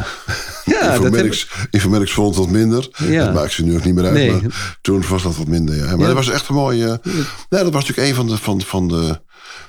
ja 0.64 0.80
dat 0.80 0.80
hebben, 0.80 1.04
Informatics, 1.04 1.48
Informatics 1.70 2.12
vond 2.12 2.28
het 2.28 2.44
wat 2.44 2.54
minder. 2.54 2.88
Ja. 2.96 3.24
Dat 3.24 3.34
maakt 3.34 3.52
ze 3.52 3.62
nu 3.62 3.74
ook 3.76 3.84
niet 3.84 3.94
meer 3.94 4.04
uit. 4.04 4.14
Nee. 4.14 4.30
Maar 4.30 4.78
toen 4.80 5.04
was 5.08 5.22
dat 5.22 5.36
wat 5.36 5.46
minder. 5.46 5.76
Ja. 5.76 5.84
Maar 5.84 5.98
Ja. 5.98 6.06
dat 6.06 6.14
was 6.14 6.28
echt 6.28 6.48
een 6.48 6.54
mooie. 6.54 7.00
Nee, 7.48 7.62
dat 7.62 7.72
was 7.72 7.86
natuurlijk 7.88 8.08
een 8.08 8.14
van 8.14 8.26
de. 8.26 8.36
Van, 8.36 8.60
van 8.60 8.88
de 8.88 9.20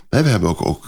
hè, 0.10 0.24
we 0.24 0.30
hebben 0.30 0.50
ook, 0.50 0.66
ook 0.66 0.88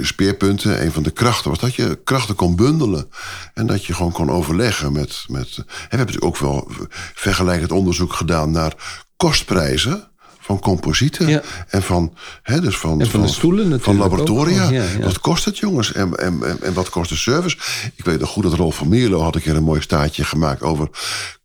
speerpunten. 0.00 0.82
Een 0.84 0.92
van 0.92 1.02
de 1.02 1.10
krachten 1.10 1.50
was 1.50 1.58
dat 1.58 1.74
je 1.74 2.00
krachten 2.04 2.34
kon 2.34 2.56
bundelen. 2.56 3.08
En 3.54 3.66
dat 3.66 3.84
je 3.84 3.94
gewoon 3.94 4.12
kon 4.12 4.30
overleggen 4.30 4.92
met. 4.92 5.24
met 5.28 5.56
hè, 5.56 5.62
we 5.66 5.72
hebben 5.88 5.98
natuurlijk 5.98 6.24
ook 6.24 6.38
wel 6.38 6.70
vergelijkend 7.14 7.72
onderzoek 7.72 8.12
gedaan 8.12 8.50
naar 8.50 8.74
kostprijzen. 9.16 10.10
Van 10.48 10.58
composieten 10.60 11.28
Ja. 11.28 11.42
en 11.68 11.82
van, 11.82 12.14
hè, 12.42 12.60
dus 12.60 12.76
van, 12.76 13.00
En 13.00 13.06
van 13.10 13.22
de 13.22 13.28
stoelen 13.28 13.80
Van 13.80 13.94
ook. 13.94 14.00
laboratoria. 14.00 14.66
Oh, 14.66 14.72
ja, 14.72 14.82
ja. 14.82 14.98
Wat 14.98 15.20
kost 15.20 15.44
het, 15.44 15.58
jongens? 15.58 15.92
En, 15.92 16.14
en, 16.16 16.42
en, 16.42 16.62
en 16.62 16.72
wat 16.72 16.88
kost 16.88 17.10
de 17.10 17.16
service? 17.16 17.56
Ik 17.94 18.04
weet 18.04 18.20
nog 18.20 18.28
goed 18.30 18.42
dat 18.42 18.52
Rolf 18.52 18.76
van 18.76 18.88
Mierlo 18.88 19.20
had 19.20 19.34
een 19.34 19.40
keer 19.40 19.56
een 19.56 19.62
mooi 19.62 19.80
staatje 19.80 20.24
gemaakt 20.24 20.62
over 20.62 20.88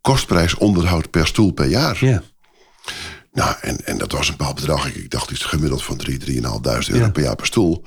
kostprijs 0.02 0.56
onderhoud 0.56 1.10
per 1.10 1.28
stoel 1.28 1.52
per 1.52 1.66
jaar. 1.68 1.98
ja. 2.06 2.24
Nou, 3.34 3.56
en, 3.62 3.86
en 3.86 3.98
dat 3.98 4.12
was 4.12 4.28
een 4.30 4.36
bepaald 4.38 4.56
bedrag. 4.56 4.88
Ik, 4.88 4.96
ik 4.96 5.10
dacht 5.10 5.32
iets 5.32 5.44
gemiddeld 5.44 5.84
van 5.84 5.98
3, 5.98 6.20
3.500 6.20 6.30
euro 6.92 7.10
per 7.12 7.24
jaar 7.24 7.36
per 7.36 7.46
stoel. 7.46 7.84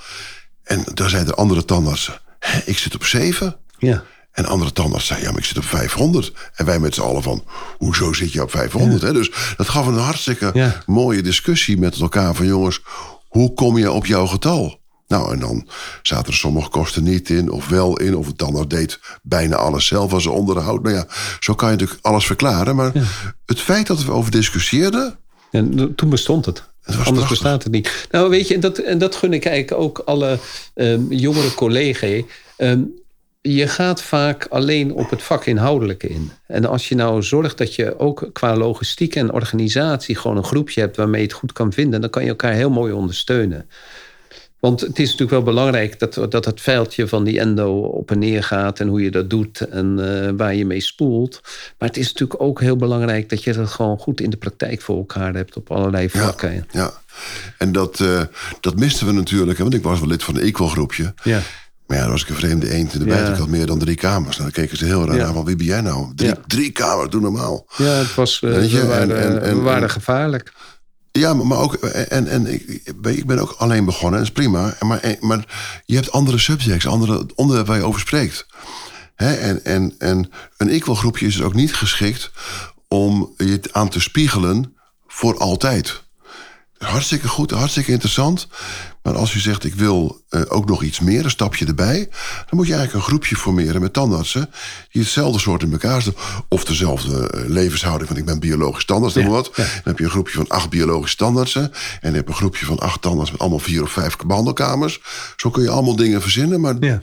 En 0.63 0.85
daar 0.95 1.09
zeiden 1.11 1.31
de 1.35 1.41
andere 1.41 1.65
tandartsen, 1.65 2.21
"Hè, 2.39 2.61
ik 2.65 2.79
zit 2.79 2.95
op 2.95 3.05
7. 3.05 3.57
ja. 3.79 4.03
En 4.37 4.47
andere 4.47 4.73
tandarts 4.73 5.07
zei, 5.07 5.21
ja, 5.23 5.29
maar 5.31 5.39
ik 5.39 5.45
zit 5.45 5.57
op 5.59 5.65
500. 5.65 6.33
En 6.55 6.65
wij 6.67 6.79
met 6.79 6.95
z'n 6.95 7.01
allen 7.01 7.23
van, 7.23 7.45
hoezo 7.79 8.13
zit 8.13 8.33
je 8.33 8.43
op 8.43 8.51
500? 8.51 9.03
Hè? 9.03 9.13
Dus 9.13 9.31
dat 9.57 9.69
gaf 9.69 9.87
een 9.87 9.95
hartstikke 9.99 10.51
Ja. 10.55 10.83
mooie 10.87 11.23
discussie 11.23 11.79
met 11.79 12.01
elkaar 12.01 12.35
van... 12.35 12.47
jongens, 12.47 12.81
hoe 13.29 13.55
kom 13.55 13.79
je 13.79 13.91
op 13.93 14.07
jouw 14.07 14.27
getal? 14.27 14.79
Nou, 15.09 15.33
en 15.33 15.39
dan 15.39 15.69
zaten 16.03 16.27
er 16.27 16.39
sommige 16.39 16.69
kosten 16.69 17.03
niet 17.03 17.31
in 17.31 17.51
of 17.51 17.69
wel 17.69 17.97
in. 17.99 18.17
Of 18.17 18.27
het 18.27 18.39
tandarts 18.39 18.75
deed 18.75 19.01
bijna 19.23 19.57
alles 19.57 19.87
zelf 19.87 20.13
als 20.13 20.27
onderhoud. 20.27 20.83
Nou 20.83 20.95
ja, 20.95 21.07
zo 21.41 21.55
kan 21.55 21.71
je 21.71 21.77
natuurlijk 21.77 22.07
alles 22.07 22.27
verklaren. 22.27 22.77
Maar 22.77 22.93
het 23.47 23.61
feit 23.61 23.87
dat 23.87 24.05
we 24.05 24.13
over 24.13 24.31
discussieerden... 24.31 25.19
En 25.51 25.95
toen 25.95 26.11
bestond 26.11 26.45
het. 26.47 26.63
Anders 26.85 27.05
prachtig. 27.09 27.29
bestaat 27.29 27.63
het 27.63 27.73
niet. 27.73 28.07
Nou, 28.11 28.31
weet 28.31 28.49
je, 28.49 28.55
en 28.55 28.61
dat, 28.61 28.79
en 28.79 28.99
dat 28.99 29.15
gun 29.17 29.33
ik 29.33 29.45
eigenlijk 29.45 29.83
ook 29.83 29.99
alle 29.99 30.39
ehm, 30.75 31.01
jongere 31.13 31.55
collega's. 31.55 32.23
Ehm, 32.57 32.81
je 33.55 33.69
gaat 33.69 34.03
vaak 34.03 34.47
alleen 34.47 34.93
op 34.93 35.11
het 35.11 35.23
vak 35.23 35.47
inhoudelijke 35.47 36.09
in. 36.09 36.31
En 36.47 36.65
als 36.65 36.89
je 36.89 36.95
nou 36.95 37.23
zorgt 37.23 37.59
dat 37.59 37.75
je 37.75 37.99
ook 37.99 38.31
qua 38.33 38.57
logistiek 38.57 39.15
en 39.15 39.33
organisatie 39.33 40.17
gewoon 40.17 40.37
een 40.37 40.45
groepje 40.45 40.81
hebt 40.81 40.97
waarmee 40.97 41.21
je 41.21 41.27
het 41.27 41.37
goed 41.37 41.53
kan 41.53 41.73
vinden, 41.73 42.01
dan 42.01 42.11
kan 42.11 42.23
je 42.23 42.29
elkaar 42.29 42.53
heel 42.53 42.71
mooi 42.71 42.93
ondersteunen. 42.93 43.69
Want 44.61 44.81
het 44.81 44.99
is 44.99 45.05
natuurlijk 45.05 45.31
wel 45.31 45.43
belangrijk 45.43 45.99
dat, 45.99 46.31
dat 46.31 46.45
het 46.45 46.61
veldje 46.61 47.09
van 47.09 47.25
die 47.25 47.41
endo 47.41 47.79
op 47.79 48.11
en 48.11 48.19
neer 48.19 48.43
gaat 48.43 48.81
en 48.81 48.89
hoe 48.89 49.03
je 49.03 49.11
dat 49.11 49.31
doet 49.31 49.61
en 49.61 49.99
eh, 49.99 50.33
waar 50.37 50.55
je 50.55 50.67
mee 50.67 50.81
spoelt. 50.81 51.41
Maar 51.79 51.89
het 51.89 51.97
is 51.97 52.13
natuurlijk 52.13 52.43
ook 52.43 52.61
heel 52.61 52.77
belangrijk 52.77 53.29
dat 53.29 53.45
je 53.45 53.53
dat 53.53 53.69
gewoon 53.69 53.99
goed 53.99 54.21
in 54.21 54.31
de 54.31 54.37
praktijk 54.37 54.81
voor 54.81 54.97
elkaar 54.97 55.35
hebt 55.35 55.57
op 55.57 55.71
allerlei 55.71 56.11
vlakken. 56.11 56.53
Ja, 56.53 56.65
ja. 56.71 56.93
En 57.59 57.73
dat, 57.73 58.01
eh, 58.01 58.23
dat 58.61 58.77
misten 58.77 59.07
we 59.07 59.13
natuurlijk. 59.13 59.59
hè, 59.59 59.63
Want 59.63 59.77
ik 59.77 59.83
was 59.83 59.99
wel 59.99 60.09
lid 60.09 60.23
van 60.23 60.37
een 60.37 60.43
equal-groepje. 60.43 61.15
Ja. 61.23 61.41
Maar 61.87 61.97
ja, 61.97 62.03
dan 62.03 62.13
was 62.13 62.23
ik 62.23 62.29
een 62.29 62.35
vreemde 62.37 62.71
eend 62.71 62.93
in 62.93 62.99
de 62.99 63.05
bijt. 63.05 63.29
Ik 63.29 63.35
had 63.37 63.49
meer 63.49 63.67
dan 63.67 63.79
drie 63.79 63.95
kamers. 63.97 64.37
Nou, 64.37 64.51
dan 64.51 64.63
keken 64.63 64.79
ze 64.79 64.85
heel 64.85 65.07
raar 65.07 65.25
aan. 65.25 65.35
Van, 65.35 65.45
wie 65.45 65.57
ben 65.57 65.67
jij 65.67 65.81
nou? 65.81 66.13
Drie, 66.15 66.33
drie 66.47 66.71
kamers, 66.71 67.11
doe 67.11 67.21
normaal. 67.21 67.67
Ja, 67.77 67.85
het 67.85 68.15
was, 68.15 68.41
eh, 68.43 68.71
je, 68.71 68.81
we 68.81 68.87
waren, 68.87 69.17
en- 69.17 69.23
en- 69.33 69.43
en- 69.43 69.57
we 69.57 69.63
waren 69.63 69.83
en- 69.83 69.91
gevaarlijk. 69.91 70.53
Ja, 71.13 71.35
maar, 71.35 71.47
maar 71.47 71.59
ook... 71.59 71.75
En, 71.75 72.27
en 72.29 72.47
ik, 72.47 72.83
ik 73.03 73.27
ben 73.27 73.39
ook 73.39 73.55
alleen 73.59 73.85
begonnen. 73.85 74.19
En 74.21 74.25
dat 74.27 74.37
is 74.37 74.43
prima. 74.43 74.75
Maar, 74.81 75.17
maar 75.21 75.45
je 75.85 75.95
hebt 75.95 76.13
andere 76.13 76.39
subjects. 76.39 76.87
Andere 76.87 77.27
onderwerpen 77.35 77.73
waar 77.73 77.83
je 77.83 77.89
over 77.89 78.01
spreekt. 78.01 78.47
Hè, 79.15 79.33
en, 79.35 79.65
en, 79.65 79.95
en 79.99 80.31
een 80.57 80.69
equal 80.69 80.95
groepje 80.95 81.27
is 81.27 81.37
dus 81.37 81.45
ook 81.45 81.55
niet 81.55 81.75
geschikt... 81.75 82.31
om 82.89 83.35
je 83.37 83.61
aan 83.73 83.89
te 83.89 84.01
spiegelen 84.01 84.77
voor 85.07 85.39
altijd. 85.39 86.03
Hartstikke 86.79 87.29
goed, 87.29 87.51
hartstikke 87.51 87.91
interessant. 87.93 88.47
Maar 89.03 89.17
als 89.17 89.35
u 89.35 89.39
zegt, 89.41 89.65
ik 89.65 89.75
wil 89.75 90.21
eh, 90.29 90.43
ook 90.49 90.69
nog 90.69 90.83
iets 90.83 91.01
meer, 91.01 91.25
een 91.25 91.31
stapje 91.31 91.67
erbij... 91.67 92.09
dan 92.37 92.47
moet 92.59 92.67
je 92.67 92.75
eigenlijk 92.75 93.05
een 93.05 93.11
groepje 93.11 93.37
formeren 93.37 93.81
met 93.81 93.93
tandartsen... 93.93 94.51
die 94.91 95.03
hetzelfde 95.03 95.39
soort 95.39 95.63
in 95.63 95.73
elkaar 95.73 96.03
zitten. 96.03 96.23
Of 96.49 96.65
dezelfde 96.65 97.31
eh, 97.31 97.49
levenshouding, 97.49 98.09
want 98.09 98.21
ik 98.21 98.27
ben 98.27 98.39
biologisch 98.41 98.85
tandarts, 98.85 99.15
noem 99.15 99.25
maar 99.25 99.33
wat. 99.35 99.51
Dan 99.57 99.67
heb 99.85 99.99
je 99.99 100.05
een 100.05 100.11
groepje 100.11 100.37
van 100.37 100.49
acht 100.49 100.71
biologische 100.71 101.17
tandartsen... 101.17 101.63
en 101.63 101.73
dan 102.01 102.15
heb 102.15 102.25
je 102.25 102.31
een 102.33 102.39
groepje 102.39 102.67
van 102.67 102.79
acht 102.79 103.03
tandarts 103.03 103.31
met 103.31 103.41
allemaal 103.41 103.59
vier 103.59 103.83
of 103.83 103.91
vijf 103.91 104.17
behandelkamers. 104.27 105.01
Zo 105.37 105.51
kun 105.51 105.63
je 105.63 105.71
allemaal 105.71 105.97
dingen 105.97 106.23
verzinnen, 106.23 106.61
maar... 106.61 106.75
Ja. 106.81 107.01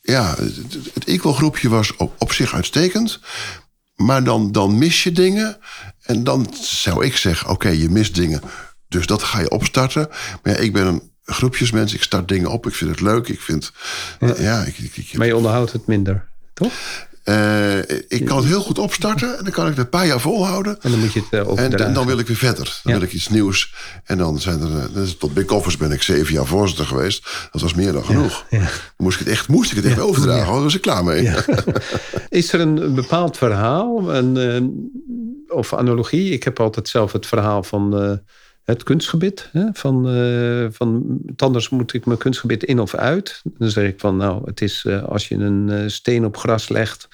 Ja, 0.00 0.28
het, 0.38 0.56
het- 0.56 0.94
het 0.94 1.04
equal 1.04 1.32
groepje 1.32 1.68
was 1.68 1.96
op, 1.96 2.14
op 2.18 2.32
zich 2.32 2.54
uitstekend. 2.54 3.20
Maar 3.96 4.24
dan, 4.24 4.52
dan 4.52 4.78
mis 4.78 5.02
je 5.02 5.12
dingen. 5.12 5.56
En 6.06 6.24
dan 6.24 6.54
zou 6.60 7.04
ik 7.04 7.16
zeggen, 7.16 7.48
oké, 7.50 7.68
je 7.68 7.88
mist 7.90 8.14
dingen. 8.14 8.40
Dus 8.88 9.06
dat 9.06 9.22
ga 9.22 9.40
je 9.40 9.50
opstarten. 9.50 10.08
Maar 10.42 10.52
ja, 10.52 10.58
ik 10.58 10.72
ben 10.72 10.86
een 10.86 11.02
groepjesmens. 11.24 11.94
Ik 11.94 12.02
start 12.02 12.28
dingen 12.28 12.50
op. 12.50 12.66
Ik 12.66 12.74
vind 12.74 12.90
het 12.90 13.00
leuk. 13.00 13.28
Ik 13.28 13.40
vind... 13.40 13.72
Ja, 14.38 14.62
ik, 14.62 14.78
ik, 14.78 14.96
ik, 14.96 15.16
Maar 15.18 15.26
je 15.26 15.36
onderhoudt 15.36 15.72
het 15.72 15.86
minder, 15.86 16.28
toch? 16.54 16.72
eh, 17.24 17.78
ik 18.08 18.24
kan 18.24 18.36
het 18.36 18.46
heel 18.46 18.60
goed 18.60 18.78
opstarten. 18.78 19.38
En 19.38 19.44
dan 19.44 19.52
kan 19.52 19.64
ik 19.64 19.70
het 19.70 19.78
een 19.78 19.88
paar 19.88 20.06
jaar 20.06 20.20
volhouden. 20.20 20.78
En 20.80 20.90
dan 20.90 21.00
moet 21.00 21.12
je 21.12 21.20
het 21.20 21.28
eh, 21.32 21.38
En, 21.38 21.46
overdragen. 21.46 21.86
en 21.86 21.92
dan 21.92 22.06
wil 22.06 22.18
ik 22.18 22.26
weer 22.26 22.36
verder. 22.36 22.80
Dan 22.82 22.92
Ja. 22.92 22.98
wil 22.98 23.08
ik 23.08 23.14
iets 23.14 23.28
nieuws. 23.28 23.74
En 24.04 24.18
dan 24.18 24.40
zijn 24.40 24.60
er... 24.60 24.92
dus 24.92 25.16
Tot 25.16 25.34
Big 25.34 25.46
Offers 25.50 25.76
ben 25.76 25.92
ik 25.92 26.02
zeven 26.02 26.32
jaar 26.34 26.46
voorzitter 26.46 26.86
geweest. 26.86 27.48
Dat 27.52 27.60
was 27.62 27.74
meer 27.74 27.92
dan 27.92 28.04
genoeg. 28.04 28.44
Moest 28.96 29.20
ik 29.20 29.26
het 29.26 29.34
echt, 29.34 29.48
moest 29.48 29.70
ik 29.70 29.76
het 29.76 29.86
echt 29.86 29.98
overdragen. 30.00 30.62
was 30.62 30.74
ik 30.74 30.80
klaar 30.82 31.04
mee. 31.04 31.30
Is 32.28 32.52
er 32.52 32.60
een 32.60 32.94
bepaald 32.94 33.36
verhaal 33.36 34.14
een, 34.14 34.36
of 35.48 35.74
analogie? 35.74 36.32
Ik 36.32 36.42
heb 36.42 36.60
altijd 36.60 36.88
zelf 36.88 37.12
het 37.12 37.26
verhaal 37.26 37.62
van 37.62 38.00
eh, 38.00 38.12
het 38.64 38.82
kunstgebit. 38.82 39.48
Hè? 39.52 39.64
Van, 39.72 40.08
eh, 40.08 40.66
van 40.70 41.18
tandarts 41.36 41.68
moet 41.68 41.94
ik 41.94 42.06
mijn 42.06 42.18
kunstgebit 42.18 42.64
in 42.64 42.80
of 42.80 42.94
uit. 42.94 43.42
Dan 43.44 43.70
zeg 43.70 43.88
ik 43.88 44.00
van 44.00 44.16
nou, 44.16 44.42
het 44.44 44.60
is 44.60 44.84
eh, 44.86 45.02
als 45.02 45.28
je 45.28 45.34
een 45.34 45.90
steen 45.90 46.24
op 46.24 46.36
gras 46.36 46.68
legt... 46.68 47.08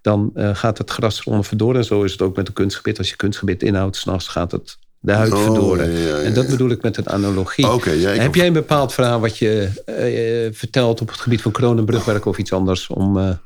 dan 0.00 0.30
gaat 0.34 0.78
het 0.78 0.90
gras 0.90 1.20
eronder 1.20 1.44
verdoren. 1.44 1.76
En 1.76 1.84
zo 1.84 2.02
is 2.02 2.12
het 2.12 2.22
ook 2.22 2.36
met 2.36 2.48
een 2.48 2.54
kunstgebit. 2.54 2.98
Als 2.98 3.08
je 3.08 3.16
kunstgebit 3.16 3.62
inhoudt, 3.62 3.96
s'nachts 3.96 4.28
gaat 4.28 4.52
het 4.52 4.78
de 4.98 5.12
huid 5.12 5.32
Oh, 5.32 5.42
verdoren. 5.42 5.90
ja, 5.90 5.98
ja, 5.98 6.16
ja, 6.16 6.22
En 6.22 6.34
dat 6.34 6.46
bedoel 6.46 6.70
ik 6.70 6.82
met 6.82 6.96
een 6.96 7.08
analogie. 7.08 7.66
Heb 7.66 8.34
jij 8.34 8.46
een 8.46 8.52
bepaald 8.52 8.92
verhaal 8.92 9.20
wat 9.20 9.38
je 9.38 10.50
vertelt... 10.54 11.00
op 11.00 11.08
het 11.08 11.20
gebied 11.20 11.42
van 11.42 11.52
kronenbrugwerk 11.52 12.26
of 12.26 12.38
iets 12.38 12.52
anders... 12.52 12.86
om 12.86 13.38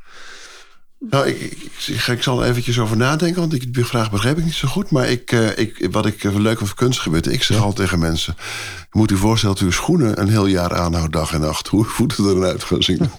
Nou, 0.98 1.26
ik, 1.28 1.40
ik, 1.40 1.52
ik, 1.86 2.06
ik 2.06 2.22
zal 2.22 2.42
er 2.42 2.48
eventjes 2.48 2.78
over 2.78 2.96
nadenken, 2.96 3.40
want 3.40 3.52
ik, 3.54 3.74
die 3.74 3.84
vraag 3.84 4.10
begreep 4.10 4.38
ik 4.38 4.44
niet 4.44 4.54
zo 4.54 4.68
goed. 4.68 4.90
Maar 4.90 5.08
ik, 5.08 5.32
eh, 5.32 5.58
ik, 5.58 5.88
wat 5.90 6.06
ik 6.06 6.24
eh, 6.24 6.34
leuk 6.34 6.58
van 6.58 6.74
kunstgebied, 6.74 7.26
ik 7.32 7.42
zeg 7.42 7.56
altijd 7.58 7.76
tegen 7.76 7.98
mensen... 7.98 8.34
je 8.78 8.86
moet 8.98 9.10
u 9.10 9.16
voorstellen 9.16 9.54
dat 9.54 9.64
u 9.64 9.66
uw 9.66 9.72
schoenen 9.72 10.20
een 10.20 10.28
heel 10.28 10.46
jaar 10.46 10.74
aanhoudt, 10.74 11.12
dag 11.12 11.32
en 11.32 11.40
nacht. 11.40 11.68
Hoe 11.68 11.84
voeten 11.84 12.24
eruit 12.36 12.64
gaan 12.64 12.82
zien. 12.82 13.10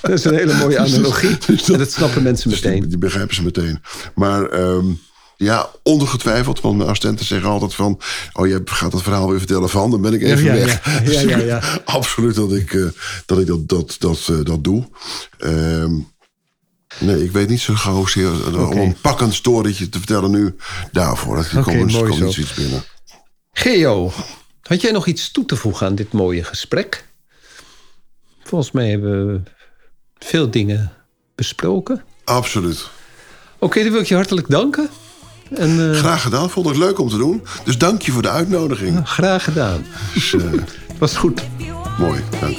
Dat 0.00 0.10
is 0.10 0.24
een 0.24 0.34
hele 0.34 0.54
mooie 0.54 0.78
analogie. 0.88 1.36
Dus 1.46 1.58
dat- 1.64 1.68
En 1.68 1.78
dat 1.78 1.92
snappen 1.92 2.22
mensen 2.22 2.50
Dus 2.50 2.60
die, 2.60 2.70
meteen. 2.70 2.88
die 2.88 2.98
begrijpen 2.98 3.34
ze 3.34 3.42
meteen. 3.42 3.80
Maar 4.14 4.44
ehm, 4.48 4.84
ja, 5.36 5.68
ongetwijfeld, 5.82 6.60
want 6.60 6.76
mijn 6.76 6.88
assistenten 6.88 7.26
zeggen 7.26 7.48
altijd 7.48 7.74
van... 7.74 8.00
oh, 8.32 8.46
je 8.46 8.62
gaat 8.64 8.92
het 8.92 9.02
verhaal 9.02 9.28
weer 9.30 9.38
vertellen 9.38 9.68
van, 9.68 9.90
dan 9.90 10.00
ben 10.00 10.12
ik 10.12 10.22
even 10.22 10.44
Ja, 10.44 10.52
ja, 10.54 10.64
weg. 10.64 10.84
ja. 10.84 11.00
Ja, 11.12 11.20
ja, 11.20 11.38
ja. 11.38 11.62
Absoluut 11.84 12.34
dat 12.34 12.52
ik, 12.52 12.72
eh, 12.74 12.84
dat, 13.26 13.38
ik 13.38 13.46
dat, 13.46 13.68
dat, 13.68 13.96
dat, 13.98 14.26
eh, 14.30 14.36
dat 14.44 14.64
doe. 14.64 14.88
Ehm, 15.38 15.92
nee, 16.98 17.24
ik 17.24 17.32
weet 17.32 17.48
niet 17.48 17.60
zo 17.60 17.74
gauw 17.74 18.06
zeer, 18.06 18.46
eh, 18.46 18.70
om 18.70 18.78
een 18.78 18.96
pakkend 19.00 19.34
storytje 19.34 19.88
te 19.88 19.98
vertellen 19.98 20.30
nu 20.30 20.56
daarvoor. 20.92 21.36
Dat 21.36 21.46
Oké, 21.46 21.62
komt 21.62 21.92
mooi 21.92 22.04
komt 22.08 22.18
zo. 22.18 22.24
niet 22.26 22.36
iets 22.36 22.54
binnen. 22.54 22.82
Geo, 23.52 24.12
had 24.62 24.80
jij 24.80 24.92
nog 24.92 25.06
iets 25.06 25.30
toe 25.30 25.44
te 25.44 25.56
voegen 25.56 25.86
aan 25.86 25.94
dit 25.94 26.12
mooie 26.12 26.44
gesprek? 26.44 27.04
Volgens 28.42 28.70
mij 28.70 28.90
hebben 28.90 29.26
we 29.26 29.40
veel 30.18 30.50
dingen 30.50 30.92
besproken. 31.34 32.02
Absoluut. 32.24 32.88
Oké, 33.58 33.82
dan 33.82 33.92
wil 33.92 34.00
ik 34.00 34.06
je 34.06 34.14
hartelijk 34.14 34.48
danken. 34.50 34.88
En 35.54 35.90
eh, 35.92 35.98
Graag 35.98 36.22
gedaan, 36.22 36.50
vond 36.50 36.66
het 36.66 36.76
leuk 36.76 36.98
om 36.98 37.08
te 37.08 37.16
doen. 37.16 37.42
Dus 37.64 37.78
dank 37.78 38.02
je 38.02 38.12
voor 38.12 38.22
de 38.22 38.28
uitnodiging. 38.30 39.08
graag 39.08 39.44
gedaan. 39.44 39.84
Dus, 40.14 40.34
eh, 40.34 40.40
Het 40.50 40.98
was 40.98 41.16
goed. 41.16 41.42
mooi, 41.98 42.20
dank. 42.40 42.58